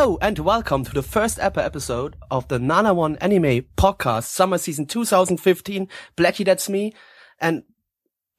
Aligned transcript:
Hello 0.00 0.16
and 0.22 0.38
welcome 0.38 0.82
to 0.82 0.94
the 0.94 1.02
first 1.02 1.38
ever 1.40 1.60
episode 1.60 2.16
of 2.30 2.48
the 2.48 2.58
Nana 2.58 2.94
One 2.94 3.16
Anime 3.16 3.66
Podcast, 3.76 4.24
Summer 4.24 4.56
Season 4.56 4.86
2015. 4.86 5.88
Blackie, 6.16 6.42
that's 6.42 6.70
me. 6.70 6.94
And 7.38 7.64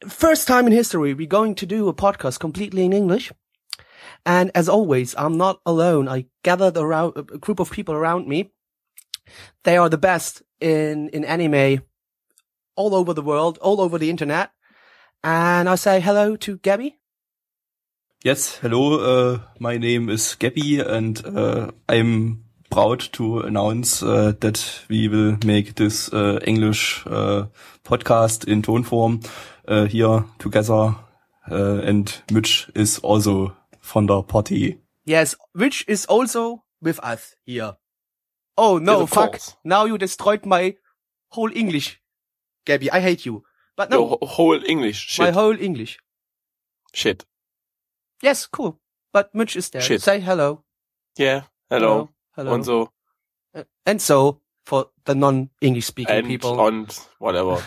first 0.08 0.48
time 0.48 0.66
in 0.66 0.74
history, 0.74 1.14
we're 1.14 1.28
going 1.28 1.54
to 1.54 1.68
do 1.68 1.88
a 1.88 1.94
podcast 1.94 2.40
completely 2.40 2.84
in 2.84 2.94
English. 2.94 3.32
And 4.26 4.50
as 4.56 4.68
always, 4.68 5.14
I'm 5.20 5.38
not 5.38 5.62
alone. 5.64 6.10
I 6.10 6.26
gathered 6.42 6.78
around 6.78 7.14
a 7.16 7.22
group 7.22 7.60
of 7.60 7.70
people 7.70 7.94
around 7.94 8.28
me. 8.28 8.52
They 9.64 9.78
are 9.78 9.88
the 9.88 10.00
best 10.00 10.42
in, 10.60 11.10
in 11.10 11.24
anime 11.24 11.84
all 12.76 12.96
over 12.96 13.14
the 13.14 13.22
world, 13.22 13.60
all 13.60 13.82
over 13.82 14.00
the 14.00 14.10
internet. 14.10 14.50
And 15.24 15.70
I 15.70 15.76
say 15.76 16.00
hello 16.00 16.36
to 16.38 16.58
Gabby. 16.58 17.01
Yes, 18.24 18.58
hello, 18.62 19.00
uh, 19.00 19.40
my 19.60 19.78
name 19.78 20.08
is 20.10 20.36
Gabby 20.36 20.80
and 20.80 21.26
uh, 21.26 21.72
I'm 21.90 22.44
proud 22.70 23.00
to 23.14 23.40
announce 23.40 24.04
uh, 24.04 24.34
that 24.42 24.84
we 24.90 25.08
will 25.08 25.38
make 25.44 25.74
this 25.76 26.14
uh, 26.14 26.40
English 26.46 27.04
uh, 27.08 27.46
podcast 27.84 28.48
in 28.48 28.62
Tonform 28.62 29.26
uh, 29.68 29.86
here 29.86 30.24
together 30.38 30.96
uh, 31.50 31.82
and 31.84 32.22
Mitch 32.32 32.70
is 32.76 33.00
also 33.00 33.56
from 33.80 34.06
the 34.06 34.22
party. 34.22 34.78
Yes, 35.04 35.36
which 35.54 35.84
is 35.88 36.06
also 36.06 36.64
with 36.80 37.00
us 37.04 37.36
here. 37.44 37.74
Oh 38.56 38.78
no, 38.78 39.00
Yes, 39.02 39.10
fuck. 39.10 39.32
course. 39.32 39.56
Now 39.64 39.86
you 39.86 39.98
destroyed 39.98 40.46
my 40.46 40.76
whole 41.30 41.50
English. 41.56 42.00
Gabby, 42.66 42.92
I 42.92 43.00
hate 43.00 43.26
you. 43.26 43.44
But 43.76 43.90
no, 43.90 43.98
Your 44.10 44.18
whole 44.30 44.64
English. 44.64 44.98
Shit. 45.08 45.26
my 45.26 45.32
whole 45.32 45.60
English. 45.60 45.98
Shit. 46.94 47.26
Yes, 48.22 48.50
cool. 48.52 48.80
But 49.12 49.34
Mitch 49.34 49.56
is 49.56 49.70
there. 49.72 49.82
Shit. 49.82 50.02
Say 50.02 50.20
hello. 50.22 50.64
Yeah. 51.18 51.44
Hello. 51.70 52.10
Hello. 52.36 52.54
Und 52.54 52.64
so. 52.64 52.90
And 53.86 54.02
so, 54.02 54.42
for 54.64 54.92
the 55.06 55.16
non-English 55.16 55.86
speaking 55.86 56.16
And 56.16 56.28
people. 56.28 56.60
und 56.60 56.94
whatever. 57.20 57.62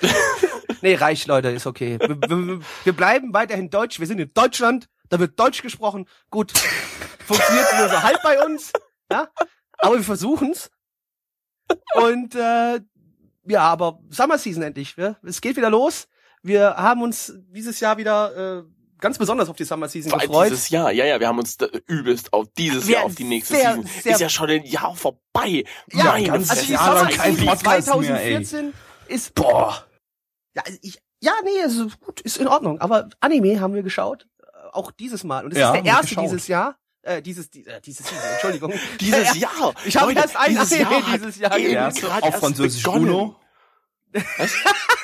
nee, 0.82 0.94
reicht, 0.94 1.26
Leute, 1.26 1.50
ist 1.50 1.66
okay. 1.66 1.98
Wir, 2.00 2.20
wir, 2.20 2.60
wir 2.84 2.92
bleiben 2.92 3.34
weiterhin 3.34 3.68
Deutsch. 3.68 3.98
Wir 4.00 4.06
sind 4.06 4.20
in 4.20 4.32
Deutschland. 4.32 4.88
Da 5.08 5.18
wird 5.18 5.38
Deutsch 5.38 5.62
gesprochen. 5.62 6.06
Gut. 6.30 6.52
Funktioniert 7.26 7.66
nur 7.78 7.88
so 7.88 8.02
halb 8.02 8.22
bei 8.22 8.42
uns. 8.44 8.72
Ja. 9.10 9.28
Aber 9.78 9.96
wir 9.96 10.04
versuchen's. 10.04 10.70
Und 11.94 12.34
äh, 12.34 12.80
ja, 13.44 13.60
aber 13.60 14.00
Summer 14.10 14.38
Season 14.38 14.62
endlich. 14.62 14.96
Ja? 14.96 15.16
Es 15.22 15.40
geht 15.40 15.56
wieder 15.56 15.70
los. 15.70 16.08
Wir 16.42 16.76
haben 16.76 17.02
uns 17.02 17.32
dieses 17.50 17.80
Jahr 17.80 17.96
wieder 17.96 18.60
äh, 18.60 18.62
ganz 19.00 19.18
besonders 19.18 19.48
auf 19.48 19.56
die 19.56 19.64
Summer 19.64 19.88
Season 19.88 20.10
Vor 20.10 20.20
gefreut. 20.20 20.50
dieses 20.50 20.68
Jahr. 20.70 20.90
Ja, 20.92 21.04
ja, 21.04 21.18
wir 21.20 21.28
haben 21.28 21.38
uns 21.38 21.56
da 21.56 21.66
übelst 21.86 22.32
auf 22.32 22.46
dieses 22.56 22.86
Wir 22.86 22.96
Jahr, 22.96 23.04
auf 23.04 23.14
die 23.14 23.24
nächste 23.24 23.54
sehr, 23.54 23.74
Season. 23.74 23.86
sehr- 24.02 24.12
ist 24.12 24.20
ja 24.20 24.28
schon 24.28 24.50
ein 24.50 24.64
Jahr 24.64 24.94
vorbei. 24.96 25.64
Ja, 25.92 26.04
Meine 26.04 26.26
ganz 26.26 26.50
also 26.50 26.62
die. 26.64 26.72
Jahr 26.72 26.98
Summer 26.98 27.10
kein 27.10 27.34
Season 27.36 27.46
Podcast 27.48 27.86
mehr, 27.88 28.22
ey. 28.22 28.44
2014 28.44 28.74
ist 29.08 29.34
Boah. 29.34 29.84
Ja, 30.54 30.62
ich, 30.82 30.98
ja, 31.20 31.32
nee, 31.44 31.62
also 31.62 31.88
gut, 32.04 32.20
ist 32.20 32.36
in 32.38 32.48
Ordnung. 32.48 32.80
Aber 32.80 33.08
Anime 33.20 33.60
haben 33.60 33.74
wir 33.74 33.82
geschaut, 33.82 34.26
äh, 34.42 34.46
auch 34.72 34.90
dieses 34.92 35.24
Mal. 35.24 35.44
Und 35.44 35.52
es 35.52 35.58
Ja, 35.58 35.74
ist 35.74 35.84
der 35.84 35.92
erste 35.92 36.16
dieses 36.16 36.46
Jahr. 36.48 36.76
Äh, 37.02 37.22
dieses, 37.22 37.48
die, 37.50 37.64
äh, 37.66 37.80
dieses 37.80 38.06
Season, 38.06 38.22
Entschuldigung. 38.32 38.72
Dieses 39.00 39.36
Jahr. 39.36 39.72
Ich 39.84 39.96
habe 39.96 40.12
erst 40.12 40.36
ein 40.36 40.50
dieses 40.50 40.72
Anime 40.72 40.90
Jahr 40.90 41.02
dieses 41.18 41.38
Jahr 41.38 41.92
gerade 41.92 42.22
auf 42.24 42.34
Französisch 42.36 42.82
begonnen. 42.82 43.08
Uno. 43.08 43.36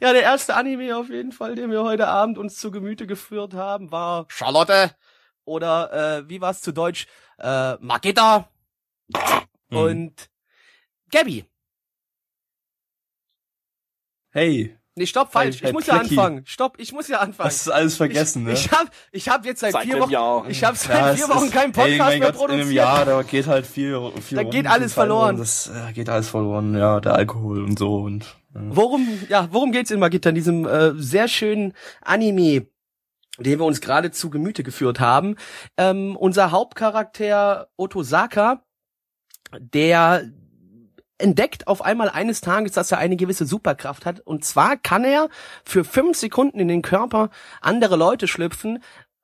Ja, 0.00 0.12
der 0.12 0.22
erste 0.22 0.54
Anime 0.54 0.96
auf 0.96 1.08
jeden 1.08 1.32
Fall, 1.32 1.54
den 1.54 1.70
wir 1.70 1.82
heute 1.82 2.08
Abend 2.08 2.38
uns 2.38 2.56
zu 2.58 2.70
Gemüte 2.70 3.06
geführt 3.06 3.54
haben, 3.54 3.90
war 3.92 4.26
Charlotte. 4.28 4.90
Oder 5.44 6.18
äh, 6.18 6.28
wie 6.28 6.40
war's 6.40 6.62
zu 6.62 6.72
Deutsch? 6.72 7.06
Äh, 7.38 7.74
Makita. 7.80 8.48
Hm. 9.70 9.76
Und 9.78 10.30
Gabby. 11.10 11.44
Hey, 14.30 14.76
Nee, 14.96 15.06
stopp, 15.06 15.32
falsch. 15.32 15.60
Hey, 15.60 15.70
Ich 15.70 15.72
muss 15.74 15.86
ja 15.86 15.94
Blackie. 15.94 16.10
anfangen. 16.16 16.46
Stopp, 16.46 16.76
ich 16.78 16.92
muss 16.92 17.08
ja 17.08 17.18
anfangen. 17.18 17.48
hast 17.48 17.66
du 17.66 17.72
alles 17.72 17.96
vergessen, 17.96 18.44
ne? 18.44 18.52
Ich 18.52 18.70
hab, 18.70 18.86
ich 19.10 19.28
hab 19.28 19.44
jetzt 19.44 19.58
seit, 19.58 19.72
Seit 19.72 19.82
vier 19.86 19.98
Wochen, 19.98 20.10
Jahr. 20.12 20.48
ich 20.48 20.62
hab 20.62 20.76
seit 20.76 20.96
Ja, 20.96 21.14
vier 21.16 21.28
Wochen 21.34 21.46
ist- 21.46 21.52
keinen 21.52 21.74
Ey, 21.74 21.98
Podcast 21.98 21.98
mein 21.98 22.18
mehr 22.20 22.28
Gott, 22.28 22.34
in 22.34 22.38
produziert. 22.38 22.62
einem 22.62 22.70
Jahr, 22.76 23.04
da 23.04 23.22
geht 23.22 23.46
halt 23.48 23.66
viel, 23.66 24.12
viel 24.22 24.36
Da 24.36 24.42
rum, 24.42 24.50
geht 24.52 24.66
alles 24.68 24.94
verloren. 24.94 25.36
Das 25.36 25.66
äh, 25.66 25.92
geht 25.92 26.08
alles 26.08 26.28
verloren, 26.28 26.76
ja, 26.78 27.00
der 27.00 27.14
Alkohol 27.14 27.64
und 27.64 27.76
so 27.76 27.96
und 28.02 28.36
Worum, 28.54 29.06
ja, 29.28 29.48
worum 29.50 29.72
geht's 29.72 29.90
in 29.90 29.98
Magitta, 29.98 30.28
in 30.28 30.34
diesem 30.36 30.66
äh, 30.66 30.92
sehr 30.94 31.28
schönen 31.28 31.72
Anime, 32.00 32.66
den 33.38 33.58
wir 33.58 33.64
uns 33.64 33.80
gerade 33.80 34.12
zu 34.12 34.30
Gemüte 34.30 34.62
geführt 34.62 35.00
haben? 35.00 35.36
Ähm, 35.76 36.16
unser 36.16 36.52
Hauptcharakter 36.52 37.68
Otosaka, 37.76 38.62
der 39.58 40.30
entdeckt 41.18 41.66
auf 41.66 41.82
einmal 41.82 42.10
eines 42.10 42.40
Tages, 42.40 42.72
dass 42.72 42.92
er 42.92 42.98
eine 42.98 43.16
gewisse 43.16 43.46
Superkraft 43.46 44.06
hat. 44.06 44.20
Und 44.20 44.44
zwar 44.44 44.76
kann 44.76 45.04
er 45.04 45.28
für 45.64 45.84
fünf 45.84 46.16
Sekunden 46.16 46.60
in 46.60 46.68
den 46.68 46.82
Körper 46.82 47.30
andere 47.60 47.96
Leute 47.96 48.28
schlüpfen. 48.28 48.82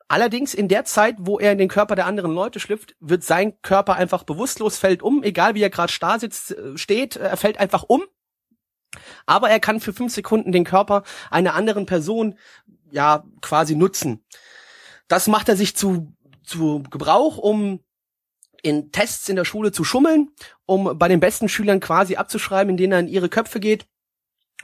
Allerdings 0.08 0.54
in 0.54 0.66
der 0.66 0.84
Zeit, 0.84 1.16
wo 1.20 1.38
er 1.38 1.52
in 1.52 1.58
den 1.58 1.68
Körper 1.68 1.94
der 1.94 2.06
anderen 2.06 2.32
Leute 2.32 2.58
schlüpft, 2.58 2.96
wird 2.98 3.22
sein 3.22 3.60
Körper 3.62 3.94
einfach 3.94 4.24
bewusstlos, 4.24 4.76
fällt 4.76 5.02
um, 5.02 5.22
egal 5.22 5.54
wie 5.54 5.62
er 5.62 5.70
gerade 5.70 5.92
sitzt, 6.18 6.50
äh, 6.50 6.76
steht, 6.76 7.16
äh, 7.16 7.28
er 7.28 7.36
fällt 7.36 7.60
einfach 7.60 7.84
um. 7.84 8.02
Aber 9.26 9.50
er 9.50 9.60
kann 9.60 9.80
für 9.80 9.92
fünf 9.92 10.12
Sekunden 10.12 10.52
den 10.52 10.64
Körper 10.64 11.02
einer 11.30 11.54
anderen 11.54 11.86
Person 11.86 12.38
ja 12.90 13.24
quasi 13.40 13.76
nutzen. 13.76 14.24
Das 15.08 15.26
macht 15.26 15.48
er 15.48 15.56
sich 15.56 15.76
zu, 15.76 16.12
zu 16.42 16.82
Gebrauch, 16.90 17.38
um 17.38 17.80
in 18.62 18.92
Tests 18.92 19.28
in 19.28 19.36
der 19.36 19.44
Schule 19.44 19.72
zu 19.72 19.84
schummeln, 19.84 20.30
um 20.66 20.98
bei 20.98 21.08
den 21.08 21.20
besten 21.20 21.48
Schülern 21.48 21.80
quasi 21.80 22.16
abzuschreiben, 22.16 22.70
in 22.70 22.76
denen 22.76 22.92
er 22.92 23.00
in 23.00 23.08
ihre 23.08 23.28
Köpfe 23.28 23.60
geht 23.60 23.86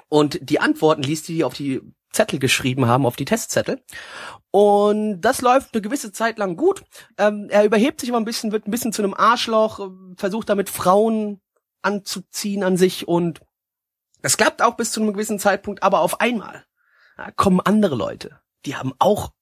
und 0.08 0.38
die 0.42 0.60
Antworten 0.60 1.02
liest, 1.02 1.28
die 1.28 1.34
die 1.34 1.44
auf 1.44 1.54
die 1.54 1.80
Zettel 2.12 2.38
geschrieben 2.38 2.86
haben, 2.86 3.06
auf 3.06 3.16
die 3.16 3.24
Testzettel. 3.24 3.82
Und 4.50 5.20
das 5.20 5.42
läuft 5.42 5.74
eine 5.74 5.82
gewisse 5.82 6.12
Zeit 6.12 6.38
lang 6.38 6.56
gut. 6.56 6.82
Ähm, 7.18 7.48
er 7.50 7.64
überhebt 7.64 8.00
sich 8.00 8.08
immer 8.08 8.18
ein 8.18 8.24
bisschen, 8.24 8.52
wird 8.52 8.66
ein 8.66 8.70
bisschen 8.70 8.92
zu 8.92 9.02
einem 9.02 9.14
Arschloch, 9.14 9.80
äh, 9.80 9.90
versucht 10.16 10.48
damit 10.48 10.70
Frauen 10.70 11.40
anzuziehen 11.82 12.62
an 12.62 12.76
sich 12.76 13.06
und 13.06 13.40
das 14.22 14.36
klappt 14.36 14.62
auch 14.62 14.76
bis 14.76 14.92
zu 14.92 15.00
einem 15.00 15.12
gewissen 15.12 15.38
Zeitpunkt, 15.38 15.82
aber 15.82 16.00
auf 16.00 16.20
einmal 16.20 16.64
ja, 17.18 17.30
kommen 17.32 17.60
andere 17.60 17.94
Leute, 17.94 18.40
die 18.64 18.76
haben 18.76 18.92
auch 18.98 19.32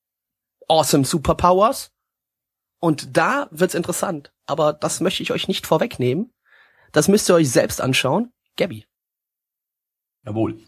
awesome 0.69 1.05
Superpowers 1.05 1.93
und 2.81 3.17
da 3.17 3.49
wird's 3.51 3.75
interessant. 3.75 4.33
Aber 4.47 4.75
das 4.75 5.01
möchte 5.01 5.23
ich 5.23 5.33
euch 5.33 5.49
nicht 5.49 5.67
vorwegnehmen. 5.67 6.33
Das 6.93 7.09
müsst 7.09 7.31
ihr 7.31 7.35
euch 7.35 7.51
selbst 7.51 7.81
anschauen. 7.81 8.33
Gabby. 8.57 8.87
Jawohl. 10.25 10.63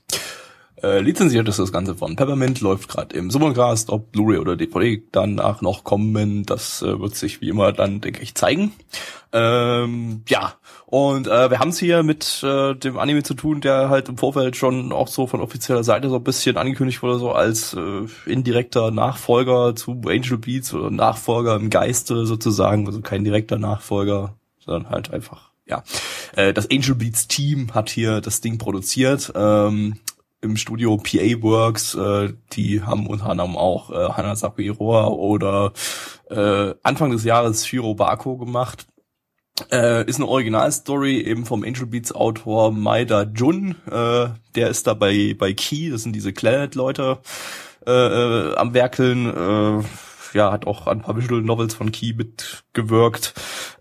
Äh, 0.82 1.00
lizenziert 1.00 1.48
ist 1.48 1.58
das 1.58 1.72
Ganze 1.72 1.94
von 1.94 2.16
Peppermint, 2.16 2.60
läuft 2.60 2.88
gerade 2.88 3.16
im 3.16 3.30
Summercast, 3.30 3.88
ob 3.88 4.12
Blu-ray 4.12 4.38
oder 4.38 4.56
DVD 4.56 5.02
danach 5.10 5.62
noch 5.62 5.84
kommen, 5.84 6.44
das 6.44 6.82
äh, 6.82 7.00
wird 7.00 7.14
sich 7.14 7.40
wie 7.40 7.48
immer 7.48 7.72
dann, 7.72 8.02
denke 8.02 8.22
ich, 8.22 8.34
zeigen. 8.34 8.72
Ähm, 9.32 10.22
ja, 10.28 10.54
und 10.84 11.28
äh, 11.28 11.50
wir 11.50 11.60
haben 11.60 11.70
es 11.70 11.78
hier 11.78 12.02
mit 12.02 12.42
äh, 12.42 12.74
dem 12.74 12.98
Anime 12.98 13.22
zu 13.22 13.32
tun, 13.32 13.62
der 13.62 13.88
halt 13.88 14.10
im 14.10 14.18
Vorfeld 14.18 14.56
schon 14.56 14.92
auch 14.92 15.08
so 15.08 15.26
von 15.26 15.40
offizieller 15.40 15.82
Seite 15.82 16.10
so 16.10 16.16
ein 16.16 16.24
bisschen 16.24 16.58
angekündigt 16.58 17.02
wurde, 17.02 17.18
so 17.18 17.32
als 17.32 17.72
äh, 17.74 18.06
indirekter 18.26 18.90
Nachfolger 18.90 19.74
zu 19.74 20.02
Angel 20.06 20.36
Beats 20.36 20.74
oder 20.74 20.90
Nachfolger 20.90 21.56
im 21.56 21.70
Geiste 21.70 22.26
sozusagen, 22.26 22.86
also 22.86 23.00
kein 23.00 23.24
direkter 23.24 23.58
Nachfolger, 23.58 24.34
sondern 24.58 24.90
halt 24.90 25.12
einfach 25.12 25.50
ja, 25.66 25.82
äh, 26.36 26.52
das 26.52 26.70
Angel 26.70 26.94
Beats 26.94 27.26
Team 27.28 27.74
hat 27.74 27.90
hier 27.90 28.20
das 28.20 28.40
Ding 28.40 28.58
produziert. 28.58 29.32
Ähm, 29.34 29.98
im 30.46 30.56
Studio 30.56 30.96
PA 30.96 31.42
Works, 31.42 31.94
äh, 31.94 32.32
die 32.52 32.82
haben 32.82 33.06
unter 33.06 33.26
anderem 33.26 33.56
auch 33.56 33.90
äh, 33.90 34.12
Hanasaku 34.12 34.62
Iroha 34.62 35.08
oder 35.08 35.72
äh, 36.30 36.74
Anfang 36.82 37.10
des 37.10 37.24
Jahres 37.24 37.66
Shiro 37.66 37.94
Bako 37.94 38.38
gemacht. 38.38 38.86
Äh, 39.70 40.08
ist 40.08 40.16
eine 40.16 40.28
Originalstory 40.28 41.20
eben 41.20 41.46
vom 41.46 41.64
Angel 41.64 41.86
Beats 41.86 42.12
Autor 42.12 42.72
Maeda 42.72 43.22
Jun. 43.22 43.74
Äh, 43.90 44.28
der 44.54 44.68
ist 44.68 44.86
da 44.86 44.94
bei, 44.94 45.34
bei 45.38 45.52
Key, 45.54 45.90
das 45.90 46.02
sind 46.02 46.14
diese 46.14 46.32
Clanet-Leute, 46.32 47.18
äh, 47.86 47.90
äh, 47.90 48.56
am 48.56 48.74
Werkeln. 48.74 49.26
Äh, 49.80 49.84
ja, 50.36 50.52
hat 50.52 50.66
auch 50.66 50.86
an 50.86 50.98
ein 50.98 51.02
paar 51.02 51.16
Visual 51.16 51.42
Novels 51.42 51.74
von 51.74 51.90
Key 51.90 52.12
mitgewirkt. 52.14 53.34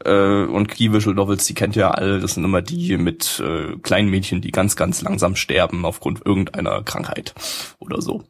Äh, 0.04 0.44
und 0.46 0.68
Key 0.68 0.92
Visual 0.92 1.16
Novels, 1.16 1.46
die 1.46 1.54
kennt 1.54 1.76
ihr 1.76 1.82
ja 1.82 1.92
alle, 1.92 2.20
das 2.20 2.34
sind 2.36 2.44
immer 2.44 2.62
die 2.62 2.98
mit 2.98 3.40
äh, 3.46 3.76
kleinen 3.78 4.10
Mädchen, 4.10 4.42
die 4.42 4.52
ganz, 4.52 4.76
ganz 4.76 5.02
langsam 5.02 5.36
sterben 5.36 5.86
aufgrund 5.86 6.26
irgendeiner 6.26 6.82
Krankheit 6.84 7.34
oder 7.80 8.02
so. 8.02 8.24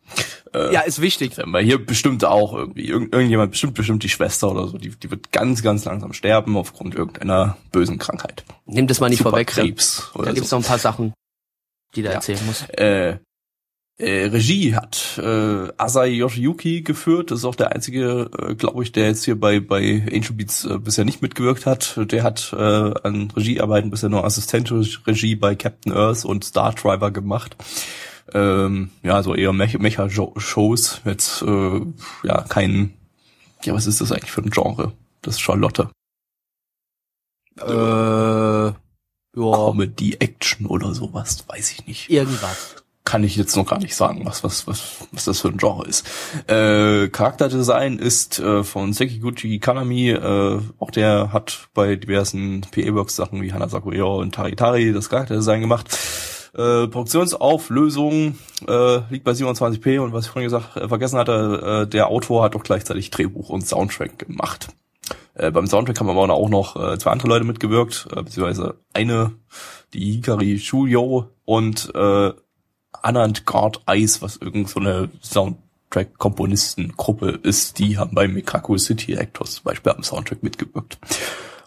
Äh, 0.53 0.73
Ja, 0.73 0.81
ist 0.81 1.01
wichtig. 1.01 1.33
weil 1.45 1.63
hier 1.63 1.83
bestimmt 1.85 2.25
auch 2.25 2.53
irgendwie, 2.53 2.85
irgend, 2.87 3.13
irgendjemand, 3.13 3.51
bestimmt, 3.51 3.75
bestimmt 3.75 4.03
die 4.03 4.09
Schwester 4.09 4.51
oder 4.51 4.67
so, 4.67 4.77
die, 4.77 4.89
die 4.89 5.11
wird 5.11 5.31
ganz, 5.31 5.61
ganz 5.61 5.85
langsam 5.85 6.13
sterben 6.13 6.57
aufgrund 6.57 6.95
irgendeiner 6.95 7.57
bösen 7.71 7.97
Krankheit. 7.99 8.43
Nimm 8.65 8.87
das 8.87 8.99
mal 8.99 9.09
nicht 9.09 9.21
vorweg. 9.21 9.47
Da, 9.47 9.53
Superkrebs 9.53 10.11
oder 10.15 10.25
da 10.27 10.33
gibt's 10.33 10.49
so. 10.49 10.55
noch 10.57 10.63
ein 10.63 10.67
paar 10.67 10.79
Sachen, 10.79 11.13
die 11.95 12.01
du 12.01 12.07
Ja. 12.09 12.15
erzählen 12.15 12.39
musst. 12.45 12.69
Äh, 12.77 13.19
äh, 13.97 14.25
Regie 14.25 14.75
hat 14.75 15.17
äh, 15.17 15.71
Asai 15.77 16.07
Yoshiyuki 16.07 16.81
geführt. 16.81 17.31
Das 17.31 17.39
ist 17.39 17.45
auch 17.45 17.55
der 17.55 17.71
einzige, 17.71 18.29
äh, 18.37 18.55
glaube 18.55 18.83
ich, 18.83 18.91
der 18.91 19.07
jetzt 19.07 19.23
hier 19.23 19.39
bei 19.39 19.59
bei 19.59 20.03
Angel 20.11 20.33
Beats 20.33 20.65
äh, 20.65 20.77
bisher 20.79 21.05
nicht 21.05 21.21
mitgewirkt 21.21 21.65
hat. 21.65 21.97
Der 21.97 22.23
hat 22.23 22.51
äh, 22.53 22.57
an 22.57 23.31
Regiearbeiten 23.35 23.89
bisher 23.89 24.09
nur 24.09 24.25
Assistenzregie 24.25 25.35
bei 25.35 25.55
Captain 25.55 25.93
Earth 25.93 26.25
und 26.25 26.43
Star 26.43 26.73
Driver 26.73 27.11
gemacht. 27.11 27.55
Ähm, 28.33 28.89
ja, 29.03 29.21
so 29.23 29.35
eher 29.35 29.51
Mech- 29.51 29.79
Mecha-Shows. 29.79 31.01
Jetzt 31.05 31.41
äh, 31.43 31.81
ja 32.23 32.41
kein. 32.41 32.93
Ja, 33.63 33.73
was 33.73 33.87
ist 33.87 34.01
das 34.01 34.11
eigentlich 34.11 34.31
für 34.31 34.41
ein 34.41 34.49
Genre? 34.49 34.93
Das 35.21 35.35
ist 35.35 35.41
Charlotte. 35.41 35.89
Äh, 37.57 37.65
ja, 37.67 38.73
Comedy, 39.33 40.17
Action 40.19 40.65
oder 40.65 40.93
sowas, 40.93 41.45
weiß 41.47 41.71
ich 41.71 41.87
nicht. 41.87 42.09
irgendwas. 42.09 42.84
Kann 43.05 43.23
ich 43.23 43.35
jetzt 43.35 43.55
noch 43.55 43.67
gar 43.67 43.79
nicht 43.79 43.95
sagen, 43.95 44.25
was 44.25 44.43
was 44.43 44.67
was 44.67 45.07
was 45.11 45.25
das 45.25 45.39
für 45.39 45.49
ein 45.49 45.57
Genre 45.57 45.87
ist. 45.87 46.05
Äh, 46.47 47.07
Charakterdesign 47.09 47.99
ist 47.99 48.39
äh, 48.39 48.63
von 48.63 48.93
Sekiguchi 48.93 49.59
Kanami, 49.59 50.09
äh, 50.09 50.59
auch 50.79 50.91
der 50.91 51.31
hat 51.31 51.69
bei 51.73 51.95
diversen 51.95 52.61
PA-Works 52.61 53.15
Sachen 53.15 53.41
wie 53.41 53.53
Hanasaku 53.53 53.91
und 53.91 54.35
Taritari 54.35 54.91
das 54.91 55.09
Charakterdesign 55.09 55.61
gemacht. 55.61 55.97
Äh, 56.53 56.87
Produktionsauflösung 56.87 58.37
äh, 58.67 58.97
liegt 59.09 59.25
bei 59.25 59.31
27p 59.31 59.99
und 59.99 60.13
was 60.13 60.25
ich 60.25 60.31
vorhin 60.31 60.49
gesagt 60.49 60.77
äh, 60.77 60.87
vergessen 60.87 61.19
hatte, 61.19 61.83
äh, 61.83 61.89
der 61.89 62.07
Autor 62.07 62.43
hat 62.43 62.55
auch 62.55 62.63
gleichzeitig 62.63 63.11
Drehbuch 63.11 63.49
und 63.49 63.67
Soundtrack 63.67 64.19
gemacht. 64.19 64.69
Äh, 65.33 65.51
beim 65.51 65.67
Soundtrack 65.67 65.99
haben 65.99 66.09
aber 66.09 66.33
auch 66.33 66.49
noch 66.49 66.75
äh, 66.77 66.97
zwei 66.97 67.11
andere 67.11 67.27
Leute 67.27 67.45
mitgewirkt, 67.45 68.07
äh, 68.11 68.23
beziehungsweise 68.23 68.79
eine, 68.93 69.33
die 69.93 70.13
Hikari 70.13 70.57
Shuyo 70.57 71.29
und 71.43 71.93
äh, 71.93 72.31
Anand 73.05 73.45
Guard 73.45 73.81
Ice, 73.89 74.21
was 74.21 74.37
irgend 74.37 74.69
so 74.69 74.79
eine 74.79 75.09
Soundtrack-Komponistengruppe 75.21 77.39
ist, 77.43 77.79
die 77.79 77.97
haben 77.97 78.15
bei 78.15 78.27
Mikaku 78.27 78.77
City 78.77 79.13
Actors 79.13 79.55
zum 79.55 79.65
Beispiel 79.65 79.91
am 79.91 80.03
Soundtrack 80.03 80.41
mitgewirkt. 80.41 80.97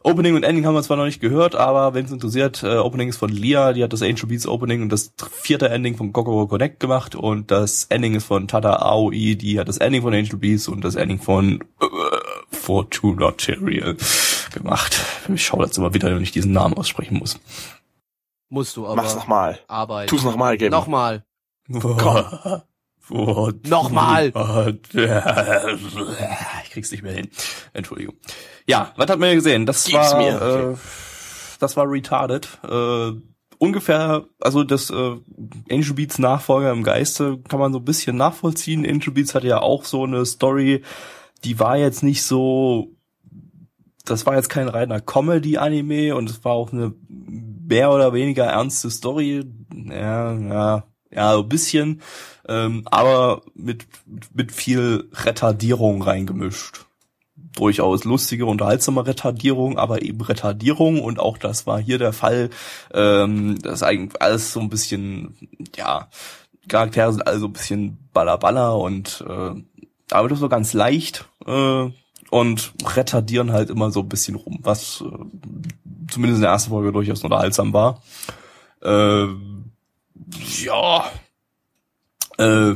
Opening 0.03 0.37
und 0.37 0.43
Ending 0.43 0.65
haben 0.65 0.75
wir 0.75 0.83
zwar 0.83 0.97
noch 0.97 1.05
nicht 1.05 1.21
gehört, 1.21 1.55
aber 1.55 1.95
wenn 1.95 2.07
es 2.07 2.13
interessiert, 2.13 2.63
äh, 2.63 2.77
Opening 2.77 3.09
ist 3.09 3.19
von 3.19 3.31
Lia, 3.31 3.73
die 3.73 3.83
hat 3.83 3.93
das 3.93 4.03
Angel 4.03 4.27
Beats 4.27 4.47
Opening 4.47 4.83
und 4.83 4.91
das 4.91 5.13
vierte 5.31 5.69
Ending 5.69 5.97
von 5.97 6.13
Kokoro 6.13 6.47
Connect 6.47 6.81
gemacht 6.81 7.15
und 7.15 7.51
das 7.51 7.85
Ending 7.85 8.15
ist 8.15 8.25
von 8.25 8.49
Tata 8.49 8.77
Aoi, 8.77 9.37
die 9.37 9.61
hat 9.61 9.69
das 9.69 9.79
Ending 9.79 10.03
von 10.03 10.15
Angel 10.15 10.37
Beats 10.37 10.69
und 10.69 10.83
das 10.83 10.95
Ending 10.95 11.21
von 11.21 11.63
äh, 11.81 11.87
Fortuna 12.51 13.27
Material 13.27 13.97
gemacht. 14.53 14.99
Ich 15.33 15.45
schaue 15.45 15.67
jetzt 15.67 15.79
immer 15.79 15.95
wieder, 15.95 16.15
wenn 16.15 16.23
ich 16.23 16.33
diesen 16.33 16.53
Namen 16.53 16.75
aussprechen 16.75 17.19
muss. 17.19 17.39
Musst 18.49 18.77
du 18.77 18.87
aber. 18.87 18.97
Mach's 18.97 19.15
nochmal. 19.15 19.59
Arbeit. 19.69 20.09
Tu's 20.09 20.25
nochmal, 20.25 20.57
Gaby. 20.57 20.71
Nochmal. 20.71 21.25
Komm. 21.71 22.63
Nochmal. 23.69 24.33
Ich 26.65 26.71
krieg's 26.71 26.91
nicht 26.91 27.03
mehr 27.03 27.15
hin. 27.15 27.29
Entschuldigung. 27.73 28.17
Ja, 28.67 28.93
was 28.97 29.09
hat 29.09 29.19
man 29.19 29.29
hier 29.29 29.37
gesehen? 29.37 29.67
Das 29.67 29.85
Gib's 29.85 30.13
war. 30.13 30.21
Okay. 30.21 30.73
äh, 30.73 30.77
das 31.59 31.77
war 31.77 31.91
retarded. 31.91 32.47
Äh, 32.69 33.13
ungefähr, 33.59 34.27
also 34.41 34.65
das 34.65 34.91
äh, 34.91 35.17
Angel 35.71 35.95
Beats 35.95 36.19
Nachfolger 36.19 36.71
im 36.71 36.83
Geiste 36.83 37.39
kann 37.49 37.61
man 37.61 37.73
so 37.73 37.79
ein 37.79 37.85
bisschen 37.85 38.17
nachvollziehen. 38.17 38.87
Angel 38.87 39.13
Beats 39.13 39.35
hatte 39.35 39.47
ja 39.47 39.61
auch 39.61 39.85
so 39.85 40.05
eine 40.05 40.25
Story, 40.27 40.83
die 41.45 41.59
war 41.59 41.77
jetzt 41.77 42.03
nicht 42.03 42.23
so, 42.23 42.93
das 44.05 44.27
war 44.27 44.37
jetzt 44.37 44.49
kein 44.49 44.69
reiner 44.69 45.01
Comedy-Anime 45.01 46.15
und 46.15 46.31
es 46.31 46.45
war 46.45 46.53
auch 46.53 46.73
eine 46.73 46.95
mehr 47.09 47.91
oder 47.91 48.13
weniger 48.13 48.45
ernste 48.45 48.91
Story. 48.91 49.45
Ja, 49.75 50.33
ja, 50.33 50.85
ja, 51.11 51.33
so 51.35 51.43
ein 51.43 51.49
bisschen, 51.49 52.03
ähm, 52.49 52.83
aber 52.87 53.43
mit, 53.55 53.87
mit 54.35 54.53
viel 54.53 55.09
Retardierung 55.13 56.03
reingemischt. 56.03 56.85
Durchaus 57.55 58.05
lustige, 58.05 58.47
unterhaltsame 58.47 59.07
Retardierung, 59.07 59.79
aber 59.79 60.03
eben 60.03 60.21
Retardierung 60.21 61.01
und 61.01 61.19
auch 61.19 61.39
das 61.39 61.67
war 61.67 61.81
hier 61.81 61.99
der 61.99 62.13
Fall. 62.13 62.51
Ähm, 62.93 63.59
das 63.63 63.75
ist 63.75 63.83
eigentlich 63.83 64.21
alles 64.21 64.53
so 64.53 64.61
ein 64.61 64.69
bisschen, 64.69 65.35
ja, 65.77 66.09
Charaktere 66.69 67.13
sind 67.13 67.27
alle 67.27 67.39
so 67.39 67.47
ein 67.47 67.53
bisschen 67.53 67.99
ballerballer 68.13 68.77
und 68.77 69.25
äh, 69.27 69.63
aber 70.11 70.29
das 70.29 70.41
war 70.41 70.49
ganz 70.49 70.73
leicht 70.73 71.29
äh, 71.47 71.91
und 72.31 72.73
retardieren 72.85 73.53
halt 73.53 73.71
immer 73.71 73.91
so 73.91 74.01
ein 74.01 74.09
bisschen 74.09 74.37
rum, 74.37 74.59
was 74.63 75.03
äh, 75.03 75.25
zumindest 76.11 76.39
in 76.39 76.43
der 76.43 76.51
ersten 76.51 76.71
Folge 76.71 76.93
durchaus 76.93 77.25
unterhaltsam 77.25 77.73
war. 77.73 78.03
Äh, 78.83 79.27
ja, 80.65 81.11
äh, 82.39 82.75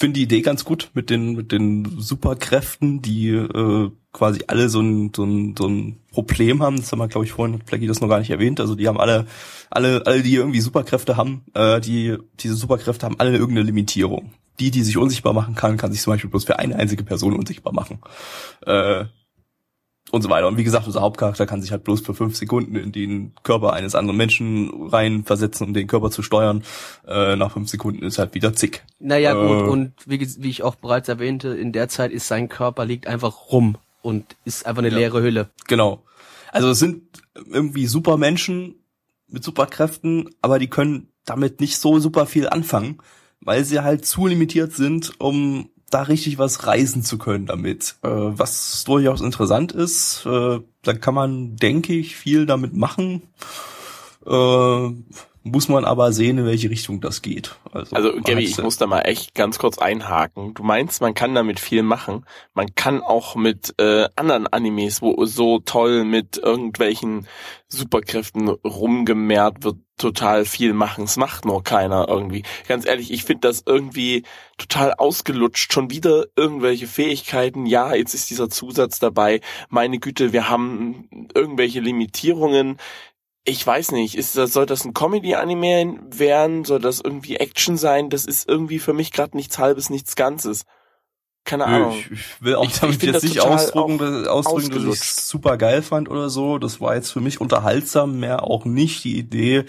finde 0.00 0.14
die 0.14 0.22
Idee 0.22 0.40
ganz 0.40 0.64
gut 0.64 0.90
mit 0.94 1.10
den 1.10 1.34
mit 1.34 1.52
den 1.52 2.00
Superkräften, 2.00 3.02
die 3.02 3.28
äh, 3.28 3.90
quasi 4.12 4.40
alle 4.46 4.68
so 4.68 4.80
ein, 4.80 5.12
so 5.14 5.24
ein 5.24 5.54
so 5.56 5.68
ein 5.68 6.00
Problem 6.10 6.62
haben. 6.62 6.76
Das 6.76 6.90
haben 6.90 6.98
wir, 6.98 7.08
glaube 7.08 7.26
ich, 7.26 7.32
vorhin 7.32 7.54
hat 7.58 7.68
Flecki 7.68 7.86
das 7.86 8.00
noch 8.00 8.08
gar 8.08 8.18
nicht 8.18 8.30
erwähnt. 8.30 8.60
Also 8.60 8.74
die 8.74 8.88
haben 8.88 8.98
alle 8.98 9.26
alle 9.68 10.06
alle 10.06 10.22
die 10.22 10.34
irgendwie 10.34 10.60
Superkräfte 10.60 11.16
haben, 11.16 11.44
äh, 11.54 11.80
die 11.80 12.16
diese 12.40 12.54
Superkräfte 12.54 13.06
haben 13.06 13.20
alle 13.20 13.32
irgendeine 13.32 13.62
Limitierung. 13.62 14.32
Die, 14.58 14.70
die 14.70 14.82
sich 14.82 14.98
unsichtbar 14.98 15.32
machen 15.32 15.54
kann, 15.54 15.78
kann 15.78 15.90
sich 15.90 16.02
zum 16.02 16.12
Beispiel 16.12 16.28
bloß 16.28 16.44
für 16.44 16.58
eine 16.58 16.76
einzige 16.76 17.02
Person 17.02 17.34
unsichtbar 17.34 17.72
machen. 17.72 17.98
Äh, 18.66 19.06
und 20.10 20.22
so 20.22 20.28
weiter. 20.30 20.48
Und 20.48 20.56
wie 20.56 20.64
gesagt, 20.64 20.86
unser 20.86 21.00
Hauptcharakter 21.02 21.46
kann 21.46 21.62
sich 21.62 21.70
halt 21.72 21.84
bloß 21.84 22.00
für 22.00 22.14
fünf 22.14 22.36
Sekunden 22.36 22.76
in 22.76 22.92
den 22.92 23.32
Körper 23.42 23.72
eines 23.72 23.94
anderen 23.94 24.16
Menschen 24.16 24.88
reinversetzen, 24.88 25.66
um 25.68 25.74
den 25.74 25.86
Körper 25.86 26.10
zu 26.10 26.22
steuern. 26.22 26.62
Äh, 27.06 27.36
nach 27.36 27.52
fünf 27.52 27.68
Sekunden 27.68 28.02
ist 28.04 28.18
halt 28.18 28.34
wieder 28.34 28.52
zick. 28.54 28.84
Naja, 28.98 29.34
gut, 29.34 29.66
Äh. 29.66 29.70
und 29.70 29.92
wie, 30.06 30.20
wie 30.38 30.50
ich 30.50 30.62
auch 30.62 30.74
bereits 30.74 31.08
erwähnte, 31.08 31.48
in 31.48 31.72
der 31.72 31.88
Zeit 31.88 32.10
ist 32.12 32.26
sein 32.28 32.48
Körper 32.48 32.84
liegt 32.84 33.06
einfach 33.06 33.50
rum 33.52 33.76
und 34.02 34.24
ist 34.44 34.66
einfach 34.66 34.82
eine 34.82 34.90
Ja. 34.90 34.96
leere 34.98 35.22
Hülle. 35.22 35.48
Genau. 35.68 36.02
Also 36.52 36.70
es 36.70 36.78
sind 36.80 37.02
irgendwie 37.34 37.86
Supermenschen 37.86 38.74
mit 39.28 39.44
Superkräften, 39.44 40.30
aber 40.42 40.58
die 40.58 40.68
können 40.68 41.08
damit 41.24 41.60
nicht 41.60 41.78
so 41.78 42.00
super 42.00 42.26
viel 42.26 42.48
anfangen, 42.48 42.98
weil 43.40 43.64
sie 43.64 43.80
halt 43.80 44.04
zu 44.04 44.26
limitiert 44.26 44.72
sind, 44.72 45.12
um 45.20 45.70
da 45.90 46.02
richtig 46.02 46.38
was 46.38 46.66
reißen 46.66 47.02
zu 47.02 47.18
können 47.18 47.46
damit. 47.46 47.96
Äh, 48.02 48.08
was 48.08 48.84
durchaus 48.84 49.20
interessant 49.20 49.72
ist, 49.72 50.24
äh, 50.26 50.60
da 50.82 50.92
kann 50.94 51.14
man, 51.14 51.56
denke 51.56 51.94
ich, 51.94 52.16
viel 52.16 52.46
damit 52.46 52.74
machen. 52.74 53.22
Äh, 54.26 54.90
muss 55.42 55.68
man 55.68 55.84
aber 55.84 56.12
sehen, 56.12 56.38
in 56.38 56.46
welche 56.46 56.70
Richtung 56.70 57.00
das 57.00 57.22
geht. 57.22 57.56
Also, 57.72 57.96
Also, 57.96 58.12
Gabby, 58.22 58.44
ich 58.44 58.58
muss 58.58 58.76
da 58.76 58.86
mal 58.86 59.00
echt 59.02 59.34
ganz 59.34 59.58
kurz 59.58 59.78
einhaken. 59.78 60.54
Du 60.54 60.62
meinst, 60.62 61.00
man 61.00 61.14
kann 61.14 61.34
damit 61.34 61.60
viel 61.60 61.82
machen. 61.82 62.26
Man 62.52 62.74
kann 62.74 63.00
auch 63.00 63.36
mit 63.36 63.74
äh, 63.78 64.08
anderen 64.16 64.46
Animes, 64.46 65.00
wo 65.00 65.24
so 65.24 65.58
toll 65.60 66.04
mit 66.04 66.36
irgendwelchen 66.36 67.26
Superkräften 67.68 68.48
rumgemehrt 68.48 69.64
wird, 69.64 69.76
total 69.96 70.44
viel 70.44 70.72
machen. 70.72 71.04
Es 71.04 71.16
macht 71.16 71.44
nur 71.44 71.62
keiner 71.62 72.08
irgendwie. 72.08 72.42
Ganz 72.66 72.86
ehrlich, 72.86 73.12
ich 73.12 73.24
finde 73.24 73.48
das 73.48 73.62
irgendwie 73.66 74.24
total 74.56 74.94
ausgelutscht. 74.94 75.72
Schon 75.72 75.90
wieder 75.90 76.24
irgendwelche 76.36 76.86
Fähigkeiten. 76.86 77.66
Ja, 77.66 77.94
jetzt 77.94 78.14
ist 78.14 78.30
dieser 78.30 78.48
Zusatz 78.48 78.98
dabei. 78.98 79.40
Meine 79.68 79.98
Güte, 79.98 80.32
wir 80.32 80.48
haben 80.48 81.08
irgendwelche 81.34 81.80
Limitierungen 81.80 82.78
ich 83.44 83.66
weiß 83.66 83.92
nicht, 83.92 84.16
ist 84.16 84.36
das, 84.36 84.52
soll 84.52 84.66
das 84.66 84.84
ein 84.84 84.94
Comedy-Anime 84.94 85.98
werden? 86.10 86.64
Soll 86.64 86.78
das 86.80 87.00
irgendwie 87.00 87.36
Action 87.36 87.76
sein? 87.76 88.10
Das 88.10 88.24
ist 88.26 88.48
irgendwie 88.48 88.78
für 88.78 88.92
mich 88.92 89.12
gerade 89.12 89.36
nichts 89.36 89.58
Halbes, 89.58 89.90
nichts 89.90 90.14
Ganzes. 90.16 90.64
Keine 91.44 91.64
Ahnung. 91.64 91.96
ich, 91.98 92.10
ich 92.10 92.42
will 92.42 92.54
auch 92.54 92.64
Ich- 92.64 92.72
ich 92.74 92.80
damit 92.80 92.96
find 93.00 93.14
jetzt 93.14 93.22
nicht 93.24 93.40
ausdrücken, 93.40 93.98
ausdrücken 93.98 93.98
dass 93.98 94.22
ich 94.22 94.28
ausgelutscht. 94.28 95.20
super 95.20 95.56
geil 95.56 95.80
fand 95.82 96.10
oder 96.10 96.28
so. 96.28 96.58
Das 96.58 96.80
war 96.82 96.94
jetzt 96.94 97.10
für 97.10 97.20
mich 97.22 97.40
unterhaltsam, 97.40 98.20
mehr 98.20 98.44
auch 98.44 98.66
nicht. 98.66 99.04
Die 99.04 99.18
Idee 99.18 99.64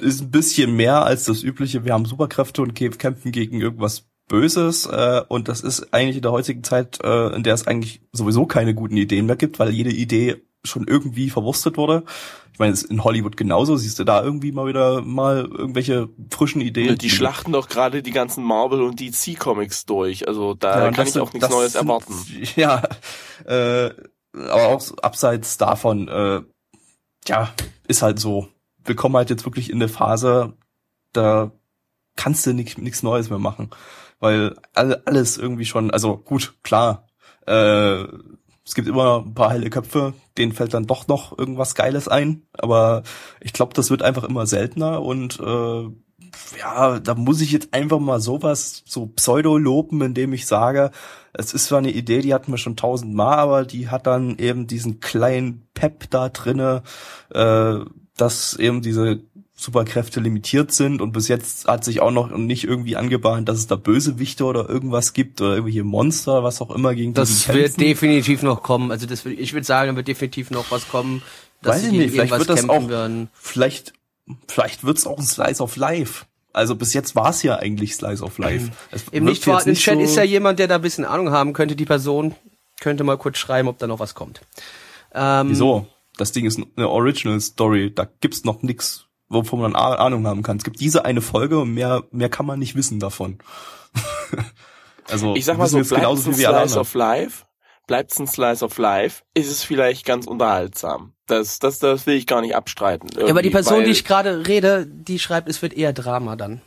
ist 0.00 0.20
ein 0.22 0.30
bisschen 0.30 0.74
mehr 0.76 1.02
als 1.04 1.24
das 1.24 1.42
übliche. 1.42 1.84
Wir 1.84 1.92
haben 1.94 2.04
Superkräfte 2.04 2.62
und 2.62 2.78
kä- 2.78 2.96
kämpfen 2.96 3.32
gegen 3.32 3.60
irgendwas 3.60 4.04
Böses. 4.28 4.86
Äh, 4.86 5.22
und 5.28 5.48
das 5.48 5.62
ist 5.62 5.92
eigentlich 5.92 6.16
in 6.16 6.22
der 6.22 6.32
heutigen 6.32 6.62
Zeit, 6.62 6.98
äh, 7.02 7.34
in 7.34 7.42
der 7.42 7.54
es 7.54 7.66
eigentlich 7.66 8.00
sowieso 8.12 8.46
keine 8.46 8.72
guten 8.74 8.96
Ideen 8.96 9.26
mehr 9.26 9.36
gibt, 9.36 9.58
weil 9.58 9.70
jede 9.70 9.90
Idee 9.90 10.36
schon 10.64 10.86
irgendwie 10.86 11.28
verwurstet 11.30 11.76
wurde. 11.76 12.04
Ich 12.58 12.60
meine, 12.60 12.72
es 12.72 12.82
ist 12.82 12.90
in 12.90 13.04
Hollywood 13.04 13.36
genauso. 13.36 13.76
Siehst 13.76 14.00
du 14.00 14.04
da 14.04 14.20
irgendwie 14.20 14.50
mal 14.50 14.66
wieder 14.66 15.00
mal 15.00 15.44
irgendwelche 15.44 16.08
frischen 16.28 16.60
Ideen? 16.60 16.98
die 16.98 17.08
schlachten 17.08 17.52
doch 17.52 17.68
gerade 17.68 18.02
die 18.02 18.10
ganzen 18.10 18.42
Marvel- 18.42 18.82
und 18.82 18.98
DC-Comics 18.98 19.86
durch. 19.86 20.26
Also 20.26 20.54
da 20.54 20.86
Ja, 20.86 20.90
kann 20.90 21.06
ich 21.06 21.16
auch 21.20 21.32
nichts 21.32 21.48
Neues 21.50 21.74
sind- 21.74 21.82
erwarten. 21.82 22.12
Ja, 22.56 22.82
äh, 23.46 23.90
aber 24.34 24.66
auch 24.70 24.82
abseits 25.02 25.56
davon, 25.56 26.08
äh, 26.08 26.42
ja, 27.28 27.54
ist 27.86 28.02
halt 28.02 28.18
so. 28.18 28.48
Wir 28.84 28.96
kommen 28.96 29.14
halt 29.14 29.30
jetzt 29.30 29.44
wirklich 29.44 29.70
in 29.70 29.76
eine 29.76 29.88
Phase, 29.88 30.54
da 31.12 31.52
kannst 32.16 32.44
du 32.44 32.54
nichts 32.54 33.04
Neues 33.04 33.30
mehr 33.30 33.38
machen. 33.38 33.70
Weil 34.18 34.56
alle, 34.74 35.00
alles 35.06 35.38
irgendwie 35.38 35.64
schon, 35.64 35.92
also 35.92 36.16
gut, 36.16 36.54
klar, 36.64 37.06
äh, 37.46 38.02
es 38.68 38.74
gibt 38.74 38.86
immer 38.86 39.24
ein 39.24 39.32
paar 39.32 39.50
helle 39.50 39.70
Köpfe, 39.70 40.12
denen 40.36 40.52
fällt 40.52 40.74
dann 40.74 40.86
doch 40.86 41.08
noch 41.08 41.36
irgendwas 41.38 41.74
Geiles 41.74 42.06
ein. 42.06 42.42
Aber 42.52 43.02
ich 43.40 43.54
glaube, 43.54 43.72
das 43.72 43.90
wird 43.90 44.02
einfach 44.02 44.24
immer 44.24 44.46
seltener 44.46 45.00
und 45.02 45.40
äh, 45.40 45.88
ja, 46.60 47.00
da 47.00 47.14
muss 47.14 47.40
ich 47.40 47.50
jetzt 47.50 47.72
einfach 47.72 47.98
mal 47.98 48.20
sowas 48.20 48.82
so 48.86 49.06
pseudo 49.06 49.56
loben, 49.56 50.02
indem 50.02 50.34
ich 50.34 50.46
sage, 50.46 50.90
es 51.32 51.54
ist 51.54 51.66
zwar 51.66 51.78
eine 51.78 51.90
Idee, 51.90 52.20
die 52.20 52.34
hatten 52.34 52.52
wir 52.52 52.58
schon 52.58 52.76
tausendmal, 52.76 53.38
aber 53.38 53.64
die 53.64 53.88
hat 53.88 54.06
dann 54.06 54.36
eben 54.36 54.66
diesen 54.66 55.00
kleinen 55.00 55.66
Pep 55.72 56.10
da 56.10 56.28
drinne, 56.28 56.82
äh, 57.32 57.76
dass 58.18 58.54
eben 58.54 58.82
diese 58.82 59.22
Superkräfte 59.60 60.20
limitiert 60.20 60.70
sind 60.70 61.02
und 61.02 61.10
bis 61.10 61.26
jetzt 61.26 61.66
hat 61.66 61.82
sich 61.82 62.00
auch 62.00 62.12
noch 62.12 62.30
nicht 62.30 62.62
irgendwie 62.62 62.94
angebahnt, 62.94 63.48
dass 63.48 63.58
es 63.58 63.66
da 63.66 63.74
Bösewichte 63.74 64.44
oder 64.44 64.68
irgendwas 64.68 65.14
gibt 65.14 65.40
oder 65.40 65.50
irgendwelche 65.50 65.82
Monster, 65.82 66.44
was 66.44 66.60
auch 66.60 66.70
immer 66.70 66.94
gegen 66.94 67.12
Das 67.12 67.48
wird 67.48 67.80
definitiv 67.80 68.44
noch 68.44 68.62
kommen. 68.62 68.92
Also 68.92 69.06
das 69.06 69.26
ich 69.26 69.52
würde 69.54 69.66
sagen, 69.66 69.96
wird 69.96 70.06
definitiv 70.06 70.52
noch 70.52 70.70
was 70.70 70.88
kommen. 70.88 71.22
Dass 71.60 71.78
Weiß 71.78 71.86
ich 71.86 71.90
nicht, 71.90 72.10
vielleicht 72.12 72.38
wird 72.38 72.48
das 72.48 72.68
auch, 72.68 72.88
werden. 72.88 73.30
vielleicht, 73.34 73.94
vielleicht 74.46 74.84
wird's 74.84 75.08
auch 75.08 75.18
ein 75.18 75.24
Slice 75.24 75.60
of 75.60 75.74
Life. 75.74 76.26
Also 76.52 76.76
bis 76.76 76.94
jetzt 76.94 77.16
war 77.16 77.30
es 77.30 77.42
ja 77.42 77.56
eigentlich 77.56 77.96
Slice 77.96 78.22
of 78.22 78.38
Life. 78.38 78.70
Es 78.92 79.06
Im 79.10 79.24
nicht 79.24 79.42
vorhandenen 79.42 79.76
Chat 79.76 79.96
so 79.96 80.00
ist 80.02 80.14
ja 80.14 80.22
jemand, 80.22 80.60
der 80.60 80.68
da 80.68 80.76
ein 80.76 80.82
bisschen 80.82 81.04
Ahnung 81.04 81.32
haben 81.32 81.52
könnte. 81.52 81.74
Die 81.74 81.84
Person 81.84 82.36
könnte 82.78 83.02
mal 83.02 83.18
kurz 83.18 83.38
schreiben, 83.38 83.66
ob 83.66 83.78
da 83.78 83.88
noch 83.88 83.98
was 83.98 84.14
kommt. 84.14 84.40
Ähm, 85.12 85.50
Wieso? 85.50 85.88
Das 86.16 86.30
Ding 86.30 86.46
ist 86.46 86.60
eine 86.76 86.88
Original 86.88 87.40
Story. 87.40 87.92
Da 87.92 88.06
gibt's 88.20 88.44
noch 88.44 88.62
nix 88.62 89.07
wovon 89.28 89.60
man 89.60 89.76
Ahnung 89.76 90.26
haben 90.26 90.42
kann. 90.42 90.56
Es 90.56 90.64
gibt 90.64 90.80
diese 90.80 91.04
eine 91.04 91.20
Folge 91.20 91.58
und 91.60 91.74
mehr, 91.74 92.04
mehr 92.10 92.28
kann 92.28 92.46
man 92.46 92.58
nicht 92.58 92.74
wissen 92.74 93.00
davon. 93.00 93.38
also, 95.08 95.34
ich 95.34 95.44
sag 95.44 95.58
mal 95.58 95.66
so, 95.66 95.78
bleibt 95.78 95.90
genauso 95.90 96.30
ein 96.30 96.34
Slice 96.34 96.78
of 96.78 96.94
Life, 96.94 97.44
bleibt 97.86 98.18
ein 98.18 98.26
Slice 98.26 98.64
of 98.64 98.78
Life, 98.78 99.22
ist 99.34 99.50
es 99.50 99.62
vielleicht 99.62 100.04
ganz 100.06 100.26
unterhaltsam. 100.26 101.12
Das, 101.26 101.58
das, 101.58 101.78
das 101.78 102.06
will 102.06 102.14
ich 102.14 102.26
gar 102.26 102.40
nicht 102.40 102.56
abstreiten. 102.56 103.10
Ja, 103.18 103.28
aber 103.28 103.42
die 103.42 103.50
Person, 103.50 103.84
die 103.84 103.90
ich 103.90 104.04
gerade 104.04 104.46
rede, 104.46 104.86
die 104.86 105.18
schreibt, 105.18 105.48
es 105.48 105.60
wird 105.60 105.74
eher 105.74 105.92
Drama 105.92 106.36
dann. 106.36 106.62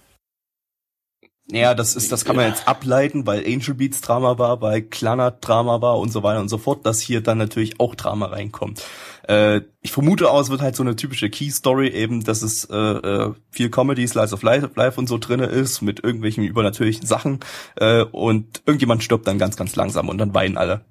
Ja, 1.52 1.74
das 1.74 1.96
ist, 1.96 2.12
das 2.12 2.24
kann 2.24 2.38
man 2.38 2.48
jetzt 2.48 2.68
ableiten, 2.68 3.28
weil 3.28 3.46
Angel 3.46 3.74
Beats 3.74 4.00
Drama 4.00 4.38
war, 4.38 4.62
weil 4.62 4.82
Clanat 4.84 5.46
Drama 5.46 5.82
war 5.82 6.00
und 6.00 6.12
so 6.12 6.24
weiter 6.24 6.40
und 6.40 6.48
so 6.48 6.58
fort, 6.58 6.86
dass 6.86 7.02
hier 7.02 7.22
dann 7.22 7.38
natürlich 7.38 7.80
auch 7.80 7.94
Drama 7.96 8.28
reinkommt. 8.28 8.84
Äh, 9.28 9.62
ich 9.82 9.92
vermute 9.92 10.32
auch, 10.32 10.40
es 10.40 10.50
wird 10.50 10.62
halt 10.62 10.76
so 10.76 10.84
eine 10.84 10.96
typische 10.96 11.30
Key-Story 11.30 11.90
eben, 11.90 12.24
dass 12.24 12.42
es 12.42 12.66
äh, 12.66 12.76
äh, 12.78 13.34
viel 13.50 13.70
Comedy, 13.70 14.08
Slice 14.08 14.34
of 14.34 14.44
Life, 14.44 14.70
Life 14.76 15.00
und 15.00 15.08
so 15.08 15.18
drinne 15.18 15.46
ist, 15.46 15.82
mit 15.82 16.04
irgendwelchen 16.04 16.44
übernatürlichen 16.46 17.06
Sachen 17.06 17.42
äh, 17.76 18.04
und 18.04 18.62
irgendjemand 18.66 19.04
stirbt 19.04 19.28
dann 19.28 19.38
ganz, 19.38 19.58
ganz 19.58 19.76
langsam 19.76 20.08
und 20.08 20.18
dann 20.18 20.34
weinen 20.34 20.58
alle. 20.58 20.86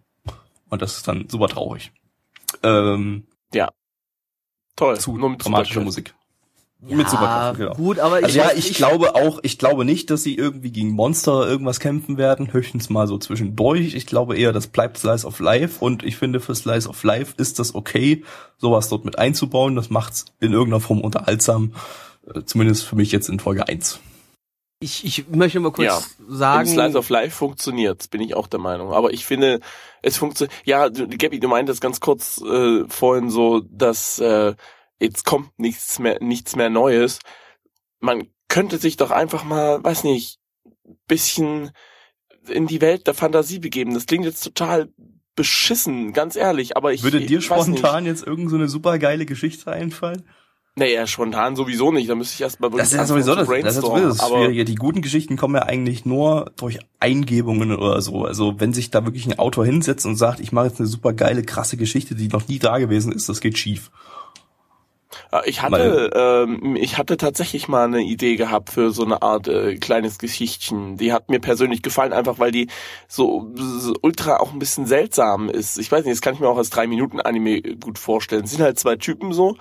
Und 0.68 0.82
das 0.82 0.98
ist 0.98 1.08
dann 1.08 1.28
super 1.28 1.48
traurig. 1.48 1.90
Ähm, 2.62 3.26
ja. 3.54 3.70
Toll. 4.76 4.98
Zu 4.98 5.16
dramatische 5.38 5.80
Musik. 5.80 6.14
Ja, 6.86 6.96
mit 6.96 7.10
Superkräften, 7.10 7.58
genau. 7.58 7.74
Gut, 7.74 7.98
aber 7.98 8.16
also 8.16 8.28
ich, 8.28 8.34
ja, 8.34 8.50
ich, 8.56 8.70
ich, 8.70 8.76
glaube 8.76 9.14
auch, 9.14 9.40
ich 9.42 9.58
glaube 9.58 9.84
nicht, 9.84 10.08
dass 10.08 10.22
sie 10.22 10.34
irgendwie 10.34 10.70
gegen 10.70 10.92
Monster 10.92 11.46
irgendwas 11.46 11.78
kämpfen 11.78 12.16
werden, 12.16 12.52
höchstens 12.54 12.88
mal 12.88 13.06
so 13.06 13.18
zwischendurch. 13.18 13.94
Ich 13.94 14.06
glaube 14.06 14.38
eher, 14.38 14.52
das 14.52 14.66
bleibt 14.66 14.96
Slice 14.96 15.26
of 15.26 15.40
Life 15.40 15.84
und 15.84 16.02
ich 16.02 16.16
finde 16.16 16.40
für 16.40 16.54
Slice 16.54 16.88
of 16.88 17.02
Life 17.04 17.34
ist 17.36 17.58
das 17.58 17.74
okay, 17.74 18.24
sowas 18.56 18.88
dort 18.88 19.04
mit 19.04 19.18
einzubauen. 19.18 19.76
Das 19.76 19.90
macht's 19.90 20.24
in 20.40 20.52
irgendeiner 20.52 20.80
Form 20.80 21.02
unterhaltsam, 21.02 21.74
äh, 22.34 22.42
zumindest 22.44 22.84
für 22.84 22.96
mich 22.96 23.12
jetzt 23.12 23.28
in 23.28 23.40
Folge 23.40 23.68
1. 23.68 24.00
Ich, 24.82 25.04
ich 25.04 25.28
möchte 25.28 25.60
mal 25.60 25.72
kurz 25.72 25.86
ja, 25.86 26.00
sagen. 26.34 26.66
Slice 26.66 26.96
of 26.96 27.10
Life 27.10 27.36
funktioniert, 27.36 28.08
bin 28.08 28.22
ich 28.22 28.34
auch 28.34 28.46
der 28.46 28.60
Meinung. 28.60 28.94
Aber 28.94 29.12
ich 29.12 29.26
finde, 29.26 29.60
es 30.00 30.16
funktioniert. 30.16 30.56
Ja, 30.64 30.88
Gabby, 30.88 31.38
du 31.38 31.48
meintest 31.48 31.82
ganz 31.82 32.00
kurz 32.00 32.40
äh, 32.40 32.84
vorhin 32.88 33.28
so, 33.28 33.60
dass 33.68 34.18
äh, 34.20 34.54
jetzt 35.00 35.24
kommt 35.24 35.58
nichts 35.58 35.98
mehr, 35.98 36.18
nichts 36.20 36.54
mehr 36.54 36.70
Neues. 36.70 37.18
Man 37.98 38.28
könnte 38.48 38.78
sich 38.78 38.96
doch 38.96 39.10
einfach 39.10 39.44
mal, 39.44 39.82
weiß 39.82 40.04
nicht, 40.04 40.38
bisschen 41.08 41.70
in 42.48 42.66
die 42.66 42.80
Welt 42.80 43.06
der 43.06 43.14
Fantasie 43.14 43.58
begeben. 43.58 43.94
Das 43.94 44.06
klingt 44.06 44.24
jetzt 44.24 44.42
total 44.42 44.88
beschissen, 45.36 46.12
ganz 46.12 46.36
ehrlich, 46.36 46.76
aber 46.76 46.92
ich 46.92 47.02
würde 47.02 47.20
dir 47.20 47.40
spontan 47.40 48.04
jetzt 48.06 48.26
irgend 48.26 48.50
so 48.50 48.56
eine 48.56 48.68
super 48.68 48.98
geile 48.98 49.26
Geschichte 49.26 49.70
einfallen? 49.72 50.24
Naja, 50.76 51.06
spontan 51.06 51.56
sowieso 51.56 51.92
nicht. 51.92 52.08
Da 52.08 52.14
müsste 52.14 52.34
ich 52.34 52.40
erstmal 52.40 52.70
wirklich 52.70 52.82
Das 52.82 52.92
ist 52.92 52.98
ja 52.98 53.06
sowieso 53.06 53.34
das, 53.34 53.48
das, 53.48 53.76
ist 53.76 53.82
sowieso 53.82 54.08
das 54.08 54.28
Schwierige. 54.28 54.64
Die 54.64 54.76
guten 54.76 55.02
Geschichten 55.02 55.36
kommen 55.36 55.56
ja 55.56 55.62
eigentlich 55.62 56.04
nur 56.04 56.52
durch 56.56 56.78
Eingebungen 57.00 57.76
oder 57.76 58.00
so. 58.00 58.24
Also 58.24 58.60
wenn 58.60 58.72
sich 58.72 58.90
da 58.90 59.04
wirklich 59.04 59.26
ein 59.26 59.38
Autor 59.38 59.66
hinsetzt 59.66 60.06
und 60.06 60.16
sagt, 60.16 60.40
ich 60.40 60.52
mache 60.52 60.68
jetzt 60.68 60.78
eine 60.78 60.86
super 60.86 61.12
geile, 61.12 61.42
krasse 61.42 61.76
Geschichte, 61.76 62.14
die 62.14 62.28
noch 62.28 62.46
nie 62.48 62.58
da 62.58 62.78
gewesen 62.78 63.12
ist, 63.12 63.28
das 63.28 63.40
geht 63.40 63.58
schief. 63.58 63.90
Äh, 65.32 65.48
ich 65.48 65.62
hatte, 65.62 66.10
ähm, 66.14 66.76
ich 66.76 66.98
hatte 66.98 67.16
tatsächlich 67.16 67.68
mal 67.68 67.84
eine 67.84 68.02
Idee 68.02 68.36
gehabt 68.36 68.70
für 68.70 68.90
so 68.90 69.04
eine 69.04 69.22
Art 69.22 69.48
äh, 69.48 69.76
kleines 69.76 70.18
Geschichtchen. 70.18 70.96
Die 70.96 71.12
hat 71.12 71.28
mir 71.28 71.40
persönlich 71.40 71.82
gefallen, 71.82 72.12
einfach 72.12 72.38
weil 72.38 72.52
die 72.52 72.68
so, 73.08 73.50
so 73.54 73.94
ultra 74.02 74.38
auch 74.38 74.52
ein 74.52 74.58
bisschen 74.58 74.86
seltsam 74.86 75.48
ist. 75.48 75.78
Ich 75.78 75.90
weiß 75.90 76.04
nicht, 76.04 76.14
das 76.14 76.20
kann 76.20 76.34
ich 76.34 76.40
mir 76.40 76.48
auch 76.48 76.58
als 76.58 76.70
drei 76.70 76.86
Minuten 76.86 77.20
Anime 77.20 77.60
gut 77.62 77.98
vorstellen. 77.98 78.44
Es 78.44 78.50
sind 78.52 78.62
halt 78.62 78.78
zwei 78.78 78.96
Typen 78.96 79.32
so 79.32 79.56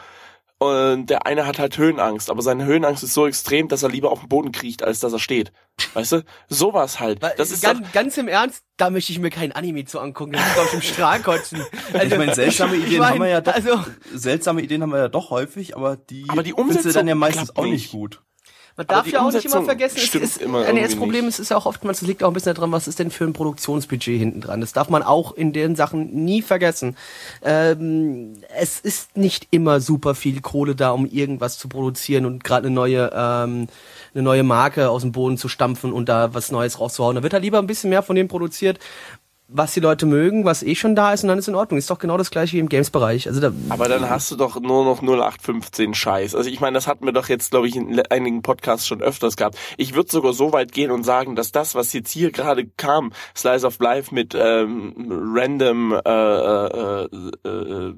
und 0.60 1.06
der 1.10 1.26
eine 1.26 1.48
hat 1.48 1.58
halt 1.58 1.78
Höhenangst, 1.78 2.30
aber 2.30 2.42
seine 2.42 2.66
Höhenangst 2.66 3.02
ist 3.02 3.14
so 3.14 3.26
extrem, 3.26 3.70
dass 3.70 3.82
er 3.82 3.90
lieber 3.90 4.12
auf 4.12 4.20
dem 4.20 4.28
Boden 4.28 4.52
kriecht, 4.52 4.84
als 4.84 5.00
dass 5.00 5.14
er 5.14 5.20
steht. 5.20 5.54
Weißt 5.94 6.12
du? 6.12 6.24
Sowas 6.50 7.00
halt. 7.00 7.24
Das 7.38 7.52
ist 7.52 7.64
ganz, 7.64 7.90
ganz 7.94 8.18
im 8.18 8.28
Ernst, 8.28 8.64
da 8.76 8.90
möchte 8.90 9.14
ich 9.14 9.20
mir 9.20 9.30
kein 9.30 9.54
Anime 9.54 9.86
zu 9.86 10.02
angucken. 10.02 10.34
Das 10.34 10.46
ist 10.46 10.60
auf 10.60 10.72
dem 10.72 10.82
Strahl 10.82 11.22
kotzen. 11.22 11.62
Also, 11.94 12.06
ich 12.14 12.18
meine, 12.18 12.36
seltsame 12.36 12.76
Ideen 12.76 12.92
ich 12.92 13.00
mein, 13.00 13.10
haben 13.12 13.20
wir 13.22 13.28
ja 13.30 13.40
doch. 13.40 13.54
Also, 13.54 13.80
seltsame 14.14 14.62
Ideen 14.62 14.82
haben 14.82 14.92
wir 14.92 15.00
ja 15.00 15.08
doch 15.08 15.30
häufig, 15.30 15.78
aber 15.78 15.96
die, 15.96 16.26
aber 16.28 16.44
die 16.44 16.54
Umsetzung 16.54 16.92
dann 16.92 17.08
ja 17.08 17.16
meistens 17.16 17.56
auch 17.56 17.64
nicht 17.64 17.92
gut. 17.92 18.22
Man 18.80 18.88
darf 18.88 19.08
ja 19.08 19.20
auch 19.26 19.32
nicht 19.34 19.44
immer 19.44 19.64
vergessen, 19.64 19.98
es 20.02 20.16
ist, 20.16 20.38
immer 20.38 20.72
nee, 20.72 20.82
das 20.82 20.96
Problem 20.96 21.28
ist, 21.28 21.38
ist 21.38 21.50
ja 21.50 21.58
auch 21.58 21.66
oftmals, 21.66 22.02
es 22.02 22.08
liegt 22.08 22.24
auch 22.24 22.30
ein 22.30 22.34
bisschen 22.34 22.56
daran, 22.56 22.72
was 22.72 22.88
ist 22.88 22.98
denn 22.98 23.12
für 23.12 23.26
ein 23.26 23.34
Produktionsbudget 23.34 24.18
hinten 24.18 24.40
dran. 24.40 24.62
Das 24.62 24.72
darf 24.72 24.88
man 24.88 25.04
auch 25.04 25.34
in 25.34 25.52
den 25.52 25.76
Sachen 25.76 26.24
nie 26.24 26.42
vergessen. 26.42 26.96
Ähm, 27.44 28.36
es 28.58 28.80
ist 28.80 29.18
nicht 29.18 29.50
immer 29.52 29.82
super 29.82 30.16
viel 30.16 30.40
Kohle 30.40 30.76
da, 30.76 30.92
um 30.92 31.06
irgendwas 31.06 31.58
zu 31.58 31.68
produzieren 31.68 32.26
und 32.26 32.46
gerade 32.46 32.68
eine 32.68 32.74
neue 32.74 33.12
ähm, 33.14 33.68
eine 34.14 34.24
neue 34.24 34.44
Marke 34.44 34.90
aus 34.90 35.02
dem 35.02 35.12
Boden 35.12 35.38
zu 35.38 35.50
stampfen 35.50 35.92
und 35.92 36.08
da 36.08 36.34
was 36.34 36.50
Neues 36.50 36.80
rauszuhauen. 36.80 37.18
Da 37.18 37.24
wird 37.24 37.34
halt 37.34 37.44
lieber 37.44 37.60
ein 37.60 37.68
bisschen 37.68 37.90
mehr 37.90 38.02
von 38.02 38.16
dem 38.16 38.30
produziert, 38.30 38.80
was 39.52 39.74
die 39.74 39.80
Leute 39.80 40.06
mögen, 40.06 40.46
was 40.46 40.62
eh 40.62 40.76
schon 40.76 40.96
da 40.96 41.12
ist 41.12 41.24
und 41.24 41.30
dann 41.30 41.40
ist 41.40 41.48
in 41.48 41.56
Ordnung. 41.56 41.80
Ist 41.80 41.90
doch 41.90 41.98
genau 41.98 42.18
das 42.18 42.30
gleiche 42.30 42.56
wie 42.56 42.60
im 42.60 42.70
Games-Bereich. 42.70 43.28
Also 43.28 43.42
da 43.42 43.52
Aber 43.70 43.88
dann 43.88 44.10
hast 44.10 44.30
du 44.30 44.36
doch 44.36 44.60
nur 44.60 44.86
noch 44.86 45.02
0815 45.02 45.96
Scheiß. 45.96 46.36
Also 46.36 46.50
ich 46.50 46.60
meine, 46.60 46.76
das 46.76 46.88
hatten 46.88 47.06
wir 47.06 47.12
doch 47.12 47.30
jetzt, 47.30 47.50
glaube 47.52 47.68
ich, 47.68 47.76
in 47.76 48.00
einigen 48.10 48.44
Podcasts 48.44 48.88
schon 48.88 49.02
öfters 49.02 49.38
gehabt. 49.38 49.58
Ich 49.78 49.96
würde 49.96 50.12
sogar 50.12 50.34
so 50.34 50.54
weit 50.54 50.72
gehen 50.72 50.92
und 50.92 51.04
sagen, 51.04 51.36
dass 51.36 51.52
das, 51.52 51.74
was 51.74 51.94
jetzt 51.94 52.12
hier 52.12 52.32
gerade 52.32 52.68
kam, 52.78 53.12
Slice 53.36 53.66
of 53.66 53.80
Life 53.80 54.14
mit 54.14 54.36
ähm, 54.36 54.94
random 55.36 55.94
äh, 55.94 56.10
äh, 56.10 57.08
äh, 57.44 57.50
äh 57.50 57.94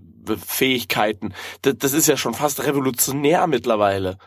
Fähigkeiten, 0.46 1.34
das, 1.64 1.76
das 1.80 1.94
ist 1.94 2.08
ja 2.08 2.16
schon 2.16 2.34
fast 2.34 2.64
revolutionär 2.64 3.48
mittlerweile. 3.48 4.18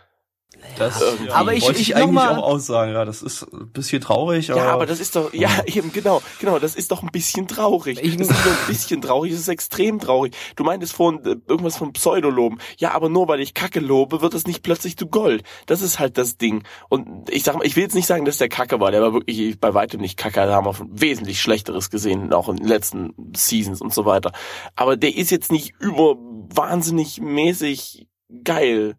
Das 0.78 1.00
ja. 1.24 1.34
aber 1.34 1.54
ich, 1.54 1.62
wollte 1.62 1.80
ich, 1.80 1.90
ich 1.90 1.96
eigentlich 1.96 2.18
auch 2.18 2.42
aussagen, 2.42 2.92
ja, 2.92 3.04
das 3.04 3.22
ist 3.22 3.42
ein 3.52 3.70
bisschen 3.70 4.00
traurig. 4.00 4.50
Aber 4.50 4.60
ja, 4.60 4.72
aber 4.72 4.86
das 4.86 5.00
ist 5.00 5.14
doch, 5.16 5.32
ja, 5.32 5.50
eben, 5.66 5.92
genau, 5.92 6.22
genau, 6.40 6.58
das 6.58 6.74
ist 6.74 6.90
doch 6.90 7.02
ein 7.02 7.10
bisschen 7.10 7.46
traurig. 7.46 7.98
Ich, 8.02 8.16
das 8.16 8.28
ist 8.28 8.44
nur 8.44 8.54
ein 8.54 8.66
bisschen 8.66 9.02
traurig, 9.02 9.32
das 9.32 9.40
ist 9.40 9.48
extrem 9.48 10.00
traurig. 10.00 10.34
Du 10.56 10.64
meintest 10.64 10.94
vorhin 10.94 11.24
äh, 11.24 11.36
irgendwas 11.48 11.76
von 11.76 11.92
Pseudoloben. 11.92 12.58
Ja, 12.78 12.92
aber 12.92 13.08
nur 13.08 13.28
weil 13.28 13.40
ich 13.40 13.54
Kacke 13.54 13.80
lobe, 13.80 14.20
wird 14.20 14.34
es 14.34 14.46
nicht 14.46 14.62
plötzlich 14.62 14.96
zu 14.96 15.06
Gold. 15.06 15.44
Das 15.66 15.82
ist 15.82 15.98
halt 15.98 16.18
das 16.18 16.36
Ding. 16.36 16.64
Und 16.88 17.30
ich 17.30 17.44
sag 17.44 17.56
mal, 17.56 17.66
ich 17.66 17.76
will 17.76 17.84
jetzt 17.84 17.94
nicht 17.94 18.06
sagen, 18.06 18.24
dass 18.24 18.38
der 18.38 18.48
Kacke 18.48 18.80
war, 18.80 18.90
der 18.90 19.02
war 19.02 19.12
wirklich 19.12 19.58
bei 19.60 19.74
weitem 19.74 20.00
nicht 20.00 20.16
Kacke, 20.16 20.46
da 20.46 20.54
haben 20.54 20.66
wir 20.66 20.74
wesentlich 20.88 21.40
Schlechteres 21.40 21.90
gesehen, 21.90 22.32
auch 22.32 22.48
in 22.48 22.56
den 22.56 22.68
letzten 22.68 23.14
Seasons 23.36 23.80
und 23.80 23.94
so 23.94 24.04
weiter. 24.04 24.32
Aber 24.76 24.96
der 24.96 25.16
ist 25.16 25.30
jetzt 25.30 25.52
nicht 25.52 25.74
über 25.78 26.16
wahnsinnig 26.18 27.20
mäßig 27.20 28.08
geil. 28.42 28.96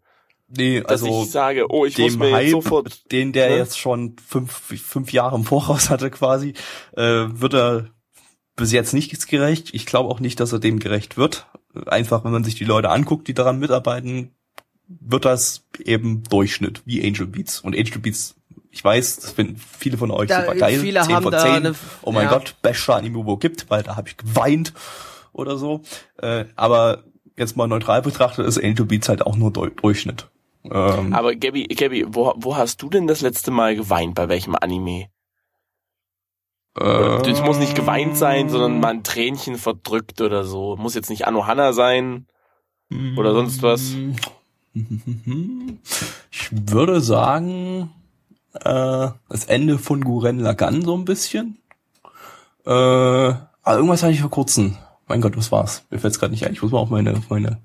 Nee, 0.48 0.82
also 0.84 1.06
dass 1.06 1.26
ich 1.26 1.32
sage, 1.32 1.66
oh, 1.70 1.84
ich 1.86 1.98
muss 1.98 2.16
mir 2.16 2.32
Hype, 2.32 2.50
sofort, 2.50 3.10
den 3.10 3.32
der 3.32 3.50
ne? 3.50 3.56
jetzt 3.56 3.78
schon 3.78 4.16
fünf, 4.24 4.52
fünf 4.52 5.12
Jahre 5.12 5.36
im 5.36 5.44
Voraus 5.44 5.90
hatte 5.90 6.10
quasi, 6.10 6.54
äh, 6.96 7.02
wird 7.02 7.54
er 7.54 7.90
bis 8.54 8.72
jetzt 8.72 8.94
nicht 8.94 9.28
gerecht. 9.28 9.74
Ich 9.74 9.86
glaube 9.86 10.08
auch 10.08 10.20
nicht, 10.20 10.40
dass 10.40 10.52
er 10.52 10.58
dem 10.58 10.78
gerecht 10.78 11.16
wird. 11.16 11.46
Einfach, 11.86 12.24
wenn 12.24 12.32
man 12.32 12.44
sich 12.44 12.54
die 12.54 12.64
Leute 12.64 12.90
anguckt, 12.90 13.28
die 13.28 13.34
daran 13.34 13.58
mitarbeiten, 13.58 14.30
wird 14.88 15.24
das 15.24 15.66
eben 15.84 16.22
Durchschnitt, 16.22 16.82
wie 16.86 17.04
Angel 17.04 17.26
Beats. 17.26 17.60
Und 17.60 17.76
Angel 17.76 17.98
Beats, 17.98 18.36
ich 18.70 18.82
weiß, 18.82 19.16
das 19.16 19.32
finden 19.32 19.56
viele 19.56 19.98
von 19.98 20.10
euch 20.10 20.28
da, 20.28 20.42
super 20.42 20.54
geil. 20.54 20.78
Viele 20.78 21.02
10 21.02 21.14
haben 21.14 21.22
von 21.24 21.32
10. 21.32 21.40
Eine, 21.42 21.74
oh 22.02 22.12
mein 22.12 22.26
ja. 22.26 22.30
Gott, 22.30 22.54
bester 22.62 22.96
Anime, 22.96 23.26
wo 23.26 23.36
gibt, 23.36 23.68
weil 23.68 23.82
da 23.82 23.96
habe 23.96 24.08
ich 24.08 24.16
geweint. 24.16 24.72
oder 25.36 25.58
so. 25.58 25.82
Äh, 26.18 26.46
aber 26.56 27.04
jetzt 27.36 27.56
mal 27.56 27.66
neutral 27.66 28.02
betrachtet 28.02 28.46
ist 28.46 28.62
Angel 28.62 28.86
Beats 28.86 29.08
halt 29.08 29.22
auch 29.22 29.36
nur 29.36 29.52
Durchschnitt. 29.52 30.28
Ähm, 30.70 31.12
Aber 31.12 31.34
Gabby, 31.34 31.64
Gabby, 31.64 32.04
wo, 32.08 32.32
wo 32.36 32.56
hast 32.56 32.82
du 32.82 32.88
denn 32.88 33.06
das 33.06 33.20
letzte 33.20 33.50
Mal 33.50 33.76
geweint? 33.76 34.14
Bei 34.14 34.28
welchem 34.28 34.54
Anime? 34.54 35.06
äh, 36.78 37.30
Es 37.30 37.42
muss 37.42 37.58
nicht 37.58 37.74
geweint 37.74 38.16
sein, 38.16 38.48
sondern 38.48 38.80
mal 38.80 38.88
ein 38.94 39.04
Tränchen 39.04 39.56
verdrückt 39.56 40.20
oder 40.20 40.44
so. 40.44 40.76
Muss 40.76 40.94
jetzt 40.94 41.10
nicht 41.10 41.26
Anohana 41.26 41.72
sein. 41.72 42.26
oder 43.16 43.32
sonst 43.34 43.62
was. 43.62 43.92
Ich 46.30 46.50
würde 46.52 47.00
sagen, 47.00 47.90
äh, 48.52 49.08
das 49.28 49.44
Ende 49.46 49.78
von 49.78 50.02
Guren 50.04 50.38
Lagann 50.38 50.82
so 50.82 50.94
ein 50.94 51.06
bisschen. 51.06 51.56
Äh, 52.66 52.70
aber 52.70 53.40
irgendwas 53.64 54.02
hatte 54.02 54.12
ich 54.12 54.20
vor 54.20 54.30
kurzem. 54.30 54.76
Mein 55.08 55.22
Gott, 55.22 55.36
was 55.36 55.50
war's? 55.50 55.84
Mir 55.90 55.98
fällt's 55.98 56.18
gerade 56.18 56.32
nicht 56.32 56.46
ein. 56.46 56.52
Ich 56.52 56.62
muss 56.62 56.72
mal 56.72 56.78
auf 56.80 56.90
meine, 56.90 57.14
auf 57.16 57.30
meine. 57.30 57.58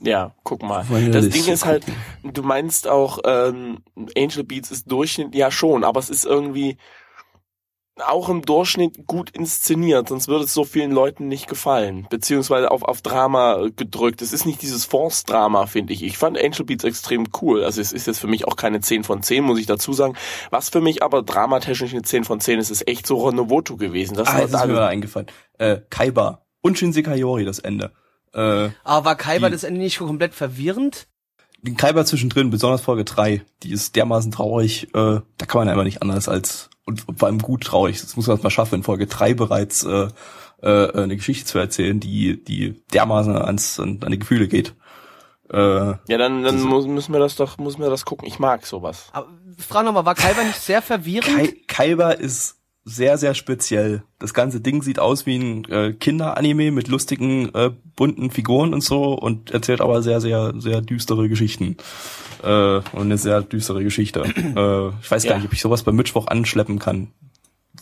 Ja, 0.00 0.34
guck 0.44 0.62
mal. 0.62 0.86
Das 1.10 1.28
Ding 1.28 1.46
ist 1.46 1.64
halt, 1.64 1.84
du 2.22 2.42
meinst 2.42 2.86
auch, 2.86 3.18
ähm, 3.24 3.78
Angel 4.16 4.44
Beats 4.44 4.70
ist 4.70 4.90
Durchschnitt, 4.90 5.34
ja 5.34 5.50
schon, 5.50 5.82
aber 5.82 5.98
es 5.98 6.08
ist 6.08 6.24
irgendwie 6.24 6.76
auch 8.06 8.28
im 8.28 8.42
Durchschnitt 8.42 9.06
gut 9.06 9.30
inszeniert, 9.30 10.08
sonst 10.08 10.28
würde 10.28 10.44
es 10.44 10.54
so 10.54 10.64
vielen 10.64 10.92
Leuten 10.92 11.28
nicht 11.28 11.48
gefallen. 11.48 12.06
Beziehungsweise 12.10 12.70
auf, 12.70 12.82
auf 12.82 13.02
Drama 13.02 13.68
gedrückt. 13.74 14.22
Es 14.22 14.32
ist 14.32 14.46
nicht 14.46 14.62
dieses 14.62 14.84
Force-Drama, 14.84 15.66
finde 15.66 15.92
ich. 15.92 16.02
Ich 16.02 16.18
fand 16.18 16.38
Angel 16.38 16.64
Beats 16.64 16.84
extrem 16.84 17.26
cool. 17.42 17.64
Also 17.64 17.80
es 17.80 17.92
ist 17.92 18.06
jetzt 18.06 18.20
für 18.20 18.26
mich 18.26 18.46
auch 18.46 18.56
keine 18.56 18.80
10 18.80 19.04
von 19.04 19.22
10, 19.22 19.44
muss 19.44 19.58
ich 19.58 19.66
dazu 19.66 19.92
sagen. 19.92 20.14
Was 20.50 20.68
für 20.68 20.80
mich 20.80 21.02
aber 21.02 21.22
dramatechnisch 21.22 21.92
eine 21.92 22.02
10 22.02 22.24
von 22.24 22.40
10 22.40 22.58
ist, 22.58 22.70
ist 22.70 22.86
echt 22.86 23.06
so 23.06 23.16
Ronovoto 23.16 23.76
gewesen. 23.76 24.14
Das 24.14 24.28
Ah, 24.28 24.40
jetzt 24.40 24.54
ist 24.54 24.64
mir 24.66 24.72
wieder 24.74 24.88
eingefallen. 24.88 25.28
Äh, 25.58 25.78
Kaiba 25.90 26.46
und 26.62 26.78
Shinsekai 26.78 27.14
Kayori, 27.14 27.44
das 27.44 27.58
Ende. 27.58 27.92
Äh, 28.34 28.70
Aber 28.84 29.04
war 29.04 29.16
Kaiba 29.16 29.48
Die- 29.48 29.52
das 29.52 29.64
Ende 29.64 29.80
nicht 29.80 29.98
komplett 29.98 30.34
verwirrend? 30.34 31.06
den 31.60 31.76
Kaiba 31.76 32.04
zwischendrin, 32.04 32.50
besonders 32.50 32.80
Folge 32.82 33.04
3, 33.04 33.42
die 33.64 33.72
ist 33.72 33.96
dermaßen 33.96 34.30
traurig, 34.30 34.84
äh, 34.94 35.20
da 35.38 35.46
kann 35.46 35.58
man 35.60 35.68
einfach 35.68 35.82
nicht 35.82 36.02
anders 36.02 36.28
als, 36.28 36.70
und 36.86 37.04
vor 37.16 37.26
allem 37.26 37.40
gut 37.40 37.64
traurig, 37.64 38.00
das 38.00 38.14
muss 38.14 38.28
man 38.28 38.36
erst 38.36 38.44
mal 38.44 38.50
schaffen, 38.50 38.76
in 38.76 38.82
Folge 38.84 39.08
3 39.08 39.34
bereits 39.34 39.82
äh, 39.82 40.06
äh, 40.62 40.92
eine 40.92 41.16
Geschichte 41.16 41.46
zu 41.46 41.58
erzählen, 41.58 41.98
die, 41.98 42.42
die 42.44 42.80
dermaßen 42.94 43.34
ans, 43.36 43.80
an, 43.80 43.98
an 44.04 44.12
die 44.12 44.20
Gefühle 44.20 44.46
geht. 44.46 44.74
Äh, 45.52 45.56
Ja, 45.58 45.98
dann, 46.18 46.44
dann 46.44 46.62
muss, 46.62 46.86
müssen 46.86 47.12
wir 47.12 47.18
das 47.20 47.34
doch, 47.34 47.58
müssen 47.58 47.80
wir 47.80 47.90
das 47.90 48.04
gucken. 48.04 48.28
Ich 48.28 48.38
mag 48.38 48.64
sowas. 48.64 49.06
Aber, 49.12 49.26
frag 49.58 49.84
nochmal, 49.84 50.04
war 50.04 50.14
Kaiba 50.14 50.44
nicht 50.44 50.60
sehr 50.60 50.80
verwirrend? 50.80 51.36
Kai, 51.36 51.56
Kaiba 51.66 52.10
ist 52.12 52.57
sehr, 52.88 53.18
sehr 53.18 53.34
speziell. 53.34 54.02
Das 54.18 54.32
ganze 54.32 54.60
Ding 54.60 54.82
sieht 54.82 54.98
aus 54.98 55.26
wie 55.26 55.36
ein 55.36 55.64
äh, 55.66 55.92
Kinderanime 55.92 56.70
mit 56.70 56.88
lustigen, 56.88 57.54
äh, 57.54 57.70
bunten 57.96 58.30
Figuren 58.30 58.72
und 58.72 58.80
so 58.82 59.12
und 59.14 59.50
erzählt 59.50 59.80
aber 59.82 60.02
sehr, 60.02 60.20
sehr, 60.20 60.54
sehr 60.56 60.80
düstere 60.80 61.28
Geschichten. 61.28 61.76
Äh, 62.42 62.46
und 62.48 62.82
eine 62.94 63.18
sehr 63.18 63.42
düstere 63.42 63.84
Geschichte. 63.84 64.20
äh, 64.24 64.88
ich 65.02 65.10
weiß 65.10 65.24
Ja. 65.24 65.30
gar 65.32 65.36
nicht, 65.38 65.46
ob 65.46 65.52
ich 65.52 65.60
sowas 65.60 65.82
beim 65.82 65.96
Mittwoch 65.96 66.26
anschleppen 66.28 66.78
kann. 66.78 67.12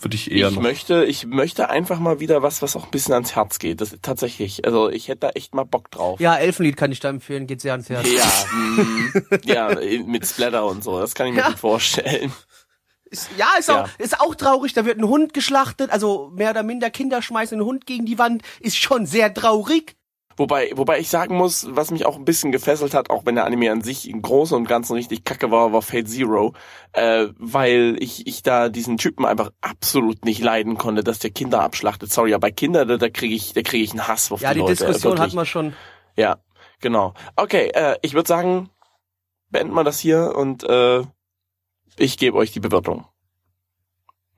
Würde 0.03 0.15
ich 0.17 0.31
eher 0.31 0.49
ich 0.51 0.57
noch. 0.57 0.63
möchte, 0.63 1.05
ich 1.05 1.25
möchte 1.25 1.71
einfach 1.71 1.99
mal 2.01 2.21
wieder 2.21 2.43
was, 2.43 2.61
was 2.61 2.77
auch 2.77 2.85
ein 2.85 2.91
bisschen 2.91 3.15
ans 3.15 3.35
Herz 3.35 3.59
geht. 3.59 3.81
Das 3.81 3.97
tatsächlich. 4.03 4.67
Also 4.67 4.91
ich 4.91 5.09
hätte 5.09 5.21
da 5.21 5.29
echt 5.31 5.55
mal 5.55 5.65
Bock 5.65 5.91
drauf. 5.91 6.21
Ja, 6.21 6.37
Elfenlied 6.37 6.77
kann 6.77 6.93
ich 6.93 7.01
da 7.01 7.09
empfehlen, 7.09 7.47
geht 7.47 7.63
sehr 7.63 7.73
ans 7.73 7.89
Herz. 7.89 8.07
Ja, 8.07 8.45
mm, 9.71 9.79
ja, 9.79 10.05
mit 10.07 10.27
Splatter 10.27 10.67
und 10.67 10.85
so. 10.85 10.99
Das 11.01 11.15
kann 11.15 11.29
ich 11.29 11.33
mir 11.35 11.41
Ja. 11.41 11.49
gut 11.49 11.59
vorstellen. 11.61 12.31
Ist, 13.11 13.31
ja, 13.37 13.47
ist, 13.59 13.69
Ja. 13.69 13.85
Auch, 13.85 13.89
ist 13.99 14.21
auch 14.21 14.35
traurig, 14.35 14.73
da 14.73 14.85
wird 14.85 14.99
ein 14.99 15.09
Hund 15.09 15.33
geschlachtet, 15.33 15.91
also 15.91 16.31
mehr 16.35 16.51
oder 16.51 16.63
minder 16.63 16.91
Kinder 16.91 17.23
schmeißen 17.23 17.59
einen 17.59 17.67
Hund 17.67 17.87
gegen 17.87 18.05
die 18.07 18.19
Wand, 18.19 18.43
ist 18.61 18.77
schon 18.77 19.07
sehr 19.07 19.33
traurig. 19.33 19.97
Wobei, 20.39 20.71
wobei 20.75 20.99
ich 20.99 21.09
sagen 21.09 21.35
muss, 21.35 21.67
was 21.71 21.91
mich 21.91 22.05
auch 22.05 22.17
ein 22.17 22.27
bisschen 22.27 22.53
gefesselt 22.53 22.93
hat, 22.93 23.09
auch 23.09 23.25
wenn 23.25 23.37
der 23.37 23.47
Anime 23.47 23.73
an 23.73 23.81
sich 23.81 24.07
im 24.07 24.21
Großen 24.21 24.54
und 24.54 24.69
Ganzen 24.69 24.93
richtig 24.93 25.25
kacke 25.25 25.50
war, 25.50 25.73
war 25.73 25.80
Fate 25.80 26.09
Zero, 26.11 26.52
äh, 26.93 27.28
weil 27.39 27.97
ich, 28.00 28.26
ich 28.26 28.43
da 28.43 28.69
diesen 28.69 28.99
Typen 28.99 29.25
einfach 29.25 29.50
absolut 29.63 30.26
nicht 30.26 30.43
leiden 30.43 30.76
konnte, 30.76 31.02
dass 31.02 31.21
der 31.21 31.30
Kinder 31.30 31.63
abschlachtet. 31.63 32.13
Sorry, 32.13 32.35
aber 32.35 32.49
bei 32.49 32.50
Kindern, 32.50 32.87
da, 32.87 32.99
da 32.99 33.09
kriege 33.09 33.35
ich, 33.35 33.54
da 33.54 33.63
kriege 33.63 33.83
ich 33.83 33.93
einen 33.93 34.07
Hass 34.09 34.30
auf 34.30 34.43
Ja, 34.43 34.50
die, 34.50 34.57
die 34.57 34.61
Leute. 34.61 34.73
Diskussion 34.75 35.13
wirklich. 35.13 35.23
hatten 35.23 35.37
wir 35.37 35.47
schon. 35.47 35.75
Ja, 36.17 36.37
genau. 36.80 37.15
Okay, 37.37 37.71
äh, 37.73 37.97
ich 38.02 38.13
würde 38.13 38.28
sagen, 38.28 38.69
beenden 39.49 39.73
wir 39.75 39.85
das 39.85 39.99
hier 39.99 40.35
und 40.37 40.65
äh, 40.65 41.02
ich 41.99 42.19
gebe 42.19 42.37
euch 42.37 42.52
die 42.52 42.61
Bewertung. 42.61 43.06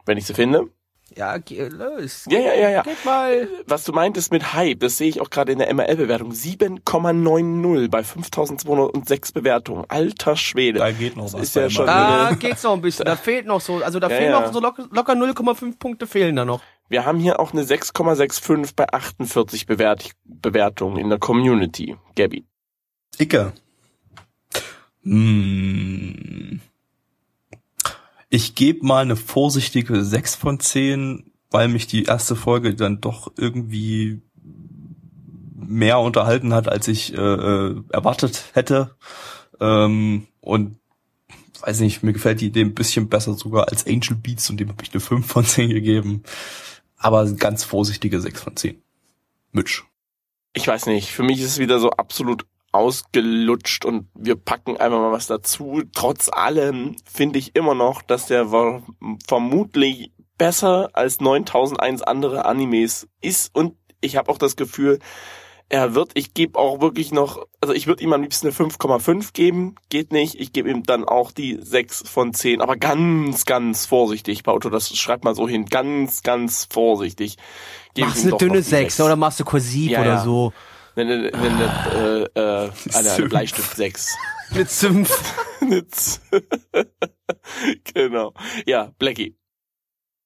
Wenn 0.06 0.18
ich 0.18 0.26
sie 0.26 0.34
finde. 0.34 0.68
Ja, 1.16 1.38
geh 1.38 1.66
los. 1.68 2.26
Ja, 2.28 2.38
ja, 2.38 2.54
ja, 2.54 2.70
ja. 2.70 2.82
Geht 2.82 3.04
mal. 3.04 3.48
Was 3.66 3.84
du 3.84 3.92
meintest 3.92 4.30
mit 4.30 4.52
Hype, 4.52 4.80
das 4.80 4.98
sehe 4.98 5.08
ich 5.08 5.20
auch 5.22 5.30
gerade 5.30 5.52
in 5.52 5.58
der 5.58 5.72
MRL-Bewertung. 5.72 6.32
7,90 6.32 7.88
bei 7.88 8.04
5206 8.04 9.32
Bewertungen. 9.32 9.84
Alter 9.88 10.36
Schwede. 10.36 10.80
da 10.80 10.90
geht 10.92 11.16
noch 11.16 11.32
was. 11.32 11.40
ist 11.42 11.56
ja 11.56 11.70
schon-. 11.70 11.86
Da 11.86 12.32
geht's 12.38 12.62
noch 12.62 12.74
ein 12.74 12.82
bisschen. 12.82 13.06
Da 13.06 13.16
fehlt 13.16 13.46
noch 13.46 13.60
so, 13.60 13.76
also 13.82 13.98
da 14.00 14.08
Ja, 14.10 14.16
fehlen 14.16 14.32
ja. 14.32 14.40
noch 14.40 14.52
so 14.52 14.60
locker, 14.60 14.86
locker 14.92 15.14
0,5 15.14 15.78
Punkte 15.78 16.06
fehlen 16.06 16.36
da 16.36 16.44
noch. 16.44 16.60
Wir 16.90 17.04
haben 17.06 17.18
hier 17.18 17.40
auch 17.40 17.52
eine 17.52 17.62
6,65 17.64 18.72
bei 18.76 18.86
48 18.92 19.66
Bewert 19.66 20.10
Bewertungen 20.24 20.98
in 20.98 21.08
der 21.08 21.18
Community. 21.18 21.96
Gabby. 22.16 22.44
Icke. 23.18 23.52
Hm. 25.04 26.60
Ich 28.30 28.54
gebe 28.54 28.84
mal 28.86 29.02
eine 29.02 29.16
vorsichtige 29.16 30.04
6 30.04 30.34
von 30.34 30.60
10, 30.60 31.30
weil 31.50 31.68
mich 31.68 31.86
die 31.86 32.04
erste 32.04 32.36
Folge 32.36 32.74
dann 32.74 33.00
doch 33.00 33.32
irgendwie 33.36 34.20
mehr 35.54 35.98
unterhalten 35.98 36.52
hat, 36.52 36.68
als 36.68 36.88
ich 36.88 37.14
äh, 37.14 37.16
äh, 37.16 37.82
erwartet 37.90 38.50
hätte. 38.52 38.96
Ähm, 39.60 40.26
und 40.40 40.78
weiß 41.60 41.80
nicht, 41.80 42.02
mir 42.02 42.12
gefällt 42.12 42.40
die 42.40 42.46
Idee 42.46 42.62
ein 42.62 42.74
bisschen 42.74 43.08
besser 43.08 43.34
sogar 43.34 43.68
als 43.68 43.86
Angel 43.86 44.16
Beats 44.16 44.48
und 44.50 44.58
dem 44.58 44.68
habe 44.68 44.82
ich 44.82 44.92
eine 44.92 45.00
5 45.00 45.26
von 45.26 45.44
10 45.44 45.70
gegeben. 45.70 46.22
Aber 46.96 47.30
ganz 47.32 47.64
vorsichtige 47.64 48.20
6 48.20 48.40
von 48.40 48.56
10. 48.56 48.82
Mitch. 49.52 49.84
Ich 50.52 50.66
weiß 50.66 50.86
nicht, 50.86 51.10
für 51.10 51.22
mich 51.22 51.40
ist 51.40 51.52
es 51.52 51.58
wieder 51.58 51.78
so 51.78 51.90
absolut 51.90 52.46
ausgelutscht 52.72 53.84
und 53.84 54.08
wir 54.14 54.36
packen 54.36 54.76
einfach 54.76 54.98
mal 54.98 55.12
was 55.12 55.26
dazu. 55.26 55.82
Trotz 55.94 56.28
allem 56.28 56.96
finde 57.04 57.38
ich 57.38 57.56
immer 57.56 57.74
noch, 57.74 58.02
dass 58.02 58.26
der 58.26 58.52
war 58.52 58.82
vermutlich 59.26 60.12
besser 60.36 60.90
als 60.92 61.20
9001 61.20 62.02
andere 62.02 62.44
Animes 62.44 63.08
ist 63.20 63.54
und 63.54 63.74
ich 64.00 64.16
habe 64.16 64.30
auch 64.30 64.38
das 64.38 64.54
Gefühl, 64.54 65.00
er 65.70 65.94
wird, 65.94 66.12
ich 66.14 66.32
gebe 66.32 66.58
auch 66.58 66.80
wirklich 66.80 67.12
noch, 67.12 67.46
also 67.60 67.74
ich 67.74 67.86
würde 67.86 68.02
ihm 68.02 68.12
am 68.12 68.22
liebsten 68.22 68.46
eine 68.46 68.56
5,5 68.56 69.32
geben, 69.34 69.74
geht 69.90 70.12
nicht, 70.12 70.36
ich 70.36 70.52
gebe 70.52 70.70
ihm 70.70 70.82
dann 70.82 71.04
auch 71.04 71.30
die 71.30 71.58
6 71.60 72.08
von 72.08 72.32
10, 72.32 72.62
aber 72.62 72.76
ganz, 72.76 73.44
ganz 73.44 73.84
vorsichtig, 73.84 74.44
Pauto, 74.44 74.70
das 74.70 74.96
schreibt 74.96 75.24
mal 75.24 75.34
so 75.34 75.46
hin, 75.46 75.66
ganz, 75.66 76.22
ganz 76.22 76.66
vorsichtig. 76.70 77.36
Ich 77.94 78.04
Machst 78.04 78.22
eine 78.26 78.36
dünne 78.38 78.52
noch 78.54 78.58
die 78.60 78.62
6 78.62 79.00
oder 79.00 79.16
machst 79.16 79.40
du 79.40 79.44
kursiv 79.44 79.90
Ja, 79.90 80.00
oder 80.00 80.14
ja. 80.14 80.24
so. 80.24 80.52
Eine, 80.98 81.30
eine, 81.32 81.32
eine, 81.32 82.30
äh, 82.34 82.40
äh, 82.40 82.70
eine, 82.94 82.96
eine 82.96 83.08
Fünf. 83.10 83.30
Bleistift 83.30 83.76
6. 83.76 84.16
Mit 84.54 84.68
5. 84.68 85.22
genau. 87.94 88.32
Ja, 88.66 88.90
Blackie. 88.98 89.36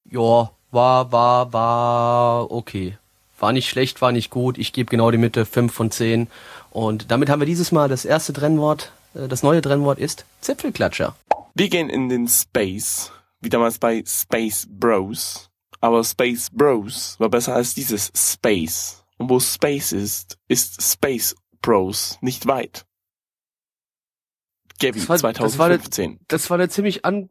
Ja, 0.09 0.51
war, 0.71 1.11
war, 1.11 1.53
war 1.53 2.51
okay. 2.51 2.97
War 3.39 3.51
nicht 3.51 3.69
schlecht, 3.69 4.01
war 4.01 4.11
nicht 4.11 4.29
gut. 4.29 4.57
Ich 4.57 4.73
gebe 4.73 4.89
genau 4.89 5.11
die 5.11 5.17
Mitte, 5.17 5.45
5 5.45 5.71
von 5.73 5.91
10. 5.91 6.27
Und 6.71 7.11
damit 7.11 7.29
haben 7.29 7.39
wir 7.41 7.45
dieses 7.45 7.71
Mal 7.71 7.89
das 7.89 8.05
erste 8.05 8.33
Trennwort. 8.33 8.91
Äh, 9.13 9.27
Das 9.27 9.43
neue 9.43 9.61
Trennwort 9.61 9.99
ist 9.99 10.25
Zipfelklatscher. 10.41 11.15
Wir 11.53 11.69
gehen 11.69 11.89
in 11.89 12.09
den 12.09 12.27
Space, 12.27 13.11
wie 13.41 13.49
damals 13.49 13.77
bei 13.77 14.03
Space 14.07 14.65
Bros. 14.67 15.49
Aber 15.81 16.03
Space 16.03 16.49
Bros 16.51 17.15
war 17.19 17.29
besser 17.29 17.53
als 17.53 17.75
dieses 17.75 18.11
Space. 18.15 19.02
Und 19.17 19.29
wo 19.29 19.39
Space 19.39 19.91
ist, 19.91 20.37
ist 20.47 20.81
Space 20.81 21.35
Bros 21.61 22.17
nicht 22.21 22.45
weit. 22.47 22.85
Gabby, 24.79 24.99
Das 25.05 25.09
war- 25.23 25.33
das 25.33 25.57
war 25.57 25.69
der- 25.69 25.79
2015. 25.79 26.19
Das 26.27 26.49
war 26.49 26.57
eine 26.57 26.69
ziemlich 26.69 27.05
an... 27.05 27.29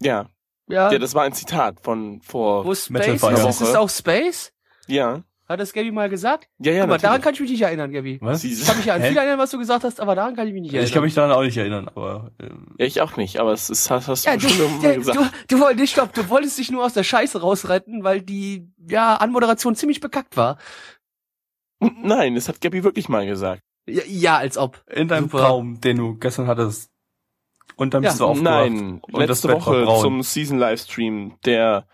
ja. 0.00 0.28
Ja, 0.68 0.92
ja, 0.92 0.98
das 1.00 1.14
war 1.14 1.24
ein 1.24 1.32
Zitat 1.32 1.80
von 1.80 2.22
vor. 2.22 2.64
wo 2.64 2.72
Space 2.74 2.88
Metal 2.90 3.14
ist, 3.48 3.60
ist 3.60 3.68
es 3.68 3.74
auch 3.74 3.90
Space? 3.90 4.52
Ja. 4.86 5.24
Hat 5.52 5.60
das 5.60 5.72
Gabby 5.72 5.92
mal 5.92 6.08
gesagt? 6.08 6.48
Ja, 6.58 6.72
ja, 6.72 6.86
mal, 6.86 6.98
daran 6.98 7.20
kann 7.20 7.34
ich 7.34 7.40
mich 7.40 7.50
nicht 7.50 7.60
erinnern, 7.60 7.92
Gabby. 7.92 8.18
Was? 8.22 8.42
Ich 8.42 8.64
kann 8.64 8.76
mich 8.78 8.86
ja 8.86 8.94
an 8.94 9.02
viel 9.02 9.16
erinnern, 9.16 9.38
was 9.38 9.50
du 9.50 9.58
gesagt 9.58 9.84
hast, 9.84 10.00
aber 10.00 10.14
daran 10.14 10.34
kann 10.34 10.46
ich 10.46 10.54
mich 10.54 10.62
nicht 10.62 10.72
erinnern. 10.72 10.86
Ich 10.86 10.92
kann 10.94 11.02
mich 11.02 11.14
daran 11.14 11.30
auch 11.30 11.42
nicht 11.42 11.56
erinnern, 11.56 11.88
aber 11.94 12.30
ähm, 12.40 12.74
Ja, 12.78 12.86
ich 12.86 13.00
auch 13.02 13.16
nicht, 13.16 13.38
aber 13.38 13.52
es 13.52 13.68
ist, 13.68 13.90
hast, 13.90 14.08
hast 14.08 14.24
ja, 14.24 14.36
du 14.36 14.46
du, 14.46 14.48
schon 14.48 14.80
ja, 14.80 14.94
gesagt. 14.94 15.18
du, 15.18 15.56
du, 15.56 15.60
wolltest, 15.60 15.84
ich 15.84 15.94
glaub, 15.94 16.12
du 16.14 16.28
wolltest 16.30 16.58
dich 16.58 16.70
nur 16.70 16.84
aus 16.84 16.94
der 16.94 17.04
Scheiße 17.04 17.40
rausretten, 17.40 18.02
weil 18.02 18.22
die 18.22 18.66
ja, 18.88 19.16
Anmoderation 19.16 19.76
ziemlich 19.76 20.00
bekackt 20.00 20.36
war. 20.36 20.56
Nein, 21.80 22.34
das 22.34 22.48
hat 22.48 22.60
Gabby 22.60 22.82
wirklich 22.82 23.08
mal 23.08 23.26
gesagt. 23.26 23.62
Ja, 23.86 24.02
ja 24.06 24.36
als 24.38 24.56
ob. 24.56 24.82
in 24.90 25.08
deinem 25.08 25.24
Super. 25.24 25.38
Traum, 25.38 25.80
den 25.80 25.96
du 25.98 26.16
gestern 26.18 26.46
hattest, 26.46 26.90
und 27.76 27.94
dann 27.94 28.02
bist 28.02 28.20
Ja, 28.20 28.26
du 28.26 28.30
aufgewacht. 28.30 28.70
Nein, 28.70 29.00
und 29.00 29.20
das 29.28 29.42
letzte 29.42 29.52
Woche 29.52 30.00
zum 30.00 30.22
Season-Livestream 30.22 31.38
der 31.44 31.86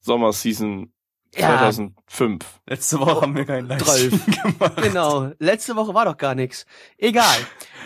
Sommerseason 0.00 0.92
Ja. 1.36 1.58
2005. 1.58 2.44
Letzte 2.66 3.00
Woche 3.00 3.20
haben 3.20 3.36
wir 3.36 3.44
keinen 3.44 3.68
Livestream 3.68 4.20
gemacht. 4.42 4.82
Genau. 4.82 5.30
Letzte 5.38 5.76
Woche 5.76 5.94
war 5.94 6.04
doch 6.04 6.16
gar 6.16 6.34
nichts. 6.34 6.66
Egal. 6.98 7.36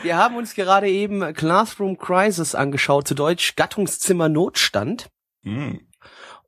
Wir 0.03 0.17
haben 0.17 0.37
uns 0.37 0.55
gerade 0.55 0.89
eben 0.89 1.35
Classroom 1.35 1.99
Crisis 1.99 2.55
angeschaut, 2.55 3.09
zu 3.09 3.15
Deutsch 3.15 3.57
Gattungszimmer 3.57 4.29
Notstand. 4.29 5.11
Hm. 5.43 5.81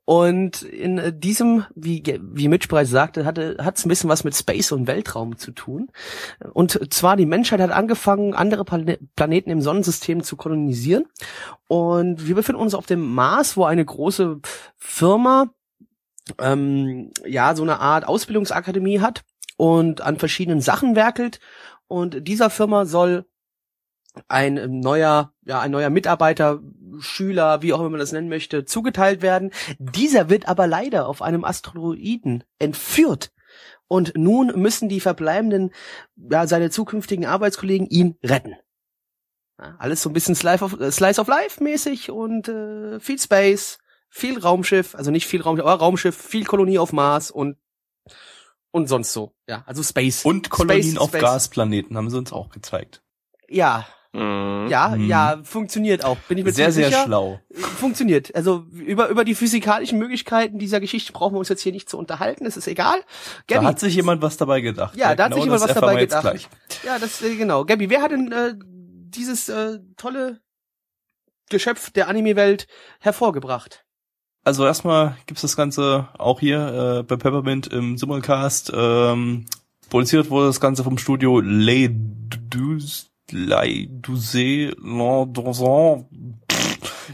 Und 0.05 0.63
in 0.63 0.97
äh, 0.97 1.13
diesem, 1.17 1.65
wie, 1.75 2.03
wie 2.21 2.49
Mitch 2.49 2.67
bereits 2.67 2.89
sagte, 2.89 3.25
hatte, 3.25 3.57
hat 3.59 3.77
es 3.77 3.85
ein 3.85 3.89
bisschen 3.89 4.09
was 4.09 4.25
mit 4.25 4.35
Space 4.35 4.71
und 4.73 4.87
Weltraum 4.87 5.37
zu 5.37 5.51
tun. 5.51 5.89
Und 6.53 6.93
zwar 6.93 7.15
die 7.15 7.25
Menschheit 7.25 7.61
hat 7.61 7.71
angefangen, 7.71 8.33
andere 8.33 8.65
Plane 8.65 8.99
Planeten 9.15 9.49
im 9.49 9.61
Sonnensystem 9.61 10.21
zu 10.23 10.35
kolonisieren. 10.35 11.05
Und 11.67 12.27
wir 12.27 12.35
befinden 12.35 12.61
uns 12.61 12.75
auf 12.75 12.85
dem 12.85 13.13
Mars, 13.13 13.55
wo 13.55 13.63
eine 13.63 13.85
große 13.85 14.41
Firma 14.77 15.53
ähm, 16.39 17.11
ja 17.25 17.55
so 17.55 17.63
eine 17.63 17.79
Art 17.79 18.07
Ausbildungsakademie 18.07 18.99
hat 18.99 19.23
und 19.57 20.01
an 20.01 20.17
verschiedenen 20.17 20.61
Sachen 20.61 20.95
werkelt. 20.95 21.39
Und 21.87 22.27
dieser 22.27 22.49
Firma 22.49 22.85
soll 22.85 23.25
ein 24.27 24.79
neuer, 24.79 25.33
ja, 25.43 25.59
ein 25.59 25.71
neuer 25.71 25.89
Mitarbeiter, 25.89 26.61
Schüler, 26.99 27.61
wie 27.61 27.73
auch 27.73 27.79
immer 27.79 27.89
man 27.89 27.99
das 27.99 28.11
nennen 28.11 28.29
möchte, 28.29 28.65
zugeteilt 28.65 29.21
werden. 29.21 29.51
Dieser 29.79 30.29
wird 30.29 30.47
aber 30.47 30.67
leider 30.67 31.07
auf 31.07 31.21
einem 31.21 31.43
Asteroiden 31.43 32.43
entführt. 32.59 33.31
Und 33.87 34.13
nun 34.15 34.47
müssen 34.59 34.89
die 34.89 34.99
verbleibenden, 34.99 35.71
ja, 36.15 36.47
seine 36.47 36.69
zukünftigen 36.69 37.25
Arbeitskollegen 37.25 37.87
ihn 37.87 38.17
retten. 38.23 38.55
Ja, 39.59 39.75
alles 39.77 40.01
so 40.01 40.09
ein 40.09 40.13
bisschen 40.13 40.35
Slice 40.35 40.63
of, 40.63 40.79
äh, 40.79 40.91
Slice 40.91 41.19
of 41.21 41.27
Life 41.27 41.63
mäßig 41.63 42.09
und 42.09 42.47
äh, 42.47 42.99
viel 42.99 43.19
Space, 43.19 43.77
viel 44.15 44.37
Raumschiff, 44.39 44.93
also 44.93 45.09
nicht 45.09 45.25
viel 45.25 45.41
Raumschiff, 45.41 45.65
aber 45.65 45.79
Raumschiff, 45.83 46.15
viel 46.15 46.45
Kolonie 46.45 46.77
auf 46.77 46.93
Mars 46.93 47.31
und 47.31 47.57
und 48.71 48.87
sonst 48.87 49.11
so. 49.13 49.33
Ja, 49.49 49.63
also 49.65 49.81
Space. 49.83 50.23
Und 50.23 50.49
Kolonien 50.51 50.83
Space, 50.83 50.97
auf 50.97 51.09
Space. 51.09 51.21
Gasplaneten 51.21 51.97
haben 51.97 52.09
sie 52.11 52.17
uns 52.17 52.31
auch 52.31 52.49
gezeigt. 52.49 53.01
Ja, 53.49 53.87
Mhm. 54.15 54.67
ja, 54.69 54.89
Mhm. 54.89 55.07
ja, 55.07 55.39
funktioniert 55.43 56.05
auch. 56.05 56.17
Bin 56.27 56.37
ich 56.37 56.43
mir 56.45 56.51
Sehr, 56.53 56.71
sehr 56.71 56.89
sicher. 56.89 57.05
schlau. 57.05 57.39
Funktioniert. 57.51 58.35
Also 58.35 58.65
über 58.71 59.09
über 59.09 59.25
die 59.25 59.33
physikalischen 59.33 59.97
Möglichkeiten 59.97 60.59
dieser 60.59 60.79
Geschichte 60.79 61.11
brauchen 61.13 61.33
wir 61.33 61.39
uns 61.39 61.49
jetzt 61.49 61.61
hier 61.63 61.71
nicht 61.71 61.89
zu 61.89 61.97
unterhalten. 61.97 62.45
Es 62.45 62.55
ist 62.55 62.67
egal. 62.67 62.99
Da 63.47 63.55
Gabby, 63.55 63.65
hat 63.65 63.79
sich 63.79 63.95
jemand 63.95 64.21
was 64.21 64.37
dabei 64.37 64.61
gedacht. 64.61 64.95
Ja, 64.95 65.15
da 65.15 65.25
hat 65.25 65.33
sich 65.33 65.43
jemand 65.43 65.61
was 65.63 65.73
dabei 65.73 65.95
gedacht. 65.95 66.21
Gleich. 66.21 66.47
ja, 66.83 66.99
das 66.99 67.23
äh, 67.23 67.35
genau. 67.35 67.65
Gabby, 67.65 67.89
wer 67.89 68.03
hat 68.03 68.11
denn 68.11 68.31
äh, 68.31 68.53
dieses 68.59 69.49
äh, 69.49 69.79
tolle 69.97 70.39
Geschöpf 71.49 71.89
der 71.91 72.07
Anime-Welt 72.07 72.67
hervorgebracht? 72.99 73.83
Also 74.43 74.65
erstmal 74.65 75.15
gibt's 75.25 75.41
das 75.41 75.55
Ganze 75.55 76.09
auch 76.17 76.41
hier 76.41 76.99
äh, 76.99 77.03
bei 77.03 77.15
Peppermint 77.15 77.67
im 77.67 77.97
Simulcast. 77.97 78.73
Ähm, 78.75 79.45
produziert 79.89 80.29
wurde 80.29 80.47
das 80.47 80.59
Ganze 80.59 80.83
vom 80.83 80.97
Studio 80.97 81.39
Les 81.39 81.89
Douze, 82.49 83.05
Les 83.31 83.87
Douze, 83.89 84.75
Landonzon. 84.83 86.07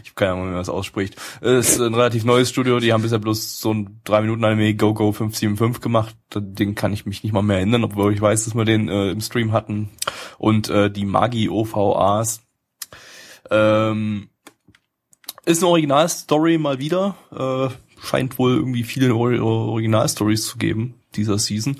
Ich 0.02 0.10
habe 0.10 0.14
keine 0.14 0.32
Ahnung, 0.32 0.44
wie 0.46 0.50
man 0.50 0.58
das 0.58 0.68
ausspricht. 0.68 1.16
Es 1.40 1.70
ist 1.70 1.80
ein 1.80 1.94
relativ 1.94 2.24
neues 2.24 2.48
Studio, 2.48 2.80
die 2.80 2.92
haben 2.92 3.02
bisher 3.02 3.18
bloß 3.18 3.60
so 3.60 3.74
ein 3.74 4.00
3 4.04 4.22
Minuten 4.22 4.44
Anime 4.44 4.74
Go 4.74 4.94
Go 4.94 5.12
575 5.12 5.80
gemacht. 5.80 6.16
Den 6.34 6.74
kann 6.74 6.92
ich 6.92 7.06
mich 7.06 7.22
nicht 7.22 7.32
mal 7.32 7.42
mehr 7.42 7.58
erinnern, 7.58 7.84
obwohl 7.84 8.12
ich 8.12 8.20
weiß, 8.20 8.44
dass 8.44 8.54
wir 8.54 8.64
den 8.64 8.88
äh, 8.88 9.10
im 9.10 9.20
Stream 9.20 9.52
hatten. 9.52 9.90
Und 10.38 10.68
äh, 10.68 10.90
die 10.90 11.04
Magi 11.04 11.48
OVAs. 11.48 12.42
Ähm, 13.50 14.29
ist 15.44 15.62
eine 15.62 15.70
Originalstory 15.70 16.58
mal 16.58 16.78
wieder. 16.78 17.16
Äh, 17.32 17.74
scheint 18.02 18.38
wohl 18.38 18.56
irgendwie 18.56 18.84
viele 18.84 19.14
Or 19.14 19.32
Originalstories 19.40 20.46
zu 20.46 20.58
geben 20.58 20.94
dieser 21.16 21.38
Season. 21.38 21.76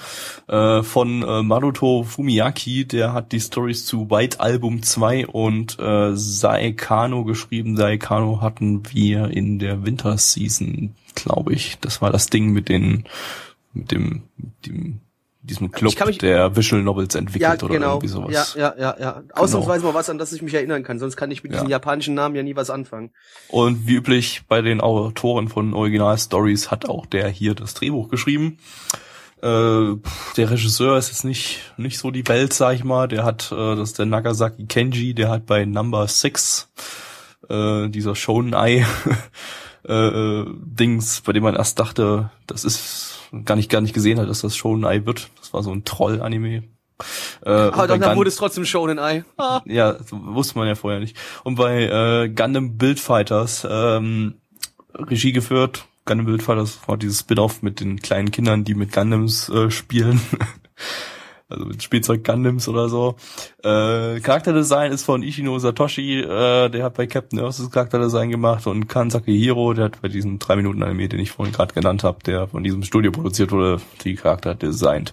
Äh, 0.48 0.82
von 0.82 1.22
äh, 1.22 1.42
Maruto 1.42 2.02
Fumiyaki, 2.02 2.84
der 2.84 3.12
hat 3.12 3.32
die 3.32 3.40
Stories 3.40 3.86
zu 3.86 4.10
White 4.10 4.40
Album 4.40 4.82
2 4.82 5.28
und 5.28 5.78
äh, 5.78 6.10
Saekano 6.14 7.24
geschrieben. 7.24 7.76
Saekano 7.76 8.40
hatten 8.40 8.82
wir 8.92 9.28
in 9.30 9.58
der 9.58 9.84
Winterseason, 9.84 10.94
glaube 11.14 11.52
ich. 11.54 11.78
Das 11.80 12.02
war 12.02 12.10
das 12.10 12.28
Ding 12.28 12.50
mit 12.50 12.68
den 12.68 13.04
mit 13.72 13.92
dem, 13.92 14.22
dem 14.66 15.00
diesem 15.42 15.70
Club, 15.70 15.94
mich- 16.06 16.18
der 16.18 16.54
Visual 16.56 16.82
Novels 16.82 17.14
entwickelt 17.14 17.60
ja, 17.60 17.64
oder 17.66 17.74
genau. 17.74 17.90
irgendwie 17.94 18.08
sowas. 18.08 18.54
Ja, 18.56 18.74
ja, 18.76 18.78
ja, 18.78 18.96
ja. 19.00 19.22
Ausnahmsweise 19.32 19.84
mal 19.84 19.94
was, 19.94 20.10
an 20.10 20.18
das 20.18 20.32
ich 20.32 20.42
mich 20.42 20.52
erinnern 20.54 20.82
kann. 20.82 20.98
Sonst 20.98 21.16
kann 21.16 21.30
ich 21.30 21.42
mit 21.42 21.52
Ja. 21.52 21.58
diesen 21.58 21.70
japanischen 21.70 22.14
Namen 22.14 22.34
ja 22.36 22.42
nie 22.42 22.56
was 22.56 22.68
anfangen. 22.70 23.10
Und 23.48 23.86
wie 23.86 23.94
üblich 23.94 24.42
bei 24.48 24.60
den 24.60 24.80
Autoren 24.80 25.48
von 25.48 25.72
Original-Stories 25.74 26.70
hat 26.70 26.88
auch 26.88 27.06
der 27.06 27.28
hier 27.28 27.54
das 27.54 27.74
Drehbuch 27.74 28.08
geschrieben. 28.10 28.58
Äh, 29.42 29.96
der 30.36 30.50
Regisseur 30.50 30.98
ist 30.98 31.08
jetzt 31.08 31.24
nicht, 31.24 31.60
nicht 31.78 31.98
so 31.98 32.10
die 32.10 32.28
Welt, 32.28 32.52
sag 32.52 32.74
ich 32.74 32.84
mal. 32.84 33.08
Der 33.08 33.24
hat, 33.24 33.50
äh, 33.50 33.76
das 33.76 33.90
ist 33.90 33.98
der 33.98 34.04
Nagasaki 34.06 34.66
Kenji, 34.66 35.14
der 35.14 35.30
hat 35.30 35.46
bei 35.46 35.64
Number 35.64 36.06
Six 36.06 36.68
äh, 37.48 37.88
dieser 37.88 38.14
Shonen-Eye 38.14 38.84
äh, 39.88 39.92
äh, 39.92 40.46
Dings, 40.54 41.22
bei 41.22 41.32
dem 41.32 41.42
man 41.44 41.56
erst 41.56 41.80
dachte, 41.80 42.30
das 42.46 42.64
ist 42.64 43.19
gar 43.44 43.56
nicht, 43.56 43.70
gar 43.70 43.80
nicht 43.80 43.94
gesehen 43.94 44.18
hat, 44.18 44.28
dass 44.28 44.40
das 44.40 44.56
Shonen-Eye 44.56 45.06
wird. 45.06 45.30
Das 45.38 45.52
war 45.52 45.62
so 45.62 45.72
ein 45.72 45.84
Troll-Anime. 45.84 46.64
Äh, 47.44 47.50
Aber 47.50 47.86
dann 47.86 48.00
Gun- 48.00 48.16
wurde 48.16 48.28
es 48.28 48.36
trotzdem 48.36 48.64
Shonen 48.66 48.98
Eye. 48.98 49.24
Ah. 49.38 49.62
ja, 49.64 49.96
wusste 50.10 50.58
man 50.58 50.68
ja 50.68 50.74
vorher 50.74 51.00
nicht. 51.00 51.16
Und 51.44 51.54
bei 51.54 51.84
äh, 51.84 52.28
Gundam 52.28 52.76
Build 52.76 53.00
Fighters 53.00 53.66
ähm, 53.68 54.34
Regie 54.94 55.32
geführt. 55.32 55.86
Gundam 56.04 56.26
Build 56.26 56.42
Fighters 56.42 56.78
war 56.86 56.96
dieses 56.98 57.20
Spin-off 57.20 57.62
mit 57.62 57.80
den 57.80 58.00
kleinen 58.00 58.30
Kindern, 58.30 58.64
die 58.64 58.74
mit 58.74 58.92
Gundams 58.92 59.48
äh, 59.48 59.70
spielen. 59.70 60.20
also 61.50 61.64
mit 61.64 61.82
Spielzeug 61.82 62.24
Gundams 62.24 62.68
oder 62.68 62.88
so. 62.88 63.16
Äh, 63.62 64.20
Charakterdesign 64.20 64.92
ist 64.92 65.04
von 65.04 65.22
Ishino 65.22 65.58
Satoshi, 65.58 66.20
äh, 66.20 66.68
der 66.68 66.84
hat 66.84 66.94
bei 66.94 67.06
Captain 67.06 67.38
Earth 67.40 67.58
das 67.58 67.70
Charakterdesign 67.70 68.30
gemacht 68.30 68.66
und 68.66 68.88
Kansaki 68.88 69.36
Hiro, 69.38 69.74
der 69.74 69.86
hat 69.86 70.00
bei 70.00 70.08
diesem 70.08 70.38
3 70.38 70.56
Minuten 70.56 70.82
Anime, 70.82 71.08
den 71.08 71.20
ich 71.20 71.30
vorhin 71.30 71.52
gerade 71.52 71.74
genannt 71.74 72.04
habe, 72.04 72.18
der 72.24 72.48
von 72.48 72.62
diesem 72.62 72.82
Studio 72.82 73.10
produziert 73.10 73.52
wurde, 73.52 73.80
die 74.04 74.14
Charakter 74.14 74.54
designt. 74.54 75.12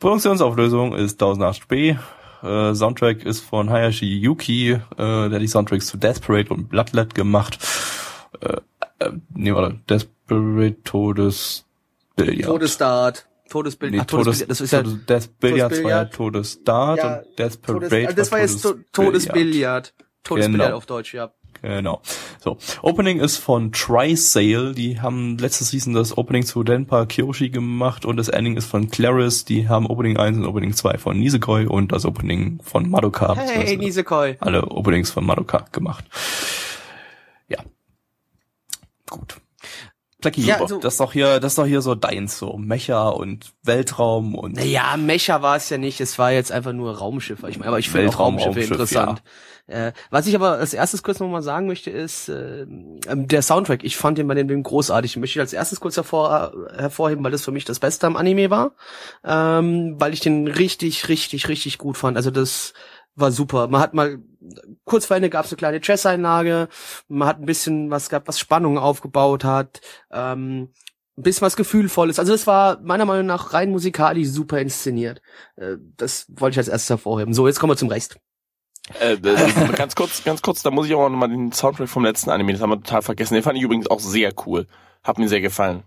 Produktionsauflösung 0.00 0.94
ist 0.94 1.22
1080p. 1.22 1.98
Äh, 2.42 2.74
Soundtrack 2.74 3.24
ist 3.24 3.40
von 3.40 3.68
Hayashi 3.68 4.18
Yuki, 4.18 4.70
äh, 4.72 4.78
der 4.96 5.30
hat 5.30 5.42
die 5.42 5.46
Soundtracks 5.46 5.86
zu 5.86 5.98
Death 5.98 6.22
Parade 6.22 6.48
und 6.48 6.70
Bloodlet 6.70 7.14
gemacht. 7.14 7.58
Äh, 8.40 8.56
äh, 8.98 9.12
nee, 9.34 9.54
warte, 9.54 9.78
Death 9.88 10.08
Parade, 10.26 10.82
Todes, 10.84 11.66
Billard. 12.16 12.44
Todesstart. 12.44 13.26
Todesbild. 13.50 13.92
Nee, 13.92 13.98
Ach, 14.00 14.06
Todes, 14.06 14.24
Todesbild. 14.24 14.50
Das 14.50 14.60
ist 14.62 14.70
ja 14.72 14.82
Todes, 14.82 15.06
Death 15.06 15.38
Billiard 15.40 15.82
war 15.84 15.90
ja. 15.90 16.04
Todesstart 16.06 16.98
Ja, 16.98 17.16
und 17.18 17.38
Death 17.38 17.62
Todes, 17.62 17.88
Parade 17.90 18.08
äh, 18.08 18.14
das 18.14 18.32
war 18.32 18.40
jetzt 18.40 18.62
to- 18.62 18.76
Todesbillard. 18.92 19.92
Todesbillard 20.24 20.66
Genau. 20.68 20.76
auf 20.76 20.86
Deutsch, 20.86 21.12
ja. 21.14 21.32
Genau. 21.62 22.00
So, 22.42 22.56
Opening 22.80 23.20
ist 23.20 23.36
von 23.36 23.70
Tri-Sale. 23.72 24.72
Die 24.72 25.00
haben 25.00 25.36
letzte 25.36 25.64
Season 25.64 25.92
das 25.92 26.16
Opening 26.16 26.44
zu 26.46 26.62
Denpa 26.62 27.04
Kyoshi 27.04 27.50
gemacht 27.50 28.06
und 28.06 28.16
das 28.16 28.28
Ending 28.28 28.56
ist 28.56 28.64
von 28.66 28.90
Claris. 28.90 29.44
Die 29.44 29.68
haben 29.68 29.86
Opening 29.86 30.16
1 30.16 30.38
und 30.38 30.46
Opening 30.46 30.72
2 30.72 30.96
von 30.96 31.18
Nisekoi 31.18 31.66
und 31.66 31.92
das 31.92 32.06
Opening 32.06 32.60
von 32.62 32.88
Madoka. 32.88 33.34
Hey, 33.34 33.76
Nisekoi. 33.76 34.36
Alle 34.40 34.64
Openings 34.70 35.10
von 35.10 35.26
Madoka 35.26 35.66
gemacht. 35.72 36.04
Ja. 37.48 37.58
Gut. 39.10 39.39
Blackie, 40.20 40.42
Ja, 40.42 40.60
also- 40.60 40.78
das 40.78 40.94
ist 40.94 41.00
doch 41.00 41.12
hier, 41.12 41.40
das 41.40 41.52
ist 41.52 41.58
doch 41.58 41.66
hier 41.66 41.82
so 41.82 41.94
deins, 41.94 42.38
so 42.38 42.56
Mecha 42.56 43.08
und 43.08 43.52
Weltraum 43.62 44.34
und 44.34 44.56
Naja, 44.56 44.96
Mecha 44.96 45.42
war 45.42 45.56
es 45.56 45.68
ja 45.70 45.78
nicht, 45.78 46.00
es 46.00 46.18
war 46.18 46.32
jetzt 46.32 46.52
einfach 46.52 46.72
nur 46.72 46.96
Raumschiffe. 46.98 47.48
Ich 47.48 47.58
meine, 47.58 47.68
aber 47.68 47.78
ich 47.78 47.88
finde 47.90 48.08
auch 48.08 48.12
Weltraum, 48.12 48.34
Raumschiffe 48.38 48.48
Raumschiff, 48.60 48.70
interessant. 48.72 49.22
Äh, 49.66 49.92
was 50.10 50.26
ich 50.26 50.34
aber 50.34 50.52
als 50.58 50.74
erstes 50.74 51.04
kurz 51.04 51.20
nochmal 51.20 51.42
sagen 51.42 51.68
möchte, 51.68 51.90
ist 51.90 52.28
äh, 52.28 52.66
der 52.66 53.42
Soundtrack. 53.42 53.84
Ich 53.84 53.96
fand 53.96 54.18
den 54.18 54.26
bei 54.26 54.34
dem 54.34 54.48
Film 54.48 54.64
großartig. 54.64 55.16
Möchte 55.16 55.38
ich 55.38 55.40
als 55.40 55.52
erstes 55.52 55.78
kurz 55.78 55.96
hervor, 55.96 56.52
hervorheben, 56.76 57.22
weil 57.22 57.30
das 57.30 57.44
für 57.44 57.52
mich 57.52 57.64
das 57.64 57.78
Beste 57.78 58.06
am 58.08 58.16
Anime 58.16 58.50
war. 58.50 58.72
Ähm, 59.24 59.94
weil 59.98 60.12
ich 60.12 60.18
den 60.20 60.48
richtig, 60.48 61.08
richtig, 61.08 61.46
richtig 61.48 61.78
gut 61.78 61.96
fand. 61.96 62.16
Also 62.16 62.32
das 62.32 62.72
war 63.14 63.30
super. 63.30 63.68
Man 63.68 63.80
hat 63.80 63.94
mal 63.94 64.18
kurz 64.84 65.06
vor 65.06 65.16
Ende 65.16 65.30
gab 65.30 65.44
es 65.44 65.52
eine 65.52 65.58
kleine 65.58 65.80
Chess-Einlage. 65.80 66.68
Man 67.08 67.28
hat 67.28 67.40
ein 67.40 67.46
bisschen 67.46 67.90
was 67.90 68.08
gehabt, 68.08 68.28
was 68.28 68.38
Spannung 68.38 68.78
aufgebaut 68.78 69.44
hat. 69.44 69.80
Ähm, 70.10 70.72
ein 71.18 71.22
bisschen 71.22 71.42
was 71.42 71.56
Gefühlvolles. 71.56 72.18
Also 72.18 72.32
das 72.32 72.46
war 72.46 72.80
meiner 72.82 73.04
Meinung 73.04 73.26
nach 73.26 73.52
rein 73.52 73.70
musikalisch 73.70 74.28
super 74.28 74.60
inszeniert. 74.60 75.20
Äh, 75.56 75.76
das 75.96 76.26
wollte 76.28 76.54
ich 76.54 76.58
als 76.58 76.68
erstes 76.68 76.90
hervorheben. 76.90 77.34
So, 77.34 77.46
jetzt 77.46 77.60
kommen 77.60 77.72
wir 77.72 77.76
zum 77.76 77.88
Rest. 77.88 78.18
Äh, 78.98 79.14
äh, 79.14 79.72
ganz 79.76 79.94
kurz, 79.94 80.24
ganz 80.24 80.42
kurz, 80.42 80.62
da 80.62 80.70
muss 80.70 80.86
ich 80.86 80.94
auch 80.94 81.08
noch 81.08 81.16
mal 81.16 81.28
den 81.28 81.52
Soundtrack 81.52 81.88
vom 81.88 82.04
letzten 82.04 82.30
Anime, 82.30 82.52
das 82.52 82.62
haben 82.62 82.70
wir 82.70 82.76
total 82.76 83.02
vergessen. 83.02 83.34
Den 83.34 83.42
fand 83.42 83.56
ich 83.56 83.62
übrigens 83.62 83.88
auch 83.88 84.00
sehr 84.00 84.32
cool. 84.46 84.66
Hat 85.02 85.18
mir 85.18 85.28
sehr 85.28 85.40
gefallen. 85.40 85.84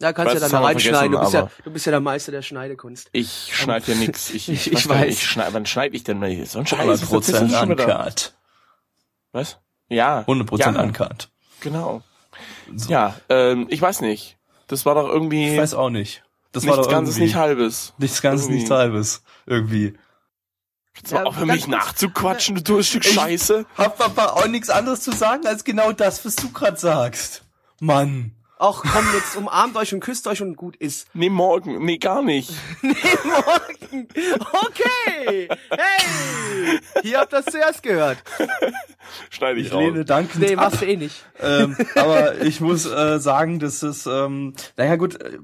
Da 0.00 0.12
kannst 0.12 0.34
du 0.34 0.38
ja 0.40 0.48
dann 0.48 0.64
reinschneiden. 0.64 1.12
Du 1.12 1.20
bist, 1.20 1.32
ja, 1.34 1.50
du 1.62 1.70
bist 1.70 1.86
ja 1.86 1.90
der 1.92 2.00
Meister 2.00 2.32
der 2.32 2.42
Schneidekunst. 2.42 3.10
Ich 3.12 3.50
schneide 3.52 3.84
hier 3.86 3.96
nix. 3.96 4.30
Ich, 4.30 4.48
Ich- 4.48 4.72
ich, 4.72 4.88
weiß. 4.88 5.08
Ich 5.08 5.26
schneid, 5.26 5.52
wann 5.52 5.66
schneide 5.66 5.94
ich 5.94 6.02
denn 6.04 6.18
mal 6.18 6.30
hier? 6.30 6.46
So 6.46 6.58
ein 6.58 6.66
Scheiß. 6.66 6.80
100% 6.80 6.88
was 6.88 7.12
erzählst 7.28 7.42
du 7.42 7.48
schon 7.58 7.68
wieder? 7.70 7.86
Uncut. 8.00 8.34
Was? 9.32 9.58
Ja. 9.88 10.22
100% 10.22 10.58
ja, 10.58 10.68
Uncut. 10.82 11.28
Genau. 11.60 12.02
So. 12.74 12.90
Ja, 12.90 13.14
ähm, 13.28 13.66
ich 13.70 13.80
weiß 13.82 14.00
nicht. 14.00 14.38
Das 14.68 14.86
war 14.86 14.94
doch 14.94 15.06
irgendwie 15.08 15.52
Ich 15.52 15.58
weiß 15.58 15.74
auch 15.74 15.90
nicht. 15.90 16.22
Das 16.52 16.62
nichts 16.64 16.76
war 16.78 16.82
doch 16.84 16.90
Ganzes, 16.90 17.18
nicht 17.18 17.34
halbes. 17.34 17.92
nichts 17.98 18.22
Ganzes, 18.22 18.46
irgendwie. 18.46 18.56
nichts 18.58 18.70
Halbes. 18.70 19.22
Irgendwie. 19.46 19.98
Mal 21.10 21.18
Ja, 21.18 21.22
auf 21.24 21.36
für 21.36 21.46
mich 21.46 21.66
nachzuquatschen, 21.66 22.56
du 22.56 22.62
dummes 22.62 22.88
Stück 22.88 23.04
Ich- 23.04 23.12
Scheiße. 23.14 23.66
Hab 23.76 24.00
aber 24.00 24.36
auch 24.36 24.46
nichts 24.48 24.70
anderes 24.70 25.02
zu 25.02 25.12
sagen 25.12 25.46
als 25.46 25.64
genau 25.64 25.92
das, 25.92 26.24
was 26.24 26.36
du 26.36 26.50
gerade 26.50 26.76
sagst. 26.78 27.42
Mann. 27.80 28.32
Ach 28.62 28.82
komm, 28.82 29.06
jetzt 29.14 29.36
umarmt 29.36 29.74
euch 29.76 29.94
und 29.94 30.00
küsst 30.00 30.26
euch 30.26 30.42
und 30.42 30.54
gut 30.54 30.76
ist. 30.76 31.08
Nee, 31.14 31.30
morgen. 31.30 31.82
Nee, 31.82 31.96
gar 31.96 32.22
nicht. 32.22 32.50
Nee, 32.82 32.94
morgen. 33.24 34.06
Okay. 34.52 35.48
Hey. 35.70 36.78
Hier 37.02 37.20
habt 37.20 37.32
ihr 37.32 37.40
das 37.42 37.46
zuerst 37.46 37.82
gehört. 37.82 38.18
Schneide 39.30 39.60
ich, 39.60 39.68
Ich 39.68 39.72
raus. 39.72 39.80
lehne 39.80 40.04
dankend 40.04 40.40
Nee, 40.42 40.56
ab. 40.56 40.70
machst 40.72 40.82
du 40.82 40.86
eh 40.86 40.96
nicht. 40.96 41.24
ähm, 41.40 41.74
aber 41.94 42.42
ich 42.42 42.60
muss 42.60 42.84
äh, 42.84 43.18
sagen, 43.18 43.60
dass 43.60 43.82
es, 43.82 44.04
ähm, 44.06 44.52
naja 44.76 44.96
gut, 44.96 45.20
äh, 45.20 45.38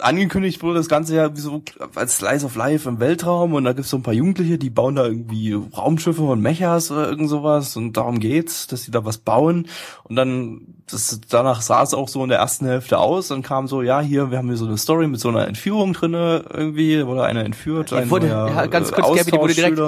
angekündigt 0.00 0.62
wurde 0.62 0.78
das 0.78 0.88
Ganze 0.88 1.16
ja 1.16 1.34
wie 1.36 1.40
so 1.40 1.62
als 1.94 2.16
Slice 2.16 2.44
of 2.46 2.56
Life 2.56 2.88
im 2.88 3.00
Weltraum 3.00 3.54
und 3.54 3.64
da 3.64 3.72
gibt's 3.72 3.90
so 3.90 3.96
ein 3.96 4.02
paar 4.02 4.14
Jugendliche, 4.14 4.58
die 4.58 4.70
bauen 4.70 4.96
da 4.96 5.04
irgendwie 5.06 5.52
Raumschiffe 5.76 6.22
und 6.22 6.40
Mechas 6.40 6.90
oder 6.90 7.08
irgend 7.08 7.28
sowas 7.28 7.76
und 7.76 7.96
darum 7.96 8.18
geht's, 8.20 8.66
dass 8.66 8.82
sie 8.82 8.90
da 8.90 9.04
was 9.04 9.18
bauen 9.18 9.68
und 10.04 10.16
dann, 10.16 10.62
das, 10.90 11.20
danach 11.28 11.62
sah 11.62 11.82
es 11.82 11.94
auch 11.94 12.08
so 12.08 12.22
in 12.22 12.28
der 12.30 12.38
ersten 12.38 12.66
Hälfte 12.66 12.98
aus, 12.98 13.28
dann 13.28 13.42
kam 13.42 13.66
so, 13.68 13.82
ja 13.82 14.00
hier, 14.00 14.30
wir 14.30 14.38
haben 14.38 14.48
hier 14.48 14.56
so 14.56 14.66
eine 14.66 14.78
Story 14.78 15.06
mit 15.06 15.20
so 15.20 15.28
einer 15.28 15.46
Entführung 15.48 15.92
drinne 15.92 16.44
irgendwie, 16.52 17.06
wurde 17.06 17.24
einer 17.24 17.44
entführt, 17.44 17.90
Die 17.90 17.94
ein 17.96 18.10
wurde- 18.10 18.26
neuer, 18.28 18.48
ja, 18.48 18.66
ganz 18.66 18.90
äh, 18.90 18.94
kurz, 19.00 19.16
Gabi, 19.18 19.30
die 19.30 19.38
wurde 19.38 19.54
direkt-. 19.54 19.80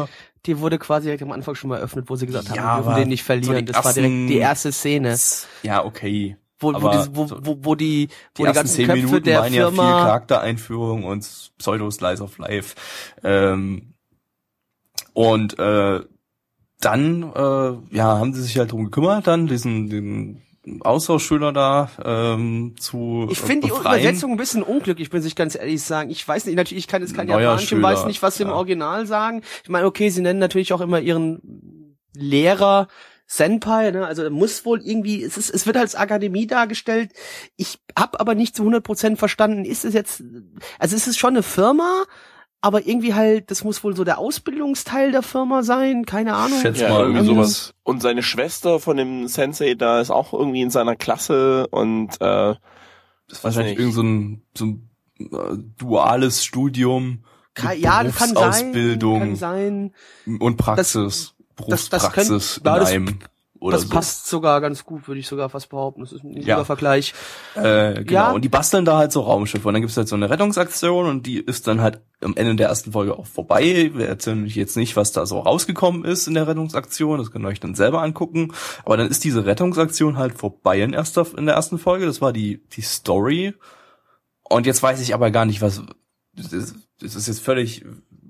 Die 0.47 0.61
wurde 0.61 0.79
quasi 0.79 1.07
direkt 1.07 1.25
am 1.25 1.33
Anfang 1.33 1.57
schon 1.57 1.71
mal 1.71 1.79
eröffnet, 1.79 2.09
wo 2.09 2.15
sie 2.15 2.25
gesagt 2.27 2.51
haben, 2.51 2.57
Ja, 2.57 2.77
wir 2.79 2.83
dürfen 2.85 3.01
den 3.01 3.09
nicht 3.09 3.23
so 3.23 3.27
verlieren. 3.27 3.57
die 3.67 3.73
das 3.73 3.85
war 3.85 3.93
direkt 3.93 4.29
die 4.29 4.37
erste 4.39 4.71
Szene, 4.71 5.17
Ja, 5.65 5.85
okay. 5.85 6.37
Wo, 6.59 6.73
wo, 6.73 6.89
die, 6.89 6.99
wo, 7.13 7.31
wo, 7.43 7.59
wo 7.61 7.75
die, 7.75 8.07
Die 8.07 8.13
wo 8.37 8.47
die 8.47 8.53
ganzen 8.53 8.75
zehn 8.75 8.87
Köpfe 8.87 9.03
Minuten 9.03 9.25
der 9.25 9.41
waren 9.41 9.53
ja 9.53 9.69
viel 9.69 9.77
Firma 9.77 10.01
Charaktereinführung 10.05 11.05
und 11.05 11.51
Pseudo-Slice 11.59 12.23
of 12.23 12.39
Life. 12.39 12.75
Ähm, 13.23 13.95
und 15.13 15.59
äh, 15.59 16.01
dann 16.81 17.23
äh, 17.23 17.97
ja, 17.97 18.19
haben 18.19 18.35
sie 18.35 18.43
sich 18.43 18.59
halt 18.59 18.73
drum 18.73 18.85
gekümmert, 18.85 19.27
dann 19.27 19.47
diesen 19.47 19.89
den 19.89 20.43
Austauschschüler 20.81 21.53
da 21.53 21.91
ähm, 22.05 22.75
zu 22.79 23.29
Ich 23.31 23.43
äh, 23.43 23.47
finde 23.47 23.69
die. 23.69 23.73
Übersetzung 23.73 24.33
ein 24.33 24.37
bisschen 24.37 24.63
unglücklich, 24.63 25.13
muss 25.13 25.25
ich 25.25 25.37
ganz 25.37 25.55
ehrlich 25.55 25.83
sagen. 25.83 26.11
Ich 26.11 26.27
weiß 26.27 26.47
nicht, 26.47 26.57
natürlich, 26.57 26.85
ich 26.85 26.89
kann 26.89 27.03
jetzt 27.03 27.15
kein 27.15 27.29
Neuer 27.29 27.41
Japanisch 27.41 27.63
und 27.63 27.69
Schüler, 27.69 27.83
weiß 27.83 28.07
nicht, 28.07 28.23
was 28.23 28.37
sie 28.37 28.43
im 28.43 28.49
ja. 28.49 28.57
Original 28.57 29.07
sagen. 29.07 29.43
Ich 29.63 29.69
meine, 29.69 29.87
okay, 29.87 30.09
sie 30.11 30.23
nennen 30.23 30.41
natürlich 30.41 30.73
auch 30.73 30.81
immer 30.81 31.01
ihren 31.01 31.97
Lehrer 32.15 32.89
Senpai, 33.27 33.91
ne? 33.91 34.07
also 34.07 34.29
muss 34.31 34.65
wohl 34.65 34.81
irgendwie, 34.83 35.23
es, 35.23 35.37
ist, 35.37 35.51
es 35.51 35.67
wird 35.67 35.77
als 35.77 35.95
Akademie 35.97 36.47
dargestellt. 36.47 37.11
Ich 37.57 37.81
habe 37.99 38.21
aber 38.21 38.35
nicht 38.35 38.55
zu 38.57 38.63
100% 38.63 39.17
verstanden, 39.17 39.65
ist 39.65 39.85
es 39.85 39.95
jetzt, 39.95 40.23
also 40.79 40.95
es 40.97 41.07
ist 41.09 41.19
schon 41.19 41.31
eine 41.31 41.43
Firma, 41.43 42.05
aber 42.61 42.87
irgendwie 42.87 43.15
halt, 43.15 43.51
das 43.51 43.65
muss 43.65 43.83
wohl 43.85 43.95
so 43.97 44.05
der 44.05 44.19
Ausbildungsteil 44.19 45.13
der 45.13 45.23
Firma 45.23 45.63
sein, 45.63 46.05
keine 46.07 46.35
Ahnung. 46.35 46.61
Schätze 46.61 46.83
Ja, 46.83 46.91
mal 46.91 47.01
irgendwie 47.01 47.19
irgendwie 47.19 47.35
sowas. 47.35 47.75
Und 47.83 48.01
seine 48.03 48.23
Schwester 48.23 48.81
von 48.81 48.97
dem 48.97 49.29
Sensei 49.29 49.75
da 49.75 50.01
ist 50.01 50.11
auch 50.11 50.33
irgendwie 50.33 50.63
in 50.63 50.71
seiner 50.71 50.97
Klasse 50.97 51.67
und 51.69 52.15
äh, 52.21 52.55
Das 53.29 53.43
wahrscheinlich 53.45 53.79
irgend 53.79 53.95
so 53.95 54.03
ein, 54.03 54.43
so 54.57 54.65
ein 54.67 54.91
äh, 55.19 55.57
duales 55.79 56.45
Studium 56.45 57.25
Ka- 57.55 57.71
mit 57.71 57.79
ja, 57.81 58.03
das 58.05 58.17
kann 58.17 58.29
sein, 58.29 58.35
Berufsausbildung 58.73 59.19
kann 59.21 59.37
sein. 59.37 59.95
und 60.41 60.57
Praxis. 60.57 60.93
das- 60.93 61.33
das 61.57 61.67
Berufspraxis 61.89 62.55
könnt- 62.63 62.67
ja, 62.67 62.79
das- 62.79 62.91
in 62.91 62.97
einem 63.09 63.19
oder 63.59 63.79
das 63.79 63.87
so. 63.87 63.95
passt 63.95 64.27
sogar 64.29 64.61
ganz 64.61 64.85
gut, 64.85 65.09
würde 65.09 65.19
ich 65.19 65.27
sogar 65.27 65.49
fast 65.49 65.71
behaupten. 65.71 66.03
Das 66.03 66.13
ist 66.13 66.23
ein 66.23 66.37
Ja. 66.43 66.57
guter 66.57 66.67
Vergleich. 66.67 67.15
Äh, 67.55 68.05
genau. 68.05 68.11
Ja. 68.13 68.31
Und 68.33 68.43
die 68.45 68.51
basteln 68.51 68.85
da 68.85 68.99
halt 68.99 69.13
so 69.13 69.23
Raumschiffe. 69.23 69.67
Und 69.67 69.73
dann 69.73 69.81
gibt's 69.81 69.97
halt 69.97 70.09
so 70.09 70.15
eine 70.15 70.29
Rettungsaktion 70.29 71.07
und 71.07 71.25
die 71.25 71.39
ist 71.39 71.67
dann 71.67 71.81
halt 71.81 72.03
am 72.21 72.37
Ende 72.37 72.55
der 72.55 72.69
ersten 72.69 72.93
Folge 72.93 73.19
auch 73.19 73.27
vorbei. 73.27 73.91
Wir 73.95 74.09
erzählen 74.09 74.45
euch 74.45 74.57
jetzt 74.57 74.77
nicht, 74.77 74.95
was 74.95 75.13
da 75.13 75.25
so 75.25 75.39
rausgekommen 75.41 76.05
ist 76.05 76.29
in 76.29 76.35
der 76.35 76.47
Rettungsaktion. 76.47 77.19
Das 77.19 77.31
könnt 77.31 77.47
ihr 77.47 77.49
euch 77.49 77.59
dann 77.61 77.75
selber 77.75 78.03
angucken. 78.03 78.53
Aber 78.85 78.99
dann 78.99 79.09
ist 79.09 79.25
diese 79.25 79.47
Rettungsaktion 79.47 80.19
halt 80.19 80.35
vorbei 80.35 80.83
in, 80.83 80.93
erster, 80.93 81.27
in 81.37 81.47
der 81.47 81.55
ersten 81.55 81.79
Folge. 81.79 82.05
Das 82.05 82.21
war 82.21 82.35
die, 82.35 82.63
die 82.73 82.83
Story. 82.83 83.55
Und 84.43 84.67
jetzt 84.67 84.83
weiß 84.83 85.01
ich 85.01 85.15
aber 85.15 85.31
gar 85.31 85.47
nicht, 85.47 85.63
was. 85.63 85.83
Das 86.35 86.75
das 87.01 87.15
ist 87.15 87.27
jetzt 87.27 87.41
völlig. 87.41 87.85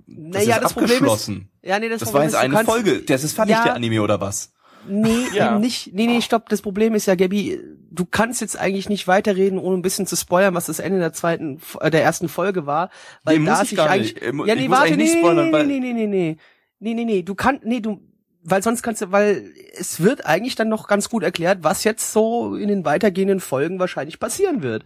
Das 0.07 0.45
Naja, 0.45 0.57
ist 0.57 0.62
das 0.64 0.73
Problem 0.73 0.90
ist, 0.90 0.97
abgeschlossen. 0.97 1.51
ja, 1.62 1.79
nee, 1.79 1.88
das, 1.88 2.01
das 2.01 2.09
Problem 2.11 2.19
war 2.21 2.25
jetzt 2.25 2.35
ist, 2.35 2.38
eine 2.40 2.55
kannst, 2.55 2.71
Folge. 2.71 3.03
Das 3.03 3.25
ist 3.25 3.33
fertig, 3.35 3.57
Ja. 3.57 3.64
der 3.64 3.75
Anime 3.75 4.01
oder 4.03 4.21
was? 4.21 4.53
Nee, 4.88 5.25
Ja. 5.35 5.51
eben 5.53 5.61
nicht. 5.61 5.92
Nee, 5.95 6.07
nee, 6.07 6.21
stopp. 6.21 6.49
Das 6.49 6.62
Problem 6.62 6.95
ist 6.95 7.07
ja, 7.07 7.16
Gabi, 7.16 7.61
du 7.90 8.05
kannst 8.05 8.40
jetzt 8.40 8.57
eigentlich 8.57 8.88
nicht 8.88 9.09
weiterreden, 9.09 9.59
ohne 9.59 9.77
ein 9.77 9.83
bisschen 9.83 10.07
zu 10.07 10.14
spoilern, 10.14 10.55
was 10.55 10.66
das 10.66 10.79
Ende 10.79 11.01
der 11.01 11.12
zweiten, 11.12 11.61
äh, 11.81 11.90
der 11.90 12.05
ersten 12.05 12.29
Folge 12.29 12.66
war. 12.66 12.90
Weil 13.25 13.40
Nee, 13.40 13.47
da 13.47 13.59
muss 13.59 13.73
ich 13.73 13.77
gar 13.77 13.90
eigentlich, 13.90 14.14
nicht. 14.14 14.25
Ich 14.27 14.33
mu- 14.33 14.45
ja, 14.45 14.55
nee, 14.55 14.71
warte, 14.71 14.90
nee, 14.92 14.97
nicht 14.97 15.16
spoilern, 15.19 15.51
nee, 15.51 15.64
nee, 15.64 15.81
nee, 15.81 15.92
nee, 15.92 16.07
nee. 16.07 16.37
Nee, 16.79 16.95
nee, 16.95 17.05
nee, 17.05 17.23
du 17.23 17.35
kannst, 17.35 17.64
nee, 17.64 17.81
du, 17.81 18.01
weil 18.45 18.62
sonst 18.62 18.83
kannst 18.85 19.03
du, 19.03 19.11
weil 19.11 19.53
es 19.77 20.01
wird 20.01 20.25
eigentlich 20.25 20.55
dann 20.55 20.69
noch 20.69 20.87
ganz 20.87 21.09
gut 21.09 21.25
erklärt, 21.25 21.64
was 21.64 21.83
jetzt 21.83 22.12
so 22.12 22.55
in 22.55 22.69
den 22.69 22.85
weitergehenden 22.85 23.40
Folgen 23.40 23.81
wahrscheinlich 23.81 24.21
passieren 24.21 24.62
wird. 24.62 24.85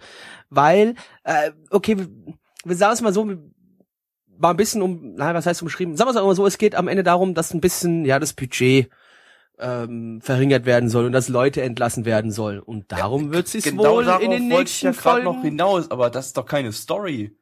Weil, 0.48 0.94
äh, 1.24 1.50
okay, 1.68 1.98
wir, 1.98 2.08
wir 2.64 2.76
sagen 2.76 2.94
es 2.94 3.00
mal 3.02 3.12
so, 3.12 3.28
mal 4.40 4.50
ein 4.50 4.56
bisschen 4.56 4.82
um, 4.82 5.14
nein, 5.14 5.34
was 5.34 5.46
heißt 5.46 5.62
umschrieben? 5.62 5.96
Sagen 5.96 6.08
wir 6.08 6.18
es 6.18 6.24
mal 6.24 6.34
so, 6.34 6.46
es 6.46 6.58
geht 6.58 6.74
am 6.74 6.88
Ende 6.88 7.02
darum, 7.02 7.34
dass 7.34 7.52
ein 7.54 7.60
bisschen, 7.60 8.04
ja, 8.04 8.18
das 8.18 8.32
Budget 8.32 8.90
ähm, 9.58 10.20
verringert 10.22 10.64
werden 10.64 10.88
soll 10.88 11.04
und 11.04 11.12
dass 11.12 11.28
Leute 11.28 11.62
entlassen 11.62 12.04
werden 12.04 12.32
sollen. 12.32 12.60
Und 12.60 12.90
darum 12.90 13.32
wird 13.32 13.54
es 13.54 13.64
Genau 13.64 13.96
wohl 13.96 14.04
in 14.20 14.30
den 14.30 14.50
wollte 14.50 14.70
ich 14.70 14.82
nächsten 14.82 14.86
ja 14.86 14.92
Folgen 14.94 15.24
noch 15.24 15.42
hinaus, 15.42 15.90
aber 15.90 16.10
das 16.10 16.26
ist 16.26 16.36
doch 16.36 16.46
keine 16.46 16.72
Story. 16.72 17.36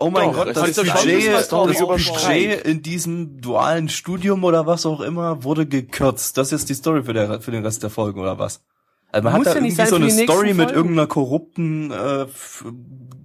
Oh 0.00 0.10
mein 0.10 0.30
Doch, 0.30 0.44
Gott, 0.44 0.56
das 0.56 0.68
ist 0.68 0.76
schon 0.76 0.86
Budget, 0.86 1.32
das 1.32 1.48
Budget 1.48 2.66
in 2.66 2.82
diesem 2.82 3.40
dualen 3.40 3.88
Studium 3.88 4.42
oder 4.42 4.66
was 4.66 4.86
auch 4.86 5.00
immer 5.00 5.44
wurde 5.44 5.66
gekürzt. 5.66 6.36
Das 6.36 6.52
ist 6.52 6.68
die 6.68 6.74
Story 6.74 7.04
für, 7.04 7.12
der, 7.12 7.40
für 7.40 7.52
den 7.52 7.64
Rest 7.64 7.82
der 7.82 7.90
Folgen 7.90 8.20
oder 8.20 8.38
was? 8.38 8.64
Also 9.14 9.24
man 9.28 9.34
Muss 9.38 9.46
hat 9.46 9.54
da 9.54 9.58
ja 9.58 9.62
nicht 9.62 9.78
irgendwie 9.78 9.98
sein 10.00 10.08
so 10.08 10.22
eine 10.22 10.24
Story 10.24 10.54
mit 10.54 10.72
irgendeiner 10.72 11.06
korrupten 11.06 11.92
äh, 11.92 12.26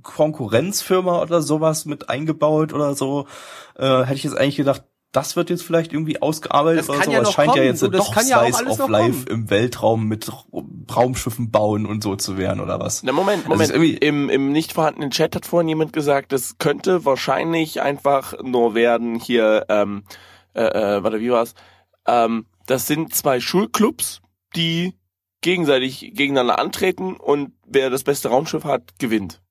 Konkurrenzfirma 0.04 1.20
oder 1.20 1.42
sowas 1.42 1.86
mit 1.86 2.10
eingebaut 2.10 2.74
oder 2.74 2.94
so. 2.94 3.26
Äh, 3.76 4.04
hätte 4.04 4.14
ich 4.14 4.24
jetzt 4.24 4.38
eigentlich 4.38 4.58
gedacht, 4.58 4.84
das 5.12 5.36
wird 5.36 5.50
jetzt 5.50 5.64
vielleicht 5.64 5.92
irgendwie 5.92 6.22
ausgearbeitet 6.22 6.82
Das 6.82 6.90
oder 6.90 7.04
so. 7.04 7.12
ja 7.12 7.18
aber 7.18 7.28
es 7.28 7.34
scheint 7.34 7.48
ja 7.48 7.54
kommen, 7.54 7.66
jetzt 7.66 7.82
du, 7.82 7.88
das 7.88 8.06
doch 8.06 8.14
kann 8.14 8.28
ja 8.28 8.42
auch 8.42 8.54
Slice 8.54 8.84
of 8.84 8.90
Life 8.90 9.26
kommen. 9.26 9.28
im 9.28 9.50
Weltraum 9.50 10.06
mit 10.08 10.32
Raumschiffen 10.96 11.50
bauen 11.50 11.88
und 11.88 12.04
so 12.04 12.16
zu 12.16 12.38
werden 12.38 12.60
oder 12.60 12.80
was? 12.80 13.02
Na 13.02 13.12
Moment, 13.12 13.50
Also 13.50 13.74
Moment. 13.74 14.04
Im, 14.04 14.30
Im 14.30 14.52
nicht 14.52 14.74
vorhandenen 14.74 15.10
Chat 15.10 15.36
hat 15.36 15.48
vorhin 15.48 15.70
jemand 15.70 15.92
gesagt, 15.92 16.32
das 16.34 16.60
könnte 16.60 17.04
wahrscheinlich 17.04 17.82
einfach 17.82 18.36
nur 18.44 18.76
werden 18.76 19.16
hier, 19.16 19.66
ähm, 19.70 20.04
äh, 20.54 20.66
äh, 20.66 21.04
warte, 21.04 21.20
wie 21.20 21.32
war's? 21.32 21.56
Ähm, 22.06 22.46
das 22.68 22.86
sind 22.86 23.16
zwei 23.16 23.40
Schulclubs, 23.40 24.22
die 24.56 24.99
gegenseitig 25.42 26.00
gegeneinander 26.16 26.60
antreten 26.60 27.16
und 27.16 27.54
wer 27.66 27.90
das 27.90 28.04
beste 28.04 28.30
Raumschiff 28.30 28.64
hat, 28.64 29.00
gewinnt. 29.00 29.42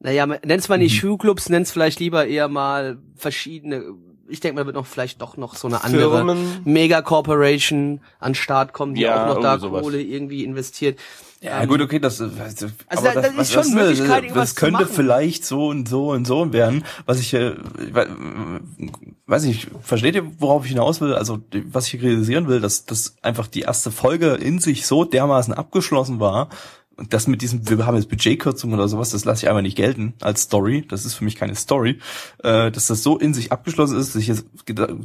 Naja, 0.00 0.26
nenn's 0.26 0.68
mal 0.68 0.78
nicht 0.78 0.94
Mhm. 0.94 0.98
Schuhclubs, 0.98 1.48
nenn's 1.48 1.70
vielleicht 1.70 2.00
lieber 2.00 2.26
eher 2.26 2.48
mal 2.48 3.00
verschiedene, 3.14 3.94
ich 4.32 4.40
denke 4.40 4.58
mal, 4.58 4.66
wird 4.66 4.74
noch 4.76 4.86
vielleicht 4.86 5.20
doch 5.22 5.36
noch 5.36 5.54
so 5.56 5.68
eine 5.68 5.84
andere 5.84 6.10
Firmen. 6.10 6.60
Mega-Corporation 6.64 8.00
an 8.18 8.34
Start 8.34 8.72
kommen, 8.72 8.94
die 8.94 9.02
Ja, 9.02 9.22
auch 9.22 9.34
noch 9.34 9.40
da 9.42 9.52
irgendwie 9.52 9.66
sowas. 9.68 9.82
Kohle 9.82 10.02
irgendwie 10.02 10.44
investiert. 10.44 10.98
Ja, 11.40 11.60
Ähm, 11.62 11.68
gut, 11.68 11.80
okay, 11.80 11.98
das, 11.98 12.20
äh, 12.20 12.24
also 12.38 12.66
Also 12.86 13.04
da- 13.04 13.14
da 13.20 13.20
ist 13.26 13.52
schon 13.52 13.68
ne, 13.74 13.82
Möglichkeit, 13.82 14.22
irgendwas 14.22 14.50
das 14.50 14.56
könnte 14.56 14.78
zu 14.78 14.84
machen. 14.84 14.94
vielleicht 14.94 15.44
so 15.44 15.66
und 15.66 15.88
so 15.88 16.10
und 16.10 16.24
so 16.26 16.52
werden. 16.52 16.84
Was 17.04 17.18
ich, 17.18 17.34
äh, 17.34 17.54
weiß 19.26 19.44
nicht, 19.44 19.68
versteht 19.82 20.14
ihr, 20.14 20.24
worauf 20.38 20.64
ich 20.64 20.70
hinaus 20.70 21.00
will? 21.00 21.14
Also, 21.14 21.40
was 21.70 21.92
ich 21.92 22.00
kritisieren 22.00 22.48
will, 22.48 22.60
dass, 22.60 22.84
dass 22.84 23.16
einfach 23.22 23.46
die 23.46 23.60
erste 23.62 23.90
Folge 23.90 24.34
in 24.34 24.58
sich 24.60 24.86
so 24.86 25.04
dermaßen 25.04 25.54
abgeschlossen 25.54 26.20
war, 26.20 26.48
und 26.96 27.12
das 27.12 27.26
mit 27.26 27.42
diesem, 27.42 27.68
wir 27.68 27.86
haben 27.86 27.96
jetzt 27.96 28.08
Budgetkürzung 28.08 28.72
oder 28.72 28.88
sowas, 28.88 29.10
das 29.10 29.24
lasse 29.24 29.44
ich 29.44 29.48
einfach 29.48 29.62
nicht 29.62 29.76
gelten 29.76 30.14
als 30.20 30.42
Story. 30.42 30.84
Das 30.88 31.04
ist 31.04 31.14
für 31.14 31.24
mich 31.24 31.36
keine 31.36 31.54
Story. 31.54 31.98
Äh, 32.42 32.70
dass 32.70 32.86
das 32.86 33.02
so 33.02 33.18
in 33.18 33.34
sich 33.34 33.52
abgeschlossen 33.52 33.98
ist, 33.98 34.14
dass 34.14 34.22
ich 34.22 34.28
jetzt 34.28 34.46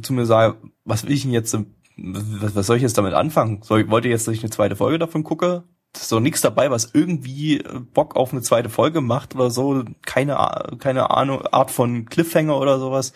zu 0.02 0.12
mir 0.12 0.26
sage, 0.26 0.56
was 0.84 1.04
will 1.04 1.12
ich 1.12 1.22
denn 1.22 1.32
jetzt, 1.32 1.56
was, 1.96 2.54
was 2.54 2.66
soll 2.66 2.76
ich 2.76 2.82
jetzt 2.82 2.98
damit 2.98 3.14
anfangen? 3.14 3.62
Soll, 3.62 3.90
wollt 3.90 4.04
ihr 4.04 4.10
jetzt, 4.10 4.26
dass 4.28 4.34
ich 4.34 4.42
eine 4.42 4.50
zweite 4.50 4.76
Folge 4.76 4.98
davon 4.98 5.24
gucke? 5.24 5.64
Es 5.94 6.02
ist 6.02 6.12
doch 6.12 6.20
nichts 6.20 6.42
dabei, 6.42 6.70
was 6.70 6.90
irgendwie 6.92 7.60
äh, 7.60 7.80
Bock 7.94 8.14
auf 8.16 8.32
eine 8.32 8.42
zweite 8.42 8.68
Folge 8.68 9.00
macht 9.00 9.34
oder 9.34 9.50
so. 9.50 9.84
Keine, 10.04 10.36
keine 10.78 11.10
Ahnung, 11.10 11.42
Art 11.46 11.70
von 11.70 12.04
Cliffhanger 12.06 12.58
oder 12.58 12.78
sowas. 12.78 13.14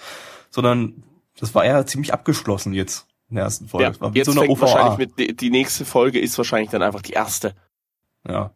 Sondern 0.51 1.03
das 1.39 1.55
war 1.55 1.65
ja 1.65 1.85
ziemlich 1.87 2.13
abgeschlossen 2.13 2.73
jetzt 2.73 3.07
in 3.29 3.37
der 3.37 3.45
ersten 3.45 3.69
Folge. 3.69 3.85
Ja, 3.85 3.91
Das 3.91 4.15
jetzt 4.15 4.27
so 4.27 4.33
eine 4.33 4.41
fängt 4.41 4.53
OVA. 4.53 4.61
wahrscheinlich 4.63 4.99
mit, 4.99 5.19
die, 5.19 5.37
die 5.37 5.51
nächste 5.51 5.85
Folge 5.85 6.19
ist 6.19 6.37
wahrscheinlich 6.39 6.71
dann 6.71 6.83
einfach 6.83 7.03
die 7.03 7.13
erste. 7.13 7.55
Ja. 8.29 8.53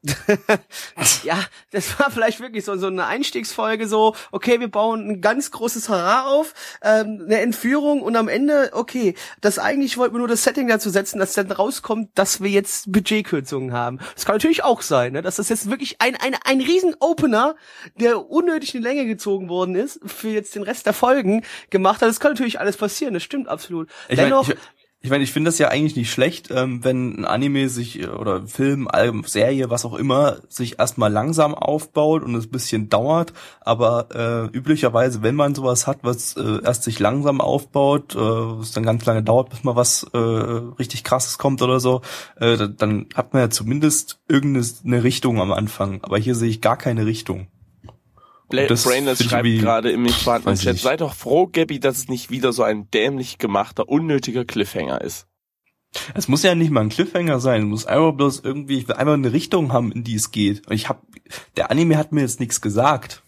ja, 1.24 1.40
das 1.72 1.98
war 1.98 2.12
vielleicht 2.12 2.38
wirklich 2.38 2.64
so, 2.64 2.76
so 2.76 2.87
eine 2.87 3.07
Einstiegsfolge, 3.07 3.88
so, 3.88 4.14
okay, 4.31 4.61
wir 4.61 4.68
bauen 4.68 5.11
ein 5.11 5.20
ganz 5.20 5.50
großes 5.50 5.88
Hurra 5.88 6.26
auf, 6.26 6.55
ähm, 6.83 7.22
eine 7.24 7.40
Entführung 7.40 8.00
und 8.00 8.14
am 8.14 8.29
Ende, 8.29 8.70
okay, 8.74 9.14
das 9.40 9.59
eigentlich 9.59 9.98
wollten 9.98 10.14
wir 10.14 10.20
nur 10.20 10.29
das 10.29 10.44
Setting 10.44 10.68
dazu 10.68 10.88
setzen, 10.88 11.18
dass 11.18 11.33
dann 11.33 11.50
rauskommt, 11.50 12.11
dass 12.14 12.40
wir 12.40 12.50
jetzt 12.50 12.92
Budgetkürzungen 12.92 13.72
haben. 13.72 13.98
Das 14.14 14.24
kann 14.24 14.37
natürlich 14.37 14.62
auch 14.62 14.83
sein, 14.83 15.14
ne, 15.14 15.22
dass 15.22 15.37
das 15.37 15.48
jetzt 15.48 15.68
wirklich 15.68 16.00
ein, 16.00 16.14
ein, 16.14 16.37
ein 16.44 16.61
riesen 16.61 16.94
Opener, 17.00 17.57
der 17.96 18.31
unnötig 18.31 18.72
in 18.72 18.83
die 18.83 18.87
Länge 18.87 19.07
gezogen 19.07 19.48
worden 19.48 19.74
ist, 19.74 19.98
für 20.07 20.29
jetzt 20.29 20.55
den 20.55 20.62
Rest 20.62 20.87
der 20.87 20.92
Folgen 20.92 21.44
gemacht 21.70 22.02
hat. 22.02 22.09
Das 22.09 22.20
kann 22.20 22.33
natürlich 22.33 22.61
alles 22.61 22.76
passieren, 22.76 23.14
das 23.14 23.24
stimmt 23.24 23.48
absolut. 23.48 23.88
Ich 24.09 24.16
Dennoch, 24.16 24.46
mein, 24.46 24.57
ich, 24.57 24.75
ich 25.07 25.11
meine, 25.11 25.23
ich 25.23 25.31
finde 25.31 25.51
das 25.51 25.59
ja 25.59 25.69
eigentlich 25.69 25.95
nicht 25.95 26.11
schlecht, 26.11 26.51
ähm, 26.51 26.83
wenn 26.83 27.21
ein 27.21 27.25
Anime 27.25 27.69
sich 27.69 28.03
äh, 28.03 28.09
oder 28.09 28.45
Film, 28.49 28.88
Album, 28.88 29.23
Serie, 29.23 29.71
was 29.71 29.85
auch 29.85 29.95
immer, 29.95 30.38
sich 30.49 30.81
erstmal 30.81 31.12
langsam 31.12 31.55
aufbaut 31.55 32.25
und 32.25 32.35
es 32.35 32.47
ein 32.47 32.51
bisschen 32.51 32.88
dauert. 32.88 33.33
Aber 33.61 34.09
äh, 34.12 34.57
üblicherweise, 34.57 35.23
wenn 35.23 35.37
man 35.37 35.55
sowas 35.55 35.87
hat, 35.87 35.99
was 36.03 36.37
äh, 36.37 36.61
erst 36.64 36.83
sich 36.83 36.99
langsam 36.99 37.40
aufbaut, 37.40 38.16
äh, 38.16 38.61
es 38.61 38.73
dann 38.73 38.83
ganz 38.83 39.07
lange 39.07 39.23
dauert, 39.23 39.51
bis 39.51 39.62
mal 39.62 39.77
was 39.77 40.03
äh, 40.12 40.19
richtig 40.19 41.05
krasses 41.05 41.38
kommt 41.38 41.62
oder 41.62 41.79
so, 41.79 42.03
äh, 42.40 42.69
dann 42.77 43.07
hat 43.14 43.33
man 43.33 43.42
ja 43.42 43.51
zumindest 43.51 44.19
irgendeine 44.27 45.05
Richtung 45.05 45.40
am 45.40 45.53
Anfang. 45.53 46.03
Aber 46.03 46.19
hier 46.19 46.35
sehe 46.35 46.51
ich 46.51 46.61
gar 46.61 46.77
keine 46.77 47.07
Richtung. 47.07 47.47
Bla 48.48 48.66
das 48.66 48.85
Brainless 48.85 49.24
schreibt 49.24 49.48
gerade 49.59 49.90
im 49.90 50.04
privaten 50.04 50.54
Chat, 50.54 50.78
sei 50.78 50.96
doch 50.96 51.14
froh, 51.14 51.48
Gabby, 51.48 51.80
dass 51.80 51.98
es 51.98 52.09
nicht 52.09 52.30
wieder 52.30 52.52
so 52.52 52.62
ein 52.62 52.90
dämlich 52.90 53.38
gemachter, 53.38 53.88
unnötiger 53.88 54.44
Cliffhanger 54.44 55.00
ist. 55.00 55.26
Es 56.14 56.28
muss 56.28 56.42
ja 56.42 56.54
nicht 56.54 56.70
mal 56.70 56.82
ein 56.82 56.88
Cliffhanger 56.90 57.40
sein, 57.40 57.62
es 57.62 57.68
muss 57.68 57.87
einfach 57.87 58.12
bloß 58.12 58.40
irgendwie, 58.44 58.78
ich 58.78 58.88
will 58.88 58.96
einfach 58.96 59.14
eine 59.14 59.32
Richtung 59.32 59.72
haben, 59.72 59.92
in 59.92 60.04
die 60.04 60.14
es 60.14 60.30
geht. 60.30 60.66
Und 60.66 60.74
ich 60.74 60.88
habe, 60.88 61.00
der 61.56 61.70
Anime 61.70 61.96
hat 61.96 62.12
mir 62.12 62.20
jetzt 62.20 62.40
nichts 62.40 62.61
gesagt. 62.61 63.22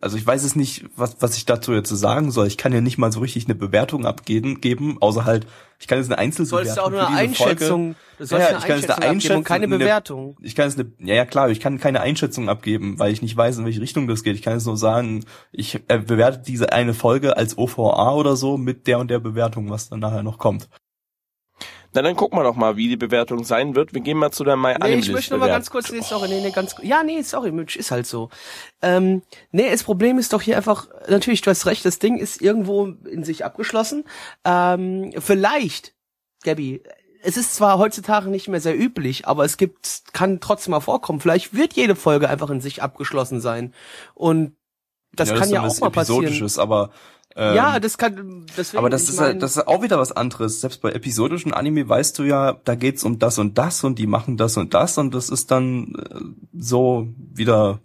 Also 0.00 0.16
ich 0.16 0.26
weiß 0.26 0.44
es 0.44 0.54
nicht, 0.54 0.84
was, 0.96 1.16
was 1.20 1.36
ich 1.36 1.44
dazu 1.44 1.72
jetzt 1.72 1.88
sagen 1.88 2.30
soll. 2.30 2.46
Ich 2.46 2.56
kann 2.56 2.72
ja 2.72 2.80
nicht 2.80 2.98
mal 2.98 3.10
so 3.10 3.18
richtig 3.20 3.46
eine 3.46 3.54
Bewertung 3.56 4.06
abgeben, 4.06 4.60
geben, 4.60 4.96
außer 5.00 5.24
halt, 5.24 5.46
ich 5.80 5.88
kann 5.88 5.98
jetzt 5.98 6.06
eine 6.06 6.16
du 6.16 6.20
Einzelbewertung 6.22 6.64
sollst 6.66 6.76
ja 6.76 6.82
auch 6.84 6.90
nur 6.90 7.00
für 7.00 7.06
eine 7.08 7.16
Einschätzung, 7.18 7.94
du 8.18 8.24
sollst 8.26 8.32
Ja, 8.32 8.38
ja, 8.38 8.46
eine 8.48 8.58
ich 8.58 8.64
kann 8.66 8.80
jetzt 8.80 8.90
eine 8.90 9.08
Einschätzung 9.08 9.44
keine 9.44 9.64
Einschätzung- 9.64 9.72
eine- 9.74 9.78
Bewertung. 9.84 10.36
Ich 10.40 10.54
kann 10.54 10.68
jetzt 10.68 10.78
eine, 10.78 10.92
ja, 11.00 11.14
ja 11.16 11.24
klar, 11.26 11.50
ich 11.50 11.58
kann 11.60 11.78
keine 11.78 12.00
Einschätzung 12.00 12.48
abgeben, 12.48 12.98
weil 13.00 13.12
ich 13.12 13.22
nicht 13.22 13.36
weiß, 13.36 13.58
in 13.58 13.64
welche 13.64 13.80
Richtung 13.80 14.06
das 14.06 14.22
geht. 14.22 14.36
Ich 14.36 14.42
kann 14.42 14.52
jetzt 14.54 14.66
nur 14.66 14.76
sagen, 14.76 15.24
ich 15.50 15.80
äh, 15.88 15.98
bewerte 15.98 16.42
diese 16.46 16.72
eine 16.72 16.94
Folge 16.94 17.36
als 17.36 17.58
OVA 17.58 18.12
oder 18.12 18.36
so 18.36 18.56
mit 18.56 18.86
der 18.86 19.00
und 19.00 19.10
der 19.10 19.18
Bewertung, 19.18 19.68
was 19.70 19.88
dann 19.88 19.98
nachher 20.00 20.22
noch 20.22 20.38
kommt. 20.38 20.68
Na, 21.94 22.02
dann 22.02 22.16
gucken 22.16 22.38
wir 22.38 22.42
doch 22.42 22.56
mal, 22.56 22.76
wie 22.76 22.88
die 22.88 22.96
Bewertung 22.96 23.44
sein 23.44 23.74
wird. 23.74 23.94
Wir 23.94 24.00
gehen 24.00 24.18
mal 24.18 24.30
zu 24.30 24.44
der 24.44 24.56
My 24.56 24.68
Nee, 24.68 24.74
Anime 24.80 25.00
ich 25.00 25.10
möchte 25.10 25.32
noch 25.34 25.40
mal 25.40 25.48
ganz 25.48 25.70
kurz, 25.70 25.90
nee, 25.90 26.00
sorry, 26.00 26.28
nee, 26.28 26.40
nee, 26.40 26.50
ganz, 26.50 26.74
ja, 26.82 27.02
nee, 27.02 27.22
sorry, 27.22 27.50
Mitch, 27.50 27.78
ist 27.78 27.90
halt 27.90 28.06
so. 28.06 28.28
Ähm, 28.82 29.22
nee, 29.52 29.70
das 29.70 29.82
Problem 29.82 30.18
ist 30.18 30.32
doch 30.32 30.42
hier 30.42 30.56
einfach, 30.56 30.88
natürlich, 31.08 31.40
du 31.40 31.50
hast 31.50 31.66
recht, 31.66 31.84
das 31.84 31.98
Ding 31.98 32.18
ist 32.18 32.42
irgendwo 32.42 32.86
in 32.86 33.24
sich 33.24 33.44
abgeschlossen. 33.44 34.04
Ähm, 34.44 35.12
vielleicht, 35.18 35.94
Gabby, 36.44 36.82
es 37.22 37.36
ist 37.36 37.54
zwar 37.54 37.78
heutzutage 37.78 38.28
nicht 38.28 38.48
mehr 38.48 38.60
sehr 38.60 38.78
üblich, 38.78 39.26
aber 39.26 39.44
es 39.44 39.56
gibt, 39.56 40.02
kann 40.12 40.40
trotzdem 40.40 40.72
mal 40.72 40.80
vorkommen, 40.80 41.20
vielleicht 41.20 41.54
wird 41.54 41.72
jede 41.72 41.96
Folge 41.96 42.28
einfach 42.28 42.50
in 42.50 42.60
sich 42.60 42.82
abgeschlossen 42.82 43.40
sein. 43.40 43.74
Und 44.14 44.56
das 45.12 45.30
kann 45.30 45.44
ist 45.44 45.50
ja 45.50 45.62
auch 45.62 45.80
mal 45.80 45.90
passieren. 45.90 46.24
Episodisches, 46.24 46.58
aber 46.58 46.90
ähm, 47.38 47.54
ja, 47.54 47.78
das 47.80 47.96
kann, 47.98 48.46
deswegen. 48.56 48.78
aber 48.78 48.90
das 48.90 49.04
ist, 49.08 49.16
mein- 49.16 49.24
halt, 49.26 49.42
das 49.42 49.56
ist 49.56 49.66
auch 49.68 49.80
wieder 49.82 49.98
was 49.98 50.12
anderes. 50.12 50.60
Selbst 50.60 50.82
bei 50.82 50.90
episodischen 50.92 51.54
Anime 51.54 51.88
weißt 51.88 52.18
du 52.18 52.24
ja, 52.24 52.58
da 52.64 52.74
geht's 52.74 53.04
um 53.04 53.18
das 53.18 53.38
und 53.38 53.56
das 53.58 53.84
und 53.84 53.98
die 53.98 54.06
machen 54.08 54.36
das 54.36 54.56
und 54.56 54.74
das 54.74 54.98
und 54.98 55.14
das 55.14 55.30
ist 55.30 55.50
dann 55.50 55.94
äh, 55.94 56.20
so 56.58 57.08
wieder, 57.32 57.78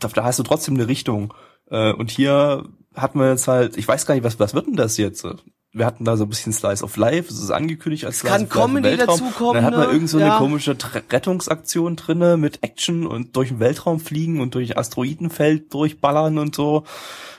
da, 0.00 0.08
da 0.08 0.24
hast 0.24 0.38
du 0.38 0.42
trotzdem 0.42 0.74
eine 0.74 0.88
Richtung. 0.88 1.34
Äh, 1.70 1.92
und 1.92 2.10
hier 2.10 2.64
hatten 2.94 3.18
wir 3.20 3.28
jetzt 3.30 3.46
halt, 3.48 3.76
ich 3.76 3.86
weiß 3.86 4.06
gar 4.06 4.14
nicht, 4.14 4.24
was, 4.24 4.40
was 4.40 4.54
wird 4.54 4.66
denn 4.66 4.76
das 4.76 4.96
jetzt? 4.96 5.26
Wir 5.72 5.84
hatten 5.84 6.06
da 6.06 6.16
so 6.16 6.24
ein 6.24 6.30
bisschen 6.30 6.54
Slice 6.54 6.82
of 6.82 6.96
Life, 6.96 7.30
es 7.30 7.38
ist 7.38 7.50
angekündigt 7.50 8.06
als 8.06 8.20
Slice 8.20 8.32
kann 8.32 8.42
of 8.44 8.48
Life 8.54 8.58
Comedy 8.66 8.88
Weltraum. 8.98 9.18
dazukommen, 9.20 9.54
Dann 9.56 9.64
hat 9.66 9.74
man 9.76 9.88
ne? 9.88 9.92
irgend 9.92 10.08
so 10.08 10.16
eine 10.16 10.28
Ja. 10.28 10.38
komische 10.38 10.78
Tre- 10.78 11.02
Rettungsaktion 11.12 11.96
drinne 11.96 12.38
mit 12.38 12.62
Action 12.62 13.06
und 13.06 13.36
durch 13.36 13.48
den 13.50 13.60
Weltraum 13.60 14.00
fliegen 14.00 14.40
und 14.40 14.54
durch 14.54 14.78
Asteroidenfeld 14.78 15.74
durchballern 15.74 16.38
und 16.38 16.54
so. 16.54 16.84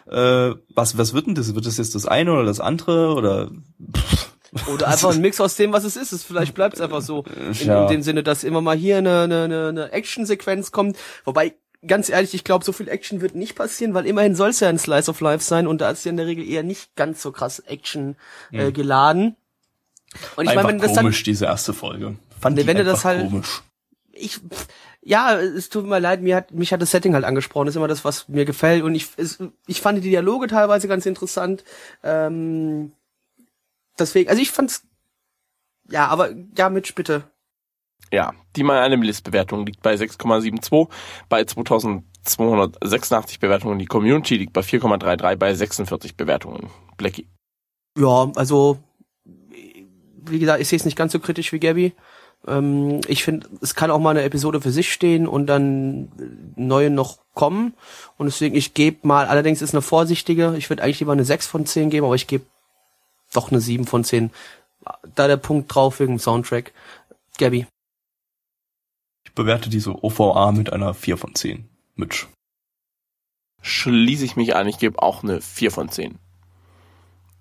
Äh, 0.10 0.56
was, 0.74 0.98
was 0.98 1.13
wird 1.13 1.28
denn 1.28 1.36
das? 1.36 1.54
Wird 1.54 1.65
das 1.65 1.78
jetzt 1.78 1.96
das 1.96 2.06
eine 2.06 2.32
oder 2.34 2.46
das 2.46 2.60
andere 2.60 3.13
oder? 3.13 3.52
Oder 4.74 4.88
einfach 4.88 5.12
ein 5.13 5.20
Mix 5.20 5.41
aus 5.41 5.56
dem, 5.56 5.74
was 5.74 5.84
es 5.84 5.98
ist. 5.98 6.13
Es 6.13 6.24
vielleicht 6.24 6.56
bleibt 6.56 6.76
es 6.76 6.82
einfach 6.82 7.02
so. 7.02 7.26
In, 7.60 7.67
Ja. 7.67 7.84
in 7.84 7.89
dem 7.89 8.02
Sinne, 8.02 8.24
dass 8.24 8.46
immer 8.46 8.62
mal 8.62 8.78
hier 8.78 8.98
eine, 8.98 9.24
eine, 9.24 9.43
eine, 9.67 9.91
Action-Sequenz 9.91 10.72
kommt. 10.72 10.98
Wobei, 11.26 11.54
ganz 11.86 12.08
ehrlich, 12.08 12.34
ich 12.34 12.46
glaube, 12.46 12.63
so 12.63 12.72
viel 12.72 12.88
Action 12.88 13.20
wird 13.20 13.36
nicht 13.36 13.56
passieren, 13.56 13.93
weil 13.93 14.06
immerhin 14.06 14.36
soll 14.36 14.50
es 14.52 14.62
ja 14.62 14.70
ein 14.70 14.80
Slice 14.80 15.10
of 15.12 15.20
Life 15.20 15.43
sein 15.43 15.67
und 15.67 15.82
da 15.82 15.91
ist 15.91 16.06
ja 16.06 16.12
in 16.12 16.17
der 16.17 16.28
Regel 16.28 16.48
eher 16.48 16.63
nicht 16.63 16.96
ganz 16.96 17.22
so 17.22 17.34
krass 17.34 17.60
Action 17.60 18.15
äh, 18.54 18.72
geladen. 18.72 19.36
Und 20.38 20.48
ich 20.48 20.56
meine, 20.56 20.70
wenn 20.70 20.80
das 20.80 20.93
dann 20.93 21.04
komisch, 21.04 21.24
diese 21.24 21.46
erste 21.46 21.74
Folge. 21.74 22.15
Fand 22.39 22.56
Nee, 22.56 22.62
ich 22.62 22.67
wenn 22.67 22.78
du 22.78 22.86
das 22.86 23.04
halt- 23.04 23.30
komisch. 23.30 23.62
ich 24.13 24.36
pff, 24.38 24.67
ja, 25.02 25.40
es 25.40 25.70
tut 25.70 25.86
mir 25.86 26.00
leid, 26.00 26.22
mir 26.22 26.36
hat 26.36 26.52
mich 26.52 26.74
hat 26.74 26.82
das 26.82 26.92
Setting 26.92 27.14
halt 27.14 27.26
angesprochen, 27.26 27.66
das 27.66 27.74
ist 27.74 27.78
immer 27.78 27.88
das, 27.88 28.04
was 28.04 28.28
mir 28.28 28.46
gefällt 28.46 28.84
und 28.84 28.96
ich 28.96 29.08
es, 29.18 29.40
ich 29.66 29.82
fand 29.82 29.98
die 29.98 30.10
Dialoge 30.10 30.48
teilweise 30.48 30.88
ganz 30.88 31.06
interessant. 31.06 31.64
Ähm, 32.04 32.92
deswegen, 33.98 34.30
also 34.30 34.42
ich 34.42 34.52
fand's 34.52 34.84
ja, 35.90 36.08
aber 36.08 36.32
ja, 36.58 36.70
Mitch, 36.70 36.94
bitte. 36.96 37.24
Ja, 38.12 38.34
die 38.56 38.64
Anime 38.64 39.06
List 39.06 39.24
Bewertung 39.24 39.66
liegt 39.66 39.82
bei 39.82 39.96
6,72 39.96 40.90
bei 41.30 41.44
2286 41.44 43.40
Bewertungen. 43.40 43.80
Die 43.80 43.86
Community 43.86 44.38
liegt 44.38 44.54
bei 44.54 44.62
4,33 44.62 45.36
bei 45.36 45.54
46 45.54 46.16
Bewertungen. 46.16 46.70
Blackie. 46.98 47.28
Ja, 47.98 48.32
also 48.36 48.80
wie 50.30 50.40
gesagt, 50.40 50.62
ich 50.62 50.68
sehe 50.68 50.78
es 50.78 50.86
nicht 50.86 50.98
ganz 50.98 51.12
so 51.12 51.20
kritisch 51.20 51.52
wie 51.52 51.60
Gabby. 51.60 51.94
Ähm, 52.45 53.02
ich 53.08 53.23
finde, 53.23 53.47
es 53.62 53.76
kann 53.76 53.91
auch 53.91 54.00
mal 54.00 54.12
eine 54.12 54.23
Episode 54.23 54.62
für 54.62 54.71
sich 54.71 54.91
stehen 54.91 55.28
und 55.28 55.47
dann 55.47 56.12
neue 56.56 56.89
noch 56.89 57.19
kommen. 57.34 57.73
Und 58.17 58.28
deswegen, 58.28 58.56
ich 58.56 58.73
gebe 58.73 59.08
mal, 59.08 59.28
allerdings 59.28 59.62
ist 59.62 59.73
eine 59.73 59.82
vorsichtige, 59.82 60.56
ich 60.58 60.69
würde 60.69 60.84
eigentlich 60.84 61.00
lieber 61.00 61.13
eine 61.13 61.26
6 61.26 61.47
von 61.47 61.65
10 61.65 61.89
geben, 61.89 62.06
aber 62.06 62.15
ich 62.15 62.28
gebe 62.28 62.45
doch 63.34 63.52
eine 63.52 63.62
7 63.62 63.86
von 63.86 64.04
10. 64.04 64.32
Da 65.15 65.28
der 65.28 65.38
Punkt 65.38 65.73
drauf 65.73 66.00
wegen 66.00 66.13
dem 66.13 66.19
Soundtrack. 66.19 66.73
Gabby. 67.38 67.67
Ich 69.26 69.34
bewerte 69.34 69.69
diese 69.69 70.04
OVA 70.04 70.52
mit 70.52 70.71
einer 70.71 70.93
4 70.93 71.17
von 71.17 71.36
10. 71.36 71.69
Mitch. 71.95 72.28
Schließe 73.62 74.23
ich 74.23 74.36
mich 74.36 74.56
an, 74.56 74.67
ich 74.67 74.80
gebe 74.80 75.02
auch 75.02 75.23
eine 75.23 75.41
4 75.41 75.71
von 75.71 75.89
10. 75.89 76.17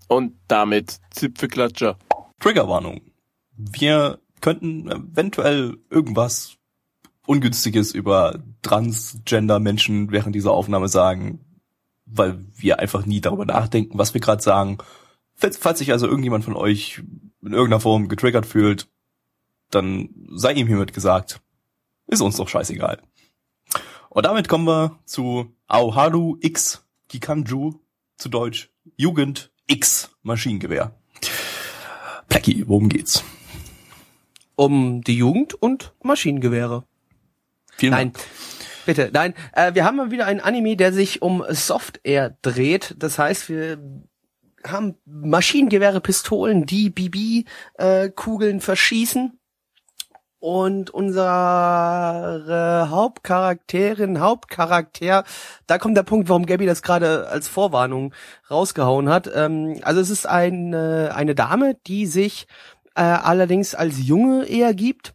Und 0.09 0.35
damit 0.49 0.99
Zipfelklatscher. 1.11 1.97
Triggerwarnung. 2.41 3.01
Wir 3.57 4.19
könnten 4.41 4.89
eventuell 4.89 5.79
irgendwas 5.91 6.57
Ungünstiges 7.27 7.93
über 7.93 8.43
Transgender-Menschen 8.63 10.13
während 10.13 10.35
dieser 10.35 10.53
Aufnahme 10.53 10.89
sagen, 10.89 11.41
weil 12.07 12.45
wir 12.55 12.79
einfach 12.79 13.05
nie 13.05 13.21
darüber 13.21 13.45
nachdenken, 13.45 13.99
was 13.99 14.15
wir 14.15 14.21
gerade 14.21 14.43
sagen. 14.43 14.79
Falls, 15.35 15.79
sich 15.79 15.93
also 15.93 16.07
irgendjemand 16.07 16.45
von 16.45 16.55
euch 16.55 17.03
in 17.43 17.53
irgendeiner 17.53 17.81
Form 17.81 18.09
getriggert 18.09 18.47
fühlt, 18.47 18.89
dann 19.71 20.11
sei 20.31 20.53
ihm 20.53 20.69
hiermit 20.69 20.93
gesagt, 20.93 21.41
ist 22.07 22.23
uns 22.23 22.37
doch 22.37 22.49
scheißegal. 22.49 23.03
Und 24.09 24.25
damit 24.25 24.49
kommen 24.49 24.67
wir 24.67 24.99
zu 25.05 25.53
Aoharu 25.67 26.39
X 26.41 26.87
Kikanju, 27.09 27.75
zu 28.17 28.29
Deutsch 28.29 28.71
Jugend 28.97 29.53
X 29.67 30.11
Maschinengewehr. 30.23 30.95
Blackie, 32.29 32.65
worum 32.67 32.89
geht's? 32.89 33.25
Um 34.57 35.03
die 35.03 35.17
Jugend 35.17 35.55
und 35.55 35.93
Maschinengewehre. 36.03 36.85
Vielen 37.77 37.93
Nein. 37.93 38.13
Dank. 38.13 38.25
Bitte, 38.87 39.11
nein. 39.13 39.35
Äh, 39.53 39.75
wir 39.75 39.85
haben 39.85 39.97
mal 39.97 40.13
wieder 40.13 40.27
einen 40.27 40.41
Anime, 40.41 40.77
der 40.77 40.93
sich 40.93 41.21
um 41.21 41.45
Software 41.49 42.37
dreht. 42.41 42.95
Das 42.99 43.19
heißt, 43.19 43.49
wir 43.49 43.79
haben 44.65 44.95
Maschinengewehre, 45.05 46.01
Pistolen, 46.01 46.67
die 46.67 46.91
BB-Kugeln 46.91 48.61
verschießen. 48.61 49.39
Und 50.39 50.91
unsere 50.91 52.87
Hauptcharakterin, 52.91 54.21
Hauptcharakter, 54.21 55.25
da 55.67 55.79
kommt 55.79 55.97
der 55.97 56.05
Punkt, 56.05 56.29
warum 56.29 56.47
Gabby 56.47 56.67
das 56.67 56.83
gerade 56.83 57.27
als 57.29 57.49
Vorwarnung 57.49 58.15
rausgehauen 58.49 59.09
hat. 59.09 59.29
Ähm, 59.35 59.81
also 59.83 60.01
es 60.01 60.11
ist 60.11 60.27
eine, 60.27 61.13
eine 61.17 61.35
Dame, 61.35 61.77
die 61.87 62.07
sich 62.07 62.47
äh, 62.97 63.03
allerdings 63.03 63.75
als 63.77 64.07
Junge 64.07 64.47
eher 64.47 64.75
gibt 64.75 65.15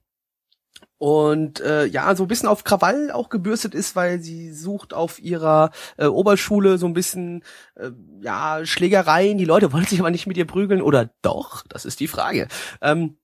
und 0.98 1.60
äh, 1.62 1.86
ja, 1.86 2.16
so 2.16 2.26
ein 2.26 2.28
bisschen 2.28 2.48
auf 2.48 2.64
Krawall 2.64 3.12
auch 3.12 3.30
gebürstet 3.30 3.74
ist, 3.74 3.96
weil 3.96 4.20
sie 4.22 4.54
sucht 4.54 4.94
auf 4.94 5.20
ihrer 5.20 5.72
äh, 5.98 6.06
Oberschule 6.06 6.78
so 6.78 6.86
ein 6.86 6.94
bisschen 6.94 7.44
äh, 7.76 7.90
ja 8.22 8.64
Schlägereien. 8.66 9.40
Die 9.40 9.46
Leute 9.46 9.74
wollen 9.74 9.86
sich 9.86 10.00
aber 10.00 10.12
nicht 10.12 10.28
mit 10.28 10.38
ihr 10.38 10.46
prügeln 10.46 10.82
oder 10.82 11.10
doch? 11.24 11.64
Das 11.70 11.86
ist 11.86 12.00
die 12.00 12.08
Frage. 12.08 12.48
Ähm, 12.82 13.18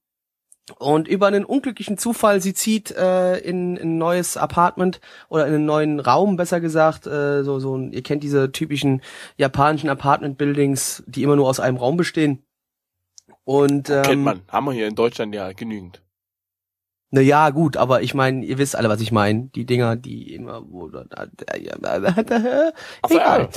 Und 0.80 1.08
über 1.08 1.28
einen 1.28 1.46
unglücklichen 1.46 1.98
Zufall, 1.98 2.42
sie 2.42 2.54
zieht 2.54 2.92
äh, 2.92 3.38
in, 3.38 3.78
in 3.78 3.96
ein 3.96 3.98
neues 4.00 4.36
Apartment 4.38 5.00
oder 5.30 5.48
in 5.48 5.54
einen 5.54 5.66
neuen 5.66 6.00
Raum, 6.02 6.36
besser 6.36 6.60
gesagt, 6.60 7.08
äh, 7.08 7.44
so 7.44 7.60
so 7.60 7.78
ihr 7.80 8.04
kennt 8.04 8.22
diese 8.24 8.52
typischen 8.52 9.02
japanischen 9.38 9.90
Apartment 9.90 10.38
Buildings, 10.38 11.04
die 11.08 11.24
immer 11.24 11.38
nur 11.38 11.48
aus 11.48 11.62
einem 11.62 11.78
Raum 11.78 11.96
bestehen. 11.96 12.44
Und 13.48 13.90
ähm, 13.90 14.02
Kennt 14.02 14.24
man. 14.24 14.42
Haben 14.50 14.66
wir 14.66 14.74
hier 14.74 14.90
in 14.90 14.96
Deutschland 14.96 15.34
ja 15.34 15.54
genügend. 15.54 16.04
Na 17.12 17.22
ja, 17.22 17.50
gut, 17.52 17.78
aber 17.78 18.02
ich 18.02 18.14
meine, 18.14 18.46
ihr 18.46 18.58
wisst 18.58 18.76
alle, 18.76 18.90
was 18.90 19.00
ich 19.00 19.14
meine. 19.14 19.48
Die 19.56 19.66
Dinger, 19.66 19.96
die 19.96 20.34
immer 20.34 20.70
wo 20.70 20.92
Ach 20.94 23.10
so, 23.10 23.16
egal. 23.16 23.42
ja. 23.44 23.50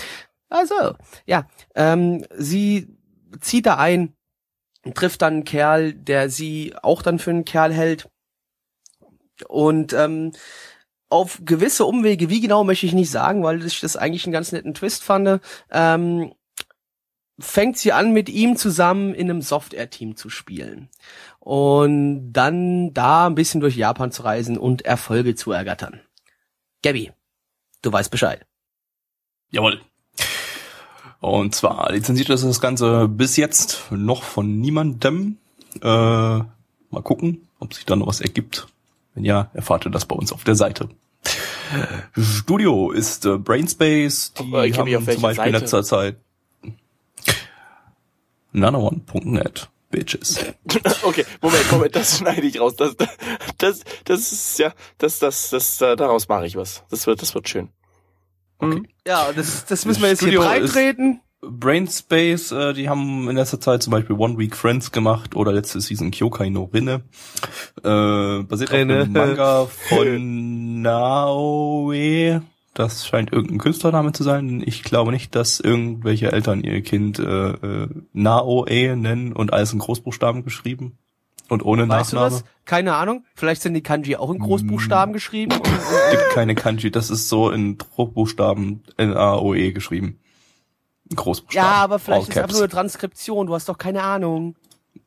Also, 0.49 0.75
ja, 1.27 1.49
ähm, 1.75 2.25
sie 2.37 2.97
zieht 3.41 3.67
da 3.67 3.79
ein, 3.79 4.15
trifft 4.95 5.23
dann 5.23 5.35
einen 5.35 5.45
Kerl, 5.45 5.93
der 5.93 6.31
sie 6.31 6.73
auch 6.81 7.03
dann 7.03 7.19
für 7.19 7.31
einen 7.31 7.45
Kerl 7.45 7.73
hält. 7.73 8.09
Und 9.49 9.93
ähm, 9.93 10.31
auf 11.09 11.41
gewisse 11.45 11.85
Umwege, 11.85 12.31
wie 12.31 12.41
genau 12.41 12.63
möchte 12.63 12.87
ich 12.87 12.93
nicht 12.93 13.11
sagen, 13.11 13.43
weil 13.43 13.67
ich 13.67 13.81
das 13.81 13.97
eigentlich 13.97 14.25
einen 14.25 14.33
ganz 14.33 14.53
netten 14.53 14.75
Twist 14.75 15.03
fand, 15.03 15.41
ähm, 15.73 16.33
fängt 17.41 17.77
sie 17.79 17.93
an, 17.93 18.13
mit 18.13 18.29
ihm 18.29 18.57
zusammen 18.57 19.15
in 19.15 19.31
einem 19.31 19.43
Software-Team 19.43 20.17
zu 20.17 20.31
spielen. 20.31 20.89
Und 21.39 22.33
dann 22.33 22.93
da 22.93 23.27
ein 23.27 23.35
bisschen 23.35 23.61
durch 23.61 23.77
Japan 23.77 24.13
zu 24.13 24.23
reisen 24.23 24.59
und 24.59 24.83
Erfolge 24.83 25.35
zu 25.35 25.53
ergattern. 25.53 26.01
Gabby, 26.83 27.13
du 27.83 27.93
weißt 27.93 28.11
Bescheid. 28.11 28.47
Jawohl. 29.51 29.81
Und 31.21 31.55
zwar 31.55 31.93
lizenziert 31.93 32.31
ist 32.31 32.45
das 32.45 32.61
Ganze 32.61 33.09
bis 33.09 33.37
jetzt 33.37 33.91
noch 33.91 34.23
von 34.23 34.59
niemandem. 34.61 35.37
Äh, 35.83 35.87
mal 35.89 37.03
gucken, 37.03 37.49
ob 37.59 37.75
sich 37.75 37.85
da 37.85 37.97
noch 37.97 38.07
was 38.07 38.21
ergibt. 38.21 38.69
Wenn 39.15 39.25
ja, 39.25 39.51
erfahrt 39.53 39.87
ihr 39.87 39.91
das 39.91 40.07
bei 40.07 40.17
uns 40.17 40.33
auf 40.33 40.45
der 40.45 40.55
Seite. 40.55 40.89
Studio 42.17 42.91
ist 42.91 43.27
äh, 43.27 43.37
Brainspace, 43.37 44.33
die 44.35 44.43
haben 44.75 44.85
mich 44.85 44.97
auf 44.97 45.05
zum 45.05 45.23
Beispiel 45.23 45.47
in 45.47 45.53
Seite? 45.53 45.59
letzter 45.59 45.85
Zeit 45.85 46.17
nanoone.net, 48.53 49.69
bitches. 49.91 50.39
Okay, 51.03 51.25
Moment, 51.41 51.73
Moment, 51.73 51.97
das 51.97 52.19
schneide 52.19 52.47
ich 52.47 52.61
raus. 52.61 52.77
Das, 52.77 52.95
das, 53.59 53.81
das 54.05 54.33
ist 54.33 54.59
ja, 54.59 54.73
das, 54.99 55.19
das, 55.19 55.51
das, 55.51 55.81
äh, 55.81 55.97
daraus 55.97 56.29
mache 56.29 56.47
ich 56.47 56.57
was. 56.57 56.85
Das 56.91 57.07
wird, 57.07 57.23
das 57.23 57.35
wird 57.35 57.49
schön. 57.49 57.69
Mhm. 58.61 58.87
Ja, 59.07 59.33
das, 59.33 59.65
das 59.65 59.85
müssen 59.87 60.03
wir 60.03 60.11
jetzt 60.11 60.21
Studio 60.21 60.43
hier 60.43 60.49
breit 60.51 60.63
ist- 60.63 60.73
treten. 60.73 61.21
Brainspace, 61.43 62.53
äh, 62.53 62.75
die 62.75 62.91
haben 62.91 63.27
in 63.31 63.35
letzter 63.37 63.59
Zeit 63.59 63.83
zum 63.83 63.93
Beispiel 63.93 64.15
One 64.15 64.37
Week 64.37 64.55
Friends 64.55 64.93
gemacht 64.93 65.35
oder 65.35 65.53
letzte 65.53 65.81
Season 65.81 66.11
Kyokai 66.11 66.51
no 66.51 66.65
Rinne. 66.65 67.01
Äh, 67.83 68.43
basiert 68.43 68.73
Rinne. 68.73 69.01
auf 69.01 69.07
einem 69.07 69.13
Manga 69.15 69.67
von 69.89 70.83
Naoe. 70.83 72.43
Das 72.81 73.07
scheint 73.07 73.31
irgendein 73.31 73.59
Künstlername 73.59 74.13
zu 74.13 74.23
sein. 74.23 74.63
Ich 74.65 74.83
glaube 74.83 75.11
nicht, 75.13 75.35
dass 75.35 75.61
irgendwelche 75.61 76.33
Eltern 76.33 76.65
ihr 76.65 76.81
Kind 76.81 77.19
äh, 77.19 77.51
äh, 77.51 77.89
Naoe 78.15 78.97
nennen 78.97 79.35
und 79.35 79.53
alles 79.53 79.75
in 79.75 79.81
Großbuchstaben 79.81 80.45
geschrieben. 80.45 80.97
Und 81.51 81.63
ohne 81.63 81.87
Weißt 81.87 82.13
du 82.13 82.17
Nachname. 82.17 82.43
das? 82.43 82.45
Keine 82.65 82.95
Ahnung. 82.95 83.25
Vielleicht 83.35 83.61
sind 83.61 83.75
die 83.75 83.83
Kanji 83.83 84.17
auch 84.17 84.31
in 84.31 84.39
Mm. 84.39 84.45
Großbuchstaben 84.45 85.13
geschrieben. 85.13 85.53
Und, 85.53 85.63
gibt 85.65 86.31
keine 86.33 86.55
Kanji. 86.55 86.91
Das 86.91 87.11
ist 87.11 87.29
so 87.29 87.51
in 87.51 87.77
Druckbuchstaben 87.77 88.83
N-A-O-E 88.97 89.73
geschrieben. 89.73 90.19
In 91.11 91.17
Großbuchstaben. 91.17 91.69
ja, 91.69 91.75
aber 91.75 91.99
vielleicht 91.99 92.23
All 92.23 92.29
ist 92.29 92.31
es 92.31 92.37
einfach 92.43 92.53
nur 92.53 92.63
eine 92.63 92.69
Transkription. 92.71 93.47
Du 93.47 93.55
hast 93.55 93.69
doch 93.69 93.77
keine 93.79 94.03
Ahnung. 94.05 94.55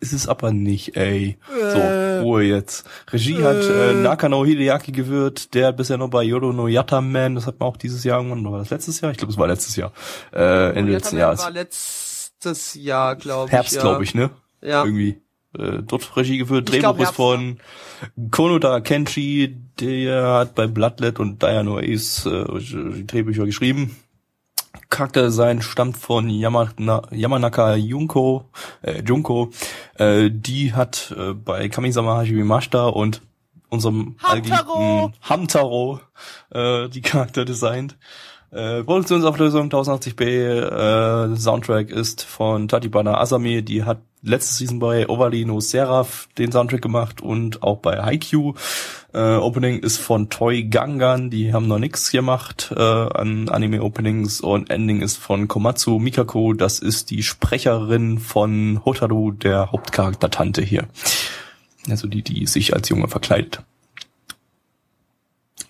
Ist 0.03 0.11
es 0.11 0.27
aber 0.27 0.51
nicht, 0.51 0.97
ey. 0.97 1.37
Äh. 1.49 2.19
So, 2.19 2.23
Ruhe 2.23 2.43
jetzt. 2.43 2.85
Regie 3.13 3.41
hat 3.41 3.63
äh, 3.63 3.93
Nakano 3.93 4.43
Hideaki 4.43 4.91
gewirrt, 4.91 5.53
der 5.53 5.67
hat 5.67 5.77
bisher 5.77 5.97
noch 5.97 6.09
bei 6.09 6.23
Yoro 6.23 6.51
no 6.51 6.67
Yataman, 6.67 7.35
das 7.35 7.47
hat 7.47 7.61
man 7.61 7.69
auch 7.69 7.77
dieses 7.77 8.03
Jahr 8.03 8.17
irgendwann, 8.17 8.41
oder 8.41 8.51
war 8.51 8.59
das 8.59 8.69
letztes 8.69 8.99
Jahr? 8.99 9.11
Ich 9.11 9.17
glaube, 9.17 9.31
es 9.31 9.39
war 9.39 9.47
letztes 9.47 9.77
Jahr. 9.77 9.93
Äh, 10.33 10.77
Ende 10.77 10.91
letzten 10.91 11.17
Jahres. 11.17 11.39
war 11.39 11.51
letztes 11.51 12.73
Jahr, 12.73 13.15
glaube 13.15 13.47
ich. 13.47 13.53
Herbst, 13.53 13.75
ja. 13.75 13.81
glaube 13.81 14.03
ich, 14.03 14.13
ne? 14.13 14.31
Ja. 14.61 14.83
Irgendwie. 14.83 15.21
Äh, 15.57 15.83
dort 15.83 16.17
Regie 16.17 16.37
geführt. 16.37 16.69
Ich 16.69 16.79
glaub, 16.79 16.97
Drehbuch 16.97 17.09
ist 17.09 17.15
von 17.15 17.59
Konoda 18.29 18.81
Kenshi, 18.81 19.55
der 19.79 20.23
hat 20.33 20.53
bei 20.53 20.67
Bloodlet 20.67 21.17
und 21.17 21.41
Diano 21.41 21.77
Ace 21.77 22.25
äh, 22.25 22.43
die 22.59 23.07
Drehbücher 23.07 23.45
geschrieben. 23.45 23.95
Charakterdesign 24.89 25.61
stammt 25.61 25.97
von 25.97 26.29
Yamana, 26.29 27.03
Yamanaka 27.11 27.75
Junko, 27.75 28.49
äh, 28.81 29.01
Junko. 29.01 29.51
Äh, 29.95 30.29
die 30.31 30.73
hat 30.73 31.13
äh, 31.17 31.33
bei 31.33 31.69
Kamisama 31.69 32.17
Hajimashita 32.17 32.87
und 32.87 33.21
unserem 33.69 34.15
Hamtaro! 34.19 35.11
Hamtaro 35.21 35.99
äh, 36.51 36.89
die 36.89 37.01
Charakter 37.01 37.45
designt. 37.45 37.97
Äh, 38.53 38.83
Produktionsauflösung 38.83 39.69
1080p, 39.69 40.21
äh, 40.21 41.35
Soundtrack 41.35 41.89
ist 41.89 42.21
von 42.21 42.67
Tatibana 42.67 43.19
Asami, 43.19 43.63
die 43.63 43.83
hat 43.83 44.01
letzte 44.21 44.53
Season 44.53 44.77
bei 44.77 45.09
Overly 45.09 45.43
No 45.43 45.59
Seraph 45.59 46.29
den 46.37 46.51
Soundtrack 46.51 46.83
gemacht 46.83 47.19
und 47.19 47.63
auch 47.63 47.79
bei 47.79 48.03
Haikyuu. 48.03 48.53
Äh, 49.11 49.37
Opening 49.37 49.79
ist 49.79 49.97
von 49.97 50.29
Toy 50.29 50.65
Gangan, 50.65 51.31
die 51.31 51.51
haben 51.51 51.67
noch 51.67 51.79
nichts 51.79 52.11
gemacht 52.11 52.71
äh, 52.75 52.79
an 52.79 53.49
Anime-Openings 53.49 54.39
und 54.41 54.69
Ending 54.69 55.01
ist 55.01 55.17
von 55.17 55.47
Komatsu 55.47 55.97
Mikako, 55.97 56.53
das 56.53 56.77
ist 56.77 57.09
die 57.09 57.23
Sprecherin 57.23 58.19
von 58.19 58.81
Hotaru, 58.85 59.31
der 59.31 59.71
Hauptcharakter-Tante 59.71 60.61
hier. 60.61 60.87
Also 61.89 62.07
die, 62.07 62.21
die 62.21 62.45
sich 62.45 62.75
als 62.75 62.87
Junge 62.89 63.07
verkleidet. 63.07 63.63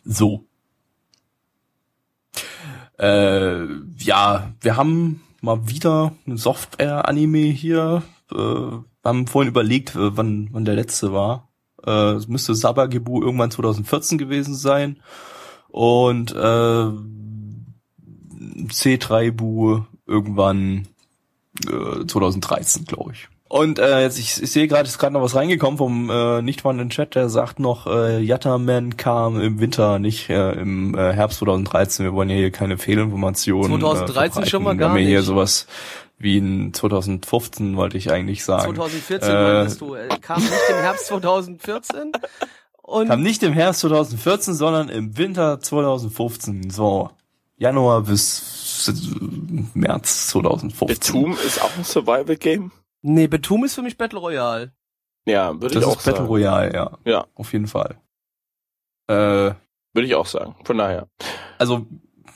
So. 0.03 0.43
Äh, 3.03 3.67
ja, 3.97 4.53
wir 4.61 4.77
haben 4.77 5.21
mal 5.41 5.67
wieder 5.67 6.13
ein 6.25 6.37
Software-Anime 6.37 7.39
hier. 7.39 8.01
Äh, 8.31 8.35
wir 8.35 8.85
haben 9.03 9.27
vorhin 9.27 9.51
überlegt, 9.51 9.93
äh, 9.95 10.15
wann, 10.15 10.47
wann 10.53 10.63
der 10.63 10.75
letzte 10.75 11.11
war. 11.11 11.49
Äh, 11.85 12.13
es 12.13 12.29
müsste 12.29 12.55
Sabagebu 12.55 13.21
irgendwann 13.21 13.51
2014 13.51 14.17
gewesen 14.17 14.55
sein. 14.55 15.01
Und 15.67 16.31
äh, 16.31 16.91
C3Bu 18.69 19.83
irgendwann 20.07 20.87
äh, 21.67 22.05
2013, 22.05 22.85
glaube 22.85 23.11
ich. 23.11 23.27
Und 23.53 23.77
äh, 23.77 24.01
jetzt, 24.01 24.17
ich, 24.17 24.41
ich 24.41 24.51
sehe 24.51 24.67
gerade, 24.67 24.87
ist 24.89 24.97
gerade 24.97 25.13
noch 25.13 25.21
was 25.21 25.35
reingekommen 25.35 25.77
vom 25.77 26.09
äh, 26.09 26.41
nicht 26.41 26.61
vorhandenen 26.61 26.89
Chat, 26.89 27.13
der 27.13 27.29
sagt 27.29 27.59
noch, 27.59 27.85
äh, 27.85 28.19
Yatterman 28.19 28.97
kam 28.97 29.39
im 29.39 29.59
Winter, 29.59 29.99
nicht 29.99 30.27
äh, 30.31 30.53
im 30.53 30.95
äh, 30.97 31.13
Herbst 31.13 31.37
2013. 31.37 32.03
Wir 32.03 32.13
wollen 32.13 32.31
ja 32.31 32.35
hier 32.35 32.49
keine 32.49 32.79
Fehlinformationen. 32.79 33.79
2013 33.79 34.41
äh, 34.41 34.45
schon 34.47 34.63
mal 34.63 34.75
gar 34.75 34.87
Wir 34.87 34.89
haben 34.93 34.97
ja 34.97 35.05
hier 35.07 35.17
nicht. 35.19 35.27
sowas 35.27 35.67
wie 36.17 36.37
in 36.39 36.73
2015, 36.73 37.77
wollte 37.77 37.95
ich 37.95 38.11
eigentlich 38.11 38.43
sagen. 38.43 38.73
2014 38.73 39.29
Äh, 39.29 39.53
meintest 39.53 39.81
du. 39.81 39.93
äh, 39.93 40.07
Kam 40.19 40.41
nicht 40.41 40.51
im 40.71 40.75
Herbst 40.77 41.05
2014. 41.05 42.11
Und 42.81 43.07
Kam 43.07 43.21
nicht 43.21 43.43
im 43.43 43.53
Herbst 43.53 43.81
2014, 43.81 44.55
sondern 44.55 44.89
im 44.89 45.15
Winter 45.15 45.59
2015. 45.59 46.71
So, 46.71 47.11
Januar 47.57 48.01
bis 48.01 48.87
äh, 48.89 48.93
März 49.75 50.29
2015. 50.29 50.87
Betum 50.87 51.37
ist 51.45 51.61
auch 51.61 51.77
ein 51.77 51.83
Survival-Game? 51.83 52.71
Nee, 53.03 53.27
Betum 53.27 53.63
ist 53.63 53.75
für 53.75 53.83
mich 53.83 53.97
Battle 53.97 54.19
Royale. 54.19 54.73
Ja, 55.25 55.53
würde 55.53 55.67
ich 55.67 55.73
Das 55.73 55.83
auch 55.85 55.97
ist 55.97 56.05
Battle 56.05 56.21
sagen. 56.21 56.27
Royale, 56.27 56.73
ja. 56.73 56.97
Ja. 57.05 57.27
Auf 57.35 57.53
jeden 57.53 57.67
Fall. 57.67 57.97
Äh, 59.07 59.13
Würde 59.93 60.07
ich 60.07 60.15
auch 60.15 60.25
sagen. 60.25 60.55
Von 60.63 60.77
daher. 60.79 61.07
also 61.59 61.85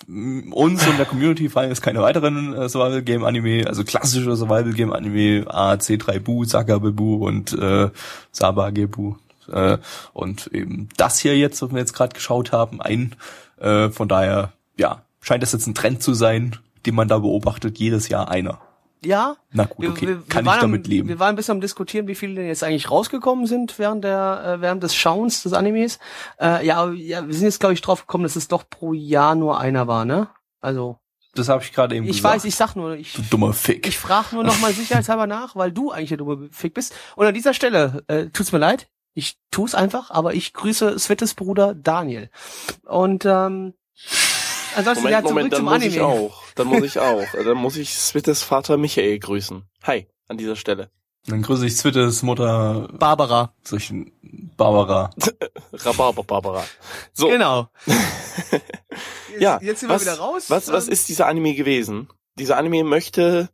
uns 0.07 0.88
und 0.88 0.97
der 0.97 1.05
Community 1.05 1.49
fallen 1.49 1.70
jetzt 1.70 1.82
keine 1.82 2.01
weiteren 2.01 2.53
äh, 2.53 2.70
Survival 2.70 3.01
Game 3.01 3.26
Anime, 3.26 3.68
also 3.68 3.84
klassische 3.84 4.34
Survival 4.38 4.72
Game 4.72 4.93
Anime, 4.93 5.43
AC3 5.49 6.20
Bu, 6.20 6.45
Sakabebu 6.45 7.26
und 7.28 7.51
äh, 7.51 7.89
Sabagebu. 8.32 9.15
Äh, 9.51 9.78
und 10.13 10.47
eben 10.53 10.88
das 10.95 11.20
hier 11.20 11.38
jetzt, 11.38 11.61
was 11.61 11.72
wir 11.72 11.80
jetzt 11.80 11.93
gerade 11.93 12.13
geschaut 12.13 12.51
haben, 12.53 12.82
ein. 12.82 13.15
Äh, 13.59 13.89
von 13.89 14.07
daher, 14.07 14.53
ja, 14.78 15.01
scheint 15.20 15.43
das 15.43 15.51
jetzt 15.51 15.68
ein 15.68 15.76
Trend 15.76 16.01
zu 16.01 16.13
sein, 16.13 16.55
den 16.86 16.95
man 16.95 17.07
da 17.09 17.18
beobachtet, 17.20 17.78
jedes 17.78 18.07
Jahr 18.07 18.30
einer. 18.30 18.61
Ja, 19.06 19.38
Na 19.52 19.66
gut, 19.66 19.80
wir, 19.80 19.89
okay, 19.91 20.08
wir, 20.08 20.24
kann 20.28 20.45
wir 20.45 20.56
ich 20.56 20.60
damit 20.62 20.86
am, 20.86 20.91
leben. 20.91 21.08
Wir 21.08 21.20
waren 21.20 21.30
ein 21.30 21.36
bisschen 21.36 21.54
am 21.54 21.62
diskutieren, 21.62 22.08
wie 22.08 22.16
viele 22.16 22.36
denn 22.36 22.48
jetzt 22.48 22.64
eigentlich 22.64 22.89
rausgekommen 22.89 23.45
sind 23.45 23.78
während 23.80 24.04
der 24.04 24.58
äh, 24.58 24.62
während 24.62 24.82
des 24.84 24.95
Schauens 24.95 25.43
des 25.43 25.54
Animes. 25.54 26.00
Äh, 26.39 26.66
ja, 26.66 26.89
ja, 26.91 27.26
wir 27.28 27.34
sind 27.34 27.43
jetzt 27.45 27.60
glaube 27.60 27.74
ich 27.74 27.82
drauf 27.82 28.02
gekommen, 28.02 28.24
dass 28.24 28.36
es 28.36 28.48
doch 28.48 28.70
pro 28.70 28.93
Jahr 28.93 29.36
nur 29.36 29.60
einer 29.60 29.88
war, 29.88 30.06
ne? 30.06 30.30
Also 30.62 30.98
Das 31.36 31.50
habe 31.50 31.64
ich 31.64 31.74
gerade 31.74 31.95
eben 31.95 32.06
ich 32.06 32.18
gesagt. 32.18 32.36
weiß, 32.36 32.45
ich 32.45 32.56
sag 32.56 32.76
nur, 32.76 32.95
ich 32.95 33.14
du 33.14 33.22
dummer 33.22 33.54
Fick. 33.54 33.88
ich 33.88 33.98
frage 33.98 34.34
nur 34.34 34.43
noch 34.43 34.60
mal 34.60 34.74
sicherheitshalber 34.74 35.28
nach, 35.28 35.56
weil 35.56 35.72
du 35.72 35.91
eigentlich 35.91 36.10
der 36.10 36.18
dumme 36.18 36.50
Fick 36.52 36.74
bist. 36.74 36.95
Und 37.16 37.28
an 37.28 37.34
dieser 37.34 37.54
Stelle 37.54 38.04
äh, 38.08 38.28
tut's 38.28 38.52
mir 38.52 38.58
leid, 38.58 38.88
ich 39.14 39.38
tu's 39.52 39.76
einfach, 39.76 40.12
aber 40.12 40.34
ich 40.34 40.54
grüße 40.54 40.98
Swettes 41.00 41.34
Bruder 41.34 41.74
Daniel. 41.76 42.30
Und 42.86 43.26
ähm, 43.26 43.74
ansonsten 44.78 45.07
ja 45.09 45.21
Moment, 45.21 45.23
zurück 45.23 45.34
Moment, 45.36 45.53
dann 45.53 45.57
zum 45.57 45.65
muss 45.65 45.73
Anime. 45.75 45.91
ich 45.95 46.01
auch. 46.01 46.43
Dann 46.55 46.67
muss 46.67 46.84
ich 46.84 46.99
auch. 46.99 47.23
Dann 47.34 47.57
muss 47.57 47.78
ich 47.78 47.93
Swittes 47.95 48.43
Vater 48.43 48.78
Michael 48.78 49.19
grüßen. 49.19 49.63
Hi, 49.84 50.07
an 50.28 50.38
dieser 50.38 50.55
Stelle. 50.55 50.89
Dann 51.25 51.41
grüße 51.41 51.65
ich 51.65 51.75
Zwittes 51.75 52.23
Mutter 52.23 52.88
Barbara. 52.93 53.53
zwischen 53.63 54.11
Barbara. 54.55 55.09
Rhabarber 55.73 56.23
Barbara. 56.23 56.63
So, 57.13 57.28
Genau. 57.28 57.67
ja. 59.39 59.59
Jetzt 59.61 59.82
sind 59.82 59.89
was, 59.89 60.05
wir 60.05 60.13
wieder 60.13 60.21
raus. 60.21 60.45
Was, 60.49 60.71
was 60.71 60.88
Ähm, 60.88 60.93
ist 60.93 61.09
dieser 61.09 61.28
Anime 61.28 61.53
gewesen? 61.53 62.07
Dieser 62.39 62.57
Anime 62.57 62.84
möchte, 62.84 63.49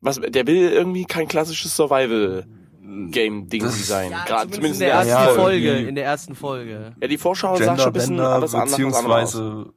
was, 0.00 0.20
der 0.20 0.46
will 0.46 0.70
irgendwie 0.70 1.04
kein 1.06 1.26
klassisches 1.28 1.74
Survival-Game-Ding 1.76 3.62
Das- 3.62 3.86
sein. 3.86 4.10
ja, 4.10 4.24
Gerade 4.24 4.50
zumindest 4.50 4.80
zumindest 4.80 4.80
in 4.80 4.86
der 4.86 4.94
ersten 4.94 5.10
Ja, 5.10 5.28
Folge. 5.42 5.76
In 5.78 5.94
der 5.94 6.04
ersten 6.04 6.34
Folge. 6.34 6.96
Ja, 7.00 7.08
die 7.08 7.18
Vorschau 7.18 7.56
sagt 7.56 7.80
schon 7.80 7.88
ein 7.88 7.92
bisschen 7.92 8.20
alles 8.20 8.54
anders. 8.54 8.72
was 8.72 8.74
anderes 8.74 8.94
aus. 8.96 9.32
beziehungsweise 9.32 9.72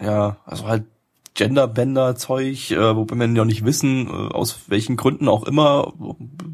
ja, 0.00 0.36
also 0.44 0.66
halt 0.66 0.84
Genderbänder-Zeug, 1.34 2.72
äh, 2.72 2.96
wobei 2.96 3.16
wir 3.16 3.28
ja 3.28 3.44
nicht 3.44 3.64
wissen, 3.64 4.08
äh, 4.08 4.10
aus 4.10 4.60
welchen 4.68 4.96
Gründen 4.96 5.28
auch 5.28 5.44
immer, 5.44 5.92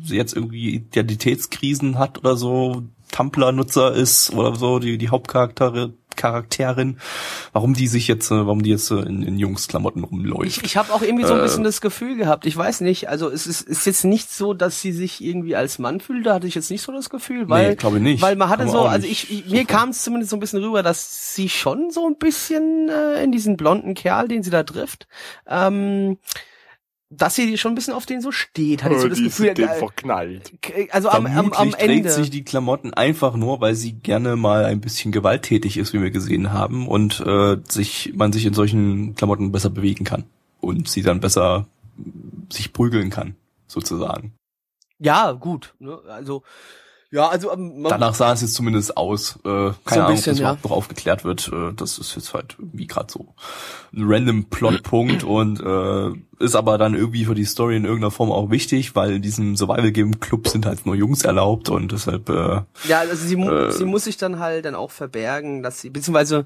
sie 0.03 0.16
jetzt 0.16 0.34
irgendwie 0.34 0.74
Identitätskrisen 0.74 1.99
hat 1.99 2.18
oder 2.18 2.36
so, 2.36 2.82
Tumblr-Nutzer 3.11 3.92
ist 3.94 4.32
oder 4.32 4.55
so, 4.55 4.78
die, 4.78 4.99
die 4.99 5.09
Hauptcharaktere, 5.09 5.94
Charakterin, 6.17 6.99
warum 7.53 7.75
die 7.75 7.87
sich 7.87 8.09
jetzt, 8.09 8.31
äh, 8.31 8.35
warum 8.35 8.62
die 8.62 8.71
jetzt 8.71 8.91
äh, 8.91 8.97
in, 9.01 9.23
in 9.23 9.39
Jungsklamotten 9.39 10.03
rumläuft. 10.05 10.47
Ich, 10.47 10.64
ich 10.64 10.77
habe 10.77 10.93
auch 10.93 11.03
irgendwie 11.03 11.25
so 11.25 11.35
ein 11.35 11.41
Äh. 11.41 11.43
bisschen 11.43 11.64
das 11.64 11.81
Gefühl 11.81 12.17
gehabt. 12.17 12.47
Ich 12.47 12.57
weiß 12.57 12.81
nicht. 12.81 13.09
Also 13.09 13.29
es 13.31 13.47
ist, 13.47 13.61
ist 13.62 13.87
jetzt 13.87 14.05
nicht 14.05 14.33
so, 14.33 14.55
dass 14.55 14.81
sie 14.81 14.93
sich 14.93 15.23
irgendwie 15.23 15.55
als 15.57 15.79
Mann 15.79 16.01
fühlt. 16.01 16.27
Da 16.27 16.35
hatte 16.35 16.47
ich 16.47 16.55
jetzt 16.55 16.71
nicht 16.71 16.83
so 16.83 16.93
das 16.93 17.11
Gefühl, 17.11 17.49
weil 17.49 17.71
nee, 17.71 17.77
glaube 17.77 17.99
ich 17.99 18.03
nicht. 18.03 18.23
weil 18.23 18.37
man 18.37 18.49
hatte 18.49 18.64
Kann 18.64 18.73
so, 18.73 18.81
also 18.83 19.07
ich, 19.07 19.31
ich 19.31 19.47
mir 19.51 19.64
kam 19.64 19.91
es 19.91 20.03
zumindest 20.03 20.31
so 20.31 20.37
ein 20.37 20.41
bisschen 20.41 20.62
rüber, 20.62 20.83
dass 20.83 21.35
sie 21.35 21.49
schon 21.49 21.91
so 21.91 22.07
ein 22.09 22.17
bisschen 22.17 22.89
äh, 22.89 23.23
in 23.23 23.33
diesen 23.33 23.57
blonden 23.57 23.95
Kerl, 23.95 24.29
den 24.29 24.43
sie 24.43 24.51
da 24.51 24.62
trifft, 24.62 25.07
ähm, 25.47 26.19
dass 27.11 27.37
sie 27.37 27.57
schon 27.57 27.73
ein 27.73 27.75
bisschen 27.75 27.95
auf 27.95 28.07
den 28.07 28.21
so 28.21 28.33
steht. 28.33 28.83
Hatte 28.83 28.95
ich 28.97 29.01
so 29.01 29.09
das 29.09 29.19
die 29.19 29.25
Gefühl. 29.25 29.47
sind 29.47 29.59
den 29.59 29.69
verknallt. 29.69 30.53
also 30.91 31.09
am, 31.09 31.27
am, 31.27 31.53
am 31.53 31.71
trägt 31.71 31.81
Ende. 31.81 32.11
sich 32.11 32.31
die 32.31 32.45
Klamotten 32.45 32.93
einfach 32.95 33.37
nur, 33.37 33.61
weil 33.61 33.75
sie 33.75 33.93
gerne 33.93 34.37
mal 34.37 34.65
ein 34.65 34.81
bisschen 34.81 35.13
gewalttätig 35.13 35.77
ist, 35.77 35.93
wie 35.93 36.03
wir 36.03 36.11
gesehen 36.11 36.53
haben, 36.53 36.89
und 36.89 37.21
äh, 37.21 37.59
sich 37.69 38.13
man 38.17 38.33
sich 38.33 38.45
in 38.45 38.55
solchen 38.55 39.15
Klamotten 39.15 39.53
besser 39.53 39.71
bewegen 39.71 40.05
kann 40.05 40.25
und 40.61 40.89
sie 40.89 41.03
dann 41.03 41.21
besser 41.21 41.67
sich 42.51 42.73
prügeln 42.73 43.11
kann, 43.11 43.37
sozusagen. 43.69 44.35
ja, 44.99 45.33
gut. 45.33 45.75
Ne? 45.79 45.99
Also 46.09 46.43
ja, 47.11 47.29
also 47.29 47.53
ähm, 47.53 47.85
Danach 47.89 48.15
sah 48.15 48.33
es 48.33 48.41
jetzt 48.43 48.55
zumindest 48.55 48.97
aus. 48.97 49.39
Äh, 49.45 49.49
keine 49.49 49.75
So 49.85 50.01
Ahnung, 50.01 50.17
bisschen, 50.17 50.33
ob 50.33 50.39
das 50.39 50.39
ja. 50.41 50.59
noch 50.65 50.71
aufgeklärt 50.71 51.25
wird. 51.25 51.49
Äh, 51.53 51.73
das 51.75 51.99
ist 51.99 52.15
jetzt 52.17 52.35
halt 52.35 52.57
irgendwie 52.59 52.87
gerade 52.87 53.13
so 53.13 53.35
ein 53.95 54.03
random 54.05 54.45
Plotpunkt 54.51 55.23
und 55.25 55.61
äh, 55.61 56.45
ist 56.45 56.55
aber 56.57 56.79
dann 56.79 56.95
irgendwie 56.95 57.25
für 57.25 57.35
die 57.35 57.45
Story 57.45 57.77
in 57.77 57.85
irgendeiner 57.85 58.11
Form 58.11 58.31
auch 58.33 58.51
wichtig, 58.51 58.95
weil 58.95 59.13
in 59.13 59.23
diesem 59.23 59.57
Survival 59.57 59.93
Game 59.93 60.21
Club 60.21 60.49
sind 60.49 60.67
halt 60.67 60.85
nur 60.85 60.95
Jungs 60.95 61.23
erlaubt 61.25 61.69
und 61.71 61.93
deshalb 61.93 62.29
äh, 62.29 62.63
Ja, 62.89 63.01
also 63.01 63.15
sie, 63.15 63.37
mu 63.37 63.51
Äh. 63.51 63.73
sie 63.73 63.85
muss 63.85 64.05
sich 64.05 64.17
dann 64.17 64.39
halt 64.39 64.65
dann 64.65 64.75
auch 64.75 64.91
verbergen, 64.91 65.63
dass 65.63 65.81
sie, 65.81 65.91
beziehungsweise 65.91 66.45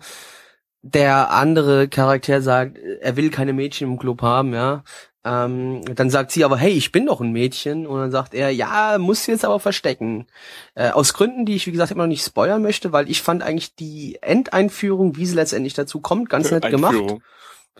der 0.83 1.31
andere 1.31 1.89
Charakter 1.89 2.41
sagt, 2.41 2.79
er 2.79 3.17
will 3.17 3.31
keine 3.31 3.53
Mädchen 3.53 3.91
im 3.91 3.99
Club 3.99 4.23
haben, 4.23 4.55
ja. 4.55 4.83
Ähm, 5.23 5.83
dann 5.95 6.09
sagt 6.09 6.31
sie 6.31 6.45
aber, 6.45 6.57
hey, 6.57 6.73
ich 6.73 6.93
bin 6.93 7.07
doch 7.07 7.21
ein 7.21 7.33
Mädchen. 7.33 7.87
Und 7.87 8.01
dann 8.01 8.11
sagt 8.11 8.35
er, 8.35 8.51
ja, 8.51 8.97
muss 8.99 9.25
sie 9.25 9.33
jetzt 9.33 9.45
aber 9.45 9.61
verstecken. 9.61 10.27
Äh, 10.75 10.91
aus 10.91 11.15
Gründen, 11.15 11.45
die 11.45 11.57
ich, 11.57 11.67
wie 11.67 11.73
gesagt, 11.73 11.91
immer 11.91 12.05
noch 12.05 12.09
nicht 12.09 12.25
spoilern 12.25 12.63
möchte, 12.63 12.93
weil 12.93 13.11
ich 13.11 13.23
fand 13.23 13.43
eigentlich 13.43 13.75
die 13.75 14.19
Endeinführung, 14.23 15.17
wie 15.17 15.27
sie 15.27 15.35
letztendlich 15.35 15.75
dazu 15.75 16.01
kommt, 16.01 16.31
ganz 16.31 16.51
nett 16.51 16.69
gemacht. 16.71 16.95
Einführung. 16.95 17.23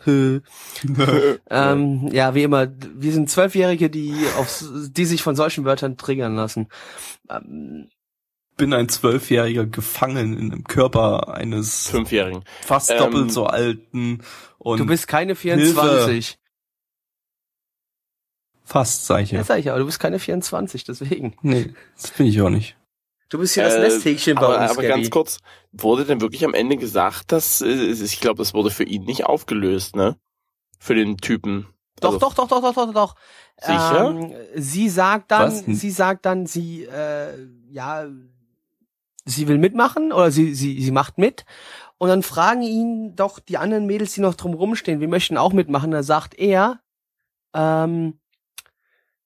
Ähm, 1.49 2.09
ja, 2.11 2.33
wie 2.33 2.43
immer, 2.43 2.67
wir 2.95 3.11
sind 3.11 3.29
Zwölfjährige, 3.29 3.91
die 3.91 4.15
auf, 4.37 4.63
die 4.89 5.05
sich 5.05 5.21
von 5.21 5.35
solchen 5.35 5.63
Wörtern 5.63 5.95
triggern 5.97 6.35
lassen. 6.35 6.69
Ähm, 7.29 7.89
bin 8.57 8.73
ein 8.73 8.89
Zwölfjähriger 8.89 9.65
gefangen 9.65 10.37
in 10.37 10.49
dem 10.49 10.63
Körper 10.63 11.33
eines 11.33 11.87
Fünfjährigen. 11.89 12.43
fast 12.61 12.91
Ähm, 12.91 12.97
doppelt 12.97 13.31
so 13.31 13.45
alten 13.45 14.21
und 14.57 14.79
du 14.79 14.85
bist 14.85 15.07
keine 15.07 15.35
24. 15.35 16.37
fast, 18.71 19.05
sag 19.05 19.21
ich 19.23 19.31
Ja, 19.31 19.39
ja. 19.39 19.43
sag 19.43 19.59
ich 19.59 19.65
ja, 19.65 19.73
aber 19.73 19.79
du 19.81 19.85
bist 19.85 19.99
keine 19.99 20.19
24, 20.19 20.83
deswegen. 20.83 21.35
Nee, 21.41 21.73
das 21.95 22.11
bin 22.11 22.25
ich 22.27 22.41
auch 22.41 22.49
nicht. 22.49 22.77
Du 23.29 23.37
bist 23.39 23.53
hier 23.53 23.63
das 23.63 23.75
Äh, 23.75 23.79
Nesthäkchen 23.81 24.35
bei 24.35 24.41
aber, 24.45 24.59
uns, 24.61 24.71
aber 24.71 24.81
Gabby. 24.81 25.01
ganz 25.03 25.09
kurz, 25.09 25.39
wurde 25.71 26.05
denn 26.05 26.19
wirklich 26.21 26.43
am 26.43 26.53
Ende 26.53 26.77
gesagt, 26.77 27.31
dass, 27.31 27.61
äh, 27.61 27.67
ich 27.91 28.19
glaube, 28.19 28.37
das 28.39 28.53
wurde 28.53 28.69
für 28.71 28.83
ihn 28.83 29.03
nicht 29.03 29.25
aufgelöst, 29.25 29.95
ne? 29.95 30.17
Für 30.79 30.95
den 30.95 31.17
Typen. 31.17 31.67
Doch, 32.01 32.13
Also, 32.13 32.19
doch, 32.19 32.33
doch, 32.33 32.47
doch, 32.47 32.61
doch, 32.61 32.73
doch, 32.73 32.93
doch. 32.93 33.15
Sicher? 33.61 34.09
Ähm, 34.09 34.33
sie 34.55 34.89
sagt 34.89 35.31
dann, 35.31 35.51
Was? 35.51 35.63
sie 35.65 35.91
sagt 35.91 36.25
dann, 36.25 36.45
sie, 36.47 36.83
äh, 36.85 37.37
ja, 37.69 38.07
sie 39.25 39.47
will 39.47 39.59
mitmachen 39.59 40.11
oder 40.11 40.31
sie, 40.31 40.53
sie, 40.55 40.81
sie 40.81 40.91
macht 40.91 41.17
mit. 41.17 41.45
Und 41.99 42.09
dann 42.09 42.23
fragen 42.23 42.63
ihn 42.63 43.15
doch 43.15 43.39
die 43.39 43.57
anderen 43.57 43.85
Mädels, 43.85 44.13
die 44.13 44.21
noch 44.21 44.33
drum 44.35 44.55
rumstehen, 44.55 44.99
wir 44.99 45.07
möchten 45.07 45.37
auch 45.37 45.53
mitmachen. 45.53 45.91
Da 45.91 46.01
sagt 46.03 46.33
er, 46.39 46.79
ähm, 47.53 48.17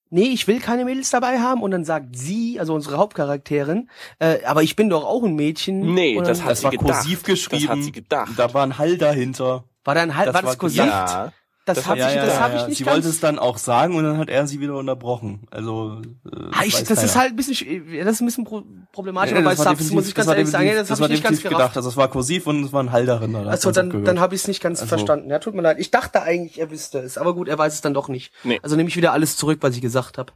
nee, 0.10 0.30
ich 0.30 0.47
will 0.47 0.60
keine 0.60 0.86
Mädels 0.86 1.10
dabei 1.10 1.39
haben. 1.39 1.62
Und 1.62 1.72
dann 1.72 1.84
sagt 1.86 2.16
sie, 2.18 2.60
also 2.60 2.74
unsere 2.74 2.97
Hauptcharakterin, 2.97 3.89
äh, 4.20 4.43
aber 4.45 4.64
ich 4.64 4.76
bin 4.76 4.89
doch 4.89 5.03
auch 5.06 5.24
ein 5.24 5.36
Mädchen. 5.36 5.93
Nee, 5.93 6.18
Und 6.18 6.28
das 6.28 6.41
hat 6.43 6.51
Das 6.51 6.60
sie 6.60 6.64
war 6.66 6.72
gedacht. 6.72 6.88
kursiv 6.88 7.24
Das 7.24 7.30
hat 7.30 7.36
geschrieben. 7.51 7.84
sie 7.84 7.91
gedacht. 7.91 8.32
Da 8.38 8.53
war 8.53 8.64
ein 8.64 8.78
Hall 8.78 8.97
dahinter. 8.97 9.64
war 9.84 9.95
dann 9.95 10.16
halt, 10.16 10.28
das 10.28 10.34
war 10.36 10.41
das 10.41 10.49
war 10.51 10.58
kursiv? 10.58 10.86
ja. 10.86 11.32
Das, 11.66 11.78
Das 11.78 11.88
hab 11.88 11.99
hat- 11.99 12.09
ich, 12.11 12.16
das 12.16 12.39
hab 12.39 12.53
ich 12.53 12.61
ja. 12.61 12.68
nicht 12.68 12.78
Sie 12.78 12.86
wollte 12.86 13.07
es 13.09 13.20
dann 13.20 13.39
auch 13.39 13.57
sagen 13.57 13.95
und 13.95 14.03
dann 14.03 14.20
hat 14.20 14.30
er 14.30 14.45
sie 14.45 14.59
wieder 14.59 14.76
unterbrochen. 14.76 15.47
Also 15.49 15.99
äh, 16.32 16.36
Ah, 16.51 16.61
ich, 16.63 16.74
das 16.84 16.91
ist 16.91 16.97
keiner. 17.13 17.16
halt 17.16 17.34
ein 17.34 17.36
bisschen, 17.36 17.55
sch- 17.55 18.03
das 18.03 18.13
ist 18.13 18.22
ein 18.22 18.26
bisschen 18.28 18.43
pro 18.45 18.61
problematisch, 18.91 19.32
Nee, 19.34 19.39
aber 19.39 19.49
bei 19.49 19.55
das 19.55 19.63
Subs 19.66 19.89
muss 19.91 20.07
ich 20.07 20.13
ganz 20.13 20.28
das 20.28 20.36
ehrlich 20.38 20.51
sagen, 20.51 20.68
ja, 20.68 20.76
das, 20.76 20.89
war 20.91 20.97
habe 20.97 21.05
ich 21.05 21.09
nicht 21.09 21.24
ganz 21.24 21.38
definitiv 21.38 21.49
gerafft. 21.49 21.74
gedacht. 21.74 21.78
Also 21.78 21.89
es 21.89 21.97
war 21.97 22.07
kursiv 22.07 22.45
und 22.45 22.63
es 22.66 22.72
war 22.72 22.84
ein 22.84 22.91
hat 22.91 23.09
Also 23.09 23.72
dann, 23.72 23.88
abgehört. 23.88 24.07
dann 24.07 24.20
habe 24.20 24.36
ich 24.36 24.41
es 24.41 24.47
nicht 24.47 24.61
ganz 24.61 24.80
Also- 24.80 24.89
verstanden. 24.89 25.30
Ja, 25.32 25.39
tut 25.39 25.55
mir 25.55 25.63
leid. 25.63 25.80
Ich 25.80 25.89
dachte 25.89 26.22
eigentlich, 26.22 26.59
er 26.59 26.70
wüsste 26.70 26.99
es, 26.99 27.18
aber 27.18 27.34
gut, 27.34 27.47
er 27.47 27.57
weiß 27.57 27.74
es 27.74 27.82
dann 27.82 27.95
doch 27.95 28.09
nicht. 28.09 28.32
Nee. 28.43 28.59
Also 28.61 28.76
nehme 28.76 28.88
ich 28.89 28.95
wieder 28.95 29.11
alles 29.13 29.36
zurück, 29.36 29.57
was 29.61 29.74
ich 29.76 29.82
gesagt 29.82 30.20
habe. 30.20 30.34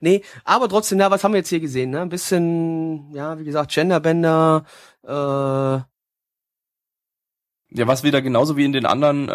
Nee, 0.00 0.22
aber 0.44 0.68
trotzdem, 0.68 0.98
ja, 0.98 1.10
was 1.12 1.22
haben 1.24 1.32
wir 1.32 1.38
jetzt 1.38 1.48
hier 1.48 1.60
gesehen? 1.60 1.90
Ne? 1.90 2.00
Ein 2.00 2.08
bisschen, 2.10 3.12
ja, 3.14 3.38
wie 3.38 3.44
gesagt, 3.44 3.70
Genderbänder, 3.72 4.64
äh, 5.04 5.78
Ja, 7.76 7.86
was 7.86 8.02
wieder 8.02 8.22
genauso 8.22 8.56
wie 8.56 8.64
in 8.64 8.72
den 8.72 8.86
anderen 8.86 9.28
äh, 9.28 9.32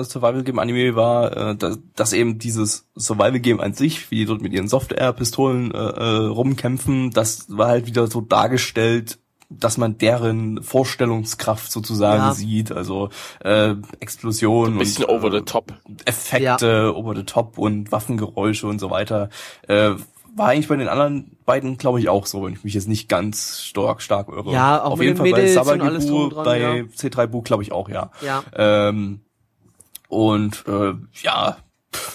äh, 0.00 0.04
Survival 0.04 0.42
Game 0.42 0.58
Anime 0.58 0.96
war, 0.96 1.36
äh, 1.36 1.54
dass, 1.56 1.78
dass 1.94 2.12
eben 2.14 2.38
dieses 2.38 2.88
Survival 2.96 3.40
Game 3.40 3.60
an 3.60 3.74
sich, 3.74 4.10
wie 4.10 4.16
die 4.16 4.24
dort 4.24 4.40
mit 4.40 4.54
ihren 4.54 4.68
Software-Pistolen 4.68 5.70
äh, 5.70 5.76
äh, 5.76 6.16
rumkämpfen, 6.26 7.10
das 7.10 7.46
war 7.48 7.68
halt 7.68 7.86
wieder 7.86 8.06
so 8.06 8.22
dargestellt, 8.22 9.18
dass 9.50 9.76
man 9.76 9.98
deren 9.98 10.62
Vorstellungskraft 10.62 11.70
sozusagen 11.70 12.22
Ja. 12.22 12.32
sieht, 12.34 12.72
also 12.72 13.10
äh, 13.40 13.74
Explosionen 14.00 14.74
Ein 14.74 14.78
bisschen 14.78 15.04
und, 15.04 15.10
over 15.10 15.30
the 15.30 15.36
äh, 15.38 15.42
top. 15.42 15.74
Effekte 16.06 16.94
over 16.96 17.14
the 17.14 17.24
top 17.24 17.58
und 17.58 17.92
Waffengeräusche 17.92 18.66
und 18.66 18.78
so 18.78 18.90
weiter. 18.90 19.28
Äh, 19.68 19.92
war 20.36 20.48
eigentlich 20.48 20.68
bei 20.68 20.76
den 20.76 20.88
anderen 20.88 21.36
beiden, 21.44 21.78
glaube 21.78 22.00
ich, 22.00 22.08
auch 22.08 22.26
so, 22.26 22.44
wenn 22.44 22.52
ich 22.52 22.64
mich 22.64 22.74
jetzt 22.74 22.88
nicht 22.88 23.08
ganz 23.08 23.62
stark, 23.62 24.02
stark 24.02 24.28
irre. 24.28 24.52
Ja, 24.52 24.82
auch 24.82 24.92
Auf 24.92 25.00
jeden 25.02 25.14
den 25.14 25.16
Fall 25.18 25.30
bei 25.30 25.38
Mädels 25.38 26.06
drum 26.06 26.30
Sabagibu, 26.30 26.44
bei 26.44 26.60
ja. 26.60 26.72
C3 26.84 27.26
Bu, 27.26 27.42
glaube 27.42 27.62
ich 27.62 27.72
auch, 27.72 27.88
ja. 27.88 28.10
ja. 28.20 28.42
Ähm, 28.56 29.20
und 30.08 30.64
äh, 30.66 30.94
ja, 31.22 31.58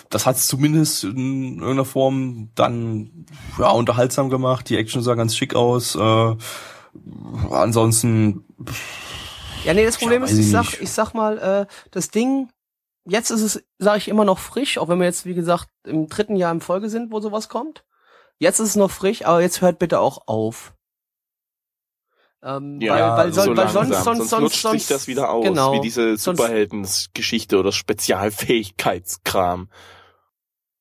das 0.10 0.26
hat 0.26 0.36
es 0.36 0.48
zumindest 0.48 1.04
in 1.04 1.60
irgendeiner 1.60 1.86
Form 1.86 2.50
dann 2.56 3.26
ja 3.58 3.70
unterhaltsam 3.70 4.30
gemacht. 4.30 4.70
Die 4.70 4.78
Action 4.78 5.02
sah 5.02 5.16
ganz 5.16 5.36
schick 5.36 5.56
aus. 5.56 5.96
Äh, 5.96 6.36
ansonsten 7.50 8.46
Ja, 9.64 9.74
nee, 9.74 9.86
das 9.86 9.98
Problem 9.98 10.22
weiß 10.22 10.32
ist, 10.32 10.40
ich 10.40 10.52
sag, 10.52 10.82
ich 10.82 10.92
sag 10.92 11.14
mal, 11.14 11.38
äh, 11.38 11.74
das 11.92 12.10
Ding, 12.10 12.50
jetzt 13.06 13.30
ist 13.30 13.42
es, 13.42 13.64
sage 13.78 14.00
ich 14.00 14.08
immer 14.08 14.26
noch 14.26 14.40
frisch, 14.40 14.78
auch 14.78 14.90
wenn 14.90 15.00
wir 15.00 15.06
jetzt, 15.06 15.26
wie 15.26 15.36
gesagt, 15.36 15.70
im 15.86 16.08
dritten 16.08 16.36
Jahr 16.36 16.52
in 16.52 16.62
Folge 16.62 16.90
sind, 16.90 17.12
wo 17.12 17.20
sowas 17.20 17.50
kommt. 17.50 17.84
Jetzt 18.40 18.60
ist 18.60 18.70
es 18.70 18.76
noch 18.76 18.90
frisch, 18.92 19.26
aber 19.26 19.42
jetzt 19.42 19.62
hört 19.62 19.80
bitte 19.80 20.00
auch 20.00 20.28
auf. 20.28 20.74
Ähm, 22.42 22.80
Ja, 22.82 22.94
weil, 22.94 23.26
weil, 23.26 23.34
so 23.34 23.42
soll, 23.44 23.58
weil 23.58 23.66
langsam. 23.66 23.84
sonst, 23.92 24.04
sonst, 24.06 24.30
sonst, 24.30 24.42
lutscht 24.42 24.62
sonst, 24.62 24.80
sich 24.88 24.88
das 24.88 25.08
wieder 25.08 25.30
aus, 25.30 25.46
genau, 25.46 25.74
wie 25.74 25.82
diese 25.82 26.16
sonst- 26.16 26.38
Superhelden-Geschichte 26.40 27.60
oder 27.60 27.74
Spezialfähigkeitskram. 27.74 29.68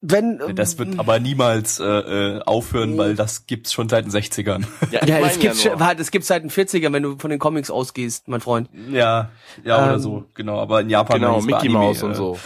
wenn, 0.01 0.41
ähm, 0.47 0.55
das 0.55 0.79
wird 0.79 0.97
aber 1.01 1.19
niemals 1.19 1.81
äh, 1.81 1.85
äh, 1.85 2.41
aufhören, 2.43 2.97
weil 2.97 3.17
das 3.17 3.47
gibt's 3.47 3.73
schon 3.73 3.89
seit 3.89 4.05
den 4.05 4.13
60ern. 4.13 4.65
Ja, 4.93 5.05
ja, 5.05 5.19
es 5.27 5.41
gibt, 5.41 5.65
ja 5.65 5.93
es 5.99 6.11
gibt 6.13 6.25
seit 6.25 6.45
den 6.45 6.51
40er, 6.51 6.93
wenn 6.93 7.03
du 7.03 7.19
von 7.19 7.31
den 7.31 7.41
Comics 7.41 7.69
ausgehst, 7.73 8.29
mein 8.29 8.41
Freund. 8.41 8.71
ja, 8.91 9.31
ja 9.65 9.85
oder 9.85 9.95
Ähm, 9.95 10.01
so, 10.01 10.25
genau. 10.35 10.61
Aber 10.61 10.81
in 10.83 10.91
Japan 10.91 11.19
Genau, 11.21 11.41
Mickey 11.41 11.55
Anime, 11.57 11.79
äh, 11.79 11.83
Mouse 11.87 12.03
und 12.05 12.15
so. 12.15 12.39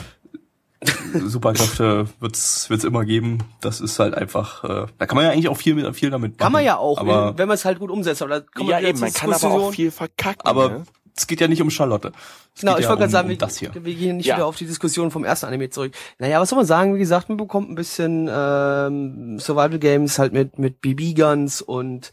Superkräfte 1.15 2.07
wird's 2.21 2.69
wird's 2.71 2.85
immer 2.85 3.05
geben. 3.05 3.39
Das 3.61 3.81
ist 3.81 3.99
halt 3.99 4.15
einfach. 4.15 4.65
Äh, 4.65 4.87
da 4.99 5.07
kann 5.07 5.17
man 5.17 5.25
ja 5.25 5.31
eigentlich 5.31 5.49
auch 5.49 5.57
viel 5.57 5.75
mit 5.75 5.95
viel 5.97 6.11
damit 6.11 6.33
machen. 6.33 6.39
Kann 6.39 6.53
man 6.53 6.65
ja 6.65 6.77
auch, 6.77 6.99
Aber 6.99 7.29
wenn, 7.31 7.39
wenn 7.39 7.49
man 7.49 7.55
es 7.55 7.65
halt 7.65 7.79
gut 7.79 7.91
umsetzt. 7.91 8.23
Aber 8.23 8.41
da 8.41 8.47
wir 8.57 8.65
Ja, 8.71 8.79
wieder 8.79 8.89
eben, 8.89 9.01
man 9.01 9.13
kann 9.13 9.33
aber 9.33 9.51
auch 9.51 9.73
viel 9.73 9.91
verkacken. 9.91 10.43
Aber 10.45 10.69
ne? 10.69 10.85
es 11.17 11.27
geht 11.27 11.41
ja 11.41 11.49
nicht 11.49 11.63
um 11.63 11.71
Charlotte. 11.71 12.13
Es 12.55 12.61
Genau, 12.61 12.73
geht 12.73 12.81
ich 12.81 12.85
ja 12.85 12.89
wollte 12.91 13.01
gerade 13.01 13.13
sagen, 13.13 13.27
um 13.27 13.31
wir, 13.31 13.39
das 13.39 13.57
hier. 13.59 13.71
wir 13.75 13.95
gehen 13.95 14.17
nicht 14.19 14.27
Ja. 14.27 14.37
wieder 14.37 14.47
auf 14.47 14.57
die 14.57 14.67
Diskussion 14.67 15.11
vom 15.11 15.25
ersten 15.25 15.47
Anime 15.47 15.71
zurück. 15.71 15.93
Naja, 16.19 16.41
was 16.41 16.49
soll 16.49 16.57
man 16.59 16.67
sagen? 16.67 16.95
Wie 16.95 16.99
gesagt, 16.99 17.29
man 17.29 17.39
bekommt 17.39 17.71
ein 17.71 17.75
bisschen 17.75 18.29
ähm, 18.33 19.39
Survival 19.39 19.79
Games 19.79 20.19
halt 20.19 20.33
mit 20.33 20.59
mit 20.59 20.81
BB 20.81 21.15
Guns 21.15 21.63
und 21.63 22.13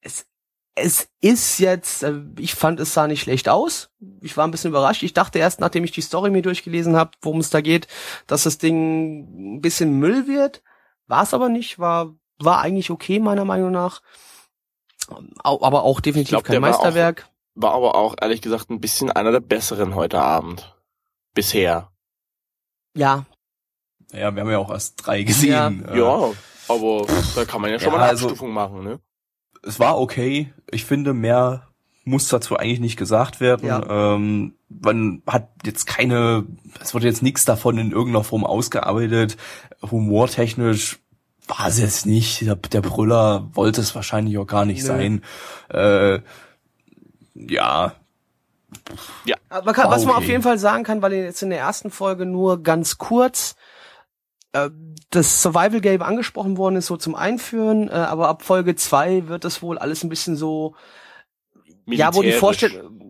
es 0.00 0.26
es 0.76 1.08
ist 1.20 1.58
jetzt, 1.60 2.02
äh, 2.02 2.14
ich 2.38 2.54
fand 2.54 2.80
es 2.80 2.94
sah 2.94 3.06
nicht 3.06 3.22
schlecht 3.22 3.48
aus. 3.48 3.90
Ich 4.20 4.36
war 4.36 4.46
ein 4.46 4.50
bisschen 4.50 4.70
überrascht. 4.70 5.02
Ich 5.02 5.12
dachte 5.14 5.38
erst, 5.38 5.60
nachdem 5.60 5.84
ich 5.84 5.92
die 5.92 6.00
Story 6.00 6.30
mir 6.30 6.42
durchgelesen 6.42 6.96
habe, 6.96 7.12
worum 7.22 7.40
es 7.40 7.50
da 7.50 7.60
geht, 7.60 7.86
dass 8.26 8.42
das 8.44 8.58
Ding 8.58 9.56
ein 9.56 9.60
bisschen 9.60 9.98
Müll 9.98 10.26
wird. 10.26 10.62
War 11.06 11.22
es 11.22 11.32
aber 11.34 11.48
nicht. 11.48 11.78
War 11.78 12.14
war 12.38 12.60
eigentlich 12.62 12.90
okay 12.90 13.20
meiner 13.20 13.44
Meinung 13.44 13.70
nach. 13.70 14.02
Aber 15.42 15.82
auch 15.84 16.00
definitiv 16.00 16.30
glaub, 16.30 16.44
kein 16.44 16.54
der 16.54 16.62
war 16.62 16.70
auch- 16.70 16.82
Meisterwerk. 16.82 17.28
War 17.54 17.72
aber 17.74 17.94
auch, 17.94 18.16
ehrlich 18.20 18.42
gesagt, 18.42 18.70
ein 18.70 18.80
bisschen 18.80 19.12
einer 19.12 19.30
der 19.30 19.38
besseren 19.40 19.94
heute 19.94 20.20
Abend. 20.20 20.74
Bisher. 21.34 21.92
Ja, 22.96 23.24
Ja, 24.12 24.34
wir 24.34 24.42
haben 24.42 24.50
ja 24.50 24.58
auch 24.58 24.70
erst 24.70 25.04
drei 25.06 25.22
gesehen. 25.22 25.84
Äh, 25.88 25.98
Ja, 25.98 26.30
aber 26.68 27.06
da 27.36 27.44
kann 27.44 27.60
man 27.60 27.70
ja 27.70 27.78
schon 27.78 27.86
Ja, 27.88 27.92
mal 27.92 28.02
eine 28.02 28.10
also- 28.10 28.26
Abstufung 28.26 28.52
machen, 28.52 28.82
ne? 28.84 29.00
Es 29.66 29.78
war 29.78 29.98
okay. 29.98 30.52
Ich 30.70 30.84
finde, 30.84 31.14
mehr 31.14 31.68
muss 32.04 32.28
dazu 32.28 32.56
eigentlich 32.56 32.80
nicht 32.80 32.96
gesagt 32.96 33.40
werden. 33.40 33.66
Ja. 33.66 34.14
Ähm, 34.14 34.54
man 34.68 35.22
hat 35.26 35.48
jetzt 35.64 35.86
keine, 35.86 36.46
es 36.80 36.94
wurde 36.94 37.06
jetzt 37.06 37.22
nichts 37.22 37.44
davon 37.44 37.78
in 37.78 37.92
irgendeiner 37.92 38.24
Form 38.24 38.44
ausgearbeitet. 38.44 39.36
Humortechnisch 39.90 40.98
war 41.46 41.68
es 41.68 41.78
jetzt 41.78 42.06
nicht. 42.06 42.42
Der, 42.42 42.56
der 42.56 42.82
Brüller 42.82 43.48
wollte 43.54 43.80
es 43.80 43.94
wahrscheinlich 43.94 44.36
auch 44.38 44.46
gar 44.46 44.66
nicht 44.66 44.82
Nö. 44.82 44.86
sein. 44.86 45.22
Äh, 45.70 46.20
ja, 47.34 47.94
Aber 49.48 49.66
Man 49.66 49.74
kann, 49.74 49.90
was 49.90 50.04
man 50.04 50.16
okay. 50.16 50.24
auf 50.24 50.28
jeden 50.28 50.42
Fall 50.42 50.58
sagen 50.58 50.84
kann, 50.84 51.00
weil 51.00 51.12
jetzt 51.14 51.42
in 51.42 51.50
der 51.50 51.60
ersten 51.60 51.90
Folge 51.90 52.26
nur 52.26 52.62
ganz 52.62 52.98
kurz 52.98 53.52
äh, 53.52 53.63
das 55.10 55.42
Survival 55.42 55.80
Game 55.80 56.02
angesprochen 56.02 56.56
worden 56.56 56.76
ist, 56.76 56.86
so 56.86 56.96
zum 56.96 57.14
Einführen, 57.14 57.88
äh, 57.88 57.92
aber 57.92 58.28
ab 58.28 58.42
Folge 58.42 58.76
zwei 58.76 59.28
wird 59.28 59.44
das 59.44 59.62
wohl 59.62 59.78
alles 59.78 60.04
ein 60.04 60.08
bisschen 60.08 60.36
so, 60.36 60.74
ja, 61.86 62.14
wo 62.14 62.22
die 62.22 62.32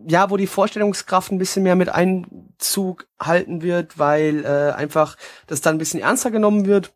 ja, 0.07 0.29
wo 0.29 0.37
die 0.37 0.47
Vorstellungskraft 0.47 1.31
ein 1.31 1.37
bisschen 1.37 1.63
mehr 1.63 1.75
mit 1.75 1.89
Einzug 1.89 3.07
halten 3.19 3.61
wird, 3.61 3.97
weil 3.97 4.43
äh, 4.43 4.73
einfach 4.73 5.17
das 5.47 5.61
dann 5.61 5.75
ein 5.75 5.79
bisschen 5.79 5.99
ernster 5.99 6.31
genommen 6.31 6.65
wird. 6.65 6.93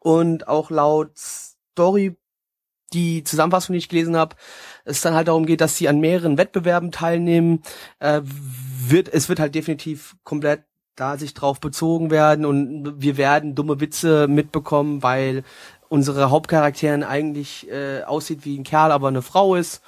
Und 0.00 0.48
auch 0.48 0.70
laut 0.70 1.16
Story 1.16 2.16
die 2.92 3.22
Zusammenfassung, 3.22 3.74
die 3.74 3.78
ich 3.78 3.88
gelesen 3.88 4.16
habe, 4.16 4.36
es 4.84 5.00
dann 5.00 5.14
halt 5.14 5.28
darum 5.28 5.46
geht, 5.46 5.60
dass 5.60 5.76
sie 5.76 5.88
an 5.88 6.00
mehreren 6.00 6.38
Wettbewerben 6.38 6.90
teilnehmen, 6.90 7.62
äh, 7.98 8.22
wird 8.24 9.08
es 9.08 9.28
wird 9.28 9.40
halt 9.40 9.54
definitiv 9.54 10.16
komplett 10.24 10.64
da 11.00 11.16
sich 11.16 11.34
drauf 11.34 11.60
bezogen 11.60 12.10
werden 12.10 12.44
und 12.44 13.00
wir 13.00 13.16
werden 13.16 13.54
dumme 13.54 13.80
Witze 13.80 14.26
mitbekommen, 14.28 15.02
weil 15.02 15.44
unsere 15.88 16.30
Hauptcharakterin 16.30 17.02
eigentlich 17.04 17.70
äh, 17.70 18.02
aussieht 18.02 18.44
wie 18.44 18.58
ein 18.58 18.64
Kerl, 18.64 18.92
aber 18.92 19.08
eine 19.08 19.22
Frau 19.22 19.54
ist. 19.54 19.80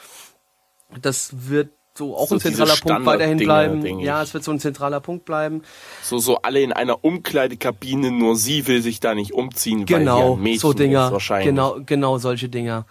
Das 1.02 1.30
wird 1.48 1.70
so 1.94 2.16
auch 2.16 2.28
So 2.28 2.36
ein 2.36 2.40
zentraler 2.40 2.76
Punkt 2.76 3.04
weiterhin 3.04 3.38
Standarddinger, 3.38 3.82
bleiben. 3.82 4.00
Ja, 4.00 4.22
es 4.22 4.32
wird 4.32 4.44
so 4.44 4.52
ein 4.52 4.60
zentraler 4.60 5.00
Punkt 5.00 5.24
bleiben. 5.24 5.62
So, 6.02 6.18
so 6.18 6.38
alle 6.42 6.60
in 6.60 6.72
einer 6.72 7.04
Umkleidekabine, 7.04 8.10
nur 8.12 8.36
sie 8.36 8.66
will 8.66 8.80
sich 8.80 9.00
da 9.00 9.14
nicht 9.14 9.32
umziehen, 9.34 9.80
weil 9.80 9.98
Genau, 10.00 10.22
hier 10.28 10.36
ein 10.36 10.42
Mädchen 10.42 10.60
so 10.60 10.72
Dinger. 10.72 11.06
ist 11.06 11.12
wahrscheinlich. 11.12 11.46
Genau, 11.48 11.78
genau 11.84 12.18
solche 12.18 12.48
Dinger. 12.48 12.86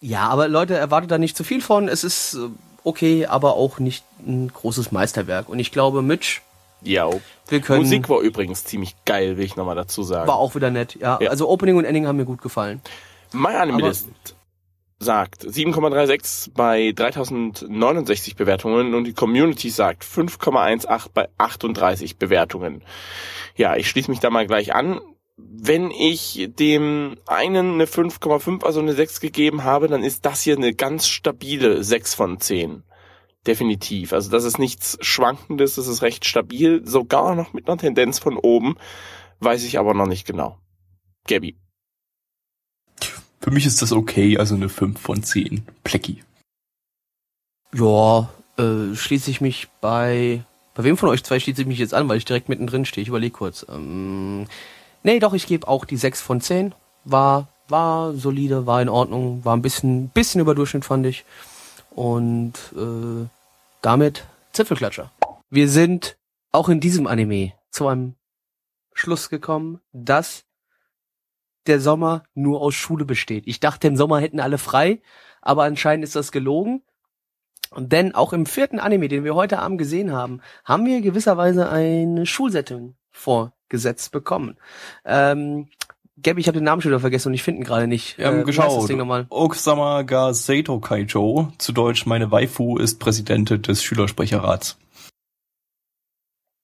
Ja, 0.00 0.28
aber 0.28 0.48
Leute, 0.48 0.76
erwartet 0.76 1.10
da 1.10 1.18
nicht 1.18 1.36
zu 1.36 1.44
viel 1.44 1.60
von. 1.60 1.88
Es 1.88 2.04
ist 2.04 2.34
äh, 2.34 2.48
okay, 2.84 3.26
aber 3.26 3.54
auch 3.54 3.78
nicht 3.78 4.04
ein 4.26 4.48
großes 4.52 4.92
Meisterwerk. 4.92 5.48
Und 5.48 5.58
ich 5.58 5.72
glaube, 5.72 6.00
Mitch, 6.02 6.40
Ja. 6.82 7.10
wir 7.48 7.60
können. 7.60 7.82
Musik 7.82 8.08
war 8.08 8.20
übrigens 8.20 8.64
ziemlich 8.64 8.94
geil, 9.04 9.36
will 9.36 9.44
ich 9.44 9.56
nochmal 9.56 9.76
dazu 9.76 10.02
sagen. 10.02 10.26
war 10.28 10.36
auch 10.36 10.54
wieder 10.54 10.70
nett. 10.70 10.96
Ja, 11.00 11.18
Ja. 11.20 11.30
also 11.30 11.48
Opening 11.48 11.76
und 11.76 11.84
Ending 11.84 12.06
haben 12.06 12.16
mir 12.16 12.24
gut 12.24 12.42
gefallen. 12.42 12.80
Mein 13.32 13.54
Aber- 13.54 13.62
Anime-List 13.64 14.08
sagt 15.02 15.44
7,36 15.44 16.50
bei 16.54 16.92
3069 16.94 18.36
Bewertungen 18.36 18.94
und 18.94 19.04
die 19.04 19.12
Community 19.14 19.70
sagt 19.70 20.04
5,18 20.04 21.08
bei 21.14 21.28
38 21.38 22.18
Bewertungen. 22.18 22.82
Ja, 23.56 23.76
ich 23.76 23.88
schließe 23.88 24.10
mich 24.10 24.20
da 24.20 24.30
mal 24.30 24.46
gleich 24.46 24.74
an. 24.74 25.00
Wenn 25.36 25.90
ich 25.90 26.50
dem 26.58 27.16
einen 27.26 27.74
eine 27.74 27.86
5,5, 27.86 28.62
also 28.62 28.80
eine 28.80 28.92
6 28.92 29.20
gegeben 29.20 29.64
habe, 29.64 29.88
dann 29.88 30.04
ist 30.04 30.26
das 30.26 30.42
hier 30.42 30.56
eine 30.56 30.74
ganz 30.74 31.06
stabile 31.06 31.82
6 31.82 32.14
von 32.14 32.38
10. 32.40 32.82
Definitiv. 33.46 34.12
Also 34.12 34.30
das 34.30 34.44
ist 34.44 34.58
nichts 34.58 34.98
Schwankendes, 35.00 35.76
das 35.76 35.86
ist 35.86 36.02
recht 36.02 36.26
stabil, 36.26 36.86
sogar 36.86 37.34
noch 37.34 37.52
mit 37.52 37.68
einer 37.68 37.78
Tendenz 37.78 38.18
von 38.18 38.36
oben, 38.36 38.76
weiß 39.40 39.64
ich 39.64 39.78
aber 39.78 39.94
noch 39.94 40.06
nicht 40.06 40.26
genau. 40.26 40.58
Gabby. 41.26 41.56
für 43.40 43.50
mich 43.50 43.66
ist 43.66 43.80
das 43.80 43.92
okay, 43.92 44.36
also 44.36 44.54
eine 44.54 44.68
5 44.68 45.00
von 45.00 45.22
10. 45.22 45.66
Plecki. 45.84 46.22
Ja, 47.72 48.28
äh, 48.58 48.94
schließe 48.94 49.30
ich 49.30 49.40
mich 49.40 49.68
bei. 49.80 50.44
Bei 50.74 50.84
wem 50.84 50.96
von 50.96 51.08
euch 51.08 51.24
zwei 51.24 51.40
schließe 51.40 51.62
ich 51.62 51.66
mich 51.66 51.78
jetzt 51.78 51.94
an, 51.94 52.08
weil 52.08 52.16
ich 52.16 52.24
direkt 52.24 52.48
mittendrin 52.48 52.84
stehe? 52.84 53.02
Ich 53.02 53.08
überlege 53.08 53.32
kurz. 53.32 53.66
Ähm, 53.68 54.46
nee, 55.02 55.18
doch, 55.18 55.34
ich 55.34 55.46
gebe 55.46 55.68
auch 55.68 55.84
die 55.84 55.96
6 55.96 56.20
von 56.20 56.40
10. 56.40 56.74
War, 57.04 57.48
war 57.68 58.12
solide, 58.14 58.66
war 58.66 58.80
in 58.80 58.88
Ordnung, 58.88 59.44
war 59.44 59.56
ein 59.56 59.62
bisschen, 59.62 60.08
bisschen 60.08 60.40
über 60.40 60.54
Durchschnitt, 60.54 60.84
fand 60.84 61.06
ich. 61.06 61.24
Und 61.90 62.54
äh, 62.76 63.28
damit 63.82 64.24
Zipfelklatscher. 64.52 65.10
Wir 65.50 65.68
sind 65.68 66.16
auch 66.52 66.68
in 66.68 66.80
diesem 66.80 67.06
Anime 67.06 67.52
zu 67.70 67.88
einem 67.88 68.14
Schluss 68.92 69.30
gekommen, 69.30 69.80
dass 69.92 70.44
der 71.66 71.80
Sommer 71.80 72.24
nur 72.34 72.60
aus 72.60 72.74
Schule 72.74 73.04
besteht. 73.04 73.44
Ich 73.46 73.60
dachte, 73.60 73.86
im 73.86 73.96
Sommer 73.96 74.20
hätten 74.20 74.40
alle 74.40 74.58
frei, 74.58 75.02
aber 75.40 75.64
anscheinend 75.64 76.04
ist 76.04 76.16
das 76.16 76.32
gelogen. 76.32 76.82
Denn 77.76 78.14
auch 78.14 78.32
im 78.32 78.46
vierten 78.46 78.80
Anime, 78.80 79.08
den 79.08 79.22
wir 79.22 79.34
heute 79.34 79.60
Abend 79.60 79.78
gesehen 79.78 80.12
haben, 80.12 80.40
haben 80.64 80.86
wir 80.86 81.00
gewisserweise 81.00 81.70
eine 81.70 82.26
Schulsetting 82.26 82.96
vorgesetzt 83.10 84.10
bekommen. 84.10 84.56
Ähm, 85.04 85.68
Gabby, 86.22 86.40
ich 86.40 86.48
habe 86.48 86.58
den 86.58 86.64
Namen 86.64 86.82
schon 86.82 86.90
wieder 86.90 87.00
vergessen 87.00 87.28
und 87.28 87.34
ich 87.34 87.42
finde 87.42 87.60
ihn 87.60 87.64
gerade 87.64 87.86
nicht. 87.86 88.18
Wir 88.18 88.26
haben 88.26 88.40
Äh, 88.40 88.44
geschaut. 88.44 88.90
Okusama 89.30 90.02
ga 90.02 90.32
Seito 90.34 90.78
Kaijo, 90.80 91.52
zu 91.58 91.72
Deutsch 91.72 92.06
meine 92.06 92.30
Waifu, 92.30 92.78
ist 92.78 92.98
Präsidentin 92.98 93.62
des 93.62 93.82
Schülersprecherrats. 93.82 94.78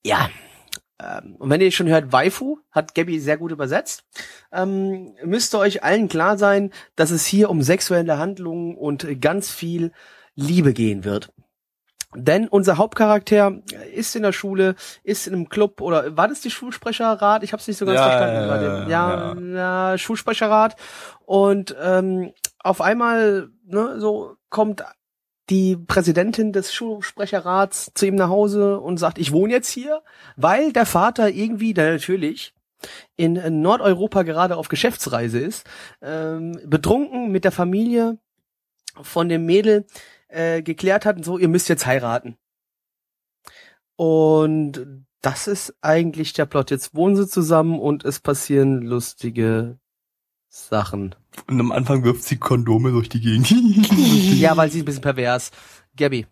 Ja. 0.05 0.29
Ähm, 1.01 1.35
und 1.37 1.49
wenn 1.49 1.61
ihr 1.61 1.71
schon 1.71 1.87
hört, 1.87 2.11
Waifu, 2.11 2.57
hat 2.71 2.95
Gabby 2.95 3.19
sehr 3.19 3.37
gut 3.37 3.51
übersetzt, 3.51 4.03
ähm, 4.51 5.13
müsste 5.23 5.59
euch 5.59 5.83
allen 5.83 6.07
klar 6.07 6.37
sein, 6.37 6.71
dass 6.95 7.11
es 7.11 7.25
hier 7.25 7.49
um 7.49 7.61
sexuelle 7.61 8.17
Handlungen 8.17 8.75
und 8.75 9.21
ganz 9.21 9.51
viel 9.51 9.91
Liebe 10.35 10.73
gehen 10.73 11.03
wird. 11.03 11.31
Denn 12.15 12.47
unser 12.47 12.77
Hauptcharakter 12.77 13.59
ist 13.93 14.15
in 14.15 14.23
der 14.23 14.31
Schule, 14.31 14.75
ist 15.03 15.27
in 15.27 15.33
einem 15.33 15.49
Club 15.49 15.81
oder 15.81 16.15
war 16.15 16.27
das 16.27 16.39
die 16.41 16.49
Schulsprecherrat? 16.51 17.43
Ich 17.43 17.51
habe 17.51 17.59
es 17.61 17.67
nicht 17.67 17.77
so 17.77 17.85
ganz 17.85 17.97
Ja, 17.99 18.03
verstanden. 18.09 18.89
ja, 18.89 18.89
ja, 18.89 19.33
ja, 19.33 19.91
ja, 19.91 19.97
Schulsprecherrat. 19.97 20.77
Und 21.25 21.75
ähm, 21.81 22.31
auf 22.59 22.79
einmal 22.81 23.49
ne, 23.65 23.99
so 23.99 24.35
kommt 24.49 24.83
die 25.49 25.75
Präsidentin 25.77 26.53
des 26.53 26.73
Schulsprecherrats 26.73 27.91
zu 27.93 28.05
ihm 28.05 28.15
nach 28.15 28.29
Hause 28.29 28.79
und 28.79 28.97
sagt, 28.97 29.17
ich 29.17 29.31
wohne 29.31 29.53
jetzt 29.53 29.69
hier, 29.69 30.01
weil 30.35 30.73
der 30.73 30.85
Vater 30.85 31.29
irgendwie, 31.29 31.73
der 31.73 31.93
natürlich 31.93 32.53
in 33.15 33.61
Nordeuropa 33.61 34.23
gerade 34.23 34.55
auf 34.55 34.67
Geschäftsreise 34.69 35.39
ist, 35.39 35.65
ähm, 36.01 36.59
betrunken 36.65 37.31
mit 37.31 37.43
der 37.43 37.51
Familie 37.51 38.17
von 39.01 39.29
dem 39.29 39.45
Mädel 39.45 39.85
äh, 40.27 40.61
geklärt 40.61 41.05
hat 41.05 41.17
und 41.17 41.23
so, 41.23 41.37
ihr 41.37 41.47
müsst 41.47 41.69
jetzt 41.69 41.85
heiraten. 41.85 42.37
Und 43.95 45.05
das 45.21 45.47
ist 45.47 45.75
eigentlich 45.81 46.33
der 46.33 46.45
Plot. 46.45 46.71
Jetzt 46.71 46.93
wohnen 46.93 47.15
sie 47.15 47.27
zusammen 47.27 47.79
und 47.79 48.05
es 48.05 48.19
passieren 48.19 48.81
lustige 48.81 49.79
Sachen. 50.49 51.15
Und 51.47 51.59
am 51.59 51.71
Anfang 51.71 52.03
wirft 52.03 52.23
sie 52.23 52.37
Kondome 52.37 52.91
durch 52.91 53.09
die 53.09 53.19
Gegend. 53.19 53.49
Ja, 54.39 54.55
weil 54.55 54.71
sie 54.71 54.79
ein 54.79 54.85
bisschen 54.85 55.01
pervers. 55.01 55.51
Gabby. 55.95 56.27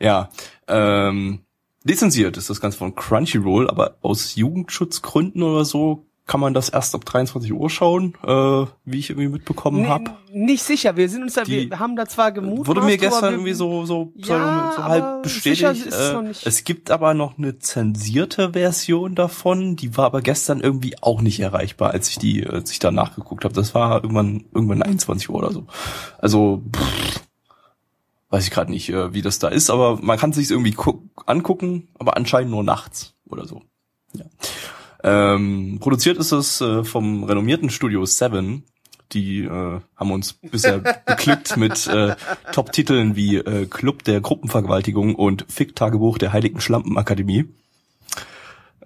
Ja, 0.00 0.30
ähm, 0.66 1.44
lizenziert 1.84 2.36
ist 2.36 2.48
das 2.48 2.60
Ganze 2.60 2.78
von 2.78 2.94
Crunchyroll, 2.94 3.68
aber 3.68 3.98
aus 4.00 4.34
Jugendschutzgründen 4.36 5.42
oder 5.42 5.64
so 5.64 6.07
kann 6.28 6.38
man 6.38 6.54
das 6.54 6.68
erst 6.68 6.94
ab 6.94 7.04
23 7.04 7.52
Uhr 7.52 7.68
schauen, 7.70 8.14
äh, 8.22 8.66
wie 8.84 8.98
ich 8.98 9.10
irgendwie 9.10 9.28
mitbekommen 9.30 9.82
Nee, 9.82 9.88
hab. 9.88 10.16
Nicht 10.32 10.62
sicher. 10.62 10.96
Wir 10.96 11.08
sind 11.08 11.22
uns 11.22 11.34
da, 11.34 11.42
Die- 11.42 11.68
wir 11.70 11.78
haben 11.80 11.96
da 11.96 12.06
zwar 12.06 12.30
gemutmaßt. 12.30 12.68
Wurde 12.68 12.82
mir 12.82 12.96
gestern 12.98 13.32
irgendwie 13.34 13.54
so 13.54 13.84
so, 13.86 14.12
Ja, 14.14 14.72
so 14.76 14.84
halb 14.84 15.22
bestätigt. 15.24 15.86
Äh, 15.86 16.32
es 16.44 16.62
gibt 16.64 16.90
aber 16.92 17.14
noch 17.14 17.36
eine 17.38 17.58
zensierte 17.58 18.52
Version 18.52 19.14
davon, 19.16 19.74
die 19.74 19.96
war 19.96 20.04
aber 20.06 20.20
gestern 20.20 20.60
irgendwie 20.60 20.96
auch 21.02 21.20
nicht 21.22 21.40
erreichbar, 21.40 21.90
als 21.90 22.08
ich 22.10 22.18
die, 22.18 22.46
als 22.46 22.70
ich 22.70 22.78
da 22.78 22.90
nachgeguckt 22.92 23.44
habe. 23.44 23.54
Das 23.54 23.74
war 23.74 23.96
irgendwann 24.04 24.44
irgendwann 24.54 24.82
21 24.82 25.30
Uhr 25.30 25.36
oder 25.36 25.50
so. 25.50 25.66
Also 26.18 26.62
pff, 26.76 27.20
weiß 28.30 28.44
ich 28.44 28.50
gerade 28.50 28.70
nicht, 28.70 28.90
äh, 28.90 29.14
wie 29.14 29.22
das 29.22 29.38
da 29.38 29.48
ist, 29.48 29.70
aber 29.70 29.98
man 30.02 30.18
kann 30.18 30.32
sich 30.34 30.50
irgendwie 30.50 30.76
angucken, 31.26 31.88
aber 31.98 32.16
anscheinend 32.18 32.50
nur 32.50 32.62
nachts 32.62 33.14
oder 33.26 33.46
so. 33.46 33.62
Ja. 34.12 34.24
Ähm, 35.02 35.78
produziert 35.80 36.18
ist 36.18 36.32
es 36.32 36.60
äh, 36.60 36.84
vom 36.84 37.24
renommierten 37.24 37.70
Studio 37.70 38.04
Seven. 38.04 38.64
Die 39.12 39.40
äh, 39.44 39.80
haben 39.96 40.10
uns 40.10 40.34
bisher 40.34 40.78
beglückt 41.06 41.56
mit 41.56 41.86
äh, 41.86 42.14
Top-Titeln 42.52 43.16
wie 43.16 43.36
äh, 43.36 43.66
Club 43.66 44.04
der 44.04 44.20
Gruppenvergewaltigung 44.20 45.14
und 45.14 45.46
Fick-Tagebuch 45.48 46.18
der 46.18 46.32
Heiligen 46.32 46.60
Schlampenakademie. 46.60 47.46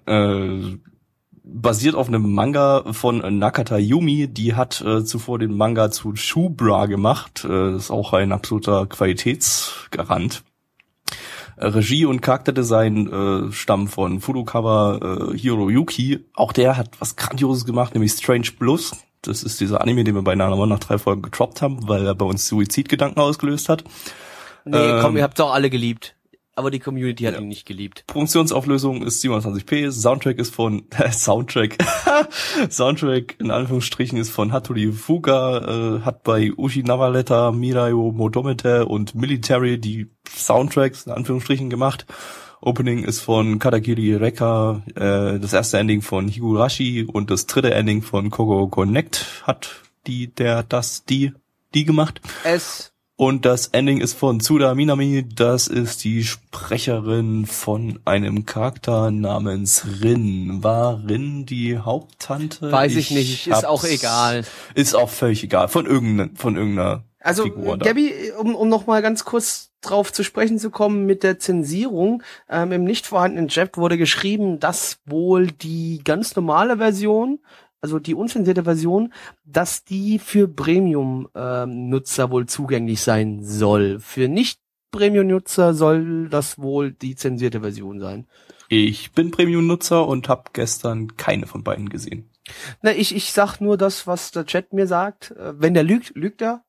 Äh, 0.05 0.77
basiert 1.43 1.95
auf 1.95 2.07
einem 2.07 2.33
Manga 2.33 2.93
von 2.93 3.17
Nakata 3.37 3.77
Yumi, 3.77 4.27
die 4.27 4.55
hat 4.55 4.81
äh, 4.81 5.03
zuvor 5.03 5.39
den 5.39 5.55
Manga 5.57 5.91
zu 5.91 6.15
Shubra 6.15 6.85
gemacht, 6.85 7.43
äh, 7.43 7.75
ist 7.75 7.91
auch 7.91 8.13
ein 8.13 8.31
absoluter 8.31 8.85
Qualitätsgarant. 8.85 10.43
Regie 11.57 12.05
und 12.05 12.21
Charakterdesign 12.21 13.49
äh, 13.49 13.51
stammen 13.51 13.87
von 13.87 14.19
Furukawa 14.19 15.31
äh, 15.33 15.37
Hiroyuki. 15.37 16.25
Auch 16.33 16.53
der 16.53 16.77
hat 16.77 16.89
was 16.99 17.15
Grandioses 17.15 17.65
gemacht, 17.65 17.93
nämlich 17.93 18.11
Strange 18.11 18.49
Blues. 18.57 18.91
Das 19.21 19.43
ist 19.43 19.61
dieser 19.61 19.81
Anime, 19.81 20.03
den 20.03 20.15
wir 20.15 20.21
bei 20.21 20.35
Nanamon 20.35 20.69
nach 20.69 20.79
drei 20.79 20.97
Folgen 20.97 21.21
getroppt 21.21 21.61
haben, 21.61 21.87
weil 21.87 22.05
er 22.05 22.15
bei 22.15 22.25
uns 22.25 22.47
Suizidgedanken 22.47 23.21
ausgelöst 23.21 23.69
hat. 23.69 23.83
Nee, 24.65 24.77
ähm, 24.77 24.99
komm, 25.01 25.17
ihr 25.17 25.23
habt's 25.23 25.39
auch 25.39 25.53
alle 25.53 25.69
geliebt 25.69 26.15
aber 26.55 26.71
die 26.71 26.79
Community 26.79 27.23
hat 27.23 27.33
ja. 27.33 27.41
ihn 27.41 27.47
nicht 27.47 27.65
geliebt. 27.65 28.03
Produktionsauflösung 28.07 29.03
ist 29.03 29.23
27p, 29.23 29.91
Soundtrack 29.91 30.37
ist 30.37 30.53
von 30.53 30.83
äh, 30.91 31.11
Soundtrack 31.11 31.77
Soundtrack 32.69 33.35
in 33.39 33.51
Anführungsstrichen 33.51 34.17
ist 34.17 34.29
von 34.29 34.51
Hattori 34.51 34.91
Fuga, 34.91 35.97
äh, 35.97 36.01
hat 36.01 36.23
bei 36.23 36.51
Ushi 36.55 36.83
Navaleta, 36.83 37.51
Mirayo 37.51 38.11
Motomete 38.11 38.85
und 38.85 39.15
Military 39.15 39.79
die 39.79 40.09
Soundtracks 40.29 41.05
in 41.07 41.11
Anführungsstrichen 41.11 41.69
gemacht. 41.69 42.05
Opening 42.61 43.03
ist 43.03 43.19
von 43.19 43.59
Katakiri 43.59 44.15
Reka, 44.15 44.83
äh, 44.95 45.39
das 45.39 45.51
erste 45.51 45.79
Ending 45.79 46.01
von 46.01 46.27
Higurashi 46.29 47.03
und 47.03 47.29
das 47.29 47.45
dritte 47.45 47.73
Ending 47.73 48.01
von 48.01 48.29
Kogo 48.29 48.67
Connect 48.67 49.43
hat 49.43 49.81
die, 50.07 50.33
der, 50.33 50.63
das, 50.63 51.03
die, 51.03 51.33
die 51.73 51.83
gemacht. 51.83 52.21
Es 52.45 52.92
und 53.15 53.45
das 53.45 53.67
Ending 53.67 54.01
ist 54.01 54.13
von 54.13 54.39
Tsuda 54.39 54.73
Minami. 54.73 55.25
Das 55.35 55.67
ist 55.67 56.03
die 56.03 56.23
Sprecherin 56.23 57.45
von 57.45 57.99
einem 58.05 58.45
Charakter 58.45 59.11
namens 59.11 59.85
Rin. 60.01 60.63
War 60.63 61.03
Rin 61.07 61.45
die 61.45 61.77
Haupttante? 61.77 62.71
Weiß 62.71 62.93
ich, 62.93 63.11
ich 63.11 63.11
nicht. 63.11 63.47
Ist 63.47 63.65
auch 63.65 63.83
egal. 63.83 64.43
Ist 64.73 64.95
auch 64.95 65.09
völlig 65.09 65.43
egal. 65.43 65.67
Von 65.67 65.85
irgendeiner, 65.85 66.31
von 66.35 66.55
irgendeiner 66.55 67.03
also, 67.19 67.43
Figur. 67.43 67.77
Gabby, 67.77 68.31
um, 68.37 68.55
um 68.55 68.67
noch 68.67 68.85
mal 68.87 69.01
ganz 69.01 69.23
kurz 69.23 69.71
drauf 69.81 70.11
zu 70.11 70.23
sprechen 70.23 70.59
zu 70.59 70.69
kommen 70.71 71.05
mit 71.05 71.23
der 71.23 71.39
Zensierung. 71.39 72.23
Ähm, 72.49 72.71
Im 72.71 72.83
nicht 72.83 73.05
vorhandenen 73.05 73.47
Chat 73.47 73.77
wurde 73.77 73.97
geschrieben, 73.97 74.59
dass 74.59 74.99
wohl 75.05 75.47
die 75.47 76.01
ganz 76.03 76.35
normale 76.35 76.77
Version 76.77 77.39
also 77.83 77.99
die 77.99 78.15
unzensierte 78.15 78.63
Version, 78.63 79.13
dass 79.43 79.83
die 79.83 80.17
für 80.17 80.47
Premium-Nutzer 80.47 82.23
ähm, 82.23 82.31
wohl 82.31 82.45
zugänglich 82.45 83.01
sein 83.01 83.43
soll. 83.43 83.99
Für 83.99 84.29
nicht 84.29 84.61
Premium-Nutzer 84.91 85.73
soll 85.73 86.29
das 86.29 86.57
wohl 86.57 86.93
die 86.93 87.15
zensierte 87.15 87.59
Version 87.59 87.99
sein. 87.99 88.25
Ich 88.69 89.11
bin 89.11 89.31
Premium-Nutzer 89.31 90.07
und 90.07 90.29
habe 90.29 90.51
gestern 90.53 91.17
keine 91.17 91.45
von 91.45 91.65
beiden 91.65 91.89
gesehen. 91.89 92.29
Na, 92.81 92.93
ich, 92.93 93.13
ich 93.13 93.33
sag 93.33 93.59
nur 93.59 93.75
das, 93.77 94.07
was 94.07 94.31
der 94.31 94.45
Chat 94.45 94.71
mir 94.71 94.87
sagt. 94.87 95.31
Äh, 95.31 95.59
wenn 95.59 95.73
der 95.73 95.83
lügt, 95.83 96.15
lügt 96.15 96.41
er. 96.41 96.63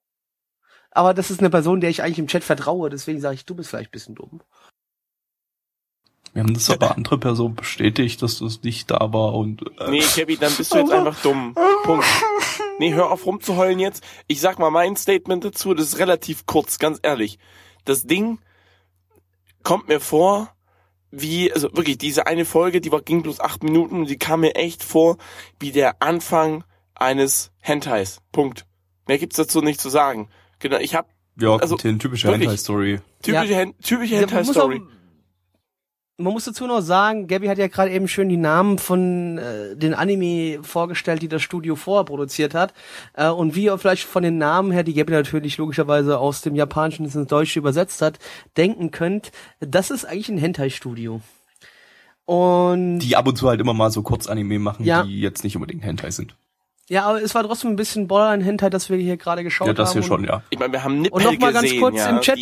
Aber 0.90 1.14
das 1.14 1.30
ist 1.30 1.38
eine 1.38 1.50
Person, 1.50 1.80
der 1.80 1.90
ich 1.90 2.02
eigentlich 2.02 2.18
im 2.18 2.26
Chat 2.26 2.42
vertraue, 2.42 2.90
deswegen 2.90 3.20
sage 3.20 3.36
ich, 3.36 3.44
du 3.44 3.54
bist 3.54 3.70
vielleicht 3.70 3.92
bisschen 3.92 4.16
dumm. 4.16 4.42
Wir 6.34 6.42
haben 6.42 6.52
das 6.52 6.68
aber 6.68 6.96
andere 6.96 7.16
Person 7.16 7.54
bestätigt, 7.54 8.20
dass 8.20 8.40
das 8.40 8.62
nicht 8.64 8.90
da 8.90 9.12
war 9.12 9.34
und. 9.34 9.62
Äh. 9.78 9.90
Nee, 9.90 10.00
Kevin, 10.00 10.38
dann 10.40 10.52
bist 10.52 10.74
du 10.74 10.78
jetzt 10.78 10.90
einfach 10.90 11.22
dumm. 11.22 11.54
Punkt. 11.84 12.04
Nee, 12.80 12.92
hör 12.92 13.12
auf 13.12 13.24
rumzuheulen 13.24 13.78
jetzt. 13.78 14.02
Ich 14.26 14.40
sag 14.40 14.58
mal 14.58 14.70
mein 14.70 14.96
Statement 14.96 15.44
dazu, 15.44 15.74
das 15.74 15.86
ist 15.86 15.98
relativ 16.00 16.44
kurz, 16.44 16.80
ganz 16.80 16.98
ehrlich. 17.02 17.38
Das 17.84 18.02
Ding 18.02 18.40
kommt 19.62 19.86
mir 19.86 20.00
vor, 20.00 20.52
wie, 21.12 21.52
also 21.52 21.68
wirklich, 21.76 21.98
diese 21.98 22.26
eine 22.26 22.44
Folge, 22.44 22.80
die 22.80 22.90
war, 22.90 23.00
ging 23.00 23.22
bloß 23.22 23.38
acht 23.38 23.62
Minuten 23.62 24.00
und 24.00 24.10
die 24.10 24.18
kam 24.18 24.40
mir 24.40 24.56
echt 24.56 24.82
vor, 24.82 25.18
wie 25.60 25.70
der 25.70 26.02
Anfang 26.02 26.64
eines 26.96 27.52
Hentais. 27.60 28.20
Punkt. 28.32 28.66
Mehr 29.06 29.18
gibt's 29.18 29.36
dazu 29.36 29.60
nicht 29.60 29.80
zu 29.80 29.88
sagen. 29.88 30.28
Genau, 30.58 30.78
ich 30.78 30.96
hab, 30.96 31.10
ja, 31.38 31.54
also, 31.54 31.76
typische 31.76 32.32
Hentai-Story. 32.32 32.98
Typische, 33.22 33.52
ja. 33.52 33.58
Hen 33.58 33.74
typische 33.80 34.16
Hentai-Story 34.16 34.82
man 36.16 36.32
muss 36.32 36.44
dazu 36.44 36.66
noch 36.66 36.80
sagen, 36.80 37.26
Gabby 37.26 37.48
hat 37.48 37.58
ja 37.58 37.66
gerade 37.66 37.90
eben 37.90 38.06
schön 38.06 38.28
die 38.28 38.36
Namen 38.36 38.78
von 38.78 39.38
äh, 39.38 39.76
den 39.76 39.94
Anime 39.94 40.62
vorgestellt, 40.62 41.22
die 41.22 41.28
das 41.28 41.42
Studio 41.42 41.74
vorher 41.74 42.04
produziert 42.04 42.54
hat. 42.54 42.72
Äh, 43.14 43.28
und 43.28 43.56
wie 43.56 43.64
ihr 43.64 43.78
vielleicht 43.78 44.04
von 44.04 44.22
den 44.22 44.38
Namen 44.38 44.70
her, 44.70 44.84
die 44.84 44.94
Gabby 44.94 45.12
natürlich 45.12 45.58
logischerweise 45.58 46.18
aus 46.18 46.40
dem 46.40 46.54
Japanischen 46.54 47.04
ins 47.04 47.28
Deutsche 47.28 47.58
übersetzt 47.58 48.00
hat, 48.00 48.18
denken 48.56 48.92
könnt, 48.92 49.32
das 49.58 49.90
ist 49.90 50.04
eigentlich 50.04 50.28
ein 50.28 50.38
Hentai-Studio. 50.38 51.20
Und 52.26 53.00
die 53.00 53.16
ab 53.16 53.26
und 53.26 53.36
zu 53.36 53.48
halt 53.48 53.60
immer 53.60 53.74
mal 53.74 53.90
so 53.90 54.02
Kurzanime 54.02 54.58
machen, 54.58 54.84
ja. 54.84 55.02
die 55.02 55.20
jetzt 55.20 55.44
nicht 55.44 55.56
unbedingt 55.56 55.82
Hentai 55.82 56.10
sind. 56.10 56.36
Ja, 56.88 57.06
aber 57.06 57.22
es 57.22 57.34
war 57.34 57.42
trotzdem 57.42 57.70
ein 57.70 57.76
bisschen 57.76 58.08
Borderline-Hentai, 58.08 58.70
dass 58.70 58.88
wir 58.88 58.98
hier 58.98 59.16
gerade 59.16 59.42
geschaut 59.42 59.68
haben. 59.68 59.76
Ja, 59.76 59.82
das 59.82 59.92
hier 59.94 60.02
schon, 60.02 60.24
ja. 60.24 60.42
Ich 60.50 60.58
meine, 60.58 60.72
wir 60.72 60.84
haben 60.84 61.00
Nippel 61.00 61.16
Und 61.16 61.24
noch 61.24 61.38
mal 61.38 61.52
ganz 61.52 61.64
gesehen, 61.64 61.80
kurz 61.80 61.96
ja, 61.96 62.10
im 62.10 62.20
Chat. 62.20 62.38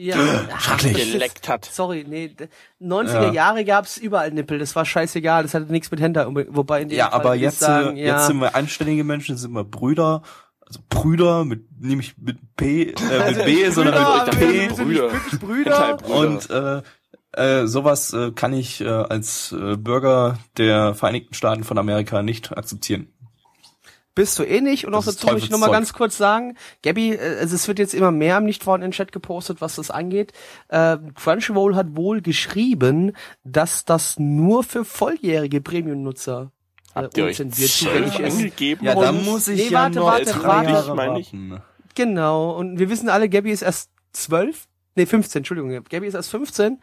Ja, 0.00 0.16
Schrecklich. 0.58 1.12
geleckt 1.12 1.48
hat. 1.48 1.66
Sorry, 1.66 2.06
nee. 2.08 2.34
90er 2.80 3.26
ja. 3.26 3.32
Jahre 3.32 3.64
gab's 3.66 3.98
überall 3.98 4.30
Nippel, 4.30 4.58
das 4.58 4.74
war 4.74 4.86
scheißegal, 4.86 5.42
das 5.42 5.52
hatte 5.52 5.70
nichts 5.70 5.90
mit 5.90 6.00
Hentai, 6.00 6.24
wobei 6.48 6.80
in 6.82 6.88
dem 6.88 6.96
Ja, 6.96 7.10
Fall 7.10 7.20
aber 7.20 7.34
jetzt, 7.34 7.58
sagen, 7.58 7.96
ja. 7.96 8.14
jetzt 8.16 8.28
sind 8.28 8.38
wir 8.40 8.54
anständige 8.54 9.04
Menschen, 9.04 9.36
sind 9.36 9.52
wir 9.52 9.64
Brüder, 9.64 10.22
also 10.66 10.80
Brüder 10.88 11.44
mit 11.44 11.64
nämlich 11.78 12.14
mit 12.16 12.38
P 12.56 12.92
äh, 12.92 13.32
mit 13.34 13.44
B, 13.44 13.68
sondern 13.68 14.26
mit 14.26 14.38
P. 14.38 14.68
Brüder. 14.68 15.10
Brüder. 15.38 16.08
Und 16.08 16.48
äh, 16.48 16.82
äh, 17.32 17.66
sowas 17.66 18.12
äh, 18.14 18.32
kann 18.32 18.54
ich 18.54 18.80
äh, 18.80 18.88
als 18.88 19.52
äh, 19.52 19.76
Bürger 19.76 20.38
der 20.56 20.94
Vereinigten 20.94 21.34
Staaten 21.34 21.64
von 21.64 21.76
Amerika 21.76 22.22
nicht 22.22 22.56
akzeptieren 22.56 23.12
bist 24.20 24.38
du 24.38 24.42
eh 24.42 24.60
nicht. 24.60 24.86
Und 24.86 24.92
auch 24.92 25.02
dazu 25.02 25.26
muss 25.28 25.44
ich 25.44 25.48
nochmal 25.48 25.70
ganz 25.70 25.94
kurz 25.94 26.18
sagen, 26.18 26.54
Gabby, 26.82 27.14
äh, 27.14 27.38
also 27.40 27.54
es 27.54 27.66
wird 27.68 27.78
jetzt 27.78 27.94
immer 27.94 28.10
mehr 28.10 28.36
im 28.36 28.44
nicht 28.44 28.62
vorhandenen 28.62 28.92
Chat 28.92 29.12
gepostet, 29.12 29.62
was 29.62 29.76
das 29.76 29.90
angeht. 29.90 30.34
Äh, 30.68 30.98
Crunchyroll 31.14 31.74
hat 31.74 31.96
wohl 31.96 32.20
geschrieben, 32.20 33.12
dass 33.44 33.86
das 33.86 34.18
nur 34.18 34.62
für 34.62 34.84
volljährige 34.84 35.62
Premium-Nutzer 35.62 36.52
äh, 36.94 37.22
unzensiert 37.22 37.70
zugänglich 37.70 38.18
ist. 38.18 38.36
Angegeben? 38.36 38.84
Ja, 38.84 38.94
dann 38.94 39.24
muss 39.24 39.48
ich 39.48 39.56
nee, 39.56 39.68
ja 39.68 39.84
warte, 39.84 39.98
noch 40.00 40.06
warte, 40.06 40.44
warte, 40.44 40.96
warte. 40.96 41.62
Genau, 41.94 42.50
und 42.58 42.78
wir 42.78 42.90
wissen 42.90 43.08
alle, 43.08 43.30
Gabby 43.30 43.52
ist 43.52 43.62
erst 43.62 43.90
zwölf. 44.12 44.66
Nee, 44.96 45.06
15, 45.06 45.40
Entschuldigung. 45.40 45.82
Gabby 45.88 46.08
ist 46.08 46.14
erst 46.14 46.30
15 46.30 46.78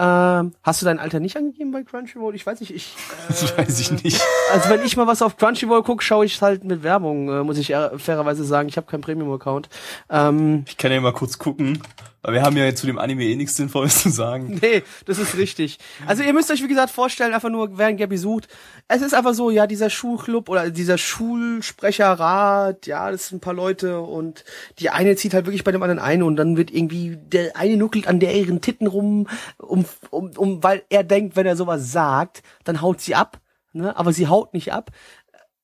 ähm, 0.00 0.52
hast 0.62 0.80
du 0.80 0.86
dein 0.86 0.98
Alter 0.98 1.20
nicht 1.20 1.36
angegeben 1.36 1.72
bei 1.72 1.82
Crunchyroll? 1.82 2.34
Ich 2.34 2.46
weiß 2.46 2.60
nicht, 2.60 2.74
ich. 2.74 2.94
Äh, 2.94 3.28
das 3.28 3.58
weiß 3.58 3.80
ich 3.80 4.02
nicht. 4.02 4.22
Also 4.50 4.70
wenn 4.70 4.82
ich 4.82 4.96
mal 4.96 5.06
was 5.06 5.20
auf 5.20 5.36
Crunchyroll 5.36 5.82
gucke, 5.82 6.02
schaue 6.02 6.24
ich 6.24 6.40
halt 6.40 6.64
mit 6.64 6.82
Werbung, 6.82 7.28
äh, 7.28 7.44
muss 7.44 7.58
ich 7.58 7.68
fairerweise 7.68 8.44
sagen. 8.44 8.70
Ich 8.70 8.78
habe 8.78 8.86
keinen 8.86 9.02
Premium-Account. 9.02 9.68
Ähm, 10.08 10.64
ich 10.66 10.78
kann 10.78 10.90
ja 10.90 11.00
mal 11.02 11.12
kurz 11.12 11.38
gucken. 11.38 11.82
Aber 12.22 12.34
wir 12.34 12.42
haben 12.42 12.56
ja 12.56 12.74
zu 12.74 12.86
dem 12.86 12.98
Anime 12.98 13.24
eh 13.24 13.34
nichts 13.34 13.56
Sinnvolles 13.56 14.02
zu 14.02 14.10
sagen. 14.10 14.58
Nee, 14.60 14.82
das 15.06 15.18
ist 15.18 15.36
richtig. 15.38 15.78
Also 16.06 16.22
ihr 16.22 16.34
müsst 16.34 16.50
euch, 16.50 16.62
wie 16.62 16.68
gesagt, 16.68 16.90
vorstellen, 16.90 17.32
einfach 17.32 17.48
nur, 17.48 17.78
während 17.78 17.98
Gabby 17.98 18.18
sucht. 18.18 18.48
Es 18.88 19.00
ist 19.00 19.14
einfach 19.14 19.32
so, 19.32 19.50
ja, 19.50 19.66
dieser 19.66 19.88
Schulclub 19.88 20.50
oder 20.50 20.70
dieser 20.70 20.98
Schulsprecherrat, 20.98 22.86
ja, 22.86 23.10
das 23.10 23.28
sind 23.28 23.38
ein 23.38 23.40
paar 23.40 23.54
Leute 23.54 24.00
und 24.00 24.44
die 24.78 24.90
eine 24.90 25.16
zieht 25.16 25.32
halt 25.32 25.46
wirklich 25.46 25.64
bei 25.64 25.72
dem 25.72 25.82
anderen 25.82 25.98
ein 25.98 26.22
und 26.22 26.36
dann 26.36 26.58
wird 26.58 26.70
irgendwie, 26.70 27.16
der 27.16 27.56
eine 27.56 27.78
nuckelt 27.78 28.06
an 28.06 28.20
der 28.20 28.34
ihren 28.34 28.60
Titten 28.60 28.86
rum, 28.86 29.28
um, 29.56 29.86
um, 30.10 30.30
um, 30.36 30.62
weil 30.62 30.84
er 30.88 31.04
denkt, 31.04 31.36
wenn 31.36 31.46
er 31.46 31.56
sowas 31.56 31.92
sagt, 31.92 32.42
dann 32.64 32.80
haut 32.80 33.00
sie 33.00 33.14
ab, 33.14 33.38
ne, 33.72 33.96
aber 33.96 34.12
sie 34.12 34.28
haut 34.28 34.54
nicht 34.54 34.72
ab. 34.72 34.90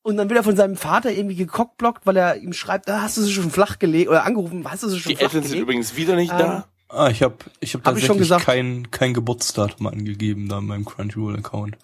Und 0.02 0.16
dann 0.16 0.28
wird 0.28 0.38
er 0.38 0.44
von 0.44 0.56
seinem 0.56 0.76
Vater 0.76 1.10
irgendwie 1.10 1.34
gekockblockt, 1.34 2.06
weil 2.06 2.16
er 2.16 2.36
ihm 2.36 2.52
schreibt, 2.52 2.88
ah, 2.88 3.02
hast 3.02 3.16
du 3.16 3.22
sie 3.22 3.32
schon 3.32 3.50
flach 3.50 3.78
gelegt 3.78 4.08
oder 4.08 4.24
angerufen, 4.24 4.64
hast 4.70 4.84
du 4.84 4.88
sie 4.88 5.00
schon 5.00 5.10
Die 5.10 5.16
flach 5.16 5.34
Eltern 5.34 5.48
sind 5.48 5.58
übrigens 5.58 5.96
wieder 5.96 6.14
nicht 6.14 6.32
ähm, 6.32 6.38
da. 6.38 6.66
Ah, 6.88 7.10
ich 7.10 7.22
habe 7.22 7.34
ich 7.58 7.74
hab 7.74 7.82
tatsächlich 7.82 8.10
hab 8.10 8.20
ich 8.20 8.28
schon 8.28 8.38
kein, 8.38 8.90
kein 8.92 9.14
Geburtsdatum 9.14 9.88
angegeben 9.88 10.48
da 10.48 10.58
in 10.58 10.66
meinem 10.66 10.84
Crunchyroll-Account. 10.84 11.76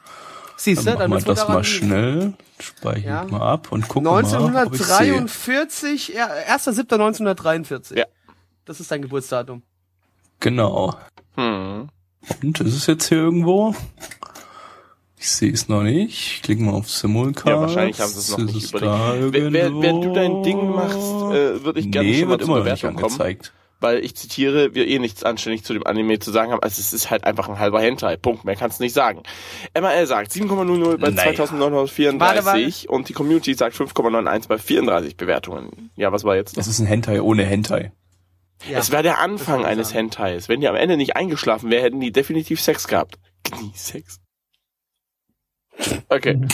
Siehst 0.57 0.83
du, 0.83 0.85
dann, 0.85 0.99
dann 1.01 1.11
machen 1.11 1.27
wir 1.27 1.35
das 1.35 1.49
mal 1.49 1.65
schnell, 1.65 2.35
speichere 2.61 3.09
ja. 3.09 3.25
mal 3.25 3.41
ab 3.41 3.73
und 3.73 3.89
gucken 3.89 4.07
1943, 4.07 6.15
mal, 6.15 6.57
1.7.1943. 6.57 7.99
Ja. 7.99 8.05
Das 8.65 8.79
ist 8.79 8.93
dein 8.93 9.03
Geburtsdatum. 9.03 9.63
Genau. 10.39 10.95
Hm. 11.35 11.89
Und 12.43 12.61
ist 12.61 12.75
es 12.75 12.87
jetzt 12.87 13.09
hier 13.09 13.19
irgendwo? 13.19 13.75
Ich 15.19 15.31
sehe 15.31 15.53
es 15.53 15.69
noch 15.69 15.83
nicht. 15.85 16.35
Ich 16.37 16.43
klicke 16.43 16.63
mal 16.63 16.73
auf 16.73 16.91
Simulcast. 16.91 17.47
Ja, 17.47 17.61
wahrscheinlich 17.61 18.01
haben 18.01 18.11
sie 18.11 18.19
es 18.19 18.31
noch 18.31 18.39
ist 18.41 18.55
nicht 18.55 18.75
überlegt. 18.75 19.33
Wer, 19.55 19.93
du 19.93 20.13
dein 20.13 20.43
Ding 20.43 20.71
machst, 20.71 20.97
äh, 20.97 21.63
würde 21.65 21.79
ich 21.79 21.93
gerne 21.93 22.09
nee, 22.09 22.19
schon 22.19 22.29
mal 22.29 22.33
wird 22.33 22.43
immer 22.43 22.59
noch 22.59 22.65
nicht 22.65 22.85
angezeigt. 22.85 23.53
weil 23.79 24.05
ich 24.05 24.17
zitiere, 24.17 24.75
wir 24.75 24.89
eh 24.89 24.99
nichts 24.99 25.23
anständig 25.23 25.63
zu 25.63 25.75
dem 25.75 25.87
Anime 25.87 26.19
zu 26.19 26.33
sagen 26.33 26.51
haben. 26.51 26.61
Also 26.63 26.81
es 26.81 26.93
ist 26.93 27.11
halt 27.11 27.23
einfach 27.23 27.49
ein 27.49 27.61
halber 27.61 27.81
Hentai. 27.81 28.17
Punkt. 28.17 28.45
Mehr 28.45 28.57
kannst 28.57 28.81
du 28.81 28.83
nicht 28.83 28.95
sagen. 28.95 29.23
MRL 29.81 30.07
sagt 30.09 30.33
7,00 30.33 30.99
bei 30.99 31.11
Naja. 31.11 31.35
2934 31.35 32.19
Warte, 32.21 32.45
warte. 32.45 32.89
und 32.89 33.09
die 33.09 33.13
Community 33.13 33.55
sagt 33.55 33.77
5,91 33.77 34.49
bei 34.49 34.59
34 34.59 35.17
Bewertungen. 35.17 35.91
Ja, 35.95 36.11
was 36.11 36.25
war 36.25 36.35
jetzt? 36.35 36.57
Das 36.57 36.67
ist 36.67 36.81
ein 36.81 36.87
Hentai 36.87 37.21
ohne 37.23 37.45
Hentai. 37.45 37.93
Ja. 38.69 38.79
Es 38.79 38.91
wäre 38.91 39.03
der 39.03 39.19
Anfang 39.19 39.65
eines 39.65 39.89
sagen. 39.89 39.99
Hentais. 40.11 40.49
Wenn 40.49 40.61
die 40.61 40.69
am 40.69 40.77
Ende 40.77 40.97
nicht 40.97 41.17
eingeschlafen 41.17 41.71
wäre, 41.71 41.83
hätten 41.83 42.01
die 42.01 42.13
definitiv 42.13 42.61
Sex 42.61 42.87
gehabt. 42.87 43.19
Knie 43.45 43.73
Sex. 43.75 44.21
Okay. 46.09 46.41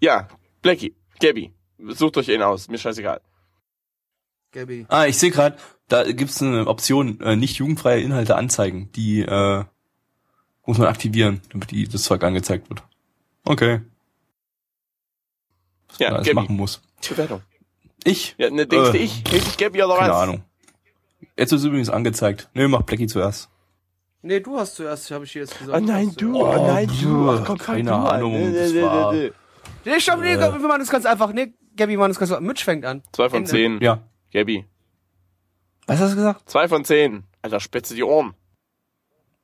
Ja, 0.00 0.28
Blackie, 0.62 0.94
Gabby, 1.20 1.52
sucht 1.88 2.18
euch 2.18 2.28
ihn 2.28 2.40
aus. 2.42 2.68
Mir 2.68 2.78
scheißegal. 2.78 3.20
Gabi. 4.52 4.86
Ah, 4.88 5.06
ich 5.06 5.18
sehe 5.18 5.32
gerade, 5.32 5.58
da 5.88 6.04
gibt's 6.12 6.40
eine 6.40 6.68
Option, 6.68 7.20
äh, 7.20 7.34
nicht 7.34 7.56
jugendfreie 7.56 8.00
Inhalte 8.00 8.36
anzeigen. 8.36 8.92
Die 8.92 9.22
äh, 9.22 9.64
muss 10.64 10.78
man 10.78 10.86
aktivieren, 10.86 11.40
damit 11.50 11.72
die 11.72 11.88
das 11.88 12.04
Zeug 12.04 12.22
angezeigt 12.22 12.68
wird. 12.70 12.84
Okay. 13.44 13.80
Was 15.88 15.98
Ja, 15.98 16.10
man 16.10 16.16
alles 16.18 16.28
Gabi. 16.28 16.34
machen 16.36 16.56
muss. 16.56 16.80
Bewertung. 17.08 17.42
Ich? 18.04 18.36
Ja, 18.38 18.48
ne, 18.50 18.64
denkst 18.68 18.92
du 18.92 18.98
Äh, 18.98 19.02
ich? 19.02 19.24
Denkst 19.24 19.48
ich 19.48 19.56
Gabby 19.58 19.82
oder 19.82 19.94
was? 19.94 19.98
Keine 20.00 20.14
Ahnung. 20.14 20.44
Jetzt 21.38 21.52
ist 21.52 21.64
übrigens 21.64 21.88
angezeigt. 21.88 22.50
Nö, 22.54 22.68
mach 22.68 22.82
Blackie 22.82 23.06
zuerst. 23.06 23.48
Nee, 24.22 24.40
du 24.40 24.58
hast 24.58 24.74
zuerst, 24.74 25.10
habe 25.12 25.24
ich 25.24 25.32
hier 25.32 25.42
jetzt 25.42 25.56
gesagt. 25.58 25.80
Oh 25.80 25.84
nein, 25.84 26.12
du, 26.18 26.36
Oh, 26.36 26.48
oh 26.48 26.66
nein, 26.66 26.90
du. 27.00 27.30
Ach, 27.30 27.44
komm, 27.46 27.58
keine 27.58 27.90
du 27.90 27.94
an. 27.96 28.06
Ahnung, 28.16 28.32
Nee, 28.32 28.52
das 28.52 28.72
nee, 28.72 28.82
war- 28.82 29.12
nee, 29.12 29.26
nee. 29.28 29.32
Nee, 29.92 30.00
stopp, 30.00 30.20
nee, 30.20 30.32
Äh. 30.32 30.38
komm, 30.38 30.60
wir 30.60 30.68
machen 30.68 30.80
das 30.80 30.90
ganz 30.90 31.06
einfach. 31.06 31.32
Nee, 31.32 31.54
Gabi, 31.76 31.92
wir 31.92 31.98
machen 31.98 32.10
das 32.10 32.18
ganz 32.18 32.32
einfach. 32.32 32.42
Mitch 32.44 32.64
fängt 32.64 32.84
an. 32.84 33.02
Zwei 33.12 33.28
von 33.30 33.38
Ende. 33.38 33.50
zehn. 33.50 33.80
Ja. 33.80 34.02
Gabby. 34.32 34.66
Was 35.86 36.00
hast 36.00 36.12
du 36.12 36.16
gesagt? 36.16 36.50
Zwei 36.50 36.68
von 36.68 36.84
zehn. 36.84 37.22
Alter, 37.40 37.60
spitze 37.60 37.94
die 37.94 38.02
Ohren. 38.02 38.34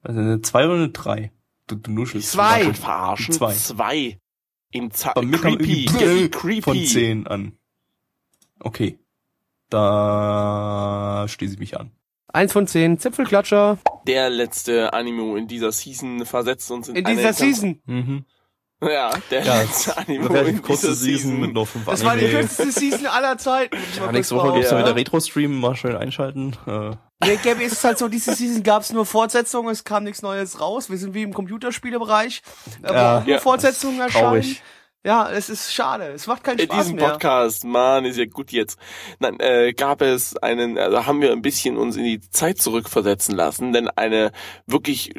Also 0.02 0.20
eine 0.20 0.42
zwei 0.42 0.64
oder 0.66 0.74
eine 0.74 0.88
drei? 0.90 1.30
Du, 1.68 1.76
du 1.76 1.90
nuschelst. 1.92 2.32
Zwei. 2.32 2.66
Will 2.66 2.74
verarschen. 2.74 3.32
Zwei. 3.32 3.52
Zwei. 3.54 4.18
In 4.72 4.90
Za 4.90 5.12
creepy. 5.12 5.84
Gabby, 5.86 6.28
creepy. 6.28 6.62
von 6.62 6.84
zehn 6.84 7.26
an. 7.28 7.56
Okay. 8.58 8.98
Da 11.24 11.28
schließe 11.28 11.54
ich 11.54 11.58
mich 11.58 11.80
an. 11.80 11.90
Eins 12.32 12.52
von 12.52 12.66
zehn. 12.66 12.98
Zipfelklatscher. 12.98 13.78
Der 14.06 14.28
letzte 14.28 14.92
Anime 14.92 15.38
in 15.38 15.46
dieser 15.48 15.72
Season 15.72 16.26
versetzt 16.26 16.70
uns 16.70 16.88
in, 16.88 16.96
In 16.96 17.04
dieser 17.04 17.32
Season. 17.32 17.80
Mhm. 17.86 18.24
Ja, 18.82 19.10
der 19.30 19.42
Ja, 19.44 19.62
letzte 19.62 19.96
Anime 19.96 20.38
in 20.40 20.60
kurze 20.60 20.88
dieser 20.88 20.94
Season 20.98 21.40
mit 21.40 21.54
nur 21.54 21.64
fünf 21.66 21.86
Das 21.86 22.04
war 22.04 22.14
die 22.16 22.26
kürzeste 22.28 22.70
Season 22.72 23.06
aller 23.06 23.38
Zeiten. 23.38 23.74
Ja, 23.96 24.12
nächste 24.12 24.34
Woche 24.36 24.52
gibt's 24.52 24.70
Ja. 24.70 24.78
wieder 24.80 24.94
Retro-Stream, 24.94 25.58
mal 25.58 25.74
schön 25.76 25.96
einschalten. 25.96 26.54
Äh, 26.66 26.90
Nee, 27.24 27.38
Gabi, 27.42 27.64
ist 27.64 27.72
es 27.72 27.84
halt 27.84 27.96
so, 27.96 28.08
diese 28.08 28.34
Season 28.34 28.62
gab's 28.62 28.92
nur 28.92 29.06
Fortsetzungen, 29.06 29.70
es 29.72 29.84
kam 29.84 30.04
nichts 30.04 30.20
Neues 30.20 30.60
raus. 30.60 30.90
Wir 30.90 30.98
sind 30.98 31.14
wie 31.14 31.22
im 31.22 31.32
Computerspielebereich, 31.32 32.42
äh, 32.82 32.88
wo 32.88 32.92
Ja. 32.92 33.18
auch 33.18 33.24
nur 33.24 33.34
Ja. 33.36 33.40
Fortsetzungen 33.40 34.00
erscheinen. 34.00 34.24
traurig. 34.24 34.62
Ja, 35.04 35.30
es 35.30 35.50
ist 35.50 35.74
schade. 35.74 36.04
Es 36.06 36.26
macht 36.26 36.42
keinen 36.44 36.58
in 36.58 36.64
Spaß 36.64 36.84
diesem 36.84 36.96
mehr. 36.96 37.10
Podcast, 37.10 37.64
Mann, 37.64 38.06
ist 38.06 38.16
ja 38.16 38.24
gut 38.24 38.52
jetzt. 38.52 38.78
Nein, 39.18 39.38
äh, 39.38 39.74
gab 39.74 40.00
es 40.00 40.36
einen, 40.38 40.78
also 40.78 41.04
haben 41.04 41.20
wir 41.20 41.32
ein 41.32 41.42
bisschen 41.42 41.76
uns 41.76 41.96
in 41.96 42.04
die 42.04 42.20
Zeit 42.20 42.58
zurückversetzen 42.58 43.36
lassen, 43.36 43.74
denn 43.74 43.88
eine 43.88 44.32
wirklich 44.66 45.12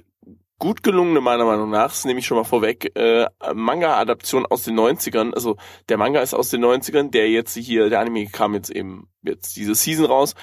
gut 0.57 0.81
gelungene 0.81 1.21
meiner 1.21 1.45
Meinung 1.45 1.69
nach, 1.69 1.89
das 1.89 2.05
nehme 2.05 2.19
ich 2.19 2.25
schon 2.25 2.37
mal 2.37 2.45
vorweg, 2.45 2.97
äh, 2.97 3.27
Manga-Adaption 3.53 4.45
aus 4.47 4.63
den 4.63 4.79
90ern, 4.79 5.33
also 5.33 5.57
der 5.89 5.97
Manga 5.97 6.21
ist 6.21 6.33
aus 6.33 6.49
den 6.49 6.63
90ern, 6.63 7.11
der 7.11 7.29
jetzt 7.29 7.55
hier, 7.55 7.89
der 7.89 7.99
Anime 7.99 8.27
kam 8.27 8.53
jetzt 8.55 8.71
eben 8.71 9.09
jetzt 9.21 9.55
diese 9.55 9.75
Season 9.75 10.05
raus, 10.05 10.33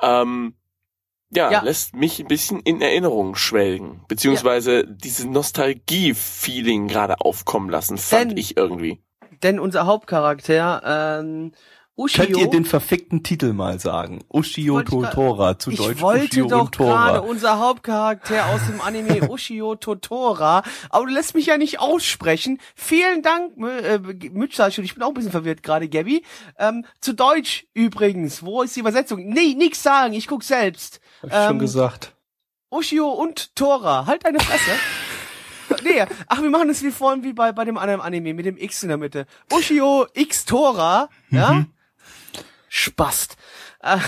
ähm, 0.00 0.54
ja, 1.36 1.50
Ja. 1.52 1.62
lässt 1.62 1.94
mich 1.94 2.18
ein 2.18 2.26
bisschen 2.26 2.60
in 2.60 2.80
Erinnerung 2.80 3.36
schwelgen, 3.36 4.00
beziehungsweise 4.08 4.84
diese 4.86 5.28
Nostalgie-Feeling 5.28 6.88
gerade 6.88 7.20
aufkommen 7.20 7.70
lassen, 7.70 7.98
fand 7.98 8.32
Denn- 8.32 8.38
ich 8.38 8.56
irgendwie. 8.56 9.00
Denn 9.42 9.60
unser 9.60 9.86
Hauptcharakter, 9.86 11.20
ähm, 11.20 11.52
Ushio, 11.98 12.24
Könnt 12.26 12.36
ihr 12.36 12.50
den 12.50 12.66
verfickten 12.66 13.22
Titel 13.22 13.54
mal 13.54 13.78
sagen? 13.80 14.22
Ushio 14.30 14.74
Wollte 14.74 14.94
ich 14.94 15.00
grad- 15.00 15.12
Totora, 15.14 15.58
zu 15.58 15.70
ich 15.70 15.78
Deutsch 15.78 16.00
wollte 16.02 16.24
Ushio 16.26 16.46
doch 16.46 16.70
gerade 16.70 17.22
unser 17.22 17.58
Hauptcharakter 17.58 18.46
aus 18.52 18.60
dem 18.66 18.82
Anime 18.82 19.30
Ushio 19.30 19.76
Totora, 19.76 20.62
aber 20.90 21.06
du 21.06 21.12
lässt 21.14 21.34
mich 21.34 21.46
ja 21.46 21.56
nicht 21.56 21.80
aussprechen. 21.80 22.58
Vielen 22.74 23.22
Dank, 23.22 23.56
Mü- 23.56 23.70
äh, 23.78 24.70
schon, 24.70 24.84
ich 24.84 24.92
bin 24.92 25.02
auch 25.02 25.08
ein 25.08 25.14
bisschen 25.14 25.30
verwirrt 25.30 25.62
gerade, 25.62 25.88
Gabby. 25.88 26.22
Ähm, 26.58 26.84
zu 27.00 27.14
Deutsch 27.14 27.66
übrigens, 27.72 28.44
wo 28.44 28.60
ist 28.60 28.76
die 28.76 28.80
Übersetzung? 28.80 29.26
Nee, 29.30 29.54
nix 29.56 29.82
sagen, 29.82 30.12
ich 30.12 30.26
guck 30.26 30.42
selbst. 30.42 31.00
Hab 31.22 31.30
ich 31.30 31.32
schon 31.36 31.50
Ähm, 31.52 31.58
gesagt. 31.58 32.12
Ushio 32.70 33.08
und 33.08 33.54
Tora, 33.56 34.06
halt 34.06 34.24
deine 34.24 34.40
Fresse. 34.40 34.70
nee, 35.84 36.04
ach, 36.26 36.42
wir 36.42 36.50
machen 36.50 36.68
das 36.68 36.82
wie 36.82 36.90
vorhin 36.90 37.22
wie 37.24 37.32
bei, 37.32 37.52
bei 37.52 37.64
dem 37.64 37.78
anderen 37.78 38.00
Anime 38.00 38.34
mit 38.34 38.46
dem 38.46 38.56
X 38.56 38.82
in 38.82 38.88
der 38.88 38.98
Mitte. 38.98 39.26
Ushio 39.52 40.06
X 40.14 40.44
Tora, 40.44 41.08
ja? 41.30 41.52
Mhm. 41.54 41.72
Spast. 42.68 43.36
Äh, 43.80 43.98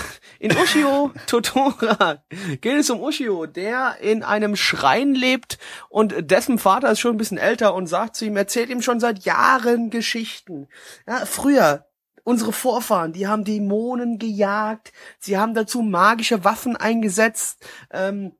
In 0.40 0.56
Ushio 0.56 1.12
Totora 1.26 2.22
geht 2.60 2.76
es 2.78 2.90
um 2.90 3.00
Ushio, 3.00 3.46
der 3.46 3.96
in 4.00 4.22
einem 4.22 4.56
Schrein 4.56 5.14
lebt 5.14 5.58
und 5.88 6.14
dessen 6.30 6.58
Vater 6.58 6.90
ist 6.90 7.00
schon 7.00 7.14
ein 7.14 7.18
bisschen 7.18 7.38
älter 7.38 7.74
und 7.74 7.86
sagt 7.86 8.16
zu 8.16 8.24
ihm, 8.24 8.36
erzählt 8.36 8.70
ihm 8.70 8.82
schon 8.82 9.00
seit 9.00 9.24
Jahren 9.24 9.90
Geschichten. 9.90 10.68
Ja, 11.06 11.24
früher, 11.26 11.86
unsere 12.28 12.52
Vorfahren, 12.52 13.14
die 13.14 13.26
haben 13.26 13.42
Dämonen 13.44 14.18
gejagt, 14.18 14.92
sie 15.18 15.38
haben 15.38 15.54
dazu 15.54 15.80
magische 15.80 16.44
Waffen 16.44 16.76
eingesetzt, 16.76 17.66
ähm, 17.90 18.32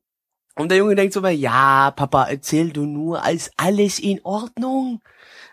und 0.57 0.71
der 0.71 0.79
Junge 0.79 0.97
denkt 0.97 1.15
so, 1.15 1.25
ja, 1.25 1.93
Papa, 1.93 2.25
erzähl 2.25 2.71
du 2.73 2.85
nur, 2.85 3.25
ist 3.29 3.53
alles 3.57 4.01
in 4.01 4.21
Ordnung? 4.25 5.01